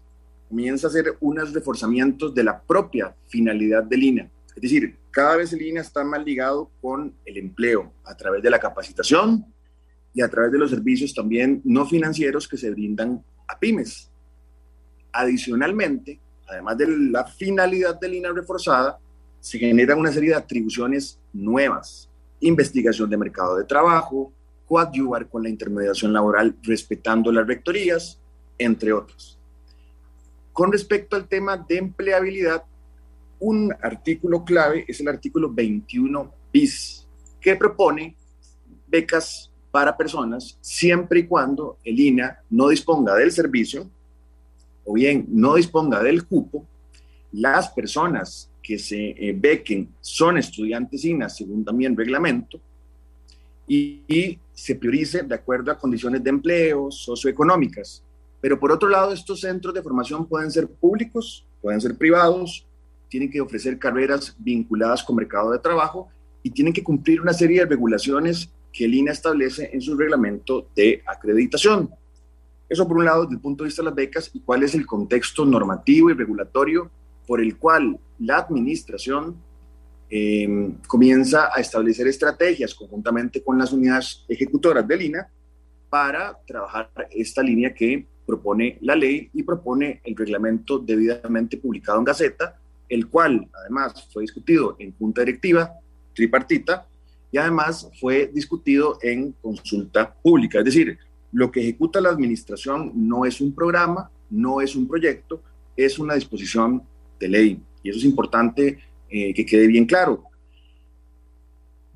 comienza 0.48 0.88
a 0.88 0.90
hacer 0.90 1.16
unos 1.20 1.52
reforzamientos 1.52 2.34
de 2.34 2.44
la 2.44 2.60
propia 2.60 3.14
finalidad 3.28 3.84
del 3.84 4.02
INA. 4.02 4.30
Es 4.54 4.60
decir, 4.60 4.96
cada 5.10 5.36
vez 5.36 5.52
el 5.52 5.62
INA 5.62 5.80
está 5.80 6.04
más 6.04 6.24
ligado 6.24 6.70
con 6.80 7.14
el 7.24 7.38
empleo 7.38 7.92
a 8.04 8.16
través 8.16 8.42
de 8.42 8.50
la 8.50 8.58
capacitación 8.58 9.46
y 10.12 10.22
a 10.22 10.28
través 10.28 10.52
de 10.52 10.58
los 10.58 10.70
servicios 10.70 11.14
también 11.14 11.60
no 11.64 11.86
financieros 11.86 12.48
que 12.48 12.56
se 12.56 12.70
brindan 12.70 13.22
a 13.46 13.58
pymes. 13.58 14.10
Adicionalmente, 15.12 16.20
además 16.48 16.78
de 16.78 16.88
la 16.88 17.24
finalidad 17.24 17.98
del 17.98 18.14
INA 18.14 18.32
reforzada, 18.32 18.98
se 19.40 19.58
generan 19.58 19.98
una 19.98 20.12
serie 20.12 20.30
de 20.30 20.36
atribuciones 20.36 21.18
nuevas. 21.32 22.08
Investigación 22.40 23.08
de 23.08 23.16
mercado 23.16 23.56
de 23.56 23.64
trabajo, 23.64 24.32
coadyuvar 24.66 25.28
con 25.28 25.42
la 25.42 25.48
intermediación 25.48 26.12
laboral 26.12 26.56
respetando 26.62 27.32
las 27.32 27.46
rectorías, 27.46 28.20
entre 28.58 28.92
otros. 28.92 29.38
Con 30.52 30.70
respecto 30.70 31.16
al 31.16 31.26
tema 31.26 31.56
de 31.56 31.78
empleabilidad, 31.78 32.64
un 33.38 33.74
artículo 33.80 34.44
clave 34.44 34.84
es 34.86 35.00
el 35.00 35.08
artículo 35.08 35.52
21 35.52 36.34
bis, 36.52 37.06
que 37.40 37.56
propone 37.56 38.14
becas 38.86 39.49
para 39.70 39.96
personas 39.96 40.58
siempre 40.60 41.20
y 41.20 41.26
cuando 41.26 41.78
el 41.84 41.98
INA 41.98 42.42
no 42.50 42.68
disponga 42.68 43.14
del 43.14 43.32
servicio 43.32 43.88
o 44.84 44.94
bien 44.94 45.26
no 45.28 45.54
disponga 45.54 46.02
del 46.02 46.26
cupo, 46.26 46.66
las 47.32 47.68
personas 47.70 48.50
que 48.62 48.78
se 48.78 49.10
eh, 49.10 49.34
bequen 49.36 49.88
son 50.00 50.38
estudiantes 50.38 51.04
INA 51.04 51.28
según 51.28 51.64
también 51.64 51.96
reglamento 51.96 52.60
y, 53.70 54.38
se 54.52 54.74
priorice 54.74 55.22
de 55.22 55.34
acuerdo 55.34 55.72
a 55.72 55.78
condiciones 55.78 56.22
de 56.22 56.28
empleo 56.28 56.90
socioeconómicas. 56.90 58.02
Pero 58.38 58.60
por 58.60 58.70
otro 58.70 58.90
lado, 58.90 59.10
estos 59.10 59.40
centros 59.40 59.72
de 59.72 59.82
formación 59.82 60.26
pueden 60.26 60.50
ser 60.50 60.68
públicos, 60.68 61.46
pueden 61.62 61.80
ser 61.80 61.96
privados, 61.96 62.66
tienen 63.08 63.30
que 63.30 63.40
ofrecer 63.40 63.78
carreras 63.78 64.34
vinculadas 64.38 65.02
con 65.02 65.16
mercado 65.16 65.50
de 65.52 65.60
trabajo 65.60 66.08
y 66.42 66.50
tienen 66.50 66.74
que 66.74 66.84
cumplir 66.84 67.22
una 67.22 67.32
serie 67.32 67.60
de 67.60 67.66
regulaciones 67.66 68.50
que 68.72 68.84
el 68.84 68.94
INA 68.94 69.12
establece 69.12 69.70
en 69.72 69.80
su 69.80 69.96
reglamento 69.96 70.68
de 70.74 71.02
acreditación. 71.06 71.90
Eso 72.68 72.86
por 72.86 72.98
un 72.98 73.04
lado 73.04 73.22
desde 73.22 73.34
el 73.34 73.40
punto 73.40 73.64
de 73.64 73.68
vista 73.68 73.82
de 73.82 73.86
las 73.86 73.94
becas 73.94 74.30
y 74.32 74.40
cuál 74.40 74.62
es 74.62 74.74
el 74.74 74.86
contexto 74.86 75.44
normativo 75.44 76.10
y 76.10 76.14
regulatorio 76.14 76.90
por 77.26 77.40
el 77.40 77.56
cual 77.56 77.98
la 78.18 78.38
administración 78.38 79.36
eh, 80.08 80.72
comienza 80.86 81.50
a 81.54 81.60
establecer 81.60 82.06
estrategias 82.06 82.74
conjuntamente 82.74 83.42
con 83.42 83.58
las 83.58 83.72
unidades 83.72 84.24
ejecutoras 84.28 84.86
del 84.86 85.02
INA 85.02 85.28
para 85.88 86.38
trabajar 86.46 86.90
esta 87.10 87.42
línea 87.42 87.74
que 87.74 88.06
propone 88.24 88.78
la 88.82 88.94
ley 88.94 89.28
y 89.32 89.42
propone 89.42 90.00
el 90.04 90.16
reglamento 90.16 90.78
debidamente 90.78 91.56
publicado 91.56 91.98
en 91.98 92.04
Gaceta, 92.04 92.56
el 92.88 93.08
cual 93.08 93.48
además 93.52 94.08
fue 94.12 94.22
discutido 94.22 94.76
en 94.78 94.92
junta 94.96 95.22
directiva 95.22 95.72
tripartita 96.14 96.86
y 97.32 97.38
además 97.38 97.90
fue 98.00 98.30
discutido 98.32 98.98
en 99.02 99.32
consulta 99.32 100.12
pública. 100.14 100.58
Es 100.58 100.64
decir, 100.64 100.98
lo 101.32 101.50
que 101.50 101.60
ejecuta 101.60 102.00
la 102.00 102.08
administración 102.08 102.92
no 102.94 103.24
es 103.24 103.40
un 103.40 103.54
programa, 103.54 104.10
no 104.30 104.60
es 104.60 104.74
un 104.74 104.88
proyecto, 104.88 105.42
es 105.76 105.98
una 105.98 106.14
disposición 106.14 106.82
de 107.18 107.28
ley. 107.28 107.62
Y 107.82 107.90
eso 107.90 107.98
es 107.98 108.04
importante 108.04 108.78
eh, 109.08 109.32
que 109.32 109.46
quede 109.46 109.66
bien 109.66 109.86
claro. 109.86 110.24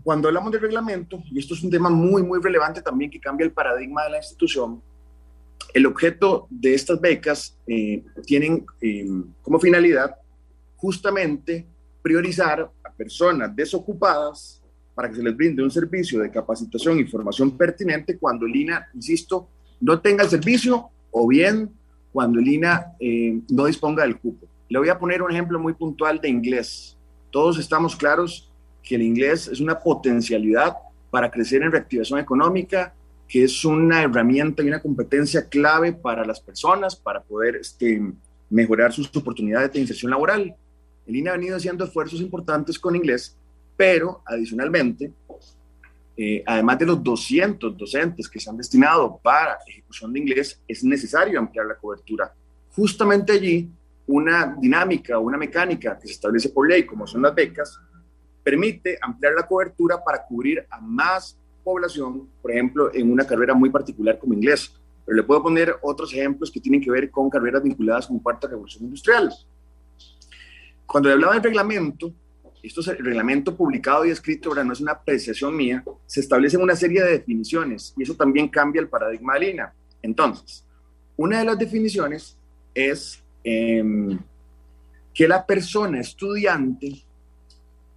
Cuando 0.02 0.28
hablamos 0.28 0.52
de 0.52 0.58
reglamento, 0.58 1.22
y 1.30 1.38
esto 1.38 1.54
es 1.54 1.62
un 1.62 1.70
tema 1.70 1.90
muy, 1.90 2.22
muy 2.22 2.40
relevante 2.40 2.82
también 2.82 3.10
que 3.10 3.20
cambia 3.20 3.44
el 3.44 3.52
paradigma 3.52 4.04
de 4.04 4.10
la 4.10 4.18
institución, 4.18 4.82
el 5.72 5.86
objeto 5.86 6.46
de 6.50 6.74
estas 6.74 7.00
becas 7.00 7.58
eh, 7.66 8.04
tienen 8.26 8.64
eh, 8.80 9.06
como 9.42 9.58
finalidad 9.58 10.14
justamente 10.76 11.66
priorizar 12.02 12.70
a 12.84 12.92
personas 12.92 13.54
desocupadas 13.56 14.63
para 14.94 15.08
que 15.08 15.16
se 15.16 15.22
les 15.22 15.36
brinde 15.36 15.62
un 15.62 15.70
servicio 15.70 16.20
de 16.20 16.30
capacitación 16.30 16.98
y 16.98 17.04
formación 17.04 17.56
pertinente 17.56 18.18
cuando 18.18 18.46
el 18.46 18.54
INA, 18.54 18.88
insisto, 18.94 19.48
no 19.80 20.00
tenga 20.00 20.24
el 20.24 20.30
servicio 20.30 20.90
o 21.10 21.26
bien 21.28 21.70
cuando 22.12 22.38
el 22.38 22.46
INA 22.46 22.92
eh, 23.00 23.40
no 23.48 23.66
disponga 23.66 24.04
del 24.04 24.18
cupo. 24.18 24.46
Le 24.68 24.78
voy 24.78 24.88
a 24.88 24.98
poner 24.98 25.22
un 25.22 25.30
ejemplo 25.30 25.58
muy 25.58 25.74
puntual 25.74 26.20
de 26.20 26.28
inglés. 26.28 26.96
Todos 27.30 27.58
estamos 27.58 27.96
claros 27.96 28.52
que 28.82 28.94
el 28.94 29.02
inglés 29.02 29.48
es 29.48 29.60
una 29.60 29.78
potencialidad 29.78 30.76
para 31.10 31.30
crecer 31.30 31.62
en 31.62 31.72
reactivación 31.72 32.18
económica, 32.18 32.94
que 33.28 33.44
es 33.44 33.64
una 33.64 34.02
herramienta 34.02 34.62
y 34.62 34.68
una 34.68 34.80
competencia 34.80 35.48
clave 35.48 35.92
para 35.92 36.24
las 36.24 36.40
personas 36.40 36.94
para 36.94 37.22
poder 37.22 37.56
este, 37.56 38.00
mejorar 38.50 38.92
sus 38.92 39.14
oportunidades 39.16 39.72
de 39.72 39.80
inserción 39.80 40.10
laboral. 40.10 40.54
El 41.06 41.16
INE 41.16 41.30
ha 41.30 41.34
venido 41.34 41.56
haciendo 41.56 41.84
esfuerzos 41.84 42.20
importantes 42.20 42.78
con 42.78 42.96
inglés, 42.96 43.36
pero 43.76 44.22
adicionalmente, 44.24 45.12
eh, 46.16 46.42
además 46.46 46.78
de 46.78 46.86
los 46.86 47.02
200 47.02 47.76
docentes 47.76 48.28
que 48.28 48.38
se 48.38 48.48
han 48.48 48.56
destinado 48.56 49.18
para 49.22 49.58
ejecución 49.66 50.12
de 50.12 50.20
inglés, 50.20 50.60
es 50.66 50.84
necesario 50.84 51.38
ampliar 51.38 51.66
la 51.66 51.76
cobertura. 51.76 52.32
Justamente 52.70 53.32
allí, 53.32 53.68
una 54.06 54.56
dinámica, 54.60 55.18
una 55.18 55.36
mecánica 55.36 55.98
que 55.98 56.06
se 56.06 56.14
establece 56.14 56.50
por 56.50 56.68
ley, 56.68 56.84
como 56.84 57.06
son 57.06 57.22
las 57.22 57.34
becas, 57.34 57.78
permite 58.42 58.98
ampliar 59.00 59.34
la 59.34 59.46
cobertura 59.46 60.02
para 60.04 60.24
cubrir 60.24 60.64
a 60.70 60.80
más 60.80 61.36
población, 61.64 62.28
por 62.42 62.52
ejemplo, 62.52 62.94
en 62.94 63.10
una 63.10 63.26
carrera 63.26 63.54
muy 63.54 63.70
particular 63.70 64.18
como 64.18 64.34
inglés. 64.34 64.72
Pero 65.04 65.16
le 65.16 65.22
puedo 65.22 65.42
poner 65.42 65.76
otros 65.82 66.12
ejemplos 66.12 66.50
que 66.50 66.60
tienen 66.60 66.80
que 66.80 66.90
ver 66.90 67.10
con 67.10 67.28
carreras 67.28 67.62
vinculadas 67.62 68.06
con 68.06 68.18
cuarta 68.20 68.46
revolución 68.46 68.84
industrial. 68.84 69.32
Cuando 70.86 71.08
le 71.08 71.14
hablaba 71.14 71.34
del 71.34 71.42
reglamento, 71.42 72.12
esto 72.66 72.80
es 72.80 72.88
el 72.88 73.04
reglamento 73.04 73.56
publicado 73.56 74.04
y 74.04 74.10
escrito, 74.10 74.48
ahora 74.48 74.64
no 74.64 74.72
es 74.72 74.80
una 74.80 74.92
apreciación 74.92 75.54
mía, 75.54 75.84
se 76.06 76.20
establecen 76.20 76.62
una 76.62 76.74
serie 76.74 77.02
de 77.02 77.12
definiciones 77.12 77.94
y 77.96 78.02
eso 78.02 78.14
también 78.14 78.48
cambia 78.48 78.80
el 78.80 78.88
paradigma 78.88 79.34
de 79.34 79.40
Lina. 79.40 79.74
Entonces, 80.02 80.64
una 81.16 81.38
de 81.40 81.44
las 81.44 81.58
definiciones 81.58 82.38
es 82.74 83.22
em, 83.42 84.18
que 85.12 85.28
la 85.28 85.44
persona 85.44 86.00
estudiante 86.00 87.04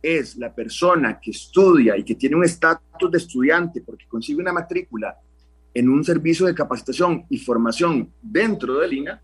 es 0.02 0.38
la 0.38 0.54
persona 0.54 1.20
que 1.20 1.32
estudia 1.32 1.98
y 1.98 2.04
que 2.04 2.16
tiene 2.16 2.36
un 2.36 2.44
estatus 2.44 3.12
de 3.12 3.18
estudiante 3.18 3.82
porque 3.82 4.06
consigue 4.08 4.40
una 4.40 4.54
matrícula 4.54 5.18
en 5.74 5.90
un 5.90 6.04
servicio 6.04 6.46
de 6.46 6.56
capacitación 6.56 7.26
y 7.30 7.38
formación 7.38 8.12
dentro 8.22 8.80
del 8.80 8.94
INA, 8.94 9.22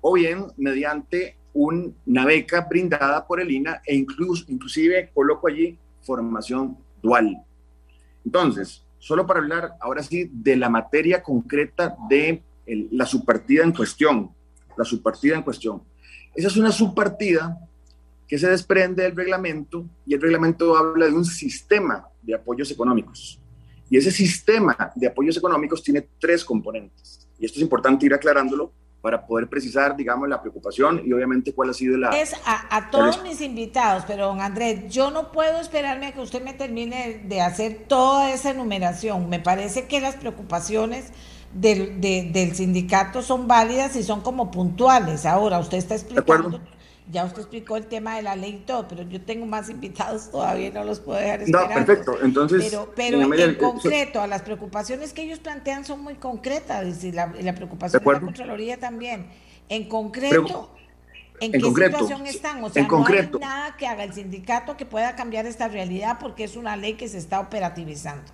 o 0.00 0.14
bien 0.14 0.46
mediante 0.56 1.36
una 1.54 2.24
beca 2.24 2.62
brindada 2.62 3.26
por 3.26 3.40
el 3.40 3.50
INA 3.50 3.82
e 3.86 3.94
incluso, 3.94 4.44
inclusive 4.48 5.10
coloco 5.12 5.48
allí 5.48 5.78
formación 6.02 6.76
dual. 7.02 7.42
Entonces, 8.24 8.84
solo 8.98 9.26
para 9.26 9.40
hablar 9.40 9.72
ahora 9.80 10.02
sí 10.02 10.30
de 10.32 10.56
la 10.56 10.68
materia 10.68 11.22
concreta 11.22 11.96
de 12.08 12.42
la 12.66 13.06
subpartida 13.06 13.64
en 13.64 13.72
cuestión, 13.72 14.30
la 14.76 14.84
subpartida 14.84 15.36
en 15.36 15.42
cuestión. 15.42 15.82
Esa 16.34 16.48
es 16.48 16.56
una 16.56 16.72
subpartida 16.72 17.58
que 18.26 18.38
se 18.38 18.48
desprende 18.48 19.02
del 19.02 19.14
reglamento 19.14 19.84
y 20.06 20.14
el 20.14 20.22
reglamento 20.22 20.76
habla 20.76 21.06
de 21.06 21.12
un 21.12 21.24
sistema 21.24 22.08
de 22.22 22.34
apoyos 22.34 22.70
económicos. 22.70 23.38
Y 23.90 23.98
ese 23.98 24.10
sistema 24.10 24.90
de 24.94 25.08
apoyos 25.08 25.36
económicos 25.36 25.82
tiene 25.82 26.08
tres 26.18 26.42
componentes. 26.42 27.28
Y 27.38 27.44
esto 27.44 27.58
es 27.58 27.62
importante 27.62 28.06
ir 28.06 28.14
aclarándolo 28.14 28.72
para 29.02 29.26
poder 29.26 29.48
precisar, 29.48 29.96
digamos, 29.96 30.28
la 30.28 30.40
preocupación 30.40 31.02
y 31.04 31.12
obviamente 31.12 31.52
cuál 31.52 31.70
ha 31.70 31.74
sido 31.74 31.98
la... 31.98 32.10
Es 32.10 32.34
a, 32.46 32.88
todos 32.90 33.20
mis 33.24 33.40
invitados, 33.40 34.04
pero 34.06 34.26
don 34.26 34.40
Andrés, 34.40 34.88
yo 34.90 35.10
no 35.10 35.32
puedo 35.32 35.60
esperarme 35.60 36.06
a 36.06 36.12
que 36.12 36.20
usted 36.20 36.42
me 36.42 36.54
termine 36.54 37.20
de 37.24 37.40
hacer 37.40 37.84
toda 37.88 38.30
esa 38.32 38.50
enumeración. 38.50 39.28
Me 39.28 39.40
parece 39.40 39.88
que 39.88 40.00
las 40.00 40.14
preocupaciones 40.14 41.12
del, 41.52 42.00
del 42.00 42.54
sindicato 42.54 43.22
son 43.22 43.48
válidas 43.48 43.96
y 43.96 44.04
son 44.04 44.20
como 44.20 44.52
puntuales. 44.52 45.26
Ahora, 45.26 45.58
usted 45.58 45.78
está 45.78 45.96
explicando 45.96 46.60
ya 47.10 47.24
usted 47.24 47.40
explicó 47.40 47.76
el 47.76 47.86
tema 47.86 48.16
de 48.16 48.22
la 48.22 48.36
ley 48.36 48.60
y 48.62 48.66
todo, 48.66 48.86
pero 48.86 49.02
yo 49.02 49.20
tengo 49.20 49.44
más 49.44 49.68
invitados 49.68 50.30
todavía 50.30 50.70
no 50.70 50.84
los 50.84 51.00
puedo 51.00 51.18
dejar 51.18 51.42
esperando. 51.42 51.68
No, 51.68 51.84
perfecto. 51.84 52.22
Entonces, 52.22 52.64
pero, 52.64 52.92
pero 52.94 53.34
en 53.34 53.54
concreto, 53.56 54.20
a 54.20 54.26
las 54.26 54.42
preocupaciones 54.42 55.12
que 55.12 55.22
ellos 55.22 55.40
plantean 55.40 55.84
son 55.84 56.00
muy 56.00 56.14
concretas, 56.14 57.02
y 57.02 57.12
la, 57.12 57.32
la 57.40 57.54
preocupación 57.54 58.02
de, 58.02 58.12
la 58.12 58.20
Contraloría 58.20 58.78
también. 58.78 59.26
En 59.68 59.88
concreto, 59.88 60.70
¿en, 61.40 61.52
qué 61.52 61.60
situación 61.60 62.26
están? 62.26 62.62
O 62.62 62.70
sea, 62.70 62.86
no 62.86 63.06
hay 63.06 63.30
nada 63.40 63.76
que 63.76 63.86
haga 63.86 64.04
el 64.04 64.12
sindicato 64.12 64.76
que 64.76 64.86
pueda 64.86 65.16
cambiar 65.16 65.46
esta 65.46 65.68
realidad 65.68 66.18
porque 66.20 66.44
es 66.44 66.56
una 66.56 66.76
ley 66.76 66.94
que 66.94 67.08
se 67.08 67.18
está 67.18 67.40
operativizando. 67.40 68.30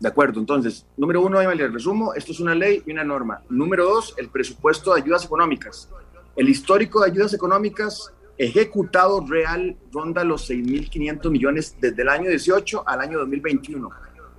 De 0.00 0.08
acuerdo, 0.08 0.40
entonces, 0.40 0.84
número 0.96 1.22
uno, 1.22 1.40
el 1.40 1.72
resumo, 1.72 2.12
esto 2.14 2.32
es 2.32 2.40
una 2.40 2.54
ley 2.54 2.82
y 2.84 2.92
una 2.92 3.04
norma. 3.04 3.42
Número 3.48 3.84
dos, 3.84 4.14
el 4.18 4.28
presupuesto 4.28 4.92
de 4.92 5.00
ayudas 5.00 5.24
económicas 5.24 5.88
el 6.36 6.48
histórico 6.48 7.00
de 7.00 7.10
ayudas 7.10 7.32
económicas 7.34 8.12
ejecutado 8.38 9.24
real 9.26 9.76
ronda 9.90 10.22
los 10.22 10.50
6.500 10.50 11.30
millones 11.30 11.76
desde 11.80 12.02
el 12.02 12.08
año 12.08 12.28
18 12.28 12.86
al 12.86 13.00
año 13.00 13.18
2021. 13.20 13.90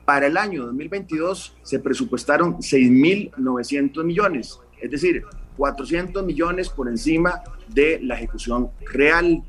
Para 0.05 0.27
el 0.27 0.37
año 0.37 0.65
2022 0.67 1.57
se 1.63 1.79
presupuestaron 1.79 2.57
6.900 2.57 4.03
millones, 4.03 4.59
es 4.79 4.91
decir, 4.91 5.23
400 5.57 6.23
millones 6.23 6.69
por 6.69 6.87
encima 6.87 7.41
de 7.67 7.99
la 8.03 8.15
ejecución 8.15 8.69
real. 8.85 9.43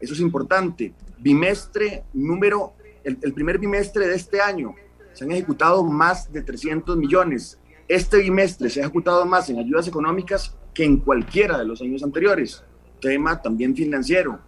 Eso 0.00 0.14
es 0.14 0.20
importante. 0.20 0.94
Bimestre 1.18 2.04
número, 2.14 2.72
el, 3.04 3.18
el 3.20 3.34
primer 3.34 3.58
bimestre 3.58 4.08
de 4.08 4.14
este 4.14 4.40
año 4.40 4.74
se 5.12 5.24
han 5.24 5.32
ejecutado 5.32 5.84
más 5.84 6.32
de 6.32 6.42
300 6.42 6.96
millones. 6.96 7.58
Este 7.86 8.18
bimestre 8.18 8.70
se 8.70 8.80
ha 8.80 8.84
ejecutado 8.84 9.26
más 9.26 9.50
en 9.50 9.58
ayudas 9.58 9.86
económicas 9.86 10.56
que 10.80 10.86
en 10.86 10.96
cualquiera 10.96 11.58
de 11.58 11.66
los 11.66 11.82
años 11.82 12.02
anteriores. 12.02 12.64
Tema 13.02 13.42
también 13.42 13.76
financiero. 13.76 14.38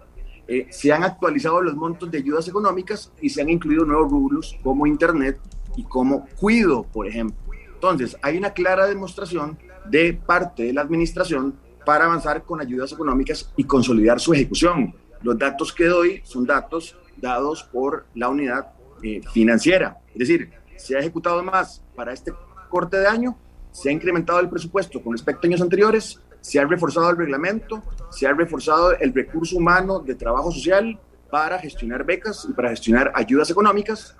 Eh, 0.48 0.66
se 0.70 0.90
han 0.90 1.04
actualizado 1.04 1.60
los 1.60 1.76
montos 1.76 2.10
de 2.10 2.16
ayudas 2.16 2.48
económicas 2.48 3.12
y 3.20 3.28
se 3.28 3.42
han 3.42 3.50
incluido 3.50 3.84
nuevos 3.84 4.10
rubros 4.10 4.56
como 4.62 4.86
Internet 4.86 5.38
y 5.76 5.84
como 5.84 6.26
cuido, 6.40 6.84
por 6.84 7.06
ejemplo. 7.06 7.36
Entonces, 7.74 8.16
hay 8.22 8.38
una 8.38 8.54
clara 8.54 8.86
demostración 8.86 9.58
de 9.90 10.14
parte 10.14 10.62
de 10.62 10.72
la 10.72 10.80
administración 10.80 11.54
para 11.84 12.06
avanzar 12.06 12.44
con 12.44 12.62
ayudas 12.62 12.92
económicas 12.92 13.52
y 13.54 13.64
consolidar 13.64 14.18
su 14.18 14.32
ejecución. 14.32 14.94
Los 15.20 15.38
datos 15.38 15.70
que 15.70 15.84
doy 15.84 16.22
son 16.24 16.46
datos 16.46 16.96
dados 17.18 17.62
por 17.62 18.06
la 18.14 18.30
unidad 18.30 18.72
eh, 19.02 19.20
financiera. 19.34 19.98
Es 20.14 20.20
decir, 20.20 20.50
se 20.78 20.96
ha 20.96 21.00
ejecutado 21.00 21.42
más 21.42 21.82
para 21.94 22.14
este 22.14 22.32
corte 22.70 22.96
de 22.96 23.06
año, 23.06 23.36
se 23.72 23.88
ha 23.88 23.92
incrementado 23.92 24.38
el 24.38 24.48
presupuesto 24.48 25.02
con 25.02 25.12
respecto 25.12 25.46
a 25.46 25.48
años 25.48 25.60
anteriores, 25.60 26.20
se 26.40 26.60
ha 26.60 26.66
reforzado 26.66 27.10
el 27.10 27.16
reglamento, 27.16 27.82
se 28.10 28.26
ha 28.26 28.32
reforzado 28.32 28.92
el 28.98 29.12
recurso 29.12 29.56
humano 29.56 29.98
de 30.00 30.14
trabajo 30.14 30.52
social 30.52 30.98
para 31.30 31.58
gestionar 31.58 32.04
becas 32.04 32.46
y 32.48 32.52
para 32.52 32.70
gestionar 32.70 33.10
ayudas 33.14 33.50
económicas. 33.50 34.14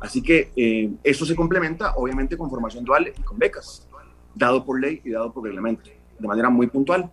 Así 0.00 0.22
que 0.22 0.52
eh, 0.56 0.90
eso 1.04 1.24
se 1.24 1.34
complementa, 1.34 1.94
obviamente, 1.96 2.36
con 2.36 2.50
formación 2.50 2.84
dual 2.84 3.12
y 3.16 3.22
con 3.22 3.38
becas, 3.38 3.86
dado 4.34 4.64
por 4.64 4.80
ley 4.80 5.00
y 5.04 5.10
dado 5.10 5.32
por 5.32 5.44
reglamento, 5.44 5.88
de 6.18 6.26
manera 6.26 6.50
muy 6.50 6.66
puntual. 6.66 7.10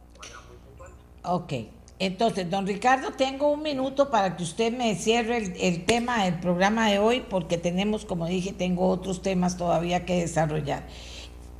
Ok. 1.23 1.53
Entonces, 1.99 2.49
don 2.49 2.67
Ricardo, 2.67 3.11
tengo 3.11 3.51
un 3.51 3.61
minuto 3.61 4.09
para 4.09 4.35
que 4.35 4.43
usted 4.43 4.75
me 4.75 4.95
cierre 4.95 5.37
el, 5.37 5.85
tema 5.85 6.25
del 6.25 6.39
programa 6.39 6.89
de 6.89 6.99
hoy, 6.99 7.23
porque 7.29 7.57
tenemos, 7.57 8.03
como 8.03 8.25
dije, 8.25 8.51
tengo 8.51 8.89
otros 8.89 9.21
temas 9.21 9.55
todavía 9.57 10.05
que 10.05 10.19
desarrollar. 10.19 10.85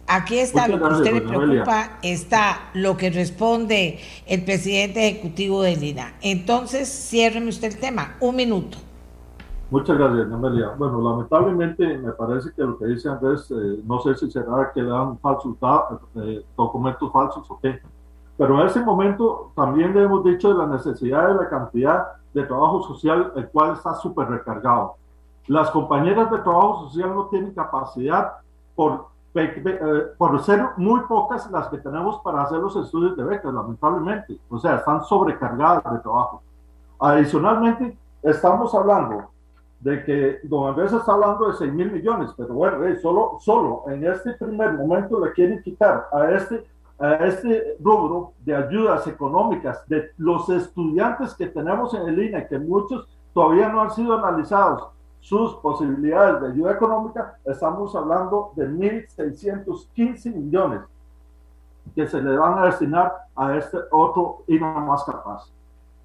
Aquí 0.07 0.37
está 0.37 0.67
Muchas 0.67 0.81
lo 0.81 0.87
que 0.87 0.93
a 0.93 0.97
usted 0.97 1.13
le 1.13 1.21
preocupa, 1.21 1.99
está 2.01 2.69
lo 2.73 2.97
que 2.97 3.09
responde 3.09 3.99
el 4.25 4.43
presidente 4.43 5.07
ejecutivo 5.07 5.61
de 5.61 5.75
Lina. 5.77 6.13
Entonces, 6.21 6.89
ciérreme 6.89 7.49
usted 7.49 7.73
el 7.73 7.79
tema. 7.79 8.15
Un 8.19 8.35
minuto. 8.35 8.77
Muchas 9.69 9.97
gracias, 9.97 10.31
Amelia. 10.31 10.73
Bueno, 10.77 11.01
lamentablemente 11.01 11.97
me 11.97 12.11
parece 12.11 12.51
que 12.53 12.61
lo 12.61 12.77
que 12.77 12.85
dice 12.85 13.09
Andrés, 13.09 13.49
eh, 13.49 13.79
no 13.85 13.99
sé 14.01 14.13
si 14.15 14.29
será 14.29 14.71
que 14.73 14.83
le 14.83 14.89
dan 14.89 15.17
falsos 15.19 15.55
eh, 16.15 16.45
documentos 16.55 17.11
falsos 17.11 17.49
o 17.49 17.59
qué, 17.59 17.81
pero 18.37 18.61
en 18.61 18.67
ese 18.67 18.81
momento 18.81 19.51
también 19.55 19.93
le 19.93 20.03
hemos 20.03 20.23
dicho 20.23 20.49
de 20.49 20.59
la 20.59 20.67
necesidad 20.67 21.27
de 21.27 21.35
la 21.35 21.49
cantidad 21.49 22.07
de 22.33 22.43
trabajo 22.43 22.83
social, 22.83 23.31
el 23.35 23.47
cual 23.49 23.73
está 23.73 23.95
súper 23.95 24.27
recargado. 24.27 24.95
Las 25.47 25.69
compañeras 25.71 26.29
de 26.31 26.39
trabajo 26.39 26.87
social 26.87 27.13
no 27.13 27.25
tienen 27.27 27.53
capacidad 27.53 28.33
por, 28.75 29.07
por 30.17 30.43
ser 30.43 30.63
muy 30.77 31.01
pocas 31.01 31.49
las 31.49 31.67
que 31.67 31.77
tenemos 31.77 32.19
para 32.21 32.43
hacer 32.43 32.59
los 32.59 32.75
estudios 32.75 33.17
de 33.17 33.23
becas, 33.23 33.53
lamentablemente. 33.53 34.37
O 34.49 34.59
sea, 34.59 34.75
están 34.75 35.03
sobrecargadas 35.03 35.83
de 35.91 35.99
trabajo. 35.99 36.41
Adicionalmente, 36.99 37.97
estamos 38.21 38.73
hablando 38.75 39.29
de 39.79 40.03
que 40.03 40.39
don 40.43 40.69
Andrés 40.69 40.93
está 40.93 41.13
hablando 41.13 41.47
de 41.47 41.55
6 41.55 41.73
mil 41.73 41.91
millones, 41.91 42.31
pero 42.37 42.53
bueno, 42.53 42.77
solo, 43.01 43.37
solo 43.39 43.83
en 43.87 44.05
este 44.05 44.33
primer 44.33 44.73
momento 44.73 45.23
le 45.23 45.33
quieren 45.33 45.61
quitar 45.61 46.07
a 46.13 46.31
este 46.31 46.65
a 46.99 47.15
este 47.25 47.75
rubro 47.81 48.33
de 48.45 48.55
ayudas 48.55 49.05
económicas 49.07 49.85
de 49.89 50.11
los 50.17 50.47
estudiantes 50.49 51.33
que 51.33 51.47
tenemos 51.47 51.93
en 51.93 52.07
el 52.07 52.23
INE, 52.23 52.47
que 52.47 52.59
muchos 52.59 53.07
todavía 53.33 53.67
no 53.67 53.81
han 53.81 53.91
sido 53.91 54.17
analizados 54.17 54.92
sus 55.23 55.55
posibilidades 55.55 56.41
de 56.41 56.47
ayuda 56.49 56.73
económica, 56.73 57.37
estamos 57.45 57.95
hablando 57.95 58.51
de 58.57 58.67
1.615 58.69 60.35
millones 60.35 60.81
que 61.95 62.05
se 62.07 62.21
le 62.21 62.35
van 62.35 62.59
a 62.59 62.65
destinar 62.65 63.13
a 63.33 63.55
este 63.55 63.77
otro 63.91 64.43
INE 64.47 64.81
más 64.81 65.05
capaz. 65.05 65.49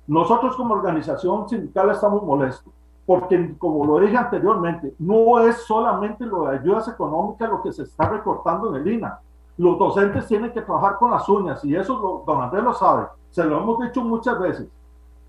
Nosotros 0.06 0.54
como 0.54 0.74
organización 0.74 1.48
sindical 1.48 1.90
estamos 1.90 2.22
molestos, 2.22 2.72
porque 3.04 3.56
como 3.58 3.84
lo 3.84 3.98
dije 3.98 4.16
anteriormente, 4.16 4.94
no 5.00 5.40
es 5.40 5.56
solamente 5.64 6.24
lo 6.24 6.44
de 6.44 6.58
ayudas 6.58 6.86
económicas 6.86 7.50
lo 7.50 7.60
que 7.60 7.72
se 7.72 7.82
está 7.82 8.08
recortando 8.08 8.68
en 8.68 8.82
el 8.82 8.92
INA, 8.94 9.18
los 9.56 9.76
docentes 9.80 10.28
tienen 10.28 10.52
que 10.52 10.62
trabajar 10.62 10.96
con 10.96 11.10
las 11.10 11.28
uñas 11.28 11.64
y 11.64 11.74
eso 11.74 11.98
lo, 11.98 12.22
don 12.24 12.40
Andrés 12.40 12.62
lo 12.62 12.72
sabe. 12.72 13.08
Se 13.30 13.42
lo 13.42 13.58
hemos 13.58 13.80
dicho 13.80 14.00
muchas 14.04 14.38
veces. 14.38 14.68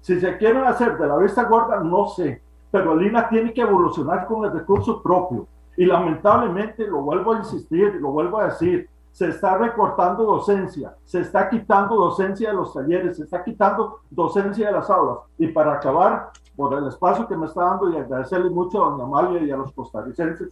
Si 0.01 0.19
se 0.19 0.37
quieren 0.37 0.63
hacer 0.65 0.95
de 0.95 1.07
la 1.07 1.17
vista 1.17 1.45
gorda, 1.45 1.79
no 1.79 2.05
sé, 2.09 2.39
pero 2.71 2.93
el 2.93 3.29
tiene 3.29 3.53
que 3.53 3.61
evolucionar 3.61 4.27
con 4.27 4.45
el 4.45 4.51
recurso 4.51 5.01
propio. 5.01 5.47
Y 5.75 5.85
lamentablemente, 5.85 6.85
lo 6.87 7.01
vuelvo 7.01 7.33
a 7.33 7.37
insistir, 7.39 7.95
lo 7.95 8.11
vuelvo 8.11 8.39
a 8.39 8.45
decir, 8.45 8.89
se 9.11 9.29
está 9.29 9.57
recortando 9.57 10.23
docencia, 10.23 10.95
se 11.03 11.21
está 11.21 11.49
quitando 11.49 11.95
docencia 11.95 12.49
de 12.49 12.55
los 12.55 12.73
talleres, 12.73 13.17
se 13.17 13.23
está 13.23 13.43
quitando 13.43 13.99
docencia 14.09 14.67
de 14.67 14.73
las 14.73 14.89
aulas. 14.89 15.19
Y 15.37 15.47
para 15.47 15.73
acabar, 15.73 16.31
por 16.55 16.73
el 16.77 16.87
espacio 16.87 17.27
que 17.27 17.35
me 17.35 17.47
está 17.47 17.63
dando 17.63 17.89
y 17.89 17.97
agradecerle 17.97 18.49
mucho 18.49 18.85
a 18.85 18.89
doña 18.91 19.03
Amalia 19.03 19.41
y 19.41 19.51
a 19.51 19.57
los 19.57 19.71
costarricenses, 19.71 20.49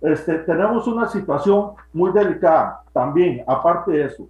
este, 0.00 0.38
tenemos 0.40 0.86
una 0.86 1.08
situación 1.08 1.70
muy 1.92 2.12
delicada 2.12 2.82
también, 2.92 3.42
aparte 3.46 3.92
de 3.92 4.04
eso. 4.04 4.28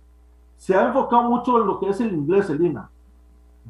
Se 0.57 0.75
ha 0.75 0.87
enfocado 0.87 1.25
mucho 1.25 1.61
en 1.61 1.67
lo 1.67 1.81
que 1.81 1.89
es 1.89 2.01
el 2.01 2.13
inglés, 2.13 2.49
Elina. 2.49 2.89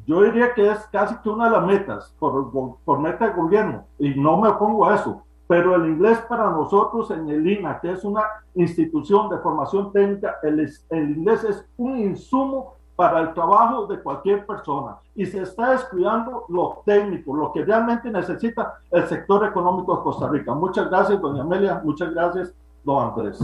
Yo 0.05 0.21
diría 0.21 0.53
que 0.53 0.69
es 0.69 0.79
casi 0.87 1.15
que 1.17 1.29
una 1.29 1.45
de 1.45 1.51
las 1.51 1.65
metas 1.65 2.15
por, 2.19 2.51
por 2.83 2.99
meta 2.99 3.27
de 3.27 3.33
gobierno, 3.33 3.85
y 3.97 4.09
no 4.15 4.37
me 4.37 4.49
opongo 4.49 4.87
a 4.87 4.95
eso, 4.95 5.23
pero 5.47 5.75
el 5.75 5.87
inglés 5.87 6.19
para 6.27 6.49
nosotros 6.49 7.11
en 7.11 7.29
el 7.29 7.47
INA, 7.47 7.79
que 7.79 7.91
es 7.91 8.03
una 8.03 8.23
institución 8.55 9.29
de 9.29 9.37
formación 9.37 9.91
técnica, 9.91 10.37
el, 10.43 10.69
el 10.89 11.17
inglés 11.17 11.43
es 11.43 11.65
un 11.77 11.97
insumo 11.97 12.75
para 12.95 13.19
el 13.19 13.33
trabajo 13.33 13.87
de 13.87 14.01
cualquier 14.01 14.45
persona 14.45 14.97
y 15.15 15.25
se 15.25 15.41
está 15.41 15.71
descuidando 15.71 16.45
lo 16.49 16.81
técnico, 16.85 17.35
lo 17.35 17.51
que 17.51 17.65
realmente 17.65 18.09
necesita 18.09 18.75
el 18.89 19.05
sector 19.07 19.45
económico 19.45 19.97
de 19.97 20.03
Costa 20.03 20.29
Rica. 20.29 20.53
Muchas 20.53 20.89
gracias, 20.89 21.19
doña 21.21 21.41
Amelia, 21.41 21.81
muchas 21.83 22.13
gracias, 22.13 22.53
don 22.83 23.09
Andrés 23.09 23.39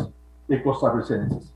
y 0.48 0.62
costarricenses. 0.64 1.54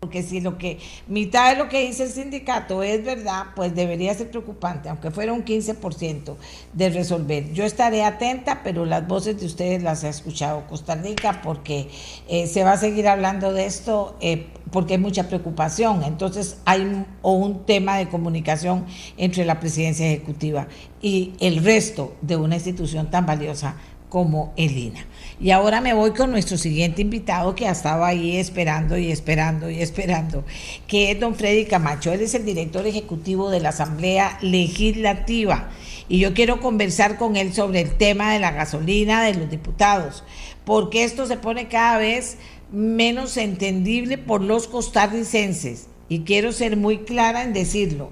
Porque 0.00 0.22
si 0.22 0.40
lo 0.42 0.58
que, 0.58 0.78
mitad 1.08 1.52
de 1.52 1.56
lo 1.56 1.70
que 1.70 1.86
dice 1.86 2.04
el 2.04 2.10
sindicato 2.10 2.82
es 2.82 3.02
verdad, 3.02 3.46
pues 3.56 3.74
debería 3.74 4.12
ser 4.12 4.30
preocupante, 4.30 4.90
aunque 4.90 5.10
fuera 5.10 5.32
un 5.32 5.42
15% 5.42 6.36
de 6.74 6.90
resolver. 6.90 7.52
Yo 7.54 7.64
estaré 7.64 8.04
atenta, 8.04 8.60
pero 8.62 8.84
las 8.84 9.08
voces 9.08 9.40
de 9.40 9.46
ustedes 9.46 9.82
las 9.82 10.04
he 10.04 10.10
escuchado 10.10 10.66
Costa 10.66 10.96
Rica, 10.96 11.40
porque 11.42 11.88
eh, 12.28 12.46
se 12.46 12.62
va 12.62 12.72
a 12.72 12.76
seguir 12.76 13.08
hablando 13.08 13.54
de 13.54 13.64
esto, 13.64 14.16
eh, 14.20 14.48
porque 14.70 14.94
hay 14.94 15.00
mucha 15.00 15.28
preocupación. 15.28 16.02
Entonces 16.04 16.58
hay 16.66 17.06
o 17.22 17.32
un 17.32 17.64
tema 17.64 17.96
de 17.96 18.08
comunicación 18.08 18.84
entre 19.16 19.46
la 19.46 19.60
presidencia 19.60 20.06
ejecutiva 20.06 20.68
y 21.00 21.32
el 21.40 21.64
resto 21.64 22.14
de 22.20 22.36
una 22.36 22.56
institución 22.56 23.10
tan 23.10 23.24
valiosa 23.24 23.76
como 24.08 24.52
el 24.56 24.76
INA. 24.76 25.06
Y 25.40 25.50
ahora 25.50 25.80
me 25.80 25.92
voy 25.92 26.12
con 26.12 26.30
nuestro 26.30 26.56
siguiente 26.56 27.02
invitado 27.02 27.54
que 27.54 27.68
ha 27.68 27.72
estado 27.72 28.04
ahí 28.04 28.36
esperando 28.36 28.96
y 28.96 29.10
esperando 29.10 29.68
y 29.68 29.82
esperando, 29.82 30.44
que 30.86 31.10
es 31.10 31.20
don 31.20 31.34
Freddy 31.34 31.66
Camacho. 31.66 32.12
Él 32.12 32.22
es 32.22 32.34
el 32.34 32.44
director 32.44 32.86
ejecutivo 32.86 33.50
de 33.50 33.60
la 33.60 33.70
Asamblea 33.70 34.38
Legislativa. 34.40 35.68
Y 36.08 36.18
yo 36.20 36.34
quiero 36.34 36.60
conversar 36.60 37.18
con 37.18 37.36
él 37.36 37.52
sobre 37.52 37.80
el 37.80 37.96
tema 37.96 38.32
de 38.32 38.38
la 38.38 38.52
gasolina 38.52 39.22
de 39.24 39.34
los 39.34 39.50
diputados, 39.50 40.24
porque 40.64 41.04
esto 41.04 41.26
se 41.26 41.36
pone 41.36 41.68
cada 41.68 41.98
vez 41.98 42.38
menos 42.72 43.36
entendible 43.36 44.18
por 44.18 44.40
los 44.40 44.68
costarricenses. 44.68 45.88
Y 46.08 46.20
quiero 46.20 46.52
ser 46.52 46.76
muy 46.76 46.98
clara 46.98 47.42
en 47.42 47.52
decirlo. 47.52 48.10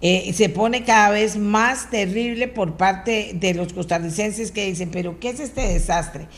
Eh, 0.00 0.32
se 0.32 0.48
pone 0.48 0.84
cada 0.84 1.10
vez 1.10 1.36
más 1.36 1.90
terrible 1.90 2.46
por 2.46 2.76
parte 2.76 3.32
de 3.34 3.54
los 3.54 3.72
costarricenses 3.72 4.52
que 4.52 4.66
dicen, 4.66 4.90
pero 4.92 5.18
¿qué 5.18 5.30
es 5.30 5.40
este 5.40 5.62
desastre? 5.62 6.28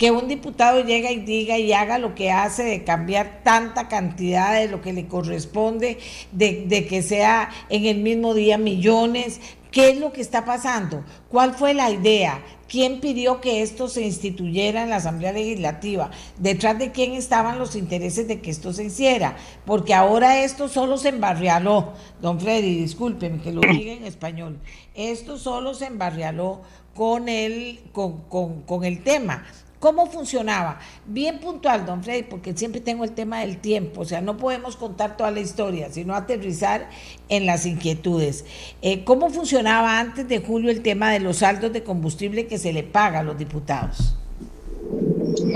Que 0.00 0.10
un 0.10 0.28
diputado 0.28 0.82
llegue 0.82 1.12
y 1.12 1.20
diga 1.20 1.58
y 1.58 1.74
haga 1.74 1.98
lo 1.98 2.14
que 2.14 2.32
hace 2.32 2.64
de 2.64 2.84
cambiar 2.84 3.42
tanta 3.44 3.86
cantidad 3.86 4.54
de 4.58 4.66
lo 4.66 4.80
que 4.80 4.94
le 4.94 5.06
corresponde, 5.06 5.98
de, 6.32 6.64
de 6.66 6.86
que 6.86 7.02
sea 7.02 7.50
en 7.68 7.84
el 7.84 7.98
mismo 7.98 8.32
día 8.32 8.56
millones. 8.56 9.40
¿Qué 9.70 9.90
es 9.90 10.00
lo 10.00 10.12
que 10.12 10.22
está 10.22 10.46
pasando? 10.46 11.04
¿Cuál 11.28 11.54
fue 11.54 11.74
la 11.74 11.90
idea? 11.90 12.42
quién 12.70 13.00
pidió 13.00 13.40
que 13.40 13.62
esto 13.62 13.88
se 13.88 14.02
instituyera 14.02 14.84
en 14.84 14.90
la 14.90 14.96
Asamblea 14.96 15.32
Legislativa, 15.32 16.10
detrás 16.38 16.78
de 16.78 16.92
quién 16.92 17.14
estaban 17.14 17.58
los 17.58 17.74
intereses 17.74 18.28
de 18.28 18.40
que 18.40 18.52
esto 18.52 18.72
se 18.72 18.84
hiciera, 18.84 19.36
porque 19.66 19.92
ahora 19.92 20.44
esto 20.44 20.68
solo 20.68 20.96
se 20.96 21.08
embarrialó, 21.08 21.94
don 22.22 22.38
Freddy, 22.38 22.76
discúlpeme 22.76 23.42
que 23.42 23.52
lo 23.52 23.60
diga 23.60 23.92
en 23.92 24.04
español, 24.04 24.60
esto 24.94 25.36
solo 25.36 25.74
se 25.74 25.86
embarrialó 25.86 26.62
con 26.94 27.28
el, 27.28 27.80
con, 27.92 28.22
con, 28.28 28.62
con 28.62 28.84
el 28.84 29.02
tema. 29.02 29.44
¿Cómo 29.80 30.06
funcionaba? 30.08 30.78
Bien 31.06 31.40
puntual, 31.40 31.86
don 31.86 32.04
Freddy, 32.04 32.24
porque 32.24 32.54
siempre 32.54 32.82
tengo 32.82 33.02
el 33.02 33.12
tema 33.12 33.40
del 33.40 33.62
tiempo, 33.62 34.02
o 34.02 34.04
sea, 34.04 34.20
no 34.20 34.36
podemos 34.36 34.76
contar 34.76 35.16
toda 35.16 35.30
la 35.30 35.40
historia, 35.40 35.88
sino 35.88 36.14
aterrizar 36.14 36.90
en 37.30 37.46
las 37.46 37.64
inquietudes. 37.64 38.44
Eh, 38.82 39.04
¿Cómo 39.04 39.30
funcionaba 39.30 39.98
antes 39.98 40.28
de 40.28 40.40
julio 40.40 40.70
el 40.70 40.82
tema 40.82 41.10
de 41.10 41.20
los 41.20 41.38
saldos 41.38 41.72
de 41.72 41.82
combustible 41.82 42.46
que 42.46 42.58
se 42.58 42.74
le 42.74 42.82
paga 42.82 43.20
a 43.20 43.22
los 43.22 43.38
diputados? 43.38 44.14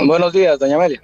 Buenos 0.07 0.33
días, 0.33 0.59
doña 0.59 0.77
Amelia. 0.77 1.03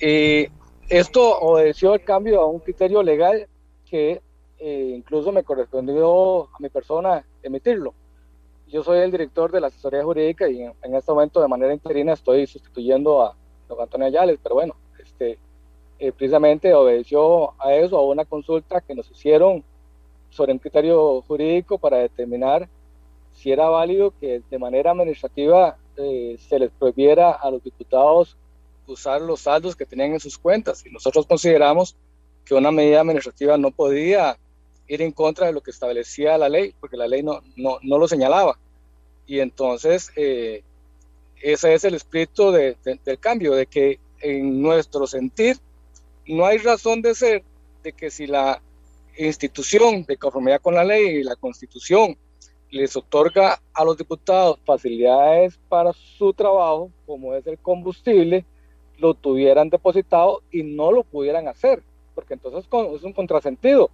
Eh, 0.00 0.50
esto 0.88 1.38
obedeció 1.38 1.94
el 1.94 2.02
cambio 2.02 2.40
a 2.40 2.46
un 2.46 2.58
criterio 2.58 3.04
legal 3.04 3.46
que 3.88 4.20
eh, 4.58 4.94
incluso 4.96 5.30
me 5.30 5.44
correspondió 5.44 6.46
a 6.46 6.58
mi 6.58 6.70
persona 6.70 7.24
emitirlo 7.44 7.94
yo 8.66 8.82
soy 8.82 8.98
el 8.98 9.10
director 9.10 9.50
de 9.52 9.60
la 9.60 9.68
asesoría 9.68 10.02
jurídica 10.02 10.48
y 10.48 10.62
en, 10.62 10.94
este 10.94 11.12
momento 11.12 11.40
de 11.40 11.48
manera 11.48 11.72
interina 11.72 12.12
estoy 12.12 12.46
sustituyendo 12.46 13.22
a 13.22 13.36
don 13.68 13.80
Antonio 13.80 14.06
Ayales, 14.06 14.38
pero 14.42 14.56
bueno, 14.56 14.74
este, 14.98 15.38
eh, 15.98 16.12
precisamente 16.12 16.74
obedeció 16.74 17.54
a 17.60 17.74
eso, 17.74 17.98
a 17.98 18.04
una 18.04 18.24
consulta 18.24 18.80
que 18.80 18.94
nos 18.94 19.10
hicieron 19.10 19.64
sobre 20.30 20.52
un 20.52 20.58
criterio 20.58 21.22
jurídico 21.22 21.78
para 21.78 21.98
determinar 21.98 22.68
si 23.32 23.52
era 23.52 23.68
válido 23.68 24.12
que 24.18 24.42
de 24.50 24.58
manera 24.58 24.90
administrativa 24.90 25.76
eh, 25.96 26.36
se 26.38 26.58
les 26.58 26.70
prohibiera 26.70 27.32
a 27.32 27.50
los 27.50 27.62
diputados 27.62 28.36
usar 28.86 29.20
los 29.20 29.40
saldos 29.40 29.76
que 29.76 29.86
tenían 29.86 30.12
en 30.12 30.20
sus 30.20 30.38
cuentas. 30.38 30.84
Y 30.86 30.90
nosotros 30.90 31.26
consideramos 31.26 31.96
que 32.44 32.54
una 32.54 32.70
medida 32.70 33.00
administrativa 33.00 33.58
no 33.58 33.70
podía 33.70 34.38
ir 34.88 35.02
en 35.02 35.12
contra 35.12 35.46
de 35.46 35.52
lo 35.52 35.60
que 35.60 35.70
establecía 35.70 36.38
la 36.38 36.48
ley, 36.48 36.74
porque 36.80 36.96
la 36.96 37.08
ley 37.08 37.22
no, 37.22 37.40
no, 37.56 37.78
no 37.82 37.98
lo 37.98 38.08
señalaba. 38.08 38.58
Y 39.26 39.40
entonces, 39.40 40.12
eh, 40.16 40.62
ese 41.42 41.74
es 41.74 41.84
el 41.84 41.94
espíritu 41.94 42.50
de, 42.50 42.76
del 43.04 43.18
cambio, 43.18 43.54
de 43.54 43.66
que 43.66 43.98
en 44.20 44.62
nuestro 44.62 45.06
sentir 45.06 45.58
no 46.26 46.46
hay 46.46 46.58
razón 46.58 47.02
de 47.02 47.14
ser 47.14 47.44
de 47.82 47.92
que 47.92 48.10
si 48.10 48.26
la 48.26 48.60
institución 49.16 50.04
de 50.04 50.16
conformidad 50.16 50.60
con 50.60 50.74
la 50.74 50.84
ley 50.84 51.18
y 51.18 51.22
la 51.22 51.36
constitución 51.36 52.16
les 52.70 52.96
otorga 52.96 53.60
a 53.72 53.84
los 53.84 53.96
diputados 53.96 54.58
facilidades 54.64 55.58
para 55.68 55.92
su 55.92 56.32
trabajo, 56.32 56.90
como 57.06 57.34
es 57.34 57.46
el 57.46 57.58
combustible, 57.58 58.44
lo 58.98 59.14
tuvieran 59.14 59.70
depositado 59.70 60.42
y 60.50 60.62
no 60.62 60.90
lo 60.90 61.04
pudieran 61.04 61.48
hacer, 61.48 61.82
porque 62.14 62.34
entonces 62.34 62.64
es 62.94 63.02
un 63.02 63.12
contrasentido 63.12 63.90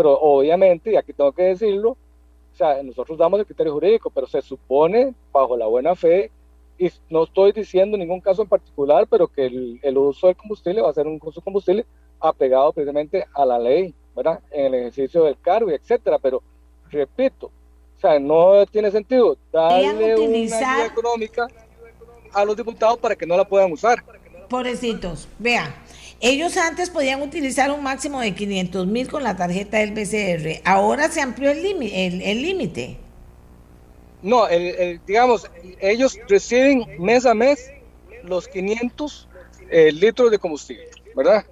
pero 0.00 0.18
obviamente, 0.18 0.92
y 0.92 0.96
aquí 0.96 1.12
tengo 1.12 1.30
que 1.30 1.42
decirlo, 1.42 1.90
o 1.90 2.56
sea, 2.56 2.82
nosotros 2.82 3.18
damos 3.18 3.38
el 3.38 3.44
criterio 3.44 3.74
jurídico, 3.74 4.08
pero 4.08 4.26
se 4.26 4.40
supone 4.40 5.12
bajo 5.30 5.58
la 5.58 5.66
buena 5.66 5.94
fe, 5.94 6.30
y 6.78 6.90
no 7.10 7.24
estoy 7.24 7.52
diciendo 7.52 7.98
ningún 7.98 8.22
caso 8.22 8.40
en 8.40 8.48
particular, 8.48 9.06
pero 9.06 9.28
que 9.28 9.44
el, 9.44 9.78
el 9.82 9.98
uso 9.98 10.28
del 10.28 10.36
combustible 10.36 10.80
va 10.80 10.88
a 10.88 10.94
ser 10.94 11.06
un 11.06 11.20
uso 11.22 11.38
de 11.38 11.44
combustible 11.44 11.86
apegado 12.18 12.72
precisamente 12.72 13.26
a 13.34 13.44
la 13.44 13.58
ley, 13.58 13.94
¿verdad? 14.16 14.40
En 14.50 14.72
el 14.72 14.74
ejercicio 14.76 15.24
del 15.24 15.38
cargo, 15.38 15.70
y 15.70 15.74
etcétera, 15.74 16.18
pero 16.18 16.42
repito, 16.88 17.48
o 17.98 18.00
sea, 18.00 18.18
no 18.18 18.64
tiene 18.64 18.90
sentido 18.90 19.36
darle 19.52 20.14
utilizar... 20.14 20.62
una 20.62 20.72
ayuda 20.72 20.86
económica 20.86 21.48
a 22.32 22.44
los 22.46 22.56
diputados 22.56 22.96
para 22.96 23.14
que 23.14 23.26
no 23.26 23.36
la 23.36 23.44
puedan 23.46 23.70
usar. 23.70 24.02
Pobrecitos, 24.48 25.28
vean, 25.38 25.74
ellos 26.20 26.56
antes 26.56 26.90
podían 26.90 27.22
utilizar 27.22 27.70
un 27.70 27.82
máximo 27.82 28.20
de 28.20 28.34
500 28.34 28.86
mil 28.86 29.08
con 29.08 29.22
la 29.22 29.36
tarjeta 29.36 29.78
del 29.78 29.92
BCR. 29.92 30.60
Ahora 30.64 31.10
se 31.10 31.20
amplió 31.20 31.50
el 31.50 31.62
límite. 31.62 32.98
no, 34.22 34.46
digamos, 35.06 35.50
ellos 35.80 36.18
reciben 36.28 36.84
mes 36.98 37.24
a 37.24 37.34
mes 37.34 37.72
los 38.22 38.48
500 38.48 39.28
eh, 39.70 39.92
litros 39.92 40.30
de 40.30 40.38
combustible, 40.38 40.88
¿verdad? 41.16 41.44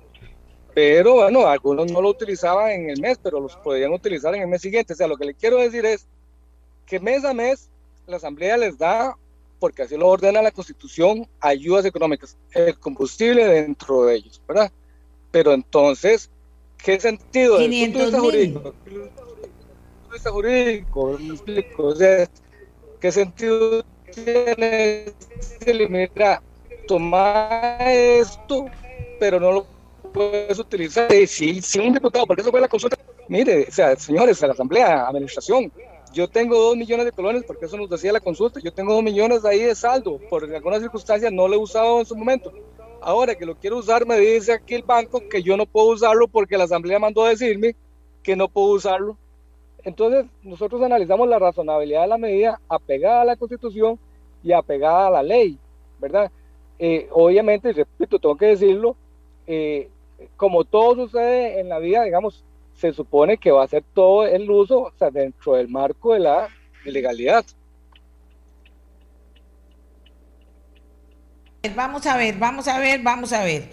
Pero 0.75 1.15
bueno, 1.15 1.47
algunos 1.47 1.91
no 1.91 2.03
lo 2.03 2.11
utilizaban 2.11 2.71
en 2.71 2.91
el 2.91 3.01
mes, 3.01 3.19
pero 3.23 3.41
los 3.41 3.57
podían 3.57 3.93
utilizar 3.93 4.35
en 4.35 4.43
el 4.43 4.49
mes 4.49 4.63
siguiente. 4.63 4.93
O 4.93 4.97
sea, 4.97 5.09
lo 5.09 5.17
que 5.17 5.25
le 5.25 5.35
quiero 5.35 5.59
decir 5.59 5.85
es 5.87 6.07
que 6.87 7.01
mes 7.01 7.25
a 7.25 7.33
mes 7.33 7.71
la 8.07 8.17
Asamblea 8.17 8.57
les 8.57 8.79
da 8.79 9.17
porque 9.59 9.83
así 9.83 9.97
lo 9.97 10.09
ordena 10.09 10.43
la 10.43 10.51
Constitución, 10.51 11.29
ayudas 11.41 11.85
económicas, 11.85 12.37
el 12.53 12.79
combustible 12.79 13.47
dentro 13.47 14.05
de 14.05 14.17
ellos, 14.17 14.41
¿verdad? 14.47 14.73
Pero 15.31 15.53
entonces, 15.53 16.31
¿qué 16.77 16.99
sentido? 17.01 17.59
500 17.59 18.15
jurídico, 18.15 18.75
jurídico, 20.31 21.19
me 21.21 21.35
explico, 21.35 21.87
o 21.89 21.95
sea, 21.95 22.29
¿qué 23.01 23.13
sentido 23.13 23.85
tiene 24.15 25.13
mira, 25.89 26.43
tomar 26.87 27.81
esto, 27.83 28.67
pero 29.21 29.39
no 29.39 29.53
lo 29.53 29.67
puedes 30.13 30.59
utilizar? 30.59 31.11
Sí, 31.27 31.61
sí, 31.61 31.79
un 31.79 31.93
diputado, 31.93 32.27
porque 32.27 32.43
eso 32.43 32.51
fue 32.51 32.61
la 32.61 32.69
consulta. 32.69 32.97
Mire, 33.29 33.67
o 33.69 33.73
sea, 33.73 33.95
señores, 33.97 34.43
a 34.43 34.47
la 34.47 34.55
Asamblea, 34.55 35.07
Administración, 35.07 35.71
yo 36.13 36.29
tengo 36.29 36.57
dos 36.57 36.77
millones 36.77 37.07
de 37.07 37.13
colones, 37.13 37.45
porque 37.45 37.67
eso 37.67 37.77
nos 37.77 37.91
decía 37.91 38.13
la 38.13 38.21
consulta. 38.21 38.61
Yo 38.61 38.73
tengo 38.73 38.95
dos 38.95 39.03
millones 39.03 39.45
ahí 39.45 39.61
de 39.61 39.75
saldo. 39.75 40.19
Por 40.31 40.45
algunas 40.45 40.81
circunstancias 40.81 41.33
no 41.33 41.49
lo 41.49 41.55
he 41.55 41.59
usado 41.59 42.01
en 42.01 42.07
su 42.07 42.17
momento. 42.17 42.53
Ahora 43.01 43.35
que 43.35 43.47
lo 43.47 43.55
quiero 43.57 43.79
usar, 43.79 44.07
me 44.07 44.19
dice 44.19 44.53
aquí 44.53 44.75
el 44.75 44.83
banco 44.83 45.23
que 45.29 45.43
yo 45.43 45.57
no 45.57 45.67
puedo 45.67 45.89
usarlo 45.89 46.27
porque 46.29 46.59
la 46.59 46.65
asamblea 46.65 46.99
mandó 46.99 47.25
a 47.25 47.31
decirme 47.31 47.77
que 48.23 48.37
no 48.37 48.49
puedo 48.49 48.69
usarlo. 48.69 49.17
Entonces, 49.85 50.27
nosotros 50.43 50.83
analizamos 50.83 51.29
la 51.29 51.39
razonabilidad 51.39 52.03
de 52.03 52.09
la 52.09 52.19
medida 52.19 52.61
apegada 52.69 53.23
a 53.23 53.25
la 53.25 53.37
constitución 53.37 53.99
y 54.43 54.53
apegada 54.53 55.07
a 55.07 55.11
la 55.11 55.23
ley, 55.23 55.59
¿verdad? 56.01 56.31
Eh, 56.79 57.09
obviamente, 57.13 57.73
repito, 57.73 58.19
tengo 58.19 58.37
que 58.37 58.47
decirlo, 58.47 58.97
eh, 59.47 59.89
como 60.37 60.65
todo 60.65 61.07
sucede 61.07 61.61
en 61.61 61.69
la 61.69 61.79
vida, 61.79 62.03
digamos, 62.03 62.45
se 62.79 62.93
supone 62.93 63.39
que 63.39 63.51
va 63.51 63.65
a 63.65 63.69
ser 63.69 63.83
todo 63.93 64.25
el 64.25 64.49
uso 64.49 64.83
o 64.83 64.93
sea, 64.97 65.11
dentro 65.11 65.55
del 65.55 65.69
marco 65.69 66.15
de 66.15 66.21
la 66.21 66.49
legalidad. 66.85 67.45
Vamos 71.75 72.07
a 72.07 72.17
ver, 72.17 72.37
vamos 72.39 72.69
a 72.69 72.79
ver, 72.79 73.03
vamos 73.03 73.33
a 73.33 73.43
ver. 73.43 73.69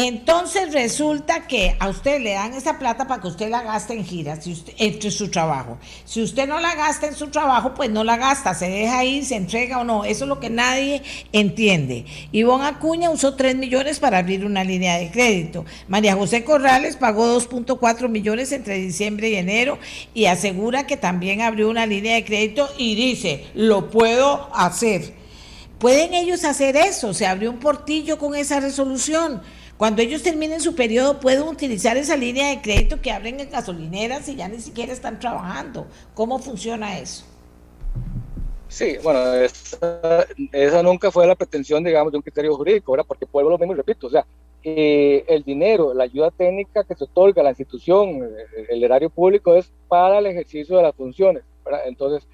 Entonces 0.00 0.72
resulta 0.72 1.48
que 1.48 1.74
a 1.80 1.88
usted 1.88 2.20
le 2.20 2.34
dan 2.34 2.54
esa 2.54 2.78
plata 2.78 3.08
para 3.08 3.20
que 3.20 3.26
usted 3.26 3.50
la 3.50 3.62
gaste 3.62 3.94
en 3.94 4.04
giras, 4.04 4.44
si 4.44 4.52
usted, 4.52 4.72
entre 4.78 5.10
su 5.10 5.28
trabajo. 5.28 5.76
Si 6.04 6.22
usted 6.22 6.46
no 6.46 6.60
la 6.60 6.76
gasta 6.76 7.08
en 7.08 7.16
su 7.16 7.30
trabajo, 7.30 7.74
pues 7.74 7.90
no 7.90 8.04
la 8.04 8.16
gasta, 8.16 8.54
se 8.54 8.68
deja 8.68 9.00
ahí, 9.00 9.24
se 9.24 9.34
entrega 9.34 9.80
o 9.80 9.82
no. 9.82 10.04
Eso 10.04 10.22
es 10.22 10.28
lo 10.28 10.38
que 10.38 10.50
nadie 10.50 11.02
entiende. 11.32 12.06
Ivonne 12.30 12.66
Acuña 12.66 13.10
usó 13.10 13.34
3 13.34 13.56
millones 13.56 13.98
para 13.98 14.18
abrir 14.18 14.44
una 14.44 14.62
línea 14.62 14.98
de 14.98 15.10
crédito. 15.10 15.64
María 15.88 16.14
José 16.14 16.44
Corrales 16.44 16.94
pagó 16.94 17.36
2.4 17.36 18.08
millones 18.08 18.52
entre 18.52 18.76
diciembre 18.76 19.30
y 19.30 19.34
enero 19.34 19.80
y 20.14 20.26
asegura 20.26 20.86
que 20.86 20.96
también 20.96 21.40
abrió 21.40 21.68
una 21.68 21.86
línea 21.86 22.14
de 22.14 22.24
crédito 22.24 22.68
y 22.78 22.94
dice, 22.94 23.46
lo 23.52 23.90
puedo 23.90 24.48
hacer. 24.54 25.12
¿Pueden 25.80 26.14
ellos 26.14 26.44
hacer 26.44 26.76
eso? 26.76 27.12
Se 27.14 27.26
abrió 27.26 27.50
un 27.50 27.58
portillo 27.58 28.16
con 28.16 28.36
esa 28.36 28.60
resolución. 28.60 29.42
Cuando 29.78 30.02
ellos 30.02 30.24
terminen 30.24 30.60
su 30.60 30.74
periodo, 30.74 31.20
pueden 31.20 31.44
utilizar 31.44 31.96
esa 31.96 32.16
línea 32.16 32.50
de 32.50 32.60
crédito 32.60 33.00
que 33.00 33.12
abren 33.12 33.38
en 33.38 33.48
gasolineras 33.48 34.28
y 34.28 34.34
ya 34.34 34.48
ni 34.48 34.58
siquiera 34.58 34.92
están 34.92 35.20
trabajando. 35.20 35.86
¿Cómo 36.14 36.40
funciona 36.40 36.98
eso? 36.98 37.24
Sí, 38.66 38.96
bueno, 39.04 39.20
esa, 39.34 40.82
nunca 40.82 41.12
fue 41.12 41.28
la 41.28 41.36
pretensión, 41.36 41.84
digamos, 41.84 42.10
de 42.10 42.18
un 42.18 42.22
criterio 42.22 42.56
jurídico, 42.56 42.90
¿verdad? 42.90 43.06
Porque 43.06 43.24
pueblo 43.24 43.50
lo 43.50 43.58
mismo, 43.58 43.74
repito, 43.74 44.08
o 44.08 44.10
sea, 44.10 44.26
eh, 44.64 45.24
el 45.28 45.44
dinero, 45.44 45.94
la 45.94 46.04
ayuda 46.04 46.32
técnica 46.32 46.82
que 46.82 46.96
se 46.96 47.04
otorga 47.04 47.40
a 47.40 47.44
la 47.44 47.50
institución, 47.50 48.24
eh, 48.24 48.66
el, 48.70 48.82
erario 48.82 49.10
público 49.10 49.54
es 49.54 49.72
para 49.86 50.18
el 50.18 50.26
ejercicio 50.26 50.76
de 50.76 50.82
las 50.82 50.94
funciones. 50.96 51.44
Entonces, 51.86 52.28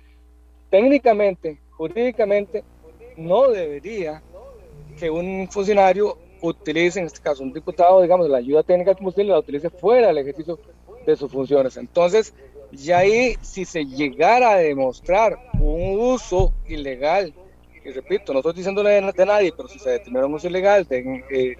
técnicamente, 0.71 1.61
jurídicamente, 1.73 2.65
no 3.19 3.51
debería 3.51 4.23
que 4.99 5.11
un 5.11 5.47
funcionario 5.51 6.24
utilice, 6.49 7.01
en 7.01 7.07
este 7.07 7.21
caso 7.21 7.43
un 7.43 7.53
diputado, 7.53 8.03
digamos, 8.03 8.29
la 8.29 8.39
ayuda 8.39 8.63
técnica 8.63 8.91
de 8.91 8.97
combustible, 8.97 9.33
la 9.33 9.39
utilice 9.39 9.71
fuera 9.71 10.09
del 10.09 10.19
ejercicio 10.19 10.59
de 11.07 11.17
sus 11.17 11.31
funciones. 11.31 11.77
Entonces, 11.77 12.35
ya 12.73 12.99
ahí, 12.99 13.37
si 13.41 13.65
se 13.65 13.85
llegara 13.85 14.53
a 14.53 14.57
demostrar 14.57 15.39
un 15.61 16.01
uso 16.01 16.53
ilegal, 16.69 17.33
y 17.85 17.91
repito, 17.91 18.33
no 18.33 18.39
estoy 18.39 18.55
diciéndole 18.55 18.91
de, 18.91 19.27
nadie, 19.27 19.53
pero 19.55 19.69
si 19.69 19.79
se 19.79 19.91
determina 19.91 20.27
un 20.27 20.35
uso 20.35 20.49
ilegal 20.49 20.85
de, 20.85 21.25
eh, 21.31 21.57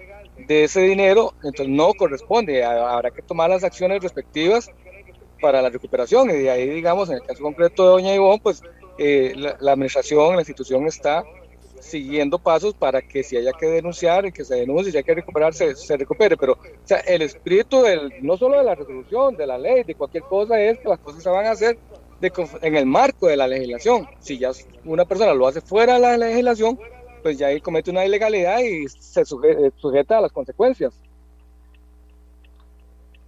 de 0.47 0.63
ese 0.63 0.81
dinero, 0.81 1.33
entonces 1.43 1.69
no 1.69 1.93
corresponde, 1.93 2.63
habrá 2.63 3.11
que 3.11 3.21
tomar 3.21 3.49
las 3.49 3.63
acciones 3.63 4.01
respectivas 4.01 4.69
para 5.39 5.61
la 5.61 5.69
recuperación 5.69 6.29
y 6.29 6.33
de 6.33 6.49
ahí, 6.49 6.67
digamos, 6.69 7.09
en 7.09 7.15
el 7.15 7.23
caso 7.23 7.43
concreto 7.43 7.83
de 7.83 7.89
Doña 7.89 8.15
Ivonne, 8.15 8.39
pues 8.41 8.63
eh, 8.97 9.33
la, 9.35 9.57
la, 9.59 9.73
administración, 9.73 10.35
la 10.35 10.41
institución 10.41 10.87
está 10.87 11.23
siguiendo 11.79 12.39
pasos 12.39 12.73
para 12.73 13.01
que 13.01 13.23
si 13.23 13.37
haya 13.37 13.51
que 13.53 13.67
denunciar, 13.67 14.31
que 14.31 14.45
se 14.45 14.55
denuncie, 14.55 14.91
si 14.91 14.97
hay 14.97 15.03
que 15.03 15.15
recuperarse, 15.15 15.75
se, 15.75 15.97
recupere. 15.97 16.37
Pero 16.37 16.53
o 16.53 16.87
sea, 16.87 16.97
el 16.99 17.21
espíritu 17.21 17.81
del, 17.81 18.11
no 18.21 18.37
solo 18.37 18.57
de 18.57 18.63
la 18.63 18.75
resolución, 18.75 19.35
de 19.35 19.47
la 19.47 19.57
ley, 19.57 19.83
de 19.83 19.95
cualquier 19.95 20.23
cosa, 20.23 20.59
es 20.59 20.79
que 20.79 20.89
las 20.89 20.99
cosas 20.99 21.23
se 21.23 21.29
van 21.29 21.45
a 21.45 21.51
hacer 21.51 21.77
en 22.61 22.75
el 22.75 22.85
marco 22.85 23.27
de 23.27 23.37
la 23.37 23.47
legislación. 23.47 24.07
Si 24.19 24.37
ya 24.37 24.51
una 24.83 25.05
persona 25.05 25.33
lo 25.33 25.47
hace 25.47 25.61
fuera 25.61 25.95
de 25.95 25.99
la 25.99 26.17
legislación, 26.17 26.79
pues 27.21 27.37
ya 27.37 27.47
ahí 27.47 27.61
comete 27.61 27.91
una 27.91 28.05
ilegalidad 28.05 28.59
y 28.59 28.87
se 28.87 29.25
sujeta 29.25 30.17
a 30.17 30.21
las 30.21 30.31
consecuencias. 30.31 30.93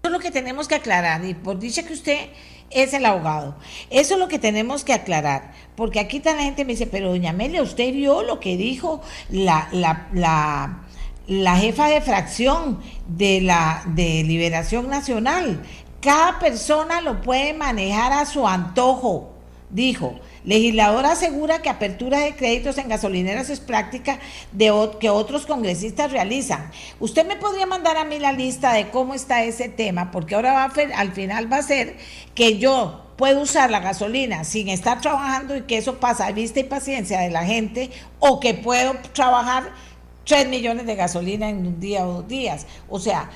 Eso 0.03 0.05
es 0.05 0.11
lo 0.11 0.19
que 0.19 0.31
tenemos 0.31 0.67
que 0.67 0.75
aclarar, 0.75 1.25
y 1.25 1.33
por 1.33 1.59
dicha 1.59 1.85
que 1.85 1.93
usted 1.93 2.29
es 2.69 2.93
el 2.93 3.05
abogado. 3.05 3.55
Eso 3.89 4.15
es 4.15 4.19
lo 4.19 4.27
que 4.27 4.39
tenemos 4.39 4.83
que 4.83 4.93
aclarar, 4.93 5.53
porque 5.75 5.99
aquí 5.99 6.17
está 6.17 6.35
la 6.35 6.43
gente 6.43 6.65
me 6.65 6.73
dice, 6.73 6.87
pero 6.87 7.09
doña 7.09 7.31
Amelia, 7.31 7.61
usted 7.61 7.93
vio 7.93 8.23
lo 8.23 8.39
que 8.39 8.57
dijo 8.57 9.01
la, 9.29 9.69
la, 9.71 10.07
la, 10.13 10.83
la 11.27 11.57
jefa 11.57 11.87
de 11.87 12.01
fracción 12.01 12.79
de 13.07 13.41
la 13.41 13.83
de 13.87 14.23
Liberación 14.23 14.89
Nacional. 14.89 15.63
Cada 16.01 16.39
persona 16.39 17.01
lo 17.01 17.21
puede 17.21 17.53
manejar 17.53 18.13
a 18.13 18.25
su 18.25 18.47
antojo, 18.47 19.33
dijo. 19.69 20.19
Legislador 20.47 21.05
asegura 21.05 21.61
que 21.61 21.69
apertura 21.69 22.19
de 22.19 22.33
créditos 22.33 22.77
en 22.77 22.87
gasolineras 22.87 23.49
es 23.49 23.59
práctica 23.59 24.17
de, 24.53 24.71
que 24.97 25.09
otros 25.09 25.45
congresistas 25.45 26.13
realizan. 26.13 26.71
Usted 27.01 27.27
me 27.27 27.35
podría 27.35 27.65
mandar 27.65 27.97
a 27.97 28.05
mí 28.05 28.17
la 28.17 28.31
lista 28.31 28.71
de 28.71 28.89
cómo 28.89 29.13
está 29.13 29.43
ese 29.43 29.67
tema, 29.67 30.09
porque 30.09 30.35
ahora 30.35 30.53
va 30.53 30.63
a, 30.63 30.99
al 30.99 31.11
final 31.11 31.51
va 31.51 31.57
a 31.57 31.63
ser 31.63 31.97
que 32.33 32.59
yo 32.59 33.07
puedo 33.17 33.41
usar 33.41 33.69
la 33.71 33.81
gasolina 33.81 34.45
sin 34.45 34.69
estar 34.69 35.01
trabajando 35.01 35.53
y 35.53 35.63
que 35.63 35.75
eso 35.75 35.99
pasa 35.99 36.27
a 36.27 36.31
vista 36.31 36.61
y 36.61 36.63
paciencia 36.63 37.19
de 37.19 37.29
la 37.29 37.43
gente, 37.43 37.91
o 38.19 38.39
que 38.39 38.53
puedo 38.53 38.95
trabajar 39.11 39.73
3 40.23 40.47
millones 40.47 40.85
de 40.85 40.95
gasolina 40.95 41.49
en 41.49 41.67
un 41.67 41.79
día 41.81 42.07
o 42.07 42.13
dos 42.13 42.27
días. 42.29 42.67
O 42.87 43.01
sea, 43.01 43.29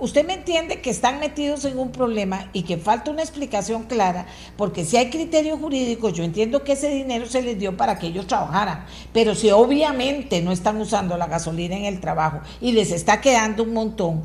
usted 0.00 0.26
me 0.26 0.34
entiende 0.34 0.80
que 0.80 0.90
están 0.90 1.20
metidos 1.20 1.64
en 1.64 1.78
un 1.78 1.92
problema 1.92 2.48
y 2.52 2.62
que 2.62 2.78
falta 2.78 3.10
una 3.10 3.22
explicación 3.22 3.84
clara, 3.84 4.26
porque 4.56 4.84
si 4.84 4.96
hay 4.96 5.10
criterios 5.10 5.58
jurídicos, 5.58 6.12
yo 6.12 6.24
entiendo 6.24 6.64
que 6.64 6.72
ese 6.72 6.88
dinero 6.88 7.26
se 7.26 7.42
les 7.42 7.58
dio 7.58 7.76
para 7.76 7.98
que 7.98 8.06
ellos 8.06 8.26
trabajaran, 8.26 8.86
pero 9.12 9.34
si 9.34 9.50
obviamente 9.50 10.40
no 10.42 10.52
están 10.52 10.80
usando 10.80 11.16
la 11.16 11.26
gasolina 11.26 11.76
en 11.76 11.84
el 11.84 12.00
trabajo 12.00 12.40
y 12.60 12.72
les 12.72 12.90
está 12.90 13.20
quedando 13.20 13.62
un 13.62 13.72
montón, 13.72 14.24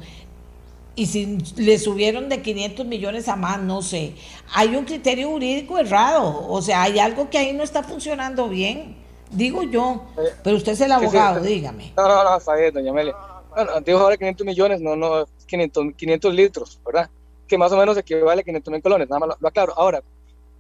y 0.96 1.08
si 1.08 1.40
les 1.58 1.84
subieron 1.84 2.30
de 2.30 2.42
500 2.42 2.86
millones 2.86 3.28
a 3.28 3.36
más, 3.36 3.60
no 3.60 3.82
sé, 3.82 4.14
hay 4.54 4.76
un 4.76 4.86
criterio 4.86 5.30
jurídico 5.30 5.80
errado, 5.80 6.46
o 6.48 6.62
sea, 6.62 6.84
hay 6.84 7.00
algo 7.00 7.30
que 7.30 7.40
ahí 7.40 7.54
no 7.54 7.64
está 7.64 7.84
funcionando 7.84 8.48
bien, 8.48 8.96
digo 9.32 9.64
yo, 9.64 10.04
pero 10.44 10.56
usted 10.56 10.74
es 10.74 10.82
el 10.82 10.92
abogado, 10.92 11.42
dígame. 11.42 11.94
No, 11.98 12.08
no, 12.08 12.24
no, 12.24 12.38
está 12.38 12.56
bien, 12.56 12.74
doña 12.74 12.92
Amelia 12.92 13.33
bueno, 13.56 13.82
dijo 13.82 14.00
ahora 14.00 14.18
500 14.18 14.46
millones, 14.46 14.82
no, 14.82 14.96
no, 14.96 15.26
500, 15.48 15.96
500 15.96 16.34
litros, 16.34 16.80
¿verdad? 16.86 17.10
Que 17.48 17.58
más 17.58 17.72
o 17.72 17.78
menos 17.78 17.98
equivale 17.98 18.42
a 18.42 18.44
500 18.44 18.72
mil 18.72 18.82
colones, 18.82 19.10
nada 19.10 19.26
más 19.26 19.38
lo, 19.40 19.48
aclaro. 19.48 19.74
Ahora, 19.78 20.02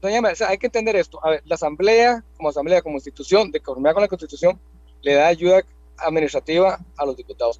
doña 0.01 0.21
hay 0.47 0.57
que 0.57 0.67
entender 0.67 0.95
esto. 0.95 1.19
A 1.23 1.31
ver, 1.31 1.43
la 1.45 1.55
Asamblea, 1.55 2.23
como 2.37 2.49
Asamblea, 2.49 2.81
como 2.81 2.95
institución, 2.95 3.51
de 3.51 3.59
conformidad 3.59 3.93
con 3.93 4.01
la 4.01 4.07
Constitución, 4.07 4.59
le 5.01 5.13
da 5.15 5.27
ayuda 5.27 5.61
administrativa 5.97 6.79
a 6.97 7.05
los 7.05 7.15
diputados. 7.15 7.59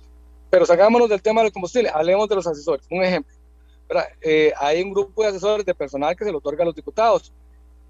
Pero 0.50 0.66
sacámonos 0.66 1.10
del 1.10 1.22
tema 1.22 1.42
del 1.42 1.52
combustible, 1.52 1.90
hablemos 1.94 2.30
de 2.30 2.36
los 2.36 2.48
asesores. 2.48 2.86
Un 2.92 3.04
ejemplo. 3.04 3.36
Eh, 4.22 4.52
hay 4.58 4.82
un 4.82 4.92
grupo 4.92 5.22
de 5.24 5.30
asesores 5.30 5.66
de 5.66 5.76
personal 5.76 6.16
que 6.16 6.26
se 6.26 6.32
lo 6.32 6.38
otorga 6.40 6.64
a 6.64 6.66
los 6.66 6.76
diputados. 6.76 7.32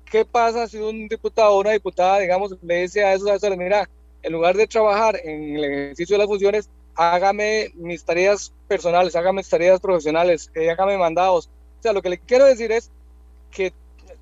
¿Qué 0.05 0.25
pasa 0.25 0.67
si 0.67 0.77
un 0.77 1.07
diputado 1.07 1.53
o 1.53 1.61
una 1.61 1.71
diputada, 1.71 2.19
digamos, 2.19 2.55
le 2.61 2.81
dice 2.81 3.03
a 3.03 3.13
esos 3.13 3.29
asesores, 3.29 3.57
mira, 3.57 3.89
en 4.21 4.31
lugar 4.31 4.55
de 4.55 4.67
trabajar 4.67 5.19
en 5.23 5.57
el 5.57 5.63
ejercicio 5.63 6.15
de 6.15 6.19
las 6.19 6.27
funciones, 6.27 6.69
hágame 6.95 7.71
mis 7.75 8.03
tareas 8.03 8.53
personales, 8.67 9.15
hágame 9.15 9.37
mis 9.37 9.49
tareas 9.49 9.79
profesionales, 9.79 10.51
eh, 10.55 10.69
hágame 10.69 10.97
mandados. 10.97 11.47
O 11.79 11.83
sea, 11.83 11.93
lo 11.93 12.01
que 12.01 12.09
le 12.09 12.17
quiero 12.17 12.45
decir 12.45 12.71
es 12.71 12.91
que 13.51 13.73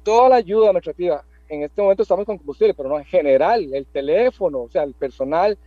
toda 0.04 0.30
la 0.30 0.36
ayuda 0.38 0.68
administrativa, 0.68 1.24
en 1.50 1.64
este 1.64 1.82
momento 1.82 2.04
estamos 2.04 2.26
con 2.26 2.38
combustible, 2.38 2.74
pero 2.74 2.90
no 2.90 2.98
en 2.98 3.06
general, 3.06 3.74
el 3.74 3.86
teléfono, 3.86 4.62
o 4.62 4.70
sea, 4.70 4.84
el 4.84 4.94
personal, 4.94 5.58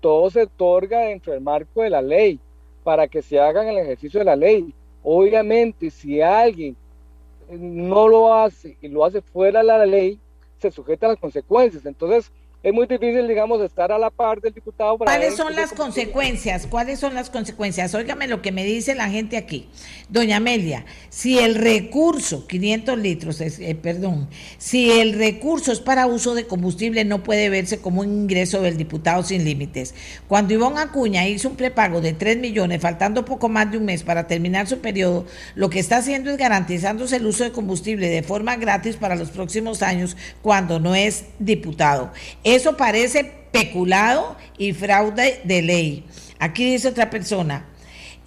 todo 0.00 0.30
se 0.30 0.42
otorga 0.42 1.00
dentro 1.00 1.32
del 1.32 1.42
marco 1.42 1.82
de 1.82 1.90
la 1.90 2.02
ley 2.02 2.38
para 2.82 3.08
que 3.08 3.22
se 3.22 3.38
hagan 3.40 3.68
el 3.68 3.78
ejercicio 3.78 4.20
de 4.20 4.24
la 4.24 4.36
ley. 4.36 4.74
Obviamente, 5.02 5.90
si 5.90 6.20
alguien 6.20 6.76
no 7.50 8.08
lo 8.08 8.34
hace 8.34 8.76
y 8.80 8.88
lo 8.88 9.04
hace 9.04 9.20
fuera 9.20 9.60
de 9.60 9.66
la 9.66 9.86
ley, 9.86 10.18
se 10.58 10.70
sujeta 10.70 11.06
a 11.06 11.10
las 11.10 11.18
consecuencias. 11.18 11.84
Entonces, 11.86 12.30
es 12.64 12.72
muy 12.72 12.86
difícil, 12.86 13.28
digamos, 13.28 13.60
estar 13.60 13.92
a 13.92 13.98
la 13.98 14.08
par 14.08 14.40
del 14.40 14.54
diputado. 14.54 14.96
Para 14.96 15.10
¿Cuáles 15.10 15.36
son 15.36 15.54
las 15.54 15.74
consecuencias? 15.74 16.66
¿Cuáles 16.66 16.98
son 16.98 17.14
las 17.14 17.28
consecuencias? 17.28 17.94
Óigame 17.94 18.26
lo 18.26 18.40
que 18.40 18.52
me 18.52 18.64
dice 18.64 18.94
la 18.94 19.10
gente 19.10 19.36
aquí. 19.36 19.68
Doña 20.08 20.38
Amelia, 20.38 20.86
si 21.10 21.38
el 21.38 21.56
recurso, 21.56 22.46
500 22.46 22.98
litros, 22.98 23.40
eh, 23.42 23.74
perdón, 23.74 24.28
si 24.56 24.90
el 24.90 25.12
recurso 25.12 25.72
es 25.72 25.80
para 25.80 26.06
uso 26.06 26.34
de 26.34 26.46
combustible, 26.46 27.04
no 27.04 27.22
puede 27.22 27.50
verse 27.50 27.80
como 27.80 28.00
un 28.00 28.10
ingreso 28.10 28.62
del 28.62 28.78
diputado 28.78 29.22
sin 29.22 29.44
límites. 29.44 29.94
Cuando 30.26 30.54
Ivonne 30.54 30.80
Acuña 30.80 31.28
hizo 31.28 31.50
un 31.50 31.56
prepago 31.56 32.00
de 32.00 32.14
3 32.14 32.38
millones, 32.38 32.80
faltando 32.80 33.26
poco 33.26 33.50
más 33.50 33.70
de 33.70 33.76
un 33.76 33.84
mes 33.84 34.04
para 34.04 34.26
terminar 34.26 34.66
su 34.66 34.78
periodo, 34.78 35.26
lo 35.54 35.68
que 35.68 35.80
está 35.80 35.98
haciendo 35.98 36.30
es 36.30 36.38
garantizándose 36.38 37.16
el 37.16 37.26
uso 37.26 37.44
de 37.44 37.52
combustible 37.52 38.08
de 38.08 38.22
forma 38.22 38.56
gratis 38.56 38.96
para 38.96 39.16
los 39.16 39.28
próximos 39.28 39.82
años 39.82 40.16
cuando 40.40 40.80
no 40.80 40.94
es 40.94 41.26
diputado. 41.38 42.10
Eso 42.54 42.76
parece 42.76 43.24
peculado 43.50 44.36
y 44.56 44.72
fraude 44.72 45.40
de 45.42 45.60
ley. 45.60 46.04
Aquí 46.38 46.64
dice 46.70 46.86
otra 46.86 47.10
persona, 47.10 47.66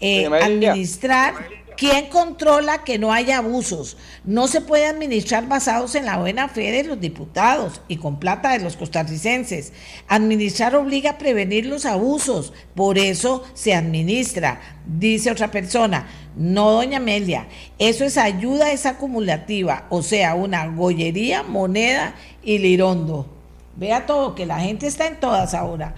eh, 0.02 0.26
administrar, 0.26 1.34
¿quién 1.78 2.08
controla 2.08 2.84
que 2.84 3.00
no 3.00 3.14
haya 3.14 3.38
abusos? 3.38 3.96
No 4.26 4.50
se 4.50 4.60
puede 4.60 4.86
administrar 4.86 5.48
basados 5.48 5.96
en 5.96 6.06
la 6.06 6.18
buena 6.18 6.50
fe 6.50 6.74
de 6.74 6.84
los 6.84 7.00
diputados 7.00 7.80
y 7.88 7.96
con 7.96 8.20
plata 8.20 8.52
de 8.52 8.60
los 8.60 8.76
costarricenses. 8.76 9.72
Administrar 10.10 10.76
obliga 10.76 11.12
a 11.12 11.18
prevenir 11.18 11.66
los 11.66 11.86
abusos, 11.86 12.52
por 12.76 12.98
eso 12.98 13.46
se 13.54 13.74
administra, 13.74 14.60
dice 14.86 15.32
otra 15.32 15.52
persona. 15.52 16.06
No, 16.36 16.72
doña 16.72 16.98
Amelia, 16.98 17.48
eso 17.80 18.04
es 18.04 18.18
ayuda, 18.18 18.74
es 18.74 18.86
acumulativa, 18.86 19.88
o 19.90 20.04
sea, 20.04 20.36
una 20.36 20.68
gollería, 20.68 21.44
moneda 21.44 22.14
y 22.44 22.58
lirondo. 22.58 23.37
Vea 23.78 24.08
todo, 24.08 24.34
que 24.34 24.48
la 24.48 24.60
gente 24.60 24.88
está 24.88 25.06
en 25.06 25.20
todas 25.20 25.54
ahora. 25.54 25.94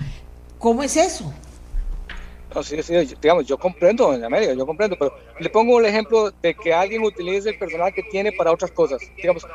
¿Cómo 0.58 0.84
es 0.84 0.98
eso? 0.98 1.34
No, 2.54 2.62
sí, 2.62 2.82
sí, 2.84 2.94
digamos, 3.22 3.46
yo 3.46 3.58
comprendo 3.58 4.14
en 4.14 4.24
América, 4.26 4.54
yo 4.54 4.66
comprendo, 4.66 4.98
pero 5.00 5.16
le 5.40 5.50
pongo 5.50 5.80
el 5.80 5.86
ejemplo 5.86 6.32
de 6.42 6.54
que 6.56 6.74
alguien 6.74 7.04
utilice 7.04 7.50
el 7.50 7.58
personal 7.58 7.94
que 7.94 8.04
tiene 8.04 8.34
para 8.34 8.52
otras 8.52 8.72
cosas. 8.72 9.00
Digamos, 9.16 9.48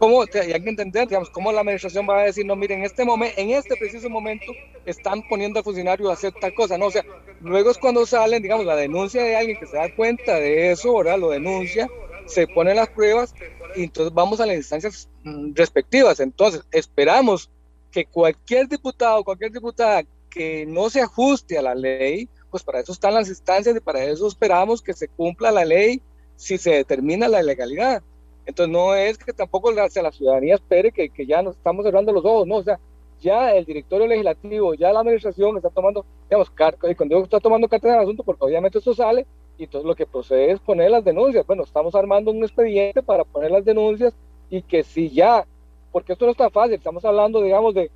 ¿cómo, 0.00 0.24
y 0.24 0.52
hay 0.52 0.60
que 0.60 0.70
entender, 0.70 1.06
digamos, 1.06 1.30
cómo 1.30 1.52
la 1.52 1.60
administración 1.60 2.08
va 2.08 2.20
a 2.20 2.24
decir, 2.24 2.44
no, 2.44 2.56
miren, 2.56 2.80
en 2.80 2.86
este 2.86 3.04
momento, 3.04 3.40
en 3.40 3.50
este 3.50 3.76
preciso 3.76 4.10
momento, 4.10 4.46
están 4.84 5.22
poniendo 5.28 5.60
al 5.60 5.64
funcionario 5.64 6.10
a 6.10 6.14
hacer 6.14 6.32
tal 6.32 6.54
cosa, 6.54 6.76
no, 6.76 6.86
o 6.86 6.90
sea, 6.90 7.04
luego 7.42 7.70
es 7.70 7.78
cuando 7.78 8.04
salen, 8.06 8.42
digamos, 8.42 8.66
la 8.66 8.74
denuncia 8.74 9.22
de 9.22 9.36
alguien 9.36 9.56
que 9.60 9.66
se 9.66 9.76
da 9.76 9.94
cuenta 9.94 10.34
de 10.34 10.72
eso, 10.72 10.96
¿verdad? 10.96 11.18
Lo 11.18 11.30
denuncia, 11.30 11.88
se 12.26 12.48
ponen 12.48 12.76
las 12.76 12.88
pruebas, 12.88 13.34
y 13.76 13.84
entonces 13.84 14.12
vamos 14.12 14.40
a 14.40 14.46
las 14.46 14.56
instancias 14.56 15.08
mm, 15.22 15.52
respectivas. 15.54 16.18
Entonces, 16.18 16.62
esperamos 16.72 17.50
que 17.90 18.06
cualquier 18.06 18.68
diputado, 18.68 19.24
cualquier 19.24 19.52
diputada 19.52 20.02
que 20.30 20.66
no 20.66 20.90
se 20.90 21.00
ajuste 21.00 21.58
a 21.58 21.62
la 21.62 21.74
ley, 21.74 22.28
pues 22.50 22.62
para 22.62 22.80
eso 22.80 22.92
están 22.92 23.14
las 23.14 23.28
instancias 23.28 23.76
y 23.76 23.80
para 23.80 24.04
eso 24.04 24.26
esperamos 24.26 24.82
que 24.82 24.92
se 24.92 25.08
cumpla 25.08 25.50
la 25.50 25.64
ley 25.64 26.02
si 26.36 26.58
se 26.58 26.70
determina 26.70 27.28
la 27.28 27.42
ilegalidad. 27.42 28.02
Entonces 28.46 28.72
no 28.72 28.94
es 28.94 29.18
que 29.18 29.32
tampoco 29.32 29.70
la, 29.72 29.88
la 29.94 30.12
ciudadanía 30.12 30.54
espere 30.54 30.92
que, 30.92 31.10
que, 31.10 31.26
ya 31.26 31.42
nos 31.42 31.56
estamos 31.56 31.84
cerrando 31.84 32.12
los 32.12 32.24
ojos, 32.24 32.46
no, 32.46 32.56
o 32.56 32.62
sea, 32.62 32.78
ya 33.20 33.54
el 33.54 33.64
directorio 33.64 34.06
legislativo, 34.06 34.74
ya 34.74 34.92
la 34.92 35.00
administración 35.00 35.56
está 35.56 35.70
tomando, 35.70 36.06
digamos, 36.30 36.48
y 36.48 36.94
cuando 36.94 37.14
digo 37.14 37.24
está 37.24 37.40
tomando 37.40 37.68
carta 37.68 37.88
en 37.88 37.94
el 37.94 38.00
asunto, 38.00 38.22
porque 38.22 38.44
obviamente 38.44 38.78
esto 38.78 38.94
sale, 38.94 39.26
y 39.58 39.64
entonces 39.64 39.86
lo 39.86 39.94
que 39.94 40.06
procede 40.06 40.52
es 40.52 40.60
poner 40.60 40.90
las 40.90 41.04
denuncias. 41.04 41.46
Bueno, 41.46 41.64
estamos 41.64 41.94
armando 41.94 42.30
un 42.30 42.44
expediente 42.44 43.02
para 43.02 43.24
poner 43.24 43.50
las 43.50 43.64
denuncias 43.64 44.14
y 44.48 44.62
que 44.62 44.84
si 44.84 45.10
ya 45.10 45.46
porque 45.92 46.12
esto 46.12 46.24
no 46.24 46.32
es 46.32 46.36
tan 46.36 46.50
fácil, 46.50 46.74
estamos 46.74 47.04
hablando, 47.04 47.40
digamos, 47.42 47.74
de, 47.74 47.90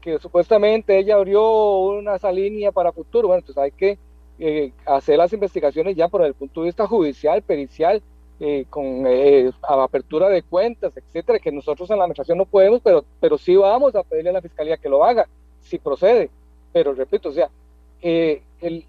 que 0.00 0.18
supuestamente 0.18 0.98
ella 0.98 1.14
abrió 1.14 1.78
una 1.78 2.18
salinea 2.18 2.72
para 2.72 2.92
futuro, 2.92 3.28
bueno, 3.28 3.40
entonces 3.40 3.62
hay 3.62 3.70
que 3.70 3.98
eh, 4.38 4.72
hacer 4.84 5.16
las 5.16 5.32
investigaciones 5.32 5.96
ya 5.96 6.08
por 6.08 6.22
el 6.22 6.34
punto 6.34 6.60
de 6.60 6.66
vista 6.66 6.86
judicial, 6.86 7.40
pericial, 7.42 8.02
eh, 8.38 8.66
con 8.68 9.06
eh, 9.06 9.50
apertura 9.62 10.28
de 10.28 10.42
cuentas, 10.42 10.94
etcétera, 10.96 11.38
que 11.38 11.52
nosotros 11.52 11.88
en 11.88 11.98
la 11.98 12.04
administración 12.04 12.38
no 12.38 12.44
podemos, 12.44 12.80
pero, 12.82 13.04
pero 13.20 13.38
sí 13.38 13.56
vamos 13.56 13.94
a 13.94 14.02
pedirle 14.02 14.30
a 14.30 14.34
la 14.34 14.42
fiscalía 14.42 14.76
que 14.76 14.88
lo 14.88 15.04
haga, 15.04 15.26
si 15.60 15.78
procede. 15.78 16.28
Pero 16.72 16.92
repito, 16.92 17.30
o 17.30 17.32
sea, 17.32 17.48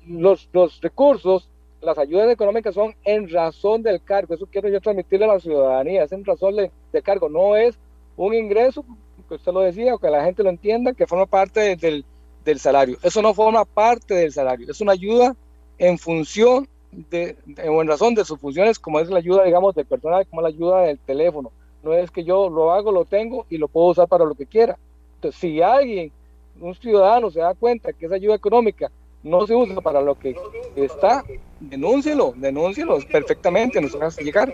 los, 0.07 0.49
los 0.51 0.81
recursos, 0.81 1.47
las 1.81 1.97
ayudas 1.97 2.29
económicas 2.29 2.73
son 2.73 2.95
en 3.05 3.29
razón 3.29 3.84
del 3.84 4.03
cargo, 4.03 4.34
eso 4.34 4.47
quiero 4.51 4.67
yo 4.67 4.81
transmitirle 4.81 5.25
a 5.25 5.34
la 5.34 5.39
ciudadanía, 5.39 6.03
es 6.03 6.11
en 6.11 6.25
razón 6.25 6.55
del 6.55 6.71
de 6.91 7.01
cargo, 7.01 7.29
no 7.29 7.55
es 7.55 7.79
un 8.18 8.34
ingreso 8.34 8.84
que 9.30 9.35
usted 9.35 9.52
lo 9.52 9.61
decía, 9.61 9.95
o 9.95 9.99
que 9.99 10.10
la 10.10 10.23
gente 10.23 10.44
lo 10.44 10.49
entienda, 10.49 10.94
que 10.94 11.07
forma 11.07 11.26
parte 11.26 11.76
del, 11.76 12.06
del 12.44 12.60
salario. 12.60 12.98
Eso 13.02 13.22
no 13.22 13.34
forma 13.34 13.65
parte 13.65 14.14
del 14.14 14.34
salario, 14.34 14.69
es 14.69 14.81
una 14.81 14.94
ayuda 14.94 15.35
en 15.77 15.98
función 15.98 16.68
de, 16.91 17.35
o 17.68 17.81
en 17.81 17.88
razón 17.88 18.15
de 18.15 18.26
sus 18.26 18.39
funciones, 18.39 18.80
como 18.80 18.99
es 18.99 19.10
la 19.10 19.19
ayuda, 19.19 19.44
digamos, 19.44 19.76
del 19.76 19.85
personal, 19.85 20.26
como 20.27 20.41
la 20.41 20.48
ayuda 20.49 20.81
del 20.81 20.99
teléfono. 20.99 21.52
No 21.84 21.94
es 21.94 22.10
que 22.10 22.23
yo 22.23 22.49
lo 22.49 22.72
hago, 22.72 22.91
lo 22.91 23.06
tengo 23.06 23.45
y 23.49 23.57
lo 23.57 23.68
puedo 23.68 23.88
usar 23.88 24.07
para 24.07 24.26
lo 24.26 24.35
que 24.35 24.45
quiera. 24.45 24.77
Entonces, 25.15 25.39
si 25.39 25.61
alguien, 25.61 26.11
un 26.60 26.73
ciudadano, 26.73 27.30
se 27.30 27.39
da 27.39 27.53
cuenta 27.53 27.94
que 27.94 28.06
esa 28.06 28.15
ayuda 28.15 28.35
económica 28.35 28.91
no 29.23 29.45
se 29.45 29.56
usa 29.56 29.80
para 29.81 30.02
lo 30.02 30.15
que 30.15 30.35
está, 30.76 31.23
denúncielo, 31.60 32.34
denúncielo 32.35 32.98
perfectamente, 33.11 33.81
nos 33.81 33.95
hace 33.95 34.23
llegar 34.23 34.53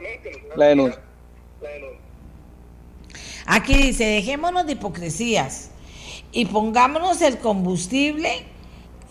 la 0.56 0.68
denuncia. 0.68 1.02
Aquí 3.46 3.76
dice, 3.76 4.06
dejémonos 4.06 4.66
de 4.66 4.74
hipocresías 4.74 5.70
y 6.32 6.46
pongámonos 6.46 7.22
el 7.22 7.38
combustible 7.38 8.46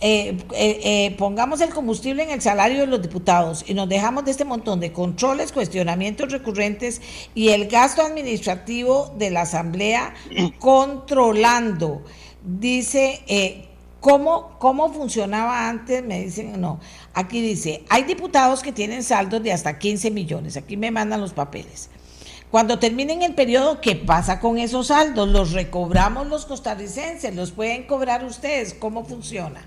eh, 0.04 0.36
eh, 0.52 0.80
eh, 0.82 1.14
pongamos 1.16 1.60
el 1.60 1.70
combustible 1.70 2.24
en 2.24 2.30
el 2.30 2.42
salario 2.42 2.80
de 2.80 2.88
los 2.88 3.00
diputados 3.00 3.64
y 3.68 3.72
nos 3.72 3.88
dejamos 3.88 4.24
de 4.24 4.32
este 4.32 4.44
montón 4.44 4.80
de 4.80 4.92
controles, 4.92 5.52
cuestionamientos 5.52 6.32
recurrentes 6.32 7.00
y 7.36 7.50
el 7.50 7.68
gasto 7.68 8.02
administrativo 8.02 9.14
de 9.16 9.30
la 9.30 9.42
Asamblea 9.42 10.12
controlando. 10.58 12.02
Dice, 12.42 13.68
¿cómo, 14.00 14.58
¿cómo 14.58 14.92
funcionaba 14.92 15.68
antes? 15.68 16.02
Me 16.02 16.24
dicen, 16.24 16.60
no, 16.60 16.80
aquí 17.14 17.40
dice, 17.40 17.84
hay 17.88 18.02
diputados 18.02 18.64
que 18.64 18.72
tienen 18.72 19.04
saldos 19.04 19.40
de 19.44 19.52
hasta 19.52 19.78
15 19.78 20.10
millones, 20.10 20.56
aquí 20.56 20.76
me 20.76 20.90
mandan 20.90 21.20
los 21.20 21.32
papeles. 21.32 21.90
Cuando 22.52 22.78
terminen 22.78 23.22
el 23.22 23.34
periodo, 23.34 23.80
¿qué 23.80 23.96
pasa 23.96 24.38
con 24.38 24.58
esos 24.58 24.88
saldos? 24.88 25.26
¿Los 25.26 25.52
recobramos 25.52 26.26
los 26.26 26.44
costarricenses? 26.44 27.34
¿Los 27.34 27.50
pueden 27.50 27.84
cobrar 27.84 28.26
ustedes? 28.26 28.74
¿Cómo 28.74 29.06
funciona? 29.06 29.64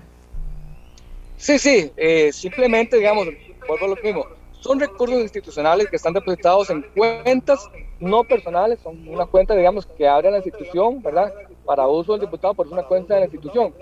Sí, 1.36 1.58
sí, 1.58 1.90
eh, 1.96 2.30
simplemente, 2.32 2.96
digamos, 2.96 3.26
vuelvo 3.66 3.86
a 3.86 3.88
lo 3.88 3.96
mismo, 3.96 4.26
son 4.60 4.78
recursos 4.78 5.18
institucionales 5.20 5.88
que 5.88 5.96
están 5.96 6.12
depositados 6.12 6.70
en 6.70 6.82
cuentas 6.94 7.68
no 7.98 8.22
personales, 8.22 8.78
son 8.84 9.08
una 9.08 9.26
cuenta, 9.26 9.56
digamos, 9.56 9.84
que 9.84 10.06
abre 10.06 10.30
la 10.30 10.36
institución, 10.36 11.02
¿verdad? 11.02 11.34
Para 11.64 11.88
uso 11.88 12.12
del 12.12 12.20
diputado, 12.20 12.54
por 12.54 12.66
es 12.66 12.72
una 12.72 12.84
cuenta 12.84 13.14
de 13.14 13.20
la 13.20 13.26
institución. 13.26 13.74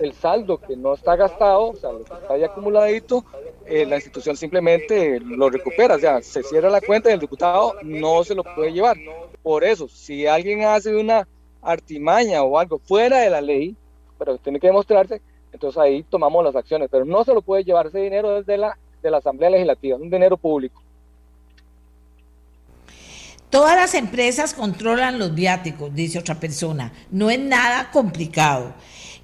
El 0.00 0.14
saldo 0.14 0.58
que 0.58 0.76
no 0.76 0.94
está 0.94 1.14
gastado, 1.14 1.70
o 1.70 1.76
sea, 1.76 1.92
lo 1.92 2.04
que 2.04 2.14
está 2.14 2.32
ahí 2.32 2.42
acumuladito, 2.42 3.24
eh, 3.66 3.84
la 3.84 3.96
institución 3.96 4.36
simplemente 4.36 5.20
lo 5.20 5.50
recupera, 5.50 5.96
o 5.96 5.98
sea, 5.98 6.22
se 6.22 6.42
cierra 6.42 6.70
la 6.70 6.80
cuenta 6.80 7.10
y 7.10 7.12
el 7.12 7.20
diputado 7.20 7.74
no 7.82 8.24
se 8.24 8.34
lo 8.34 8.42
puede 8.42 8.72
llevar. 8.72 8.96
Por 9.42 9.62
eso, 9.62 9.88
si 9.88 10.26
alguien 10.26 10.64
hace 10.64 10.94
una 10.94 11.28
artimaña 11.62 12.42
o 12.42 12.58
algo 12.58 12.78
fuera 12.78 13.18
de 13.18 13.30
la 13.30 13.40
ley, 13.40 13.76
pero 14.18 14.38
tiene 14.38 14.58
que 14.58 14.68
demostrarse, 14.68 15.20
entonces 15.52 15.78
ahí 15.78 16.02
tomamos 16.04 16.44
las 16.44 16.56
acciones, 16.56 16.88
pero 16.90 17.04
no 17.04 17.22
se 17.24 17.34
lo 17.34 17.42
puede 17.42 17.64
llevar 17.64 17.86
ese 17.86 17.98
dinero 17.98 18.36
desde 18.36 18.56
la, 18.56 18.78
de 19.02 19.10
la 19.10 19.18
Asamblea 19.18 19.50
Legislativa, 19.50 19.96
es 19.96 20.02
un 20.02 20.10
dinero 20.10 20.36
público. 20.36 20.82
Todas 23.50 23.74
las 23.74 23.94
empresas 23.94 24.54
controlan 24.54 25.18
los 25.18 25.34
viáticos, 25.34 25.92
dice 25.92 26.20
otra 26.20 26.36
persona. 26.36 26.92
No 27.10 27.30
es 27.30 27.40
nada 27.40 27.90
complicado. 27.90 28.72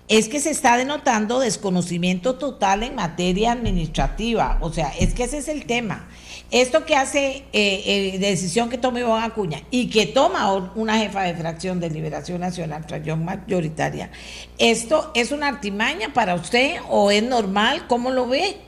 Es 0.09 0.29
que 0.29 0.39
se 0.41 0.51
está 0.51 0.77
denotando 0.77 1.41
desconocimiento 1.41 2.37
total 2.37 2.85
en 2.85 2.95
materia 2.95 3.53
administrativa. 3.53 4.59
O 4.61 4.73
sea, 4.73 4.93
es 4.99 5.15
que 5.15 5.25
ese 5.25 5.39
es 5.39 5.49
el 5.49 5.67
tema. 5.67 6.09
Esto 6.53 6.85
que 6.85 6.95
hace 6.95 7.45
eh, 7.53 8.13
eh, 8.13 8.19
decisión 8.21 8.71
que 8.71 8.79
toma 8.79 9.01
Iván 9.01 9.25
Acuña 9.25 9.63
y 9.73 9.91
que 9.91 10.07
toma 10.07 10.53
una 10.77 10.97
jefa 10.97 11.23
de 11.23 11.35
fracción 11.35 11.81
de 11.81 11.91
Liberación 11.91 12.41
Nacional, 12.41 12.85
fracción 12.85 13.25
mayoritaria, 13.25 14.13
¿esto 14.57 15.11
es 15.15 15.33
una 15.33 15.49
artimaña 15.49 16.13
para 16.15 16.37
usted 16.37 16.77
o 16.89 17.11
es 17.11 17.25
normal? 17.25 17.89
¿Cómo 17.89 18.13
lo 18.13 18.29
ve? 18.29 18.59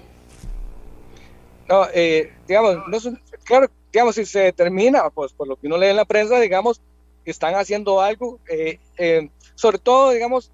No, 1.69 1.86
eh, 1.94 2.32
digamos, 2.48 2.78
claro, 3.44 3.70
digamos, 3.93 4.16
si 4.16 4.24
se 4.24 4.40
determina, 4.40 5.09
pues 5.10 5.32
por 5.32 5.47
lo 5.47 5.55
que 5.55 5.69
uno 5.69 5.78
lee 5.78 5.86
en 5.86 5.97
la 5.97 6.05
prensa, 6.05 6.40
digamos, 6.40 6.81
están 7.24 7.55
haciendo 7.55 8.01
algo, 8.01 8.40
sobre 9.55 9.78
todo, 9.78 10.10
digamos, 10.10 10.51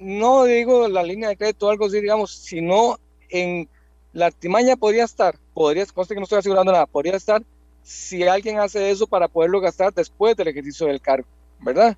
no 0.00 0.44
digo 0.44 0.88
la 0.88 1.02
línea 1.02 1.28
de 1.28 1.36
crédito 1.36 1.66
o 1.66 1.70
algo 1.70 1.86
así, 1.86 2.00
digamos, 2.00 2.32
sino 2.32 2.98
en 3.30 3.68
la 4.12 4.26
artimaña 4.26 4.76
podría 4.76 5.04
estar, 5.04 5.36
podría, 5.54 5.86
conste 5.86 6.14
que 6.14 6.20
no 6.20 6.24
estoy 6.24 6.38
asegurando 6.38 6.72
nada, 6.72 6.86
podría 6.86 7.16
estar 7.16 7.42
si 7.82 8.22
alguien 8.24 8.58
hace 8.58 8.90
eso 8.90 9.06
para 9.06 9.28
poderlo 9.28 9.60
gastar 9.60 9.94
después 9.94 10.36
del 10.36 10.48
ejercicio 10.48 10.86
del 10.86 11.00
cargo, 11.00 11.26
¿verdad? 11.60 11.96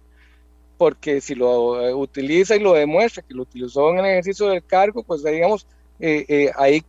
Porque 0.78 1.20
si 1.20 1.34
lo 1.34 1.84
eh, 1.84 1.92
utiliza 1.92 2.54
y 2.54 2.60
lo 2.60 2.74
demuestra 2.74 3.22
que 3.22 3.34
lo 3.34 3.42
utilizó 3.42 3.90
en 3.90 3.98
el 3.98 4.06
ejercicio 4.06 4.46
del 4.46 4.64
cargo, 4.64 5.02
pues 5.02 5.24
digamos, 5.24 5.66
eh, 5.98 6.24
eh, 6.28 6.50
ahí 6.56 6.84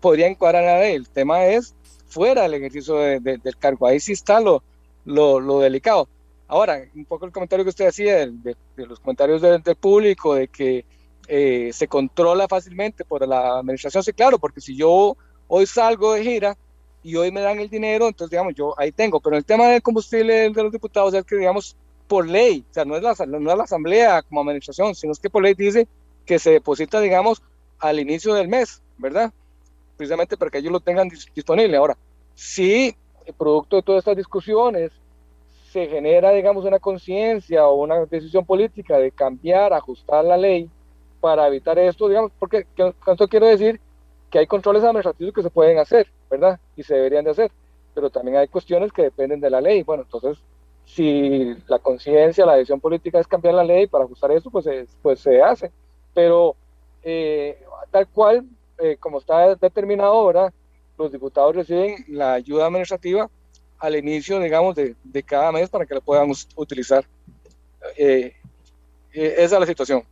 podría 0.00 0.28
encuadrar 0.28 0.64
a. 0.64 0.86
El 0.86 1.08
tema 1.08 1.44
es 1.46 1.74
fuera 2.06 2.42
del 2.42 2.54
ejercicio 2.54 2.96
del 2.96 3.56
cargo, 3.58 3.86
ahí 3.86 3.98
sí 3.98 4.12
está 4.12 4.40
lo, 4.40 4.62
lo, 5.04 5.60
delicado. 5.60 6.08
Ahora, 6.48 6.80
un 6.94 7.04
poco 7.04 7.26
el 7.26 7.32
comentario 7.32 7.64
que 7.64 7.70
usted 7.70 7.88
hacía 7.88 8.26
de, 8.26 8.56
los 8.76 9.00
comentarios 9.00 9.42
del 9.42 9.62
público, 9.76 10.34
de 10.34 10.48
que 10.48 10.84
eh, 11.26 11.70
se 11.72 11.88
controla 11.88 12.46
fácilmente 12.46 13.04
por 13.04 13.26
la 13.26 13.58
administración, 13.58 14.02
sí, 14.02 14.12
claro, 14.12 14.38
porque 14.38 14.60
si 14.60 14.76
yo 14.76 15.16
hoy 15.48 15.66
salgo 15.66 16.12
de 16.12 16.22
gira 16.22 16.56
y 17.02 17.16
hoy 17.16 17.32
me 17.32 17.40
dan 17.40 17.58
el 17.58 17.68
dinero, 17.68 18.06
entonces, 18.06 18.30
digamos, 18.30 18.54
yo 18.54 18.78
ahí 18.78 18.92
tengo, 18.92 19.20
pero 19.20 19.36
el 19.36 19.44
tema 19.44 19.68
del 19.68 19.82
combustible 19.82 20.50
de 20.50 20.62
los 20.62 20.72
diputados 20.72 21.14
es 21.14 21.24
que, 21.24 21.36
digamos, 21.36 21.76
por 22.06 22.28
ley, 22.28 22.64
o 22.70 22.74
sea, 22.74 22.84
no 22.84 22.96
es 22.96 23.02
la, 23.02 23.14
no 23.26 23.50
es 23.50 23.58
la 23.58 23.64
asamblea 23.64 24.22
como 24.22 24.40
administración, 24.40 24.94
sino 24.94 25.12
es 25.12 25.18
que 25.18 25.30
por 25.30 25.42
ley 25.42 25.54
dice 25.54 25.88
que 26.24 26.38
se 26.38 26.50
deposita, 26.50 27.00
digamos, 27.00 27.42
al 27.80 27.98
inicio 27.98 28.34
del 28.34 28.46
mes, 28.46 28.82
¿verdad? 28.98 29.32
Precisamente 29.96 30.36
para 30.36 30.50
que 30.50 30.58
ellos 30.58 30.72
lo 30.72 30.80
tengan 30.80 31.08
disponible. 31.34 31.76
Ahora, 31.76 31.96
si 32.34 32.96
producto 33.36 33.76
de 33.76 33.82
todas 33.82 34.00
estas 34.00 34.16
discusiones 34.16 34.92
se 35.76 35.88
genera, 35.88 36.32
digamos, 36.32 36.64
una 36.64 36.78
conciencia 36.78 37.68
o 37.68 37.74
una 37.74 38.06
decisión 38.06 38.46
política 38.46 38.96
de 38.96 39.10
cambiar, 39.10 39.74
ajustar 39.74 40.24
la 40.24 40.38
ley, 40.38 40.70
para 41.20 41.46
evitar 41.48 41.78
esto, 41.78 42.08
digamos, 42.08 42.32
porque 42.38 42.66
esto 43.06 43.28
quiero 43.28 43.44
decir 43.44 43.78
que 44.30 44.38
hay 44.38 44.46
controles 44.46 44.82
administrativos 44.82 45.34
que 45.34 45.42
se 45.42 45.50
pueden 45.50 45.78
hacer, 45.78 46.06
¿verdad? 46.30 46.58
Y 46.76 46.82
se 46.82 46.94
deberían 46.94 47.26
de 47.26 47.32
hacer, 47.32 47.50
pero 47.94 48.08
también 48.08 48.38
hay 48.38 48.48
cuestiones 48.48 48.90
que 48.90 49.02
dependen 49.02 49.38
de 49.38 49.50
la 49.50 49.60
ley. 49.60 49.82
Bueno, 49.82 50.04
entonces, 50.04 50.42
si 50.86 51.54
la 51.68 51.78
conciencia, 51.78 52.46
la 52.46 52.54
decisión 52.54 52.80
política 52.80 53.20
es 53.20 53.26
cambiar 53.26 53.52
la 53.52 53.64
ley 53.64 53.86
para 53.86 54.04
ajustar 54.04 54.30
esto, 54.32 54.50
pues, 54.50 54.66
pues 55.02 55.20
se 55.20 55.42
hace. 55.42 55.70
Pero 56.14 56.56
eh, 57.02 57.62
tal 57.90 58.08
cual, 58.08 58.46
eh, 58.78 58.96
como 58.98 59.18
está 59.18 59.54
determinado 59.56 60.14
ahora, 60.14 60.54
los 60.96 61.12
diputados 61.12 61.54
reciben 61.54 61.96
la 62.08 62.32
ayuda 62.32 62.64
administrativa 62.64 63.28
al 63.78 63.96
inicio, 63.96 64.40
digamos, 64.40 64.74
de, 64.74 64.94
de 65.02 65.22
cada 65.22 65.52
mes 65.52 65.68
para 65.68 65.86
que 65.86 65.94
la 65.94 66.00
podamos 66.00 66.48
utilizar. 66.56 67.04
Eh, 67.96 68.34
esa 69.12 69.56
es 69.56 69.60
la 69.60 69.66
situación. 69.66 70.02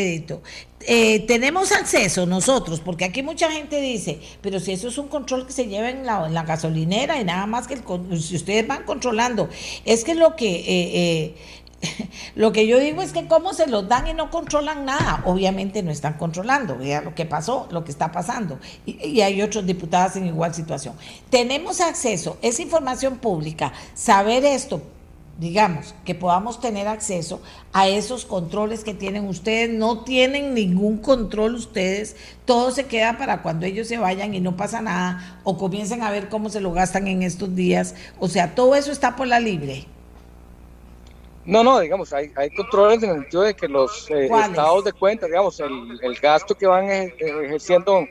Eh, 0.00 1.24
tenemos 1.26 1.72
acceso 1.72 2.24
nosotros, 2.24 2.78
porque 2.78 3.04
aquí 3.04 3.24
mucha 3.24 3.50
gente 3.50 3.80
dice, 3.80 4.20
pero 4.40 4.60
si 4.60 4.70
eso 4.70 4.86
es 4.86 4.96
un 4.96 5.08
control 5.08 5.44
que 5.44 5.52
se 5.52 5.66
lleva 5.66 5.90
en 5.90 6.06
la, 6.06 6.44
gasolinera 6.46 7.20
y 7.20 7.24
nada 7.24 7.46
más 7.46 7.66
que 7.66 7.76
si 8.20 8.36
ustedes 8.36 8.64
van 8.68 8.84
controlando, 8.84 9.48
es 9.84 10.04
que 10.04 10.14
lo 10.14 10.36
que 10.36 10.54
eh, 10.54 10.64
eh, 10.68 11.34
lo 12.34 12.52
que 12.52 12.66
yo 12.66 12.78
digo 12.78 13.02
es 13.02 13.12
que 13.12 13.26
cómo 13.28 13.54
se 13.54 13.66
los 13.66 13.88
dan 13.88 14.08
y 14.08 14.14
no 14.14 14.30
controlan 14.30 14.84
nada, 14.84 15.22
obviamente 15.24 15.82
no 15.82 15.90
están 15.90 16.14
controlando, 16.14 16.76
vea 16.76 17.00
lo 17.00 17.14
que 17.14 17.24
pasó, 17.24 17.68
lo 17.70 17.84
que 17.84 17.90
está 17.90 18.10
pasando, 18.10 18.58
y, 18.84 19.04
y 19.06 19.20
hay 19.22 19.42
otros 19.42 19.64
diputados 19.66 20.16
en 20.16 20.26
igual 20.26 20.54
situación. 20.54 20.94
Tenemos 21.30 21.80
acceso, 21.80 22.38
es 22.42 22.58
información 22.60 23.18
pública, 23.18 23.72
saber 23.94 24.44
esto 24.44 24.82
digamos, 25.38 25.94
que 26.04 26.16
podamos 26.16 26.60
tener 26.60 26.88
acceso 26.88 27.40
a 27.72 27.86
esos 27.86 28.24
controles 28.24 28.82
que 28.82 28.92
tienen 28.92 29.28
ustedes. 29.28 29.70
No 29.70 30.00
tienen 30.00 30.52
ningún 30.52 30.98
control 30.98 31.54
ustedes, 31.54 32.16
todo 32.44 32.72
se 32.72 32.86
queda 32.86 33.16
para 33.16 33.40
cuando 33.42 33.64
ellos 33.64 33.86
se 33.86 33.98
vayan 33.98 34.34
y 34.34 34.40
no 34.40 34.56
pasa 34.56 34.82
nada, 34.82 35.40
o 35.44 35.56
comiencen 35.56 36.02
a 36.02 36.10
ver 36.10 36.28
cómo 36.28 36.50
se 36.50 36.60
lo 36.60 36.72
gastan 36.72 37.06
en 37.06 37.22
estos 37.22 37.54
días. 37.54 37.94
O 38.18 38.28
sea, 38.28 38.54
todo 38.54 38.74
eso 38.74 38.90
está 38.90 39.14
por 39.14 39.28
la 39.28 39.38
libre. 39.38 39.86
No, 41.48 41.64
no, 41.64 41.80
digamos, 41.80 42.12
hay, 42.12 42.30
hay 42.36 42.50
controles 42.50 43.02
en 43.02 43.08
el 43.08 43.20
sentido 43.20 43.42
de 43.42 43.54
que 43.54 43.68
los 43.68 44.10
eh, 44.10 44.26
estados 44.26 44.84
de 44.84 44.92
cuenta, 44.92 45.24
digamos, 45.24 45.58
el, 45.60 45.98
el 46.02 46.14
gasto 46.16 46.54
que 46.54 46.66
van 46.66 46.90
ejerciendo 46.90 48.06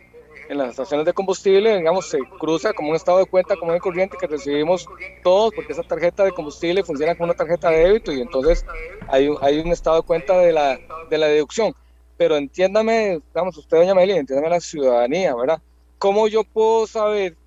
en 0.50 0.58
las 0.58 0.72
estaciones 0.72 1.06
de 1.06 1.14
combustible, 1.14 1.78
digamos, 1.78 2.10
se 2.10 2.18
cruza 2.40 2.74
como 2.74 2.90
un 2.90 2.96
estado 2.96 3.20
de 3.20 3.28
cuenta 3.28 3.56
como 3.56 3.74
de 3.74 3.80
corriente 3.80 4.18
que 4.20 4.26
recibimos 4.26 4.88
todos, 5.24 5.54
porque 5.54 5.74
esa 5.74 5.84
tarjeta 5.84 6.24
de 6.24 6.32
combustible 6.32 6.84
funciona 6.84 7.14
como 7.14 7.26
una 7.26 7.36
tarjeta 7.36 7.70
de 7.70 7.78
débito 7.78 8.12
y 8.12 8.22
entonces 8.22 8.66
hay, 9.08 9.30
hay 9.42 9.60
un 9.60 9.68
estado 9.68 9.98
de 9.98 10.02
cuenta 10.02 10.36
de 10.40 10.52
la, 10.52 10.80
de 11.08 11.18
la 11.20 11.28
deducción. 11.28 11.76
Pero 12.18 12.38
entiéndame, 12.38 13.22
digamos, 13.36 13.56
usted, 13.56 13.78
doña 13.78 13.94
Meli, 13.94 14.14
entiéndame 14.14 14.50
la 14.50 14.60
ciudadanía, 14.60 15.36
¿verdad? 15.36 15.62
¿Cómo 16.00 16.28
yo 16.28 16.44
puedo 16.44 16.88
saber 16.88 17.38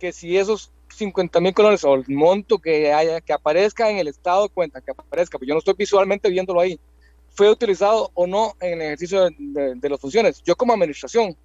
que 0.00 0.10
si 0.10 0.38
esos 0.38 0.72
50 0.94 1.40
mil 1.40 1.54
colones 1.54 1.84
o 1.84 1.94
el 1.94 2.04
monto 2.08 2.58
que 2.58 2.92
haya, 2.92 3.20
que 3.20 3.32
aparezca 3.32 3.90
en 3.90 3.98
el 3.98 4.08
estado 4.08 4.44
de 4.44 4.48
cuenta, 4.48 4.80
que 4.80 4.90
aparezca, 4.90 5.38
pues 5.38 5.48
yo 5.48 5.54
no 5.54 5.58
estoy 5.58 5.74
visualmente 5.76 6.30
viéndolo 6.30 6.60
ahí, 6.60 6.78
fue 7.34 7.50
utilizado 7.50 8.10
o 8.14 8.26
no 8.26 8.54
en 8.60 8.74
el 8.74 8.82
ejercicio 8.82 9.24
de, 9.24 9.74
de 9.76 9.88
las 9.88 10.00
funciones. 10.00 10.42
Yo 10.42 10.56
como 10.56 10.72
administración, 10.72 11.36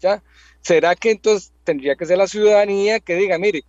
¿ya? 0.00 0.22
¿Será 0.60 0.94
que 0.94 1.10
entonces 1.10 1.52
tendría 1.64 1.96
que 1.96 2.06
ser 2.06 2.18
la 2.18 2.26
ciudadanía 2.26 3.00
que 3.00 3.14
diga, 3.16 3.38
mire, 3.38 3.64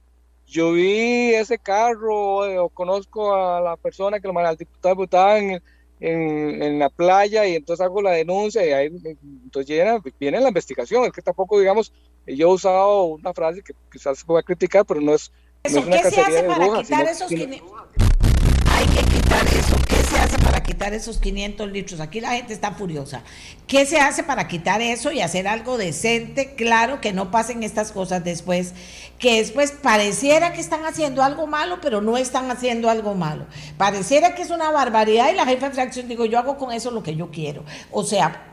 yo 0.48 0.74
vi 0.74 1.34
ese 1.34 1.58
carro 1.58 2.46
eh, 2.46 2.60
o 2.60 2.70
conozco 2.70 3.34
a 3.36 3.62
la 3.62 3.78
persona 3.78 4.20
que 4.20 4.28
lo 4.28 4.38
al 4.38 4.58
diputado, 4.58 4.96
diputado 4.96 5.38
en, 5.38 5.64
en, 6.00 6.62
en, 6.62 6.80
la 6.80 6.90
playa 6.90 7.48
y 7.48 7.56
entonces 7.56 7.84
hago 7.84 8.02
la 8.02 8.12
denuncia 8.12 8.66
y 8.66 8.72
ahí 8.72 8.88
entonces 8.88 9.68
viene, 9.68 10.00
viene 10.20 10.40
la 10.40 10.50
investigación. 10.50 11.06
Es 11.06 11.12
que 11.12 11.22
tampoco, 11.22 11.60
digamos, 11.60 11.94
yo 12.28 12.50
he 12.50 12.54
usado 12.54 13.04
una 13.04 13.34
frase 13.34 13.62
que 13.62 13.74
quizás 13.92 14.20
se 14.20 14.26
pueda 14.26 14.44
criticar, 14.44 14.86
pero 14.86 15.02
no 15.02 15.14
es, 15.14 15.32
no 15.64 15.80
es 15.80 15.86
una 15.86 16.02
¿Qué 16.02 16.12
se 16.12 16.22
hace 16.22 16.44
para 16.44 16.66
brujas, 16.66 16.88
quitar 16.88 17.06
esos 17.08 17.32
Hay 17.32 18.86
que 18.88 19.04
quitar 19.04 19.48
eso. 19.48 19.76
¿Qué 19.88 19.96
se 19.96 20.20
hace 20.20 20.38
para 20.40 20.64
quitar 20.64 20.94
esos 20.94 21.18
500 21.18 21.72
litros? 21.72 22.00
Aquí 22.00 22.22
la 22.22 22.32
gente 22.32 22.54
está 22.54 22.72
furiosa. 22.72 23.24
¿Qué 23.68 23.86
se 23.86 24.00
hace 24.00 24.24
para 24.24 24.48
quitar 24.48 24.82
eso 24.82 25.12
y 25.12 25.20
hacer 25.20 25.50
algo 25.50 25.78
decente? 25.78 26.56
Claro, 26.56 27.02
que 27.02 27.12
no 27.12 27.30
pasen 27.30 27.62
estas 27.62 27.92
cosas 27.92 28.24
después, 28.24 28.74
que 29.20 29.38
después 29.38 29.72
pareciera 29.72 30.54
que 30.54 30.62
están 30.62 30.86
haciendo 30.86 31.24
algo 31.24 31.46
malo, 31.46 31.80
pero 31.82 32.00
no 32.00 32.18
están 32.18 32.50
haciendo 32.52 32.90
algo 32.90 33.16
malo. 33.16 33.46
Pareciera 33.78 34.34
que 34.34 34.44
es 34.44 34.50
una 34.50 34.72
barbaridad 34.72 35.30
y 35.30 35.36
la 35.36 35.46
jefa 35.46 35.68
de 35.68 35.76
fracción 35.76 36.08
digo, 36.08 36.24
yo 36.26 36.40
hago 36.40 36.58
con 36.58 36.72
eso 36.72 36.90
lo 36.90 37.04
que 37.04 37.16
yo 37.16 37.32
quiero. 37.32 37.66
O 37.92 38.04
sea, 38.04 38.46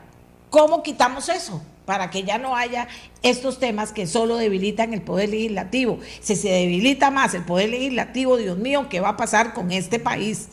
¿cómo 0.49 0.83
quitamos 0.83 1.29
eso? 1.29 1.61
Para 1.85 2.09
que 2.09 2.23
ya 2.23 2.37
no 2.37 2.55
haya 2.55 2.87
estos 3.23 3.59
temas 3.59 3.91
que 3.91 4.07
solo 4.07 4.37
debilitan 4.37 4.93
el 4.93 5.01
poder 5.01 5.29
legislativo. 5.29 5.99
Si 6.21 6.35
se 6.35 6.49
debilita 6.49 7.11
más 7.11 7.33
el 7.33 7.43
poder 7.43 7.69
legislativo, 7.69 8.37
Dios 8.37 8.57
mío, 8.57 8.87
¿qué 8.89 8.99
va 8.99 9.09
a 9.09 9.17
pasar 9.17 9.53
con 9.53 9.71
este 9.71 9.99
país? 9.99 10.49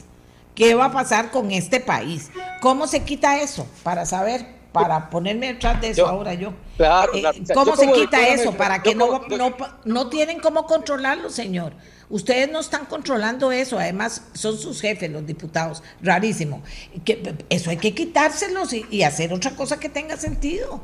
¿Qué 0.54 0.74
va 0.74 0.86
a 0.86 0.92
pasar 0.92 1.30
con 1.30 1.52
este 1.52 1.80
país? 1.80 2.30
¿Cómo 2.60 2.86
se 2.86 3.04
quita 3.04 3.40
eso? 3.40 3.66
Para 3.84 4.06
saber, 4.06 4.44
para 4.72 5.10
ponerme 5.10 5.52
detrás 5.52 5.80
de 5.80 5.90
eso 5.90 6.06
ahora 6.06 6.34
yo. 6.34 6.52
Claro, 6.76 7.14
eh, 7.14 7.22
¿Cómo 7.54 7.76
se 7.76 7.90
quita 7.92 8.26
eso? 8.28 8.52
Para 8.52 8.82
que 8.82 8.94
no, 8.94 9.20
no, 9.28 9.54
no 9.84 10.08
tienen 10.08 10.40
cómo 10.40 10.66
controlarlo, 10.66 11.30
señor. 11.30 11.74
Ustedes 12.10 12.50
no 12.50 12.58
están 12.58 12.86
controlando 12.86 13.52
eso, 13.52 13.78
además 13.78 14.24
son 14.32 14.58
sus 14.58 14.80
jefes, 14.80 15.10
los 15.10 15.26
diputados, 15.26 15.82
rarísimo. 16.02 16.62
Que, 17.04 17.36
eso 17.50 17.70
hay 17.70 17.76
que 17.76 17.94
quitárselos 17.94 18.72
y, 18.72 18.86
y 18.90 19.02
hacer 19.02 19.32
otra 19.32 19.52
cosa 19.52 19.78
que 19.78 19.88
tenga 19.90 20.16
sentido 20.16 20.80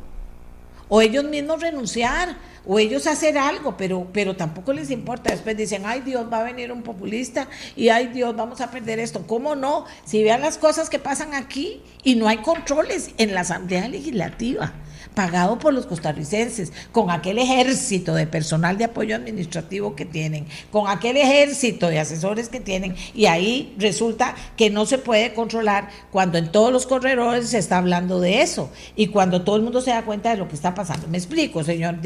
o 0.89 1.01
ellos 1.01 1.24
mismos 1.24 1.61
renunciar, 1.61 2.36
o 2.66 2.78
ellos 2.78 3.06
hacer 3.06 3.36
algo, 3.36 3.77
pero, 3.77 4.09
pero 4.12 4.36
tampoco 4.36 4.73
les 4.73 4.90
importa. 4.90 5.31
Después 5.31 5.56
dicen, 5.56 5.82
ay 5.85 6.01
Dios, 6.01 6.27
va 6.32 6.40
a 6.40 6.44
venir 6.44 6.73
un 6.73 6.82
populista 6.82 7.48
y 7.77 7.90
ay 7.90 8.09
Dios, 8.09 8.35
vamos 8.35 8.61
a 8.61 8.70
perder 8.70 8.98
esto. 9.01 9.27
¿Cómo 9.27 9.55
no? 9.55 9.85
Si 10.05 10.23
vean 10.23 10.40
las 10.40 10.59
cosas 10.59 10.89
que 10.89 10.98
pasan 10.98 11.35
aquí 11.35 11.82
y 12.02 12.15
no 12.15 12.28
hay 12.28 12.39
controles 12.39 13.11
en 13.19 13.35
la 13.35 13.40
Asamblea 13.40 13.89
Legislativa 13.89 14.73
pagado 15.14 15.58
por 15.58 15.72
los 15.72 15.86
costarricenses, 15.86 16.72
con 16.92 17.10
aquel 17.10 17.38
ejército 17.38 18.14
de 18.14 18.26
personal 18.26 18.76
de 18.76 18.84
apoyo 18.84 19.16
administrativo 19.16 19.94
que 19.94 20.04
tienen, 20.04 20.46
con 20.70 20.88
aquel 20.88 21.16
ejército 21.16 21.88
de 21.88 22.00
asesores 22.00 22.48
que 22.48 22.60
tienen, 22.60 22.96
y 23.14 23.26
ahí 23.26 23.74
resulta 23.78 24.34
que 24.56 24.70
no 24.70 24.86
se 24.86 24.98
puede 24.98 25.32
controlar 25.34 25.88
cuando 26.10 26.38
en 26.38 26.50
todos 26.50 26.72
los 26.72 26.86
corredores 26.86 27.48
se 27.48 27.58
está 27.58 27.78
hablando 27.78 28.20
de 28.20 28.42
eso 28.42 28.70
y 28.96 29.08
cuando 29.08 29.42
todo 29.42 29.56
el 29.56 29.62
mundo 29.62 29.80
se 29.80 29.90
da 29.90 30.04
cuenta 30.04 30.30
de 30.30 30.36
lo 30.36 30.48
que 30.48 30.54
está 30.54 30.74
pasando. 30.74 31.08
Me 31.08 31.18
explico, 31.18 31.62
señor. 31.62 31.96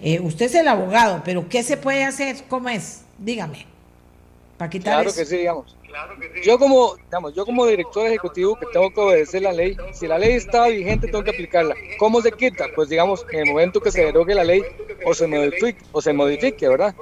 Eh, 0.00 0.20
usted 0.20 0.46
es 0.46 0.54
el 0.54 0.68
abogado, 0.68 1.22
pero 1.24 1.48
¿qué 1.48 1.62
se 1.62 1.76
puede 1.76 2.04
hacer? 2.04 2.44
¿Cómo 2.48 2.68
es? 2.68 3.02
Dígame. 3.18 3.66
Para 4.56 4.70
quitar 4.70 4.94
claro 4.94 5.14
que 5.14 5.24
sí, 5.24 5.36
digamos. 5.36 5.76
Yo 6.42 6.58
como, 6.58 6.96
digamos, 6.96 7.34
yo 7.34 7.44
como 7.44 7.66
director 7.66 8.06
ejecutivo 8.06 8.56
que 8.56 8.66
tengo 8.72 8.92
que 8.92 9.00
obedecer 9.00 9.42
la 9.42 9.52
ley, 9.52 9.76
si 9.92 10.06
la 10.06 10.18
ley 10.18 10.32
está 10.32 10.66
vigente 10.68 11.06
tengo 11.08 11.24
que 11.24 11.30
aplicarla. 11.30 11.74
¿Cómo 11.98 12.20
se 12.20 12.32
quita? 12.32 12.66
Pues 12.74 12.88
digamos, 12.88 13.24
en 13.30 13.40
el 13.40 13.46
momento 13.46 13.80
que 13.80 13.90
se 13.90 14.04
derogue 14.04 14.34
la 14.34 14.44
ley 14.44 14.62
o 15.04 15.14
se 15.14 15.26
modifique, 15.26 15.78
o 15.92 16.00
se 16.00 16.12
modifique 16.12 16.68
¿verdad? 16.68 16.94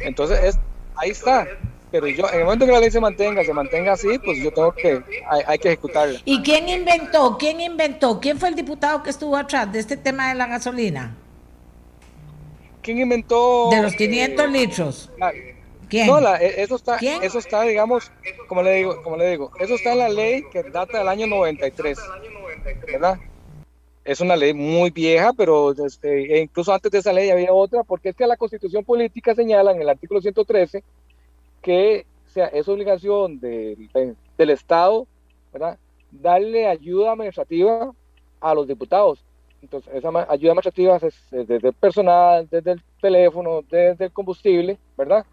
Entonces 0.00 0.42
es, 0.42 0.58
ahí 0.96 1.10
está. 1.10 1.46
Pero 1.90 2.06
yo, 2.06 2.28
en 2.28 2.40
el 2.40 2.44
momento 2.44 2.66
que 2.66 2.72
la 2.72 2.80
ley 2.80 2.90
se 2.90 3.00
mantenga, 3.00 3.42
se 3.44 3.52
mantenga 3.54 3.92
así, 3.92 4.18
pues 4.18 4.42
yo 4.42 4.52
tengo 4.52 4.72
que, 4.72 5.02
hay, 5.28 5.42
hay 5.46 5.58
que 5.58 5.68
ejecutarla. 5.68 6.20
¿Y 6.24 6.42
quién 6.42 6.68
inventó? 6.68 7.36
¿Quién 7.38 7.60
inventó? 7.60 8.20
¿Quién 8.20 8.38
fue 8.38 8.50
el 8.50 8.54
diputado 8.54 9.02
que 9.02 9.10
estuvo 9.10 9.36
atrás 9.36 9.72
de 9.72 9.78
este 9.78 9.96
tema 9.96 10.28
de 10.28 10.34
la 10.34 10.46
gasolina? 10.46 11.16
¿Quién 12.82 12.98
inventó? 12.98 13.70
De 13.70 13.82
los 13.82 13.94
500 13.94 14.44
eh, 14.44 14.48
litros. 14.48 15.10
¿Quién? 15.88 16.06
No, 16.06 16.20
la, 16.20 16.36
e, 16.36 16.62
eso 16.62 16.76
está, 16.76 16.96
eso 16.96 17.38
está, 17.38 17.62
digamos, 17.62 18.12
como 18.46 18.62
le 18.62 18.74
digo, 18.74 19.02
como 19.02 19.16
le 19.16 19.30
digo, 19.30 19.50
eso 19.58 19.74
está 19.74 19.92
en 19.92 19.98
la 19.98 20.08
ley 20.08 20.44
que 20.50 20.62
data 20.64 20.98
del 20.98 21.08
año 21.08 21.26
93, 21.26 21.98
¿verdad? 22.92 23.18
Es 24.04 24.20
una 24.20 24.36
ley 24.36 24.54
muy 24.54 24.90
vieja, 24.90 25.32
pero 25.32 25.72
este, 25.72 26.34
e 26.34 26.42
incluso 26.42 26.72
antes 26.72 26.90
de 26.90 26.98
esa 26.98 27.12
ley 27.12 27.30
había 27.30 27.52
otra, 27.52 27.82
porque 27.84 28.10
es 28.10 28.16
que 28.16 28.26
la 28.26 28.36
Constitución 28.36 28.84
Política 28.84 29.34
señala 29.34 29.72
en 29.72 29.82
el 29.82 29.88
artículo 29.88 30.20
113 30.20 30.82
que 31.62 32.06
sea, 32.26 32.46
es 32.46 32.68
obligación 32.68 33.40
de, 33.40 33.76
del 34.36 34.50
Estado, 34.50 35.06
¿verdad? 35.52 35.78
Darle 36.10 36.66
ayuda 36.66 37.12
administrativa 37.12 37.92
a 38.40 38.54
los 38.54 38.66
diputados. 38.66 39.24
Entonces, 39.60 39.92
esa 39.92 40.08
ayuda 40.08 40.52
administrativa 40.52 40.96
es 40.96 41.14
desde 41.30 41.68
el 41.68 41.74
personal, 41.74 42.48
desde 42.50 42.72
el 42.72 42.82
teléfono, 43.00 43.62
desde 43.68 44.06
el 44.06 44.12
combustible, 44.12 44.78
¿verdad? 44.96 45.26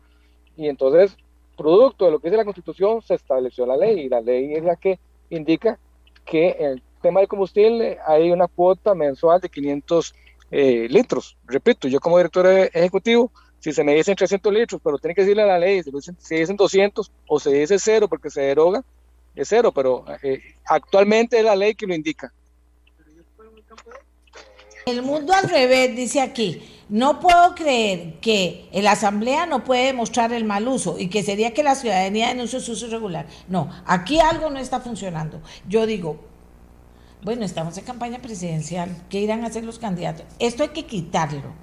Y 0.58 0.68
entonces, 0.68 1.16
producto 1.58 2.06
de 2.06 2.12
lo 2.12 2.20
que 2.20 2.30
dice 2.30 2.38
la 2.38 2.46
Constitución, 2.46 3.02
se 3.02 3.16
estableció 3.16 3.66
la 3.66 3.78
ley 3.78 4.02
y 4.02 4.10
la 4.10 4.22
ley 4.22 4.54
es 4.54 4.64
la 4.64 4.76
que 4.76 5.00
indica 5.30 5.80
que 6.26 6.56
en 6.60 6.72
el 6.72 6.84
tema 7.02 7.20
del 7.20 7.30
combustible 7.30 8.00
hay 8.06 8.32
una 8.32 8.48
cuota 8.48 8.96
mensual 8.96 9.40
de 9.40 9.50
500 9.50 10.16
eh, 10.52 10.88
litros. 10.90 11.38
Repito, 11.46 11.88
yo 11.88 12.00
como 12.00 12.18
director 12.18 12.48
ejecutivo, 12.48 13.32
si 13.60 13.74
se 13.74 13.84
me 13.84 13.96
dicen 13.96 14.16
300 14.16 14.54
litros, 14.54 14.82
pero 14.84 14.98
tiene 14.98 15.16
que 15.16 15.22
decirle 15.22 15.44
a 15.44 15.48
la 15.48 15.60
ley, 15.60 15.82
si 15.84 16.36
dicen 16.36 16.56
200 16.56 17.12
o 17.28 17.40
se 17.40 17.52
dice 17.52 17.80
cero 17.80 18.08
porque 18.08 18.30
se 18.30 18.42
deroga, 18.42 18.84
es 19.36 19.50
cero, 19.50 19.72
pero 19.74 20.06
eh, 20.24 20.40
actualmente 20.66 21.38
es 21.38 21.44
la 21.44 21.56
ley 21.56 21.76
que 21.76 21.88
lo 21.88 21.94
indica. 21.94 22.32
El 24.86 25.02
mundo 25.02 25.34
al 25.34 25.50
revés, 25.50 25.96
dice 25.96 26.22
aquí. 26.22 26.62
No 26.90 27.20
puedo 27.20 27.56
creer 27.56 28.20
que 28.20 28.70
la 28.72 28.92
Asamblea 28.92 29.48
no 29.48 29.64
puede 29.64 29.86
demostrar 29.86 30.32
el 30.32 30.44
mal 30.44 30.68
uso 30.68 31.00
y 31.00 31.08
que 31.08 31.24
sería 31.24 31.56
que 31.56 31.64
la 31.64 31.74
ciudadanía 31.74 32.28
denuncie 32.28 32.60
su 32.60 32.74
uso 32.74 32.86
irregular. 32.86 33.26
No, 33.48 33.68
aquí 33.88 34.20
algo 34.20 34.52
no 34.52 34.60
está 34.60 34.80
funcionando. 34.80 35.42
Yo 35.68 35.88
digo, 35.88 36.20
bueno, 37.24 37.44
estamos 37.44 37.76
en 37.80 37.86
campaña 37.86 38.22
presidencial, 38.22 38.96
¿qué 39.10 39.22
irán 39.22 39.44
a 39.44 39.48
hacer 39.48 39.64
los 39.64 39.80
candidatos? 39.80 40.28
Esto 40.38 40.62
hay 40.62 40.70
que 40.70 40.86
quitarlo 40.86 41.56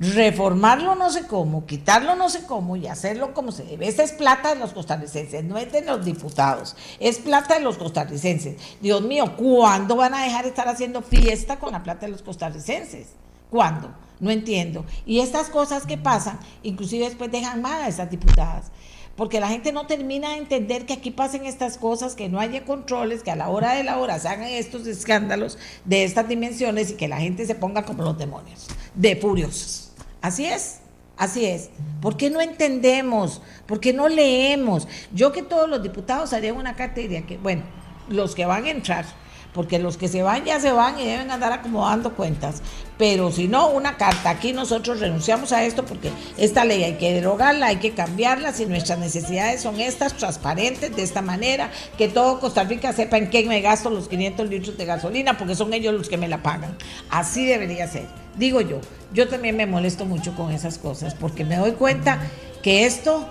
reformarlo 0.00 0.94
no 0.94 1.10
sé 1.10 1.26
cómo, 1.26 1.66
quitarlo 1.66 2.14
no 2.14 2.28
sé 2.28 2.44
cómo 2.44 2.76
y 2.76 2.86
hacerlo 2.86 3.34
como 3.34 3.52
se 3.52 3.64
debe. 3.64 3.88
Esa 3.88 4.02
es 4.02 4.12
plata 4.12 4.54
de 4.54 4.60
los 4.60 4.72
costarricenses, 4.72 5.44
no 5.44 5.58
es 5.58 5.72
de 5.72 5.82
los 5.82 6.04
diputados, 6.04 6.76
es 7.00 7.18
plata 7.18 7.54
de 7.54 7.60
los 7.60 7.78
costarricenses. 7.78 8.56
Dios 8.80 9.02
mío, 9.02 9.34
¿cuándo 9.36 9.96
van 9.96 10.14
a 10.14 10.22
dejar 10.22 10.44
de 10.44 10.50
estar 10.50 10.68
haciendo 10.68 11.02
fiesta 11.02 11.58
con 11.58 11.72
la 11.72 11.82
plata 11.82 12.06
de 12.06 12.12
los 12.12 12.22
costarricenses? 12.22 13.08
¿Cuándo? 13.50 13.90
No 14.20 14.30
entiendo. 14.30 14.84
Y 15.06 15.20
estas 15.20 15.48
cosas 15.48 15.86
que 15.86 15.96
pasan, 15.96 16.38
inclusive 16.62 17.06
después 17.06 17.30
dejan 17.30 17.62
mal 17.62 17.82
a 17.82 17.88
esas 17.88 18.10
diputadas 18.10 18.70
porque 19.18 19.40
la 19.40 19.48
gente 19.48 19.72
no 19.72 19.88
termina 19.88 20.30
de 20.30 20.36
entender 20.36 20.86
que 20.86 20.92
aquí 20.92 21.10
pasen 21.10 21.44
estas 21.44 21.76
cosas, 21.76 22.14
que 22.14 22.28
no 22.28 22.38
haya 22.38 22.64
controles, 22.64 23.24
que 23.24 23.32
a 23.32 23.36
la 23.36 23.48
hora 23.48 23.72
de 23.72 23.82
la 23.82 23.98
hora 23.98 24.16
se 24.20 24.28
hagan 24.28 24.46
estos 24.46 24.86
escándalos 24.86 25.58
de 25.84 26.04
estas 26.04 26.28
dimensiones 26.28 26.92
y 26.92 26.94
que 26.94 27.08
la 27.08 27.18
gente 27.18 27.44
se 27.44 27.56
ponga 27.56 27.84
como 27.84 28.04
los 28.04 28.16
demonios, 28.16 28.68
de 28.94 29.16
furiosos. 29.16 29.87
Así 30.20 30.46
es, 30.46 30.80
así 31.16 31.44
es. 31.44 31.70
¿Por 32.00 32.16
qué 32.16 32.30
no 32.30 32.40
entendemos? 32.40 33.42
¿Por 33.66 33.80
qué 33.80 33.92
no 33.92 34.08
leemos? 34.08 34.88
Yo 35.12 35.32
que 35.32 35.42
todos 35.42 35.68
los 35.68 35.82
diputados 35.82 36.32
harían 36.32 36.56
una 36.56 36.74
carta 36.74 37.00
y 37.00 37.08
que, 37.22 37.38
bueno, 37.38 37.62
los 38.08 38.34
que 38.34 38.46
van 38.46 38.64
a 38.64 38.70
entrar, 38.70 39.04
porque 39.52 39.78
los 39.78 39.96
que 39.96 40.08
se 40.08 40.22
van 40.22 40.44
ya 40.44 40.60
se 40.60 40.72
van 40.72 40.98
y 40.98 41.04
deben 41.04 41.30
andar 41.30 41.52
acomodando 41.52 42.14
cuentas. 42.14 42.62
Pero 42.96 43.30
si 43.30 43.48
no, 43.48 43.68
una 43.70 43.96
carta. 43.96 44.30
Aquí 44.30 44.52
nosotros 44.52 45.00
renunciamos 45.00 45.52
a 45.52 45.64
esto 45.64 45.84
porque 45.84 46.10
esta 46.36 46.64
ley 46.64 46.82
hay 46.82 46.94
que 46.94 47.12
derogarla, 47.12 47.66
hay 47.66 47.76
que 47.76 47.92
cambiarla. 47.92 48.52
Si 48.52 48.66
nuestras 48.66 48.98
necesidades 48.98 49.62
son 49.62 49.80
estas, 49.80 50.14
transparentes, 50.14 50.94
de 50.94 51.02
esta 51.02 51.22
manera, 51.22 51.70
que 51.96 52.08
todo 52.08 52.40
Costa 52.40 52.64
Rica 52.64 52.92
sepa 52.92 53.18
en 53.18 53.30
qué 53.30 53.44
me 53.44 53.60
gasto 53.60 53.90
los 53.90 54.08
500 54.08 54.48
litros 54.48 54.76
de 54.76 54.84
gasolina, 54.84 55.38
porque 55.38 55.54
son 55.54 55.72
ellos 55.72 55.94
los 55.94 56.08
que 56.08 56.16
me 56.16 56.28
la 56.28 56.42
pagan. 56.42 56.76
Así 57.08 57.46
debería 57.46 57.86
ser. 57.86 58.06
Digo 58.36 58.60
yo, 58.60 58.80
yo 59.12 59.28
también 59.28 59.56
me 59.56 59.66
molesto 59.66 60.04
mucho 60.04 60.34
con 60.34 60.52
esas 60.52 60.78
cosas 60.78 61.14
porque 61.14 61.44
me 61.44 61.56
doy 61.56 61.72
cuenta 61.72 62.20
que 62.62 62.84
esto 62.84 63.26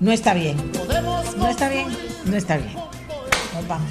no 0.00 0.12
está 0.12 0.34
bien. 0.34 0.56
No 1.36 1.48
está 1.48 1.68
bien, 1.68 1.88
no 2.24 2.36
está 2.36 2.56
bien. 2.56 2.74
Nos 3.54 3.68
vamos. 3.68 3.90